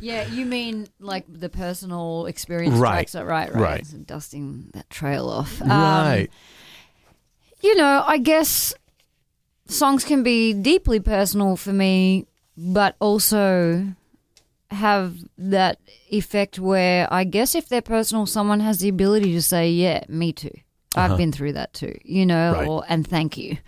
Yeah, 0.00 0.26
you 0.26 0.46
mean 0.46 0.88
like 1.00 1.24
the 1.28 1.48
personal 1.48 2.26
experience 2.26 2.76
Right. 2.76 3.12
right? 3.14 3.24
Right. 3.24 3.54
Right. 3.54 3.86
So 3.86 3.98
dusting 3.98 4.70
that 4.74 4.88
trail 4.90 5.28
off. 5.28 5.60
Um, 5.62 5.68
right. 5.68 6.28
you 7.60 7.74
know, 7.76 8.04
I 8.06 8.18
guess 8.18 8.74
songs 9.66 10.04
can 10.04 10.22
be 10.22 10.52
deeply 10.52 11.00
personal 11.00 11.56
for 11.56 11.72
me, 11.72 12.26
but 12.56 12.96
also 13.00 13.94
have 14.70 15.16
that 15.38 15.78
effect 16.10 16.58
where 16.58 17.08
I 17.12 17.24
guess 17.24 17.54
if 17.54 17.68
they're 17.68 17.82
personal, 17.82 18.26
someone 18.26 18.60
has 18.60 18.78
the 18.80 18.88
ability 18.88 19.32
to 19.32 19.42
say, 19.42 19.70
"Yeah, 19.70 20.04
me 20.08 20.32
too. 20.32 20.52
I've 20.96 21.16
been 21.18 21.32
through 21.32 21.52
that 21.52 21.72
too," 21.74 21.96
you 22.04 22.24
know, 22.26 22.50
Uh-huh. 22.52 22.60
Right. 22.60 22.68
or 22.68 22.82
and 22.88 23.06
thank 23.06 23.36
you. 23.36 23.58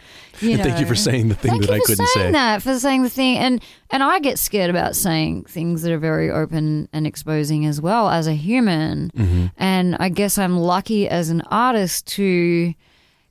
You 0.40 0.52
And 0.52 0.62
thank 0.64 0.80
you 0.80 0.86
for 0.86 0.94
saying 0.94 1.28
the 1.28 1.34
thing 1.34 1.50
Thank 1.52 1.62
that 1.66 1.72
I 1.72 1.78
couldn't 1.80 2.06
saying 2.06 2.26
say. 2.28 2.32
that 2.32 2.62
for 2.62 2.78
saying 2.78 3.02
the 3.02 3.10
thing 3.10 3.36
and 3.38 3.60
and 3.90 4.02
I 4.02 4.18
get 4.20 4.38
scared 4.38 4.70
about 4.70 4.96
saying 4.96 5.44
things 5.44 5.82
that 5.82 5.92
are 5.92 5.98
very 5.98 6.30
open 6.30 6.88
and 6.92 7.06
exposing 7.06 7.66
as 7.66 7.80
well 7.80 8.08
as 8.08 8.26
a 8.26 8.34
human 8.34 9.10
Mm-hmm. 9.16 9.46
and 9.58 9.96
I 10.00 10.08
guess 10.08 10.38
I'm 10.38 10.56
lucky 10.58 11.08
as 11.08 11.28
an 11.30 11.42
artist 11.50 12.06
to 12.16 12.72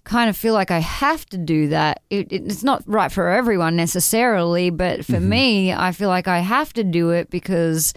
kind 0.05 0.29
of 0.29 0.37
feel 0.37 0.53
like 0.53 0.71
I 0.71 0.79
have 0.79 1.25
to 1.27 1.37
do 1.37 1.67
that 1.69 2.01
it, 2.09 2.31
it- 2.31 2.43
it's 2.45 2.63
not 2.63 2.83
right 2.85 3.11
for 3.11 3.29
everyone 3.29 3.75
necessarily 3.75 4.69
but 4.69 5.03
for 5.05 5.13
Mm-hmm. 5.13 5.29
me 5.29 5.73
I 5.73 5.91
feel 5.91 6.09
like 6.09 6.27
I 6.27 6.39
have 6.39 6.73
to 6.73 6.83
do 6.83 7.09
it 7.09 7.29
because 7.29 7.93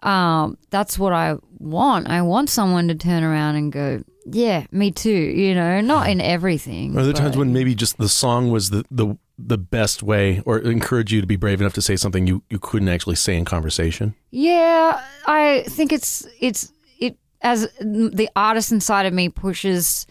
um, 0.00 0.58
that's 0.70 0.98
what 0.98 1.12
I 1.12 1.36
want 1.58 2.08
I 2.08 2.22
want 2.22 2.50
someone 2.50 2.88
to 2.88 2.94
turn 2.94 3.22
around 3.22 3.56
and 3.56 3.72
go 3.72 4.04
yeah 4.26 4.66
me 4.72 4.90
too 4.90 5.10
you 5.10 5.54
know 5.54 5.80
not 5.80 6.10
in 6.10 6.20
everything 6.20 6.98
Are 6.98 7.04
there 7.04 7.12
times 7.12 7.36
when 7.36 7.52
maybe 7.52 7.74
just 7.74 7.96
the 7.96 8.08
song 8.08 8.50
was 8.50 8.70
the, 8.70 8.84
the 8.90 9.16
the 9.38 9.58
best 9.58 10.02
way 10.02 10.42
or 10.46 10.58
encourage 10.58 11.12
you 11.12 11.20
to 11.20 11.26
be 11.26 11.36
brave 11.36 11.60
enough 11.60 11.74
to 11.74 11.82
say 11.82 11.96
something 11.96 12.26
you, 12.26 12.42
you 12.48 12.58
couldn't 12.58 12.88
actually 12.88 13.16
say 13.16 13.36
in 13.36 13.44
conversation? 13.44 14.14
Yeah, 14.30 15.00
I 15.26 15.64
think 15.68 15.92
it's 15.92 16.26
it's 16.40 16.72
it 16.98 17.18
as 17.42 17.68
the 17.80 18.28
artist 18.34 18.72
inside 18.72 19.06
of 19.06 19.12
me 19.12 19.28
pushes 19.28 20.06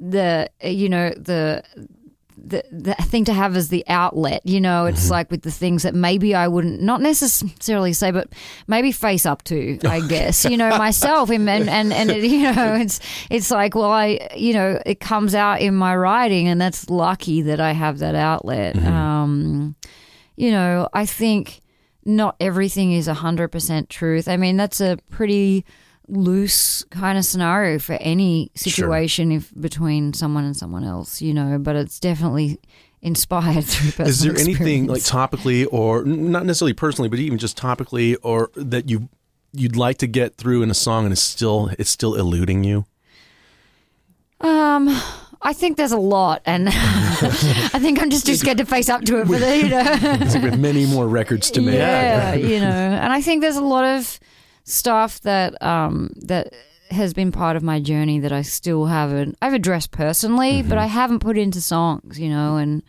the 0.00 0.50
you 0.60 0.88
know 0.88 1.10
the 1.10 1.62
the 2.46 2.64
the 2.70 2.94
thing 2.94 3.24
to 3.24 3.32
have 3.32 3.56
as 3.56 3.68
the 3.68 3.84
outlet. 3.88 4.42
You 4.44 4.60
know, 4.60 4.86
it's 4.86 5.10
like 5.10 5.30
with 5.30 5.42
the 5.42 5.50
things 5.50 5.82
that 5.82 5.94
maybe 5.94 6.34
I 6.34 6.48
wouldn't 6.48 6.80
not 6.80 7.00
necessarily 7.00 7.92
say, 7.92 8.10
but 8.10 8.28
maybe 8.66 8.92
face 8.92 9.26
up 9.26 9.42
to. 9.44 9.78
I 9.84 10.00
guess 10.00 10.44
you 10.44 10.56
know 10.56 10.70
myself, 10.76 11.30
and 11.30 11.48
and 11.48 11.92
and, 11.92 12.10
it, 12.10 12.24
you 12.30 12.52
know 12.52 12.74
it's 12.74 13.00
it's 13.30 13.50
like 13.50 13.74
well 13.74 13.90
I 13.90 14.28
you 14.36 14.52
know 14.52 14.80
it 14.84 15.00
comes 15.00 15.34
out 15.34 15.60
in 15.60 15.74
my 15.74 15.96
writing, 15.96 16.48
and 16.48 16.60
that's 16.60 16.90
lucky 16.90 17.42
that 17.42 17.60
I 17.60 17.72
have 17.72 17.98
that 17.98 18.14
outlet. 18.14 18.76
Um, 18.76 19.76
you 20.36 20.50
know, 20.50 20.88
I 20.92 21.06
think 21.06 21.60
not 22.04 22.36
everything 22.40 22.92
is 22.92 23.08
a 23.08 23.14
100% 23.14 23.88
truth. 23.88 24.28
I 24.28 24.36
mean, 24.36 24.56
that's 24.56 24.80
a 24.80 24.98
pretty 25.10 25.64
loose 26.08 26.84
kind 26.90 27.16
of 27.18 27.24
scenario 27.24 27.78
for 27.78 27.94
any 27.94 28.50
situation 28.54 29.32
if 29.32 29.52
between 29.58 30.12
someone 30.12 30.44
and 30.44 30.56
someone 30.56 30.84
else, 30.84 31.22
you 31.22 31.32
know, 31.32 31.58
but 31.58 31.76
it's 31.76 31.98
definitely 31.98 32.58
inspired 33.00 33.64
through 33.64 33.90
personal 33.92 34.08
Is 34.08 34.20
there 34.20 34.36
anything 34.36 34.86
like 34.86 35.02
topically 35.02 35.66
or 35.70 36.04
not 36.04 36.44
necessarily 36.44 36.74
personally, 36.74 37.08
but 37.08 37.18
even 37.18 37.38
just 37.38 37.58
topically 37.58 38.16
or 38.22 38.50
that 38.54 38.88
you 38.90 39.08
you'd 39.52 39.76
like 39.76 39.98
to 39.98 40.06
get 40.06 40.36
through 40.36 40.62
in 40.62 40.70
a 40.70 40.74
song 40.74 41.04
and 41.04 41.12
it's 41.12 41.22
still 41.22 41.70
it's 41.78 41.90
still 41.90 42.14
eluding 42.14 42.64
you? 42.64 42.84
Um, 44.40 44.88
I 45.40 45.52
think 45.52 45.76
there's 45.76 45.92
a 45.92 45.98
lot, 45.98 46.42
and 46.44 46.68
I 46.72 47.78
think 47.78 48.02
I'm 48.02 48.10
just 48.10 48.26
too 48.26 48.34
scared 48.34 48.58
to 48.58 48.66
face 48.66 48.88
up 48.88 49.02
to 49.04 49.20
it 49.20 49.26
for 49.26 49.38
the, 49.38 49.56
you 49.56 49.68
know. 49.68 49.84
It's 50.24 50.34
like 50.34 50.42
we 50.42 50.50
have 50.50 50.60
many 50.60 50.86
more 50.86 51.06
records 51.06 51.50
to 51.52 51.62
make. 51.62 51.76
Yeah, 51.76 52.34
you 52.34 52.60
know, 52.60 52.66
and 52.66 53.12
I 53.12 53.22
think 53.22 53.40
there's 53.42 53.56
a 53.56 53.62
lot 53.62 53.84
of 53.84 54.18
stuff 54.64 55.20
that 55.20 55.60
um 55.62 56.10
that 56.16 56.52
has 56.90 57.14
been 57.14 57.32
part 57.32 57.56
of 57.56 57.62
my 57.62 57.80
journey 57.80 58.18
that 58.20 58.32
I 58.32 58.42
still 58.42 58.86
haven't 58.86 59.36
I've 59.40 59.54
addressed 59.54 59.90
personally, 59.90 60.62
but 60.62 60.78
I 60.78 60.86
haven't 60.86 61.20
put 61.20 61.38
into 61.38 61.60
songs, 61.60 62.18
you 62.18 62.28
know, 62.28 62.56
and 62.56 62.82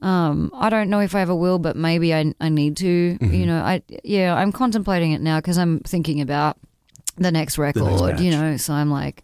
um 0.00 0.50
I 0.54 0.68
don't 0.70 0.90
know 0.90 1.00
if 1.00 1.14
I 1.14 1.20
ever 1.20 1.34
will, 1.34 1.58
but 1.58 1.76
maybe 1.76 2.14
I 2.14 2.34
I 2.40 2.48
need 2.48 2.76
to, 2.78 3.18
you 3.20 3.46
know. 3.46 3.62
I 3.62 3.82
yeah, 4.04 4.34
I'm 4.34 4.52
contemplating 4.52 5.12
it 5.12 5.20
now 5.20 5.38
because 5.38 5.58
I'm 5.58 5.80
thinking 5.80 6.20
about 6.20 6.56
the 7.16 7.30
next 7.30 7.58
record, 7.58 8.12
batch. 8.12 8.20
you 8.20 8.30
know. 8.30 8.56
So 8.56 8.72
I'm 8.72 8.90
like, 8.90 9.22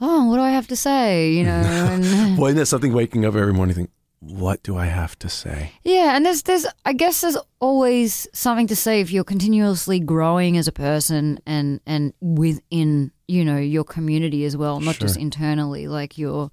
oh, 0.00 0.28
what 0.28 0.36
do 0.36 0.42
I 0.42 0.50
have 0.50 0.68
to 0.68 0.76
say, 0.76 1.32
you 1.32 1.44
know? 1.44 1.62
And 1.64 2.36
Boy, 2.36 2.48
isn't 2.48 2.58
that 2.58 2.66
something 2.66 2.92
waking 2.92 3.24
up 3.24 3.34
every 3.34 3.52
morning 3.52 3.74
think, 3.74 3.90
what 4.26 4.62
do 4.62 4.76
I 4.76 4.86
have 4.86 5.18
to 5.20 5.28
say? 5.28 5.72
Yeah, 5.82 6.16
and 6.16 6.24
there's 6.24 6.42
there's 6.42 6.66
I 6.84 6.92
guess 6.92 7.20
there's 7.20 7.36
always 7.60 8.26
something 8.32 8.66
to 8.68 8.76
say 8.76 9.00
if 9.00 9.10
you're 9.12 9.24
continuously 9.24 10.00
growing 10.00 10.56
as 10.56 10.66
a 10.68 10.72
person 10.72 11.38
and 11.46 11.80
and 11.86 12.12
within 12.20 13.12
you 13.28 13.44
know 13.44 13.58
your 13.58 13.84
community 13.84 14.44
as 14.44 14.56
well, 14.56 14.80
not 14.80 14.98
just 14.98 15.16
internally. 15.16 15.88
Like 15.88 16.16
you're 16.18 16.50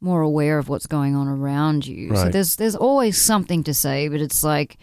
more 0.00 0.20
aware 0.22 0.58
of 0.58 0.68
what's 0.68 0.86
going 0.86 1.14
on 1.14 1.28
around 1.28 1.86
you. 1.86 2.14
So 2.16 2.28
there's 2.28 2.56
there's 2.56 2.76
always 2.76 3.20
something 3.20 3.62
to 3.64 3.74
say, 3.74 4.08
but 4.08 4.20
it's 4.20 4.42
like. 4.44 4.78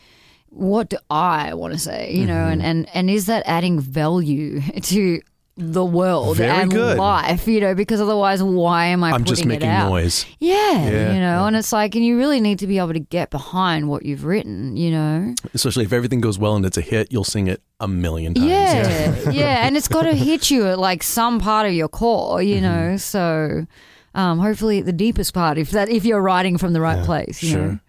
What 0.51 0.89
do 0.89 0.97
I 1.11 1.53
want 1.53 1.73
to 1.73 1.79
say? 1.79 2.11
You 2.11 2.25
know, 2.25 2.33
Mm-hmm. 2.33 2.53
and, 2.53 2.63
and, 2.63 2.89
and 2.95 3.09
is 3.11 3.27
that 3.27 3.43
adding 3.45 3.79
value 3.79 4.61
to 4.81 5.21
the 5.59 5.83
world 5.83 6.37
Very 6.37 6.49
and 6.49 6.71
good. 6.71 6.97
life? 6.97 7.47
You 7.47 7.59
know, 7.59 7.75
because 7.75 8.01
otherwise, 8.01 8.41
why 8.41 8.85
am 8.85 9.03
I? 9.03 9.11
I'm 9.11 9.23
just 9.23 9.41
putting 9.41 9.51
it 9.51 9.55
making 9.55 9.69
out? 9.69 9.89
noise. 9.89 10.25
Yeah, 10.39 10.89
Yeah, 10.89 11.13
you 11.13 11.19
know, 11.19 11.45
and 11.45 11.55
it's 11.55 11.73
like, 11.73 11.95
and 11.95 12.03
you 12.03 12.17
really 12.17 12.39
need 12.39 12.59
to 12.59 12.67
be 12.67 12.77
able 12.77 12.93
to 12.93 12.99
get 12.99 13.29
behind 13.29 13.89
what 13.89 14.05
you've 14.05 14.23
written, 14.23 14.77
you 14.77 14.91
know? 14.91 15.35
Especially 15.53 15.85
if 15.85 15.93
everything 15.93 16.21
goes 16.21 16.39
well 16.39 16.55
and 16.55 16.65
it's 16.65 16.77
a 16.77 16.81
hit, 16.81 17.11
you'll 17.11 17.23
sing 17.23 17.47
it 17.47 17.61
a 17.79 17.87
million 17.87 18.33
times. 18.33 18.47
Yeah, 18.47 19.31
yeah, 19.31 19.65
and 19.67 19.75
it's 19.77 19.87
got 19.87 20.03
to 20.03 20.13
hit 20.13 20.49
you 20.49 20.67
at 20.67 20.79
like 20.79 21.03
some 21.03 21.39
part 21.39 21.67
of 21.67 21.73
your 21.73 21.89
core, 21.89 22.41
you 22.41 22.61
know. 22.61 22.97
So, 22.97 23.67
um, 24.15 24.39
hopefully, 24.39 24.79
at 24.79 24.85
the 24.85 24.93
deepest 24.93 25.33
part, 25.33 25.57
if 25.57 25.71
that 25.71 25.89
if 25.89 26.05
you're 26.05 26.21
writing 26.21 26.57
from 26.57 26.73
the 26.73 26.81
right 26.81 27.03
place, 27.05 27.43
you 27.43 27.49
sure. 27.49 27.61
know. 27.61 27.79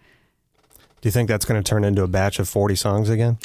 Do 1.00 1.06
you 1.06 1.12
think 1.12 1.28
that's 1.28 1.46
going 1.46 1.62
to 1.62 1.66
turn 1.66 1.82
into 1.82 2.02
a 2.02 2.08
batch 2.08 2.38
of 2.38 2.46
40 2.48 2.74
songs 2.74 3.08
again? 3.08 3.38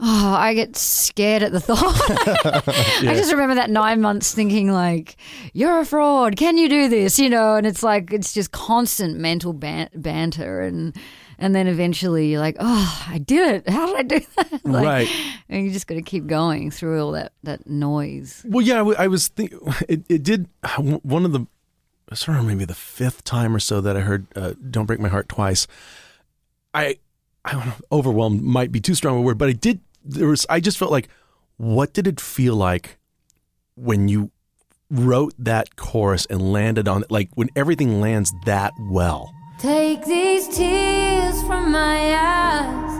Oh, 0.00 0.32
I 0.32 0.54
get 0.54 0.76
scared 0.76 1.42
at 1.42 1.50
the 1.50 1.60
thought. 1.60 1.82
I 3.04 3.14
just 3.16 3.32
remember 3.32 3.56
that 3.56 3.68
nine 3.70 4.00
months 4.00 4.32
thinking 4.32 4.70
like, 4.72 5.16
"You're 5.54 5.80
a 5.80 5.84
fraud. 5.84 6.36
Can 6.36 6.56
you 6.56 6.68
do 6.68 6.88
this?" 6.88 7.18
You 7.18 7.28
know, 7.28 7.56
and 7.56 7.66
it's 7.66 7.82
like 7.82 8.12
it's 8.12 8.32
just 8.32 8.52
constant 8.52 9.18
mental 9.18 9.52
ban- 9.52 9.90
banter, 9.94 10.60
and 10.60 10.94
and 11.38 11.52
then 11.54 11.66
eventually 11.66 12.30
you're 12.30 12.40
like, 12.40 12.56
"Oh, 12.60 13.04
I 13.08 13.18
did 13.18 13.56
it. 13.56 13.68
How 13.68 13.86
did 13.86 13.96
I 13.96 14.02
do 14.02 14.20
that?" 14.36 14.64
like, 14.64 14.84
Right. 14.84 15.08
And 15.48 15.64
you 15.64 15.72
just 15.72 15.88
got 15.88 15.96
to 15.96 16.02
keep 16.02 16.28
going 16.28 16.70
through 16.70 17.04
all 17.04 17.12
that 17.12 17.32
that 17.42 17.66
noise. 17.66 18.44
Well, 18.46 18.64
yeah, 18.64 18.82
I 18.98 19.08
was 19.08 19.26
think 19.28 19.52
it, 19.88 20.02
it 20.08 20.22
did 20.22 20.48
one 21.02 21.24
of 21.24 21.32
the 21.32 21.46
sort 22.14 22.38
of 22.38 22.44
maybe 22.46 22.64
the 22.64 22.74
fifth 22.74 23.24
time 23.24 23.54
or 23.54 23.58
so 23.58 23.80
that 23.80 23.96
I 23.96 24.00
heard 24.00 24.28
uh, 24.36 24.52
"Don't 24.70 24.86
Break 24.86 25.00
My 25.00 25.08
Heart" 25.08 25.28
twice. 25.28 25.66
I 26.72 26.98
I 27.44 27.52
don't 27.52 27.66
know, 27.66 27.72
overwhelmed 27.90 28.42
might 28.42 28.70
be 28.70 28.80
too 28.80 28.94
strong 28.94 29.18
a 29.18 29.22
word, 29.22 29.38
but 29.38 29.48
I 29.48 29.52
did. 29.52 29.80
There 30.08 30.28
was 30.28 30.46
I 30.48 30.60
just 30.60 30.78
felt 30.78 30.90
like, 30.90 31.08
what 31.58 31.92
did 31.92 32.06
it 32.06 32.18
feel 32.18 32.56
like 32.56 32.98
when 33.74 34.08
you 34.08 34.30
wrote 34.90 35.34
that 35.38 35.76
chorus 35.76 36.26
and 36.30 36.50
landed 36.50 36.88
on 36.88 37.02
it? 37.02 37.10
Like 37.10 37.28
when 37.34 37.50
everything 37.54 38.00
lands 38.00 38.32
that 38.46 38.72
well. 38.90 39.30
Take 39.58 40.04
these 40.06 40.48
tears 40.48 41.42
from 41.42 41.70
my 41.70 42.14
eyes 42.14 42.92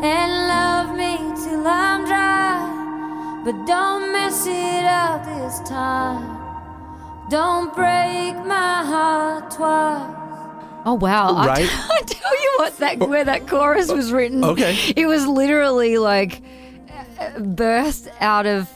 and 0.00 0.32
love 0.54 0.96
me 0.96 1.16
till 1.42 1.66
I'm 1.66 2.04
dry. 2.04 3.42
But 3.44 3.66
don't 3.66 4.12
mess 4.12 4.46
it 4.46 4.84
up 4.84 5.24
this 5.24 5.68
time. 5.68 6.36
Don't 7.30 7.74
break 7.74 8.36
my 8.46 8.84
heart 8.84 9.50
twice. 9.50 10.27
Oh 10.88 10.94
wow! 10.94 11.34
I- 11.34 11.46
Right. 11.46 11.68
I, 11.70 12.00
tell 12.06 12.42
you 12.42 12.54
what, 12.58 12.78
that 12.78 12.98
where 13.00 13.24
that 13.24 13.46
chorus 13.46 13.92
was 13.92 14.10
written. 14.10 14.42
Okay. 14.42 14.74
it 14.96 15.06
was 15.06 15.26
literally 15.26 15.98
like 15.98 16.42
birthed 17.36 18.08
out 18.20 18.46
of. 18.46 18.68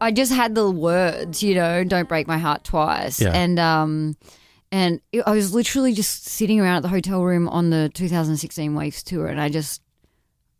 I 0.00 0.10
just 0.10 0.32
had 0.32 0.54
the 0.54 0.68
words, 0.70 1.42
you 1.42 1.54
know, 1.54 1.84
"Don't 1.84 2.08
break 2.08 2.26
my 2.26 2.38
heart 2.38 2.64
twice," 2.64 3.20
Yeah. 3.20 3.30
and 3.30 3.58
um, 3.58 4.16
and 4.70 5.00
it, 5.12 5.22
I 5.26 5.30
was 5.32 5.54
literally 5.54 5.94
just 5.94 6.26
sitting 6.26 6.60
around 6.60 6.76
at 6.76 6.82
the 6.82 6.88
hotel 6.88 7.22
room 7.24 7.48
on 7.48 7.70
the 7.70 7.90
2016 7.94 8.74
Waves 8.74 9.02
tour, 9.02 9.26
and 9.26 9.40
I 9.40 9.48
just 9.48 9.80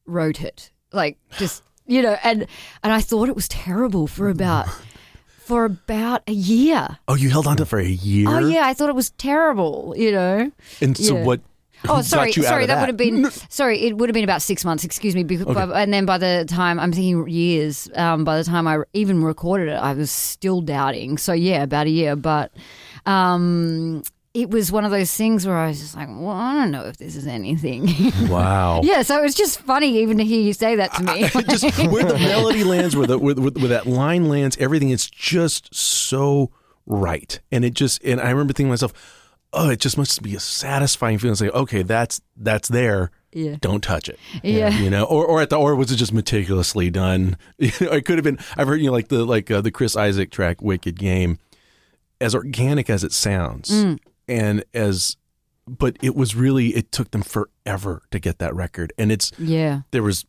wrote 0.06 0.40
it, 0.42 0.70
like 0.92 1.18
just 1.38 1.62
you 1.86 2.02
know, 2.02 2.16
and 2.22 2.46
and 2.84 2.92
I 2.92 3.00
thought 3.00 3.28
it 3.28 3.34
was 3.34 3.48
terrible 3.48 4.06
for 4.06 4.28
about 4.30 4.68
for 5.44 5.64
about 5.64 6.22
a 6.26 6.32
year. 6.32 6.98
Oh, 7.08 7.14
you 7.14 7.30
held 7.30 7.46
on 7.46 7.56
to 7.58 7.62
it 7.64 7.66
for 7.66 7.78
a 7.78 7.84
year. 7.86 8.28
Oh 8.28 8.38
yeah, 8.38 8.62
I 8.66 8.74
thought 8.74 8.88
it 8.88 8.94
was 8.94 9.10
terrible, 9.10 9.94
you 9.96 10.12
know. 10.12 10.52
And 10.80 10.96
so 10.96 11.16
Yeah. 11.16 11.24
what? 11.24 11.40
Oh, 11.88 12.00
sorry, 12.00 12.30
sorry. 12.32 12.66
That, 12.66 12.76
that? 12.76 12.80
would 12.82 12.88
have 12.90 12.96
been 12.96 13.28
sorry. 13.48 13.80
It 13.80 13.96
would 13.96 14.08
have 14.08 14.14
been 14.14 14.22
about 14.22 14.40
six 14.42 14.64
months. 14.64 14.84
Excuse 14.84 15.16
me. 15.16 15.24
Because, 15.24 15.56
and 15.74 15.92
then 15.92 16.06
by 16.06 16.16
the 16.16 16.44
time 16.46 16.78
I'm 16.78 16.92
thinking 16.92 17.28
years, 17.28 17.88
um, 17.96 18.22
by 18.24 18.38
the 18.38 18.44
time 18.44 18.68
I 18.68 18.78
even 18.92 19.24
recorded 19.24 19.68
it, 19.68 19.76
I 19.76 19.92
was 19.92 20.10
still 20.10 20.60
doubting. 20.60 21.18
So 21.18 21.32
yeah, 21.32 21.64
about 21.64 21.86
a 21.88 21.90
year. 21.90 22.14
But 22.14 22.52
um, 23.04 24.02
it 24.34 24.50
was 24.50 24.72
one 24.72 24.84
of 24.84 24.90
those 24.90 25.12
things 25.14 25.46
where 25.46 25.56
I 25.56 25.68
was 25.68 25.80
just 25.80 25.94
like, 25.94 26.08
well, 26.08 26.30
I 26.30 26.54
don't 26.54 26.70
know 26.70 26.84
if 26.86 26.96
this 26.96 27.16
is 27.16 27.26
anything. 27.26 27.88
Wow. 28.28 28.80
yeah. 28.82 29.02
So 29.02 29.18
it 29.18 29.22
was 29.22 29.34
just 29.34 29.60
funny 29.60 29.98
even 29.98 30.16
to 30.18 30.24
hear 30.24 30.40
you 30.40 30.52
say 30.54 30.76
that 30.76 30.94
to 30.94 31.02
me. 31.02 31.20
just 31.50 31.64
where 31.90 32.04
the 32.04 32.18
melody 32.18 32.64
lands, 32.64 32.96
where 32.96 33.06
the 33.06 33.18
where, 33.18 33.34
where, 33.34 33.50
where 33.50 33.68
that 33.68 33.86
line 33.86 34.28
lands, 34.28 34.56
everything 34.58 34.88
is 34.90 35.10
just 35.10 35.74
so 35.74 36.50
right. 36.86 37.38
And 37.50 37.64
it 37.64 37.74
just 37.74 38.02
and 38.04 38.20
I 38.20 38.30
remember 38.30 38.52
thinking 38.54 38.68
to 38.68 38.72
myself, 38.72 38.92
oh, 39.52 39.68
it 39.68 39.80
just 39.80 39.98
must 39.98 40.22
be 40.22 40.34
a 40.34 40.40
satisfying 40.40 41.18
feeling. 41.18 41.32
It's 41.32 41.40
like, 41.42 41.52
okay, 41.54 41.82
that's 41.82 42.22
that's 42.36 42.68
there. 42.68 43.10
Yeah. 43.34 43.56
Don't 43.60 43.82
touch 43.82 44.08
it. 44.08 44.18
Yeah. 44.42 44.70
You 44.78 44.88
know, 44.88 45.04
or 45.04 45.26
or 45.26 45.42
at 45.42 45.50
the 45.50 45.56
or 45.56 45.74
was 45.76 45.90
it 45.90 45.96
just 45.96 46.12
meticulously 46.14 46.88
done? 46.90 47.36
You 47.58 47.70
know, 47.80 47.92
it 47.92 48.06
could 48.06 48.16
have 48.16 48.24
been. 48.24 48.38
I've 48.56 48.66
heard 48.66 48.80
you 48.80 48.86
know 48.86 48.92
like 48.92 49.08
the 49.08 49.24
like 49.26 49.50
uh, 49.50 49.60
the 49.60 49.70
Chris 49.70 49.94
Isaak 49.96 50.30
track 50.30 50.62
"Wicked 50.62 50.98
Game," 50.98 51.38
as 52.20 52.34
organic 52.34 52.88
as 52.88 53.04
it 53.04 53.12
sounds, 53.12 53.70
Mm. 53.70 53.98
And 54.28 54.64
as 54.74 55.16
but 55.66 55.96
it 56.02 56.14
was 56.16 56.34
really 56.34 56.68
it 56.68 56.90
took 56.92 57.10
them 57.12 57.22
forever 57.22 58.02
to 58.10 58.18
get 58.18 58.38
that 58.38 58.54
record, 58.54 58.92
and 58.98 59.12
it's 59.12 59.30
yeah. 59.38 59.82
there 59.90 60.02
was 60.02 60.24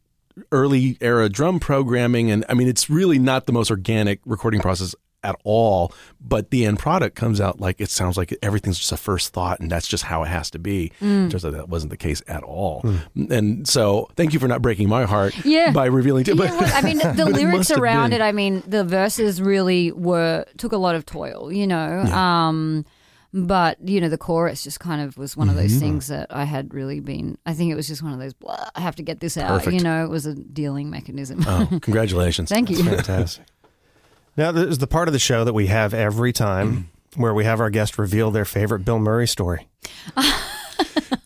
early 0.51 0.97
era 0.99 1.29
drum 1.29 1.59
programming 1.59 2.31
and 2.31 2.43
i 2.49 2.55
mean 2.55 2.67
it's 2.67 2.89
really 2.89 3.19
not 3.19 3.45
the 3.45 3.53
most 3.53 3.69
organic 3.69 4.19
recording 4.25 4.59
process 4.59 4.95
at 5.23 5.35
all 5.43 5.93
but 6.19 6.49
the 6.49 6.65
end 6.65 6.79
product 6.79 7.15
comes 7.15 7.39
out 7.39 7.59
like 7.61 7.79
it 7.79 7.89
sounds 7.89 8.17
like 8.17 8.35
everything's 8.41 8.79
just 8.79 8.91
a 8.91 8.97
first 8.97 9.31
thought 9.31 9.59
and 9.59 9.71
that's 9.71 9.87
just 9.87 10.03
how 10.03 10.23
it 10.23 10.27
has 10.27 10.49
to 10.49 10.57
be 10.57 10.91
turns 10.99 11.45
out 11.45 11.53
that 11.53 11.69
wasn't 11.69 11.89
the 11.89 11.95
case 11.97 12.21
at 12.27 12.41
all 12.41 12.83
and 13.29 13.67
so 13.67 14.09
thank 14.15 14.33
you 14.33 14.39
for 14.39 14.47
not 14.47 14.59
breaking 14.61 14.89
my 14.89 15.03
heart 15.03 15.35
Yeah. 15.45 15.71
by 15.71 15.85
revealing 15.85 16.23
to 16.23 16.35
Yeah, 16.35 16.49
well, 16.49 16.71
I 16.73 16.81
mean, 16.81 16.97
the 16.97 17.13
but 17.15 17.27
it 17.27 17.33
lyrics 17.35 17.69
around 17.69 18.13
it. 18.13 18.21
I 18.21 18.31
mean, 18.31 18.63
the 18.65 18.83
verses 18.83 19.39
really 19.39 19.91
were 19.91 20.45
took 20.57 20.71
a 20.71 20.77
lot 20.77 20.95
of 20.95 21.05
toil, 21.05 21.51
you 21.53 21.67
know. 21.67 22.01
Um, 22.01 22.85
but 23.33 23.77
you 23.87 23.99
know, 23.99 24.09
the 24.09 24.17
chorus 24.17 24.63
just 24.63 24.79
kind 24.79 25.01
of 25.01 25.17
was 25.17 25.35
one 25.35 25.49
of 25.49 25.55
Mm-hmm. 25.55 25.63
those 25.67 25.75
things 25.79 26.07
that 26.07 26.27
I 26.29 26.43
had 26.43 26.73
really 26.73 26.99
been. 26.99 27.37
I 27.45 27.53
think 27.53 27.71
it 27.71 27.75
was 27.75 27.87
just 27.87 28.03
one 28.03 28.13
of 28.13 28.19
those. 28.19 28.33
Blah, 28.33 28.69
I 28.75 28.81
have 28.81 28.95
to 28.97 29.03
get 29.03 29.19
this 29.19 29.37
out. 29.37 29.47
Perfect. 29.59 29.75
You 29.77 29.81
know, 29.83 30.03
it 30.05 30.09
was 30.09 30.25
a 30.25 30.35
dealing 30.35 30.89
mechanism. 30.89 31.43
oh 31.47 31.67
congratulations 31.81 32.49
Thank 32.49 32.69
you. 32.69 32.83
Fantastic. 32.83 33.45
now, 34.37 34.51
there's 34.51 34.77
the 34.77 34.87
part 34.87 35.07
of 35.07 35.13
the 35.13 35.19
show 35.19 35.43
that 35.43 35.53
we 35.53 35.67
have 35.67 35.93
every 35.93 36.31
time 36.33 36.89
where 37.15 37.33
we 37.33 37.43
have 37.45 37.59
our 37.59 37.69
guest 37.69 37.97
reveal 37.97 38.31
their 38.31 38.45
favorite 38.45 38.79
Bill 38.85 38.99
Murray 38.99 39.27
story. 39.27 39.67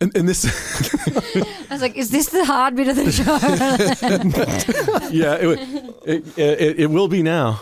and, 0.01 0.16
and 0.16 0.28
this 0.28 0.45
I 1.70 1.74
was 1.74 1.82
like, 1.82 1.95
"Is 1.97 2.12
this 2.12 2.28
the 2.30 2.43
hard 2.45 2.76
bit 2.76 2.88
of 2.89 2.95
the 2.95 3.12
show?" 3.12 3.38
yeah 5.12 5.36
it, 5.36 5.60
it, 6.05 6.38
it, 6.38 6.80
it 6.82 6.88
will 6.88 7.08
be 7.08 7.24
now 7.24 7.62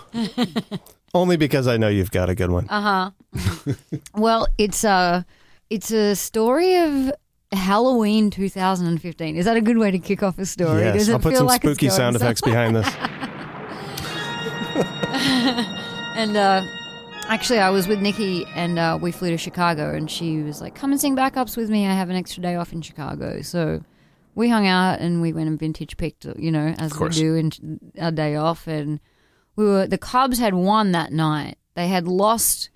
Only 1.15 1.37
because 1.37 1.67
I 1.67 1.77
know 1.77 1.87
you've 1.87 2.11
got 2.11 2.29
a 2.29 2.35
good 2.35 2.51
one. 2.51 2.67
Uh 2.69 3.11
huh. 3.33 3.73
well, 4.15 4.47
it's 4.57 4.83
a 4.83 5.25
it's 5.69 5.89
a 5.89 6.13
story 6.15 6.75
of 6.75 7.13
Halloween 7.53 8.29
2015. 8.29 9.37
Is 9.37 9.45
that 9.45 9.55
a 9.55 9.61
good 9.61 9.77
way 9.77 9.91
to 9.91 9.97
kick 9.97 10.21
off 10.21 10.37
a 10.37 10.45
story? 10.45 10.81
yes, 10.81 10.93
Does 10.93 11.09
it 11.09 11.13
I'll 11.13 11.19
put 11.19 11.31
feel 11.31 11.39
some 11.39 11.47
like 11.47 11.63
it's 11.63 11.73
spooky 11.73 11.89
sound 11.89 12.17
effects 12.17 12.41
behind 12.41 12.75
this. 12.75 12.87
And 16.17 16.37
uh, 16.37 16.63
actually, 17.27 17.59
I 17.59 17.69
was 17.71 17.89
with 17.89 17.99
Nikki, 17.99 18.45
and 18.55 18.79
uh, 18.79 18.97
we 19.01 19.11
flew 19.11 19.31
to 19.31 19.37
Chicago, 19.37 19.93
and 19.93 20.09
she 20.09 20.41
was 20.41 20.61
like, 20.61 20.75
"Come 20.75 20.91
and 20.91 20.99
sing 20.99 21.13
backups 21.13 21.57
with 21.57 21.69
me. 21.69 21.85
I 21.85 21.93
have 21.93 22.09
an 22.09 22.15
extra 22.15 22.41
day 22.41 22.55
off 22.55 22.71
in 22.71 22.81
Chicago." 22.81 23.41
So 23.41 23.83
we 24.33 24.47
hung 24.47 24.65
out, 24.65 25.01
and 25.01 25.21
we 25.21 25.33
went 25.33 25.49
and 25.49 25.59
vintage 25.59 25.97
picked, 25.97 26.25
you 26.37 26.51
know, 26.51 26.73
as 26.77 26.97
we 26.97 27.09
do 27.09 27.35
in 27.35 27.51
our 27.99 28.11
day 28.11 28.37
off, 28.37 28.65
and 28.65 29.01
we 29.55 29.65
were 29.65 29.87
the 29.87 29.97
Cubs 29.97 30.39
had 30.39 30.53
won 30.53 30.91
that 30.93 31.11
night. 31.11 31.57
They 31.75 31.87
had 31.87 32.07
lost. 32.07 32.69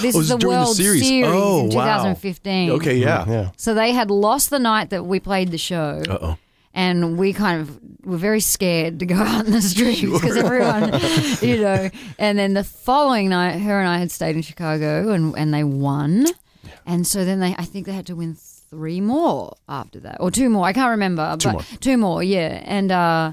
This 0.00 0.02
Oh, 0.02 0.04
it 0.04 0.08
is 0.08 0.14
was 0.16 0.28
the 0.30 0.36
during 0.38 0.54
the 0.58 0.64
World 0.64 0.76
series. 0.76 1.06
Series 1.08 1.30
Oh, 1.32 1.60
in 1.60 1.76
wow. 1.76 1.84
2015. 1.98 2.70
okay 2.72 2.96
yeah 2.96 3.24
Yeah. 3.28 3.50
So 3.56 3.74
they 3.74 3.92
had 3.92 4.10
lost 4.10 4.50
the 4.50 4.58
night 4.58 4.90
that 4.90 5.04
we 5.06 5.20
played 5.20 5.52
the 5.52 5.58
show 5.58 6.02
uh-oh 6.08 6.36
and 6.74 7.16
we 7.16 7.32
kind 7.32 7.60
of 7.60 7.78
were 8.04 8.16
very 8.16 8.40
scared 8.40 8.98
to 9.00 9.06
go 9.06 9.14
out 9.18 9.46
in 9.46 9.52
the 9.52 9.62
streets 9.62 10.00
because 10.02 10.36
everyone, 10.36 11.00
you 11.48 11.60
know. 11.62 11.90
And 12.18 12.38
then 12.38 12.54
the 12.54 12.64
following 12.64 13.28
night, 13.30 13.58
her 13.58 13.78
and 13.80 13.88
I 13.88 13.98
had 13.98 14.10
stayed 14.10 14.36
in 14.36 14.42
Chicago, 14.42 15.10
and 15.10 15.34
and 15.36 15.52
they 15.52 15.64
won. 15.64 16.26
And 16.86 17.06
so 17.06 17.24
then 17.24 17.40
they, 17.40 17.54
I 17.58 17.64
think 17.64 17.86
they 17.86 17.92
had 17.92 18.06
to 18.06 18.16
win 18.16 18.34
three 18.34 19.00
more 19.00 19.54
after 19.68 19.98
that, 20.00 20.18
or 20.20 20.30
two 20.30 20.48
more. 20.50 20.66
I 20.66 20.72
can't 20.72 20.90
remember. 20.90 21.36
Two 21.38 21.48
but 21.48 21.52
more. 21.54 21.62
Two 21.80 21.96
more, 21.96 22.22
yeah. 22.22 22.62
And 22.64 22.92
uh, 22.92 23.32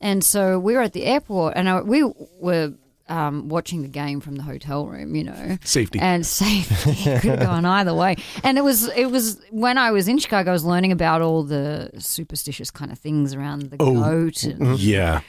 and 0.00 0.22
so 0.24 0.58
we 0.58 0.74
were 0.74 0.82
at 0.82 0.92
the 0.92 1.04
airport, 1.04 1.54
and 1.56 1.68
I, 1.68 1.80
we 1.82 2.04
were. 2.40 2.74
um, 3.08 3.48
watching 3.48 3.82
the 3.82 3.88
game 3.88 4.20
from 4.20 4.36
the 4.36 4.44
hotel 4.44 4.86
room, 4.86 5.16
you 5.16 5.24
know. 5.24 5.58
Safety. 5.64 5.98
And 5.98 6.24
safety 6.44 6.94
could 7.18 7.30
have 7.30 7.40
gone 7.40 7.64
either 7.64 7.92
way. 7.92 8.14
And 8.44 8.56
it 8.56 8.62
was 8.62 8.86
it 8.94 9.06
was 9.10 9.40
when 9.50 9.78
I 9.78 9.90
was 9.90 10.06
in 10.06 10.18
Chicago, 10.18 10.50
I 10.50 10.52
was 10.52 10.64
learning 10.64 10.92
about 10.92 11.20
all 11.20 11.42
the 11.42 11.90
superstitious 11.98 12.70
kind 12.70 12.92
of 12.92 13.00
things 13.00 13.34
around 13.34 13.62
the 13.70 13.76
Oh. 13.80 13.94
goat 13.94 14.44
and 14.44 14.78
yeah. 14.78 15.22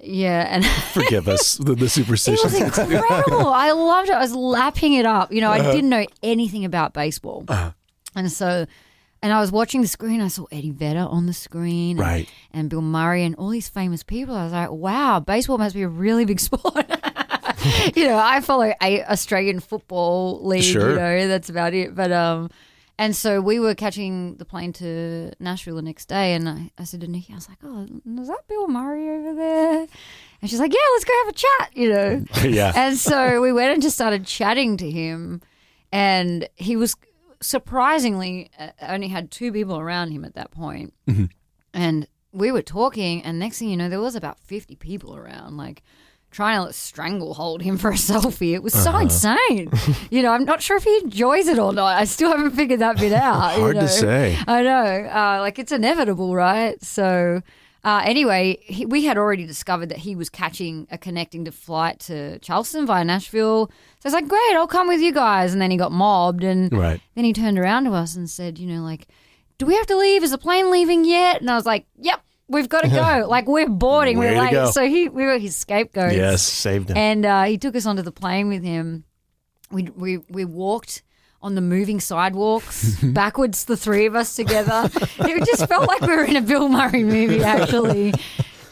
yeah, 0.00 0.46
and 0.50 0.64
Forgive 0.94 1.28
us 1.28 1.58
the, 1.58 1.64
the 1.64 1.72
it 1.74 1.80
was 1.82 1.92
superstitions. 1.92 2.54
incredible. 2.54 3.48
I 3.48 3.72
loved 3.72 4.08
it. 4.08 4.14
I 4.14 4.20
was 4.20 4.34
lapping 4.34 4.94
it 4.94 5.04
up. 5.04 5.30
You 5.30 5.42
know, 5.42 5.52
Uh-huh. 5.52 5.68
I 5.68 5.72
didn't 5.74 5.90
know 5.90 6.06
anything 6.22 6.64
about 6.64 6.94
baseball, 6.94 7.44
and 8.14 8.32
so. 8.32 8.64
And 9.22 9.32
I 9.32 9.40
was 9.40 9.50
watching 9.50 9.80
the 9.82 9.88
screen. 9.88 10.20
I 10.20 10.28
saw 10.28 10.44
Eddie 10.52 10.70
Vedder 10.70 11.00
on 11.08 11.26
the 11.26 11.32
screen, 11.32 11.92
and- 11.98 12.00
Right. 12.06 12.28
And, 12.52 12.68
Bill 12.70 12.82
Murray 12.82 13.24
and 13.24 13.34
all 13.36 13.48
these 13.48 13.68
famous 13.68 14.02
people. 14.02 14.34
I 14.34 14.44
was 14.44 14.52
like, 14.52 14.70
"Wow, 14.70 15.20
baseball 15.20 15.58
must 15.58 15.74
be 15.74 15.82
a 15.82 15.88
really 15.88 16.24
big 16.24 16.38
sport." 16.48 16.86
you 17.96 18.06
know, 18.06 18.18
I 18.18 18.40
follow 18.40 18.72
a 18.82 19.02
Australian 19.04 19.60
football 19.60 20.44
league. 20.46 20.62
Sure. 20.62 20.90
You 20.90 20.96
know, 20.96 21.28
that's 21.28 21.48
about 21.48 21.74
it. 21.74 21.94
But 21.94 22.12
um, 22.12 22.50
and 22.98 23.14
so 23.16 23.40
we 23.40 23.58
were 23.58 23.74
catching 23.74 24.36
the 24.36 24.44
plane 24.44 24.72
to 24.74 25.32
Nashville 25.40 25.76
the 25.76 25.82
next 25.82 26.06
day, 26.06 26.34
and 26.34 26.48
I, 26.48 26.70
I 26.78 26.84
said 26.84 27.00
to 27.02 27.08
Nikki, 27.08 27.32
I 27.32 27.36
was 27.36 27.48
like, 27.48 27.58
"Oh, 27.64 27.82
is 28.20 28.28
that 28.28 28.46
Bill 28.48 28.68
Murray 28.68 29.08
over 29.08 29.34
there?" 29.34 29.86
And 30.42 30.50
she's 30.50 30.60
like, 30.60 30.72
"Yeah, 30.72 30.80
let's 30.92 31.04
go 31.04 31.12
have 31.24 31.28
a 31.28 31.32
chat." 31.32 31.70
You 31.76 31.88
know. 31.90 32.24
yeah. 32.48 32.72
And 32.76 32.96
so 32.96 33.40
we 33.40 33.52
went 33.52 33.72
and 33.72 33.82
just 33.82 33.96
started 33.96 34.26
chatting 34.26 34.76
to 34.78 34.90
him, 34.90 35.40
and 35.92 36.48
he 36.54 36.76
was 36.76 36.94
surprisingly 37.40 38.50
uh, 38.58 38.70
only 38.82 39.08
had 39.08 39.30
two 39.30 39.52
people 39.52 39.78
around 39.78 40.10
him 40.10 40.24
at 40.24 40.34
that 40.34 40.50
point. 40.50 40.94
and 41.74 42.06
we 42.32 42.52
were 42.52 42.62
talking, 42.62 43.22
and 43.22 43.38
next 43.38 43.58
thing 43.58 43.70
you 43.70 43.76
know, 43.76 43.88
there 43.88 44.00
was 44.00 44.14
about 44.14 44.38
fifty 44.38 44.76
people 44.76 45.16
around, 45.16 45.56
like 45.56 45.82
trying 46.30 46.66
to 46.66 46.72
stranglehold 46.72 47.62
him 47.62 47.78
for 47.78 47.90
a 47.90 47.94
selfie. 48.10 48.52
It 48.54 48.62
was 48.62 48.74
so 48.74 48.96
insane. 48.98 49.70
you 50.10 50.22
know, 50.22 50.32
I'm 50.32 50.44
not 50.44 50.60
sure 50.60 50.76
if 50.76 50.84
he 50.84 50.96
enjoys 50.98 51.46
it 51.48 51.58
or 51.58 51.72
not. 51.72 51.96
I 51.96 52.04
still 52.04 52.30
haven't 52.30 52.50
figured 52.52 52.80
that 52.80 52.98
bit 52.98 53.12
out. 53.12 53.56
you 53.56 53.62
Hard 53.62 53.76
to 53.76 53.88
say. 53.88 54.38
I 54.46 54.62
know. 54.62 55.08
Uh, 55.10 55.38
like 55.40 55.58
it's 55.58 55.72
inevitable, 55.72 56.34
right? 56.34 56.82
So. 56.82 57.42
Uh, 57.84 58.02
anyway, 58.04 58.58
he, 58.62 58.84
we 58.84 59.04
had 59.04 59.16
already 59.16 59.46
discovered 59.46 59.88
that 59.90 59.98
he 59.98 60.16
was 60.16 60.28
catching 60.28 60.88
a 60.90 60.98
connecting 60.98 61.44
to 61.44 61.52
flight 61.52 62.00
to 62.00 62.38
Charleston 62.40 62.84
via 62.86 63.04
Nashville. 63.04 63.66
So 63.68 63.72
I 64.04 64.08
was 64.08 64.12
like, 64.12 64.26
great, 64.28 64.54
I'll 64.56 64.66
come 64.66 64.88
with 64.88 65.00
you 65.00 65.12
guys. 65.12 65.52
And 65.52 65.62
then 65.62 65.70
he 65.70 65.76
got 65.76 65.92
mobbed. 65.92 66.42
And 66.42 66.72
Right. 66.72 67.00
then 67.14 67.24
he 67.24 67.32
turned 67.32 67.58
around 67.58 67.84
to 67.84 67.92
us 67.92 68.16
and 68.16 68.28
said, 68.28 68.58
you 68.58 68.66
know, 68.66 68.82
like, 68.82 69.06
do 69.58 69.66
we 69.66 69.74
have 69.76 69.86
to 69.86 69.96
leave? 69.96 70.24
Is 70.24 70.32
the 70.32 70.38
plane 70.38 70.70
leaving 70.72 71.04
yet? 71.04 71.40
And 71.40 71.48
I 71.48 71.54
was 71.54 71.64
like, 71.64 71.86
yep, 71.96 72.20
we've 72.48 72.68
got 72.68 72.82
to 72.82 72.88
go. 72.88 73.26
like, 73.30 73.46
we're 73.46 73.68
boarding. 73.68 74.18
Way 74.18 74.34
we're 74.34 74.42
late. 74.42 74.50
go. 74.50 74.70
So 74.72 74.88
he, 74.88 75.08
we 75.08 75.24
were 75.24 75.38
his 75.38 75.54
scapegoat. 75.54 76.12
Yes. 76.12 76.42
Saved 76.42 76.90
him. 76.90 76.96
And 76.96 77.24
uh, 77.24 77.44
he 77.44 77.56
took 77.56 77.76
us 77.76 77.86
onto 77.86 78.02
the 78.02 78.12
plane 78.12 78.48
with 78.48 78.64
him. 78.64 79.04
We, 79.70 79.84
we, 79.84 80.18
we 80.28 80.44
walked 80.44 81.02
on 81.46 81.54
the 81.54 81.60
moving 81.60 82.00
sidewalks 82.00 82.96
backwards, 83.04 83.66
the 83.66 83.76
three 83.76 84.04
of 84.04 84.16
us 84.16 84.34
together. 84.34 84.90
it 84.92 85.46
just 85.46 85.68
felt 85.68 85.86
like 85.86 86.00
we 86.00 86.08
were 86.08 86.24
in 86.24 86.34
a 86.34 86.40
Bill 86.42 86.68
Murray 86.68 87.04
movie, 87.04 87.40
actually. 87.44 88.12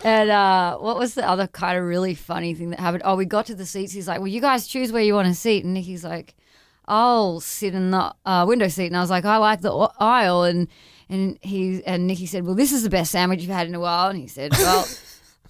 And 0.03 0.29
uh, 0.29 0.77
what 0.79 0.99
was 0.99 1.15
the 1.15 1.27
other 1.27 1.47
kind 1.47 1.79
of 1.79 1.85
really 1.85 2.17
funny 2.17 2.53
thing 2.53 2.71
that 2.71 2.81
happened? 2.81 3.05
Oh, 3.07 3.15
we 3.15 3.27
got 3.27 3.47
to 3.47 3.55
the 3.55 3.65
seats. 3.65 3.93
He's 3.93 4.09
like, 4.09 4.19
"Well, 4.19 4.27
you 4.27 4.41
guys 4.41 4.67
choose 4.67 4.91
where 4.91 5.03
you 5.03 5.15
want 5.15 5.29
to 5.29 5.35
sit." 5.35 5.63
And 5.65 5.73
Nikki's 5.73 6.03
like, 6.03 6.35
"I'll 6.87 7.39
sit 7.39 7.77
in 7.77 7.93
the 7.93 8.13
uh, 8.27 8.45
window 8.47 8.67
seat." 8.67 8.89
And 8.89 8.97
I 8.97 9.01
was 9.01 9.09
like, 9.09 9.25
"I 9.25 9.37
like 9.37 9.61
the 9.61 9.73
aisle." 10.01 10.43
And 10.43 10.67
and 11.09 11.39
he 11.43 11.81
and 11.87 12.09
Nikki 12.09 12.27
said, 12.27 12.45
"Well, 12.45 12.57
this 12.57 12.73
is 12.73 12.83
the 12.83 12.91
best 12.91 13.13
sandwich 13.13 13.41
you've 13.41 13.51
had 13.51 13.69
in 13.69 13.75
a 13.75 13.81
while." 13.81 14.11
And 14.11 14.19
he 14.19 14.27
said, 14.27 14.51
"Well." 14.53 14.85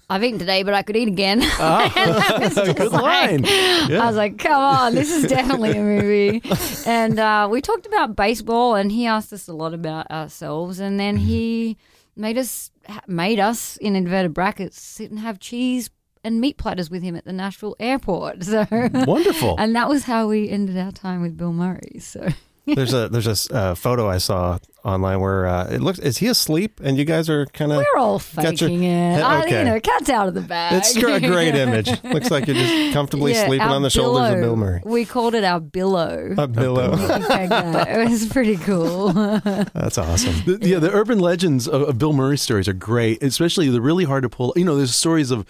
I've 0.09 0.23
eaten 0.23 0.37
today, 0.39 0.61
but 0.63 0.73
I 0.73 0.81
could 0.83 0.95
eat 0.95 1.07
again. 1.07 1.41
And 1.59 2.15
that 2.15 2.37
was 2.39 2.55
just 2.67 2.77
Good 2.77 2.91
like- 2.91 3.01
line. 3.01 3.45
I 3.45 4.05
was 4.07 4.15
like, 4.15 4.37
come 4.37 4.61
on, 4.61 4.93
this 4.95 5.11
is 5.11 5.25
definitely 5.27 5.71
a 5.71 5.81
movie. 5.81 6.41
And 6.85 7.19
uh, 7.19 7.47
we 7.49 7.61
talked 7.61 7.85
about 7.85 8.15
baseball, 8.15 8.75
and 8.75 8.91
he 8.91 9.05
asked 9.07 9.33
us 9.33 9.47
a 9.47 9.53
lot 9.53 9.73
about 9.73 10.09
ourselves, 10.11 10.79
and 10.79 10.99
then 10.99 11.17
he 11.17 11.77
made 12.15 12.37
us 12.37 12.71
made 13.07 13.39
us 13.39 13.77
in 13.77 13.95
inverted 13.95 14.33
brackets 14.33 14.79
sit 14.79 15.09
and 15.09 15.19
have 15.19 15.39
cheese 15.39 15.89
and 16.23 16.39
meat 16.39 16.55
platters 16.57 16.89
with 16.89 17.01
him 17.03 17.15
at 17.15 17.25
the 17.25 17.33
Nashville 17.33 17.75
airport. 17.79 18.43
So 18.43 18.65
Wonderful. 18.71 19.55
and 19.57 19.75
that 19.75 19.89
was 19.89 20.03
how 20.03 20.27
we 20.27 20.49
ended 20.49 20.77
our 20.77 20.91
time 20.91 21.21
with 21.21 21.35
Bill 21.35 21.51
Murray. 21.51 21.97
So 21.99 22.27
there's 22.65 22.93
a 22.93 23.09
there's 23.09 23.49
a 23.49 23.53
uh, 23.55 23.75
photo 23.75 24.09
I 24.09 24.17
saw 24.17 24.57
online 24.83 25.19
where 25.19 25.47
uh, 25.47 25.67
it 25.71 25.81
looks 25.81 25.97
is 25.99 26.17
he 26.17 26.27
asleep 26.27 26.79
and 26.83 26.95
you 26.97 27.05
guys 27.05 27.27
are 27.29 27.47
kind 27.47 27.71
of 27.71 27.77
we're 27.79 27.99
all 27.99 28.21
Got 28.35 28.43
your- 28.61 28.69
faking 28.69 28.83
it. 28.83 29.17
Yeah, 29.19 29.27
I, 29.27 29.43
okay. 29.45 29.59
you 29.59 29.65
know, 29.65 29.79
cat's 29.79 30.09
out 30.09 30.27
of 30.27 30.33
the 30.35 30.41
bag. 30.41 30.73
it's 30.73 30.95
a 30.95 31.01
great 31.01 31.55
image. 31.55 31.89
Looks 32.03 32.29
like 32.29 32.45
you're 32.47 32.55
just 32.55 32.93
comfortably 32.93 33.33
Yeah, 33.33 33.47
sleeping 33.47 33.67
on 33.67 33.81
the 33.81 33.89
shoulders 33.89 34.35
of. 34.35 34.41
Bill 34.41 34.55
Murray. 34.55 34.81
We 34.85 35.05
called 35.05 35.33
it 35.35 35.43
our 35.43 35.59
billow. 35.59 36.33
A 36.37 36.47
billow. 36.47 36.91
We 36.91 37.25
pegged 37.25 37.51
that. 37.51 37.87
It 37.89 38.09
was 38.09 38.27
pretty 38.27 38.57
cool. 38.57 39.09
That's 39.73 39.97
awesome. 39.97 40.35
The, 40.45 40.59
yeah, 40.67 40.79
the 40.79 40.91
urban 40.91 41.19
legends 41.19 41.67
of, 41.67 41.81
of 41.83 41.97
Bill 41.97 42.13
Murray 42.13 42.37
stories 42.37 42.67
are 42.67 42.73
great, 42.73 43.23
especially 43.23 43.69
they're 43.69 43.81
really 43.81 44.05
hard 44.05 44.21
to 44.23 44.29
pull. 44.29 44.53
You 44.55 44.65
know, 44.65 44.75
there's 44.77 44.93
stories 44.95 45.31
of 45.31 45.45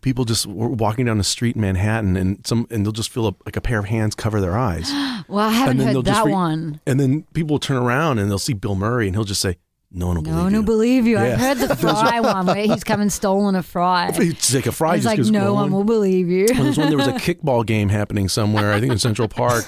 people 0.00 0.24
just 0.24 0.46
were 0.46 0.68
walking 0.68 1.04
down 1.06 1.18
the 1.18 1.24
street 1.24 1.56
in 1.56 1.60
Manhattan, 1.62 2.16
and 2.16 2.46
some 2.46 2.66
and 2.70 2.84
they'll 2.86 2.92
just 2.92 3.10
feel 3.10 3.26
a, 3.28 3.34
like 3.44 3.56
a 3.56 3.60
pair 3.60 3.78
of 3.80 3.86
hands 3.86 4.14
cover 4.14 4.40
their 4.40 4.56
eyes, 4.56 4.90
Well, 5.28 5.38
I 5.40 5.50
haven't 5.50 5.80
and 5.80 5.88
then 5.88 5.94
heard 5.96 6.04
that 6.06 6.24
re- 6.24 6.32
one. 6.32 6.80
and 6.86 6.98
then 7.00 7.22
people 7.34 7.54
will 7.54 7.58
turn 7.60 7.76
around 7.76 8.18
and 8.18 8.30
they'll 8.30 8.38
see 8.38 8.54
Bill 8.54 8.74
Murray, 8.74 9.06
and 9.08 9.16
he'll 9.16 9.24
just 9.24 9.40
say, 9.40 9.56
"No 9.90 10.06
one 10.08 10.16
will 10.16 10.22
believe 10.22 10.36
No 10.36 10.42
believe 10.42 10.44
one 10.44 10.52
you." 10.52 10.58
will 10.60 10.66
believe 10.66 11.06
you. 11.06 11.16
Yeah. 11.18 11.32
I've 11.34 11.40
heard 11.40 11.58
the 11.58 11.76
fry 11.76 12.20
one 12.20 12.46
where 12.46 12.56
he's 12.66 12.84
come 12.84 13.00
and 13.00 13.12
stolen 13.12 13.54
a 13.56 13.62
fry. 13.62 14.10
It's 14.14 14.54
like 14.54 14.66
a 14.66 14.72
fry 14.72 14.94
It's 14.94 15.04
just 15.04 15.06
like 15.12 15.16
goes 15.18 15.30
no 15.30 15.54
one 15.54 15.72
will 15.72 15.84
believe 15.84 16.28
you. 16.28 16.46
Well, 16.50 16.64
there's 16.64 16.78
when 16.78 16.88
there 16.88 16.98
was 16.98 17.08
a 17.08 17.12
kickball 17.14 17.66
game 17.66 17.88
happening 17.88 18.28
somewhere, 18.28 18.72
I 18.72 18.80
think 18.80 18.92
in 18.92 18.98
Central 18.98 19.28
Park, 19.42 19.64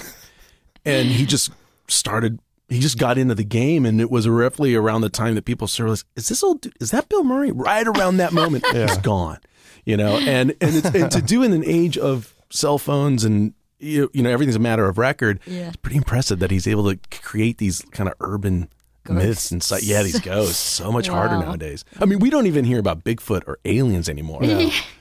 and 0.84 1.09
he 1.09 1.26
just 1.26 1.51
started. 1.88 2.38
He 2.70 2.80
just 2.80 2.96
got 2.98 3.18
into 3.18 3.34
the 3.34 3.44
game, 3.44 3.84
and 3.84 4.01
it 4.01 4.10
was 4.10 4.26
roughly 4.26 4.74
around 4.74 5.02
the 5.02 5.10
time 5.10 5.34
that 5.34 5.44
people 5.44 5.68
started. 5.68 5.92
like, 5.92 6.02
Is 6.16 6.28
this 6.28 6.42
old? 6.42 6.62
dude- 6.62 6.72
Is 6.80 6.92
that 6.92 7.10
Bill 7.10 7.22
Murray? 7.22 7.52
Right 7.52 7.86
around 7.86 8.16
that 8.16 8.32
moment, 8.32 8.64
he's 8.72 8.96
gone. 8.98 9.38
You 9.85 9.97
know, 9.97 10.16
and 10.19 10.51
and, 10.61 10.77
it's, 10.77 10.86
and 10.94 11.11
to 11.12 11.20
do 11.23 11.43
in 11.43 11.52
an 11.52 11.65
age 11.65 11.98
of 11.98 12.35
cell 12.51 12.78
phones 12.78 13.24
and 13.24 13.52
you, 13.78 14.11
you 14.15 14.23
know 14.23 14.31
everything's 14.31 14.56
a 14.56 14.61
matter 14.61 14.86
of 14.89 14.97
record. 14.98 15.40
Yeah. 15.47 15.69
It's 15.69 15.77
pretty 15.77 15.97
impressive 15.98 16.39
that 16.39 16.51
he's 16.51 16.66
able 16.66 16.90
to 16.90 16.98
create 17.20 17.59
these 17.59 17.82
kind 17.93 18.09
of 18.09 18.15
urban 18.20 18.69
myths 19.06 19.51
and 19.51 19.62
si- 19.62 19.81
yeah, 19.86 20.02
these 20.02 20.20
ghosts. 20.20 20.56
So 20.74 20.90
much 20.90 21.09
harder 21.09 21.36
nowadays. 21.39 21.85
I 22.01 22.06
mean, 22.06 22.19
we 22.19 22.31
don't 22.31 22.47
even 22.47 22.65
hear 22.65 22.78
about 22.78 23.05
Bigfoot 23.05 23.43
or 23.47 23.59
aliens 23.65 24.09
anymore. 24.09 24.40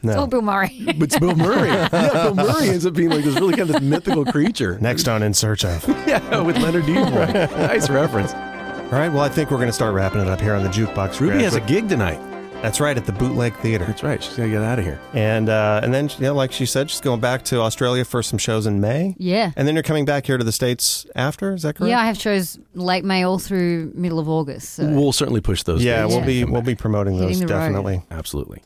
It's 0.05 0.15
all 0.17 0.27
Bill 0.27 0.41
Murray. 0.41 0.83
But 0.85 1.03
it's 1.03 1.17
Bill 1.17 1.33
Murray. 1.35 1.69
Yeah, 1.69 1.87
Bill 1.87 2.35
Murray 2.35 2.67
ends 2.69 2.85
up 2.85 2.93
being 2.93 3.09
like 3.09 3.23
this 3.23 3.35
really 3.35 3.55
kind 3.55 3.73
of 3.73 3.81
mythical 3.81 4.25
creature. 4.25 4.77
Next 4.79 5.07
on 5.07 5.23
In 5.23 5.33
Search 5.33 5.63
of. 5.63 5.87
Yeah, 6.07 6.41
with 6.41 6.57
Leonard 6.57 6.83
Nimoy. 6.83 7.33
nice 7.55 7.89
reference. 7.89 8.33
All 8.33 8.99
right, 8.99 9.07
well, 9.09 9.21
I 9.21 9.29
think 9.29 9.49
we're 9.49 9.57
going 9.57 9.69
to 9.69 9.73
start 9.73 9.93
wrapping 9.93 10.19
it 10.19 10.27
up 10.27 10.41
here 10.41 10.53
on 10.53 10.63
the 10.63 10.69
Jukebox. 10.69 11.21
Ruby 11.21 11.41
has 11.43 11.55
a 11.55 11.61
gig 11.61 11.87
tonight. 11.87 12.19
That's 12.63 12.79
right, 12.79 12.95
at 12.95 13.05
the 13.05 13.11
Bootleg 13.11 13.53
Theater. 13.57 13.83
That's 13.83 14.03
right. 14.03 14.23
She's 14.23 14.37
got 14.37 14.43
to 14.43 14.49
get 14.49 14.61
out 14.63 14.79
of 14.79 14.85
here. 14.85 14.97
And 15.13 15.49
uh, 15.49 15.81
and 15.83 15.93
then, 15.93 16.07
you 16.07 16.21
know, 16.21 16.33
like 16.33 16.53
she 16.53 16.65
said, 16.65 16.89
she's 16.89 17.01
going 17.01 17.19
back 17.19 17.43
to 17.45 17.59
Australia 17.59 18.05
for 18.05 18.23
some 18.23 18.39
shows 18.39 18.65
in 18.65 18.79
May. 18.79 19.15
Yeah. 19.19 19.51
And 19.57 19.67
then 19.67 19.75
you're 19.75 19.83
coming 19.83 20.05
back 20.05 20.25
here 20.25 20.37
to 20.37 20.45
the 20.45 20.53
States 20.53 21.05
after, 21.13 21.53
is 21.53 21.63
that 21.63 21.75
correct? 21.75 21.89
Yeah, 21.89 21.99
I 21.99 22.05
have 22.05 22.17
shows 22.17 22.57
late 22.73 23.03
May 23.03 23.23
all 23.23 23.37
through 23.37 23.91
middle 23.95 24.17
of 24.17 24.29
August. 24.29 24.75
So. 24.75 24.87
We'll 24.87 25.11
certainly 25.11 25.41
push 25.41 25.63
those. 25.63 25.83
Yeah, 25.83 26.03
dates 26.03 26.11
we'll 26.11 26.19
when 26.19 26.25
be 26.25 26.43
we'll 26.45 26.61
be 26.61 26.73
promoting 26.75 27.17
those 27.17 27.31
Hitting 27.31 27.47
the 27.47 27.53
road. 27.53 27.59
definitely. 27.59 28.01
absolutely. 28.09 28.63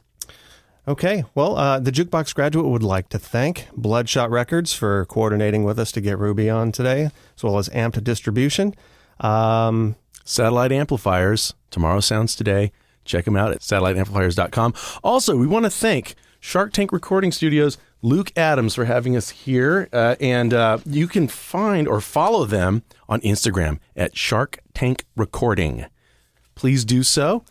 Okay, 0.88 1.24
well, 1.34 1.58
uh, 1.58 1.80
the 1.80 1.92
Jukebox 1.92 2.36
Graduate 2.36 2.68
would 2.68 2.84
like 2.84 3.10
to 3.10 3.18
thank 3.18 3.68
Bloodshot 3.76 4.30
Records 4.30 4.74
for 4.74 5.06
coordinating 5.06 5.64
with 5.64 5.80
us 5.80 5.92
to 5.94 6.02
get 6.02 6.20
Ruby 6.20 6.52
on 6.52 6.72
today, 6.72 7.10
as 7.36 7.44
well 7.44 7.58
as 7.58 7.68
Amped 7.70 8.04
Distribution. 8.04 8.76
Um, 9.20 9.96
Satellite 10.24 10.72
amplifiers. 10.72 11.56
Tomorrow 11.72 12.02
sounds 12.02 12.36
today. 12.36 12.72
Check 13.08 13.26
them 13.26 13.36
out 13.36 13.52
at 13.52 13.62
satelliteamplifiers.com. 13.62 14.74
Also, 15.04 15.36
we 15.36 15.48
want 15.48 15.66
to 15.66 15.72
thank 15.72 16.16
Shark 16.40 16.74
Tank 16.74 16.92
Recording 16.92 17.32
Studios, 17.32 17.78
Luke 18.02 18.32
Adams, 18.38 18.76
for 18.76 18.86
having 18.86 19.16
us 19.16 19.30
here. 19.30 19.90
Uh, 19.92 20.16
and 20.20 20.54
uh, 20.54 20.78
you 20.86 21.08
can 21.08 21.28
find 21.28 21.88
or 21.88 22.02
follow 22.02 22.46
them 22.46 22.84
on 23.10 23.22
Instagram 23.22 23.80
at 23.96 24.16
Shark 24.16 24.60
Tank 24.74 25.06
Recording. 25.16 25.86
Please 26.56 26.86
do 26.86 27.04
so. 27.04 27.44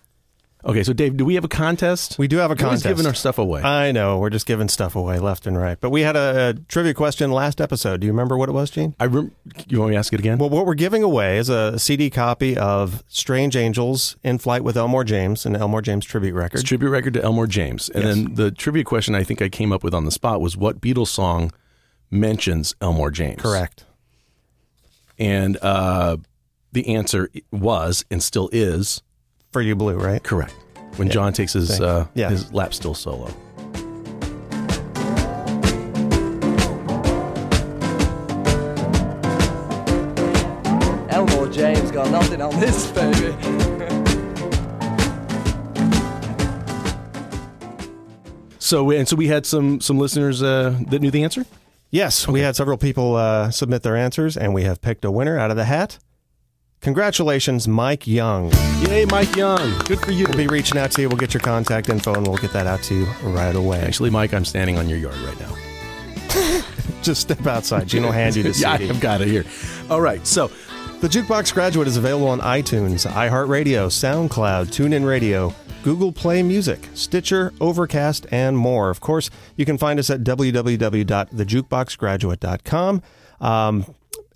Okay, 0.66 0.82
so 0.82 0.92
Dave, 0.92 1.16
do 1.16 1.24
we 1.24 1.36
have 1.36 1.44
a 1.44 1.48
contest? 1.48 2.18
we 2.18 2.26
do 2.26 2.38
have 2.38 2.50
a 2.50 2.54
We're 2.54 2.56
contest. 2.56 2.84
giving 2.84 3.06
our 3.06 3.14
stuff 3.14 3.38
away. 3.38 3.62
I 3.62 3.92
know 3.92 4.18
we're 4.18 4.30
just 4.30 4.46
giving 4.46 4.68
stuff 4.68 4.96
away 4.96 5.20
left 5.20 5.46
and 5.46 5.56
right, 5.56 5.78
but 5.80 5.90
we 5.90 6.00
had 6.00 6.16
a, 6.16 6.48
a 6.48 6.54
trivia 6.54 6.92
question 6.92 7.30
last 7.30 7.60
episode. 7.60 8.00
Do 8.00 8.06
you 8.08 8.12
remember 8.12 8.36
what 8.36 8.48
it 8.48 8.52
was, 8.52 8.70
Gene? 8.70 8.96
I 8.98 9.06
rem- 9.06 9.30
you 9.68 9.78
want 9.78 9.90
me 9.90 9.94
to 9.94 9.98
ask 10.00 10.12
it 10.12 10.18
again? 10.18 10.38
Well, 10.38 10.50
what 10.50 10.66
we're 10.66 10.74
giving 10.74 11.04
away 11.04 11.38
is 11.38 11.48
a 11.48 11.78
CD 11.78 12.10
copy 12.10 12.56
of 12.58 13.04
Strange 13.06 13.54
Angels 13.54 14.16
in 14.24 14.38
Flight 14.38 14.64
with 14.64 14.76
Elmore 14.76 15.04
James, 15.04 15.46
an 15.46 15.54
Elmore 15.54 15.82
James 15.82 16.04
tribute 16.04 16.34
record. 16.34 16.58
It's 16.58 16.68
tribute 16.68 16.90
record 16.90 17.14
to 17.14 17.22
Elmore 17.22 17.46
James. 17.46 17.88
And 17.90 18.02
Yes. 18.02 18.14
then 18.16 18.34
the 18.34 18.50
trivia 18.50 18.82
question 18.82 19.14
I 19.14 19.22
think 19.22 19.40
I 19.40 19.48
came 19.48 19.72
up 19.72 19.84
with 19.84 19.94
on 19.94 20.04
the 20.04 20.10
spot 20.10 20.40
was 20.40 20.56
what 20.56 20.80
Beatles 20.80 21.08
song 21.08 21.52
mentions 22.10 22.74
Elmore 22.80 23.12
James? 23.12 23.40
Correct. 23.40 23.84
And 25.16 25.56
uh, 25.62 26.16
the 26.72 26.88
answer 26.94 27.30
was 27.52 28.04
and 28.10 28.20
still 28.20 28.48
is 28.52 29.00
for 29.56 29.62
you 29.62 29.74
blue, 29.74 29.94
right? 29.94 30.22
Correct. 30.22 30.52
When 30.96 31.08
yeah. 31.08 31.14
John 31.14 31.32
takes 31.32 31.54
his 31.54 31.80
uh, 31.80 32.06
yeah. 32.12 32.28
his 32.28 32.52
lap 32.52 32.74
steel 32.74 32.92
solo. 32.92 33.28
Elmore 41.08 41.48
James 41.48 41.90
got 41.90 42.10
nothing 42.10 42.42
on 42.42 42.60
this 42.60 42.90
baby. 42.90 43.34
so 48.58 48.90
and 48.90 49.08
so 49.08 49.16
we 49.16 49.28
had 49.28 49.46
some 49.46 49.80
some 49.80 49.96
listeners 49.98 50.42
uh, 50.42 50.78
that 50.88 51.00
knew 51.00 51.10
the 51.10 51.24
answer. 51.24 51.46
Yes, 51.90 52.24
okay. 52.24 52.32
we 52.32 52.40
had 52.40 52.56
several 52.56 52.76
people 52.76 53.16
uh, 53.16 53.50
submit 53.50 53.82
their 53.82 53.96
answers, 53.96 54.36
and 54.36 54.52
we 54.52 54.64
have 54.64 54.82
picked 54.82 55.06
a 55.06 55.10
winner 55.10 55.38
out 55.38 55.50
of 55.50 55.56
the 55.56 55.64
hat. 55.64 55.98
Congratulations, 56.80 57.66
Mike 57.66 58.06
Young. 58.06 58.52
Yay, 58.82 59.06
Mike 59.06 59.34
Young! 59.34 59.76
Good 59.86 59.98
for 60.00 60.12
you. 60.12 60.26
We'll 60.28 60.36
be 60.36 60.46
reaching 60.46 60.78
out 60.78 60.92
to 60.92 61.00
you. 61.02 61.08
We'll 61.08 61.16
get 61.18 61.34
your 61.34 61.40
contact 61.40 61.88
info, 61.88 62.14
and 62.14 62.26
we'll 62.26 62.36
get 62.36 62.52
that 62.52 62.66
out 62.66 62.82
to 62.84 62.94
you 62.94 63.04
right 63.24 63.54
away. 63.56 63.80
Actually, 63.80 64.10
Mike, 64.10 64.32
I'm 64.34 64.44
standing 64.44 64.78
on 64.78 64.88
your 64.88 64.98
yard 64.98 65.16
right 65.16 65.40
now. 65.40 65.54
Just 67.02 67.20
step 67.22 67.46
outside. 67.46 67.86
Gene 67.88 68.02
will 68.02 68.12
hand 68.12 68.36
you 68.36 68.42
the 68.42 68.50
yeah, 68.58 68.72
I've 68.72 69.00
got 69.00 69.20
it 69.20 69.28
here. 69.28 69.44
All 69.90 70.00
right, 70.00 70.24
so 70.26 70.48
The 71.00 71.08
Jukebox 71.08 71.52
Graduate 71.54 71.88
is 71.88 71.96
available 71.96 72.28
on 72.28 72.40
iTunes, 72.40 73.10
iHeartRadio, 73.10 73.86
SoundCloud, 73.88 74.66
TuneIn 74.66 75.06
Radio, 75.06 75.54
Google 75.82 76.12
Play 76.12 76.42
Music, 76.42 76.88
Stitcher, 76.94 77.52
Overcast, 77.60 78.26
and 78.30 78.56
more. 78.58 78.90
Of 78.90 79.00
course, 79.00 79.30
you 79.56 79.64
can 79.64 79.78
find 79.78 79.98
us 79.98 80.10
at 80.10 80.22
www.thejukeboxgraduate.com. 80.24 83.02
Um, 83.40 83.86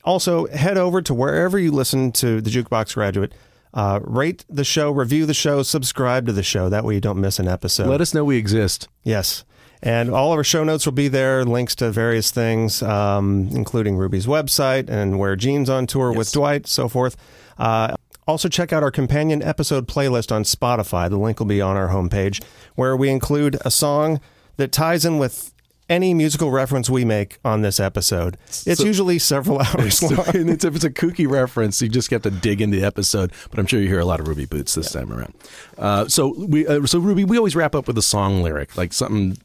also, 0.05 0.47
head 0.48 0.78
over 0.78 1.02
to 1.02 1.14
wherever 1.14 1.59
you 1.59 1.70
listen 1.70 2.12
to 2.12 2.40
The 2.40 2.51
Jukebox 2.51 2.94
Graduate. 2.94 3.32
Uh, 3.72 4.01
rate 4.02 4.44
the 4.48 4.64
show, 4.64 4.90
review 4.90 5.27
the 5.27 5.35
show, 5.35 5.62
subscribe 5.62 6.27
to 6.27 6.32
the 6.32 6.43
show. 6.43 6.68
That 6.68 6.85
way 6.85 6.94
you 6.94 7.01
don't 7.01 7.20
miss 7.20 7.39
an 7.39 7.47
episode. 7.47 7.86
let 7.86 8.01
us 8.01 8.12
know 8.12 8.24
we 8.24 8.36
exist. 8.36 8.89
Yes. 9.05 9.44
And 9.82 10.10
all 10.10 10.32
of 10.32 10.36
our 10.36 10.44
show 10.44 10.64
notes 10.64 10.85
will 10.85 10.93
be 10.93 11.09
there, 11.09 11.44
links 11.44 11.74
to 11.77 11.90
various 11.90 12.31
things, 12.31 12.82
um, 12.82 13.48
including 13.52 13.97
Ruby's 13.97 14.27
website 14.27 14.90
and 14.90 15.18
where 15.18 15.36
Gene's 15.36 15.70
on 15.70 15.86
tour 15.86 16.12
with 16.12 16.32
Dwight, 16.32 16.66
so 16.66 16.89
forth. 16.89 17.16
Uh, 17.59 17.94
also, 18.27 18.48
check 18.48 18.72
out 18.72 18.82
our 18.82 18.90
companion 18.90 19.43
episode 19.43 19.89
playlist 19.89 20.31
on 20.31 20.43
Spotify. 20.43 21.09
The 21.09 21.16
link 21.16 21.39
will 21.39 21.47
be 21.47 21.60
on 21.60 21.77
our 21.77 21.89
homepage, 21.89 22.43
where 22.74 22.97
we 22.97 23.09
include 23.09 23.56
a 23.64 23.70
song 23.70 24.20
that 24.56 24.70
ties 24.70 25.05
in 25.05 25.18
with 25.18 25.55
any 25.91 26.15
musical 26.15 26.51
reference 26.51 26.89
we 26.89 27.05
make 27.05 27.39
on 27.45 27.61
this 27.61 27.79
episode. 27.79 28.39
It's 28.47 28.79
So- 28.79 28.85
usually 28.85 29.19
several 29.19 29.59
hours 29.67 29.99
So, 29.99 30.07
long. 30.15 30.35
and 30.37 30.49
it's, 30.49 30.65
if 30.65 30.75
it's 30.77 30.85
a 30.85 30.91
kooky 30.91 31.29
reference, 31.29 31.83
you 31.83 31.89
just 31.91 32.11
have 32.12 32.23
to 32.23 32.31
dig 32.31 32.62
into 32.62 32.79
the 32.79 32.87
episode. 32.87 33.33
But 33.51 33.59
I'm 33.59 33.67
sure 33.67 33.81
you 33.81 33.89
hear 33.89 34.01
a 34.01 34.05
lot 34.07 34.21
of 34.21 34.29
Ruby 34.29 34.47
Boots 34.47 34.75
this 34.75 34.93
time 34.93 35.12
around. 35.12 35.35
Uh, 35.77 36.09
so 36.09 36.35
we, 36.39 36.67
uh, 36.67 36.87
so 36.87 36.99
Ruby, 37.01 37.25
we 37.25 37.37
always 37.37 37.55
wrap 37.55 37.75
up 37.75 37.87
with 37.87 37.99
a 37.99 38.03
song 38.03 38.43
lyric, 38.43 38.77
like 38.79 38.93
something, 38.95 39.37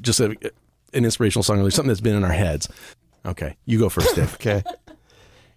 just 0.00 0.20
a, 0.20 0.36
an 0.92 1.04
inspirational 1.04 1.42
song, 1.42 1.60
or 1.60 1.70
something 1.70 1.88
that's 1.88 2.00
been 2.00 2.14
in 2.16 2.22
our 2.24 2.32
heads. 2.32 2.68
Okay, 3.24 3.56
you 3.64 3.78
go 3.80 3.88
first, 3.88 4.14
Dave. 4.14 4.34
Okay. 4.34 4.62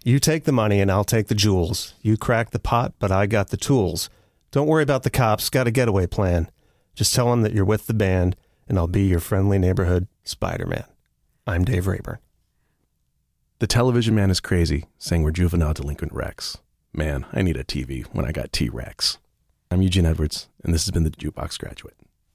You 0.02 0.18
take 0.18 0.44
the 0.44 0.52
money 0.52 0.80
and 0.80 0.90
I'll 0.90 1.04
take 1.04 1.26
the 1.28 1.34
jewels. 1.34 1.92
You 2.00 2.16
crack 2.16 2.50
the 2.52 2.58
pot, 2.58 2.94
but 2.98 3.12
I 3.12 3.26
got 3.26 3.48
the 3.50 3.58
tools. 3.58 4.08
Don't 4.50 4.66
worry 4.66 4.82
about 4.82 5.02
the 5.02 5.10
cops, 5.10 5.50
got 5.50 5.66
a 5.66 5.70
getaway 5.70 6.06
plan. 6.06 6.48
Just 6.94 7.14
tell 7.14 7.30
them 7.30 7.42
that 7.42 7.52
you're 7.52 7.66
with 7.66 7.86
the 7.86 7.92
band 7.94 8.34
and 8.66 8.78
I'll 8.78 8.86
be 8.88 9.02
your 9.02 9.20
friendly 9.20 9.58
neighborhood 9.58 10.08
Spider 10.24 10.66
Man. 10.66 10.84
I'm 11.46 11.64
Dave 11.64 11.86
Rayburn. 11.86 12.18
the 13.58 13.66
television 13.66 14.14
man 14.14 14.30
is 14.30 14.40
crazy, 14.40 14.86
saying 14.98 15.22
we're 15.22 15.30
juvenile 15.30 15.74
delinquent 15.74 16.12
wrecks. 16.12 16.58
Man, 16.94 17.26
I 17.32 17.42
need 17.42 17.56
a 17.56 17.64
TV 17.64 18.04
when 18.12 18.24
I 18.24 18.32
got 18.32 18.52
T 18.52 18.68
Rex. 18.68 19.18
I'm 19.70 19.82
Eugene 19.82 20.06
Edwards, 20.06 20.48
and 20.64 20.72
this 20.72 20.84
has 20.86 20.90
been 20.92 21.04
the 21.04 21.10
Jukebox 21.10 21.58
Graduate. 21.58 21.96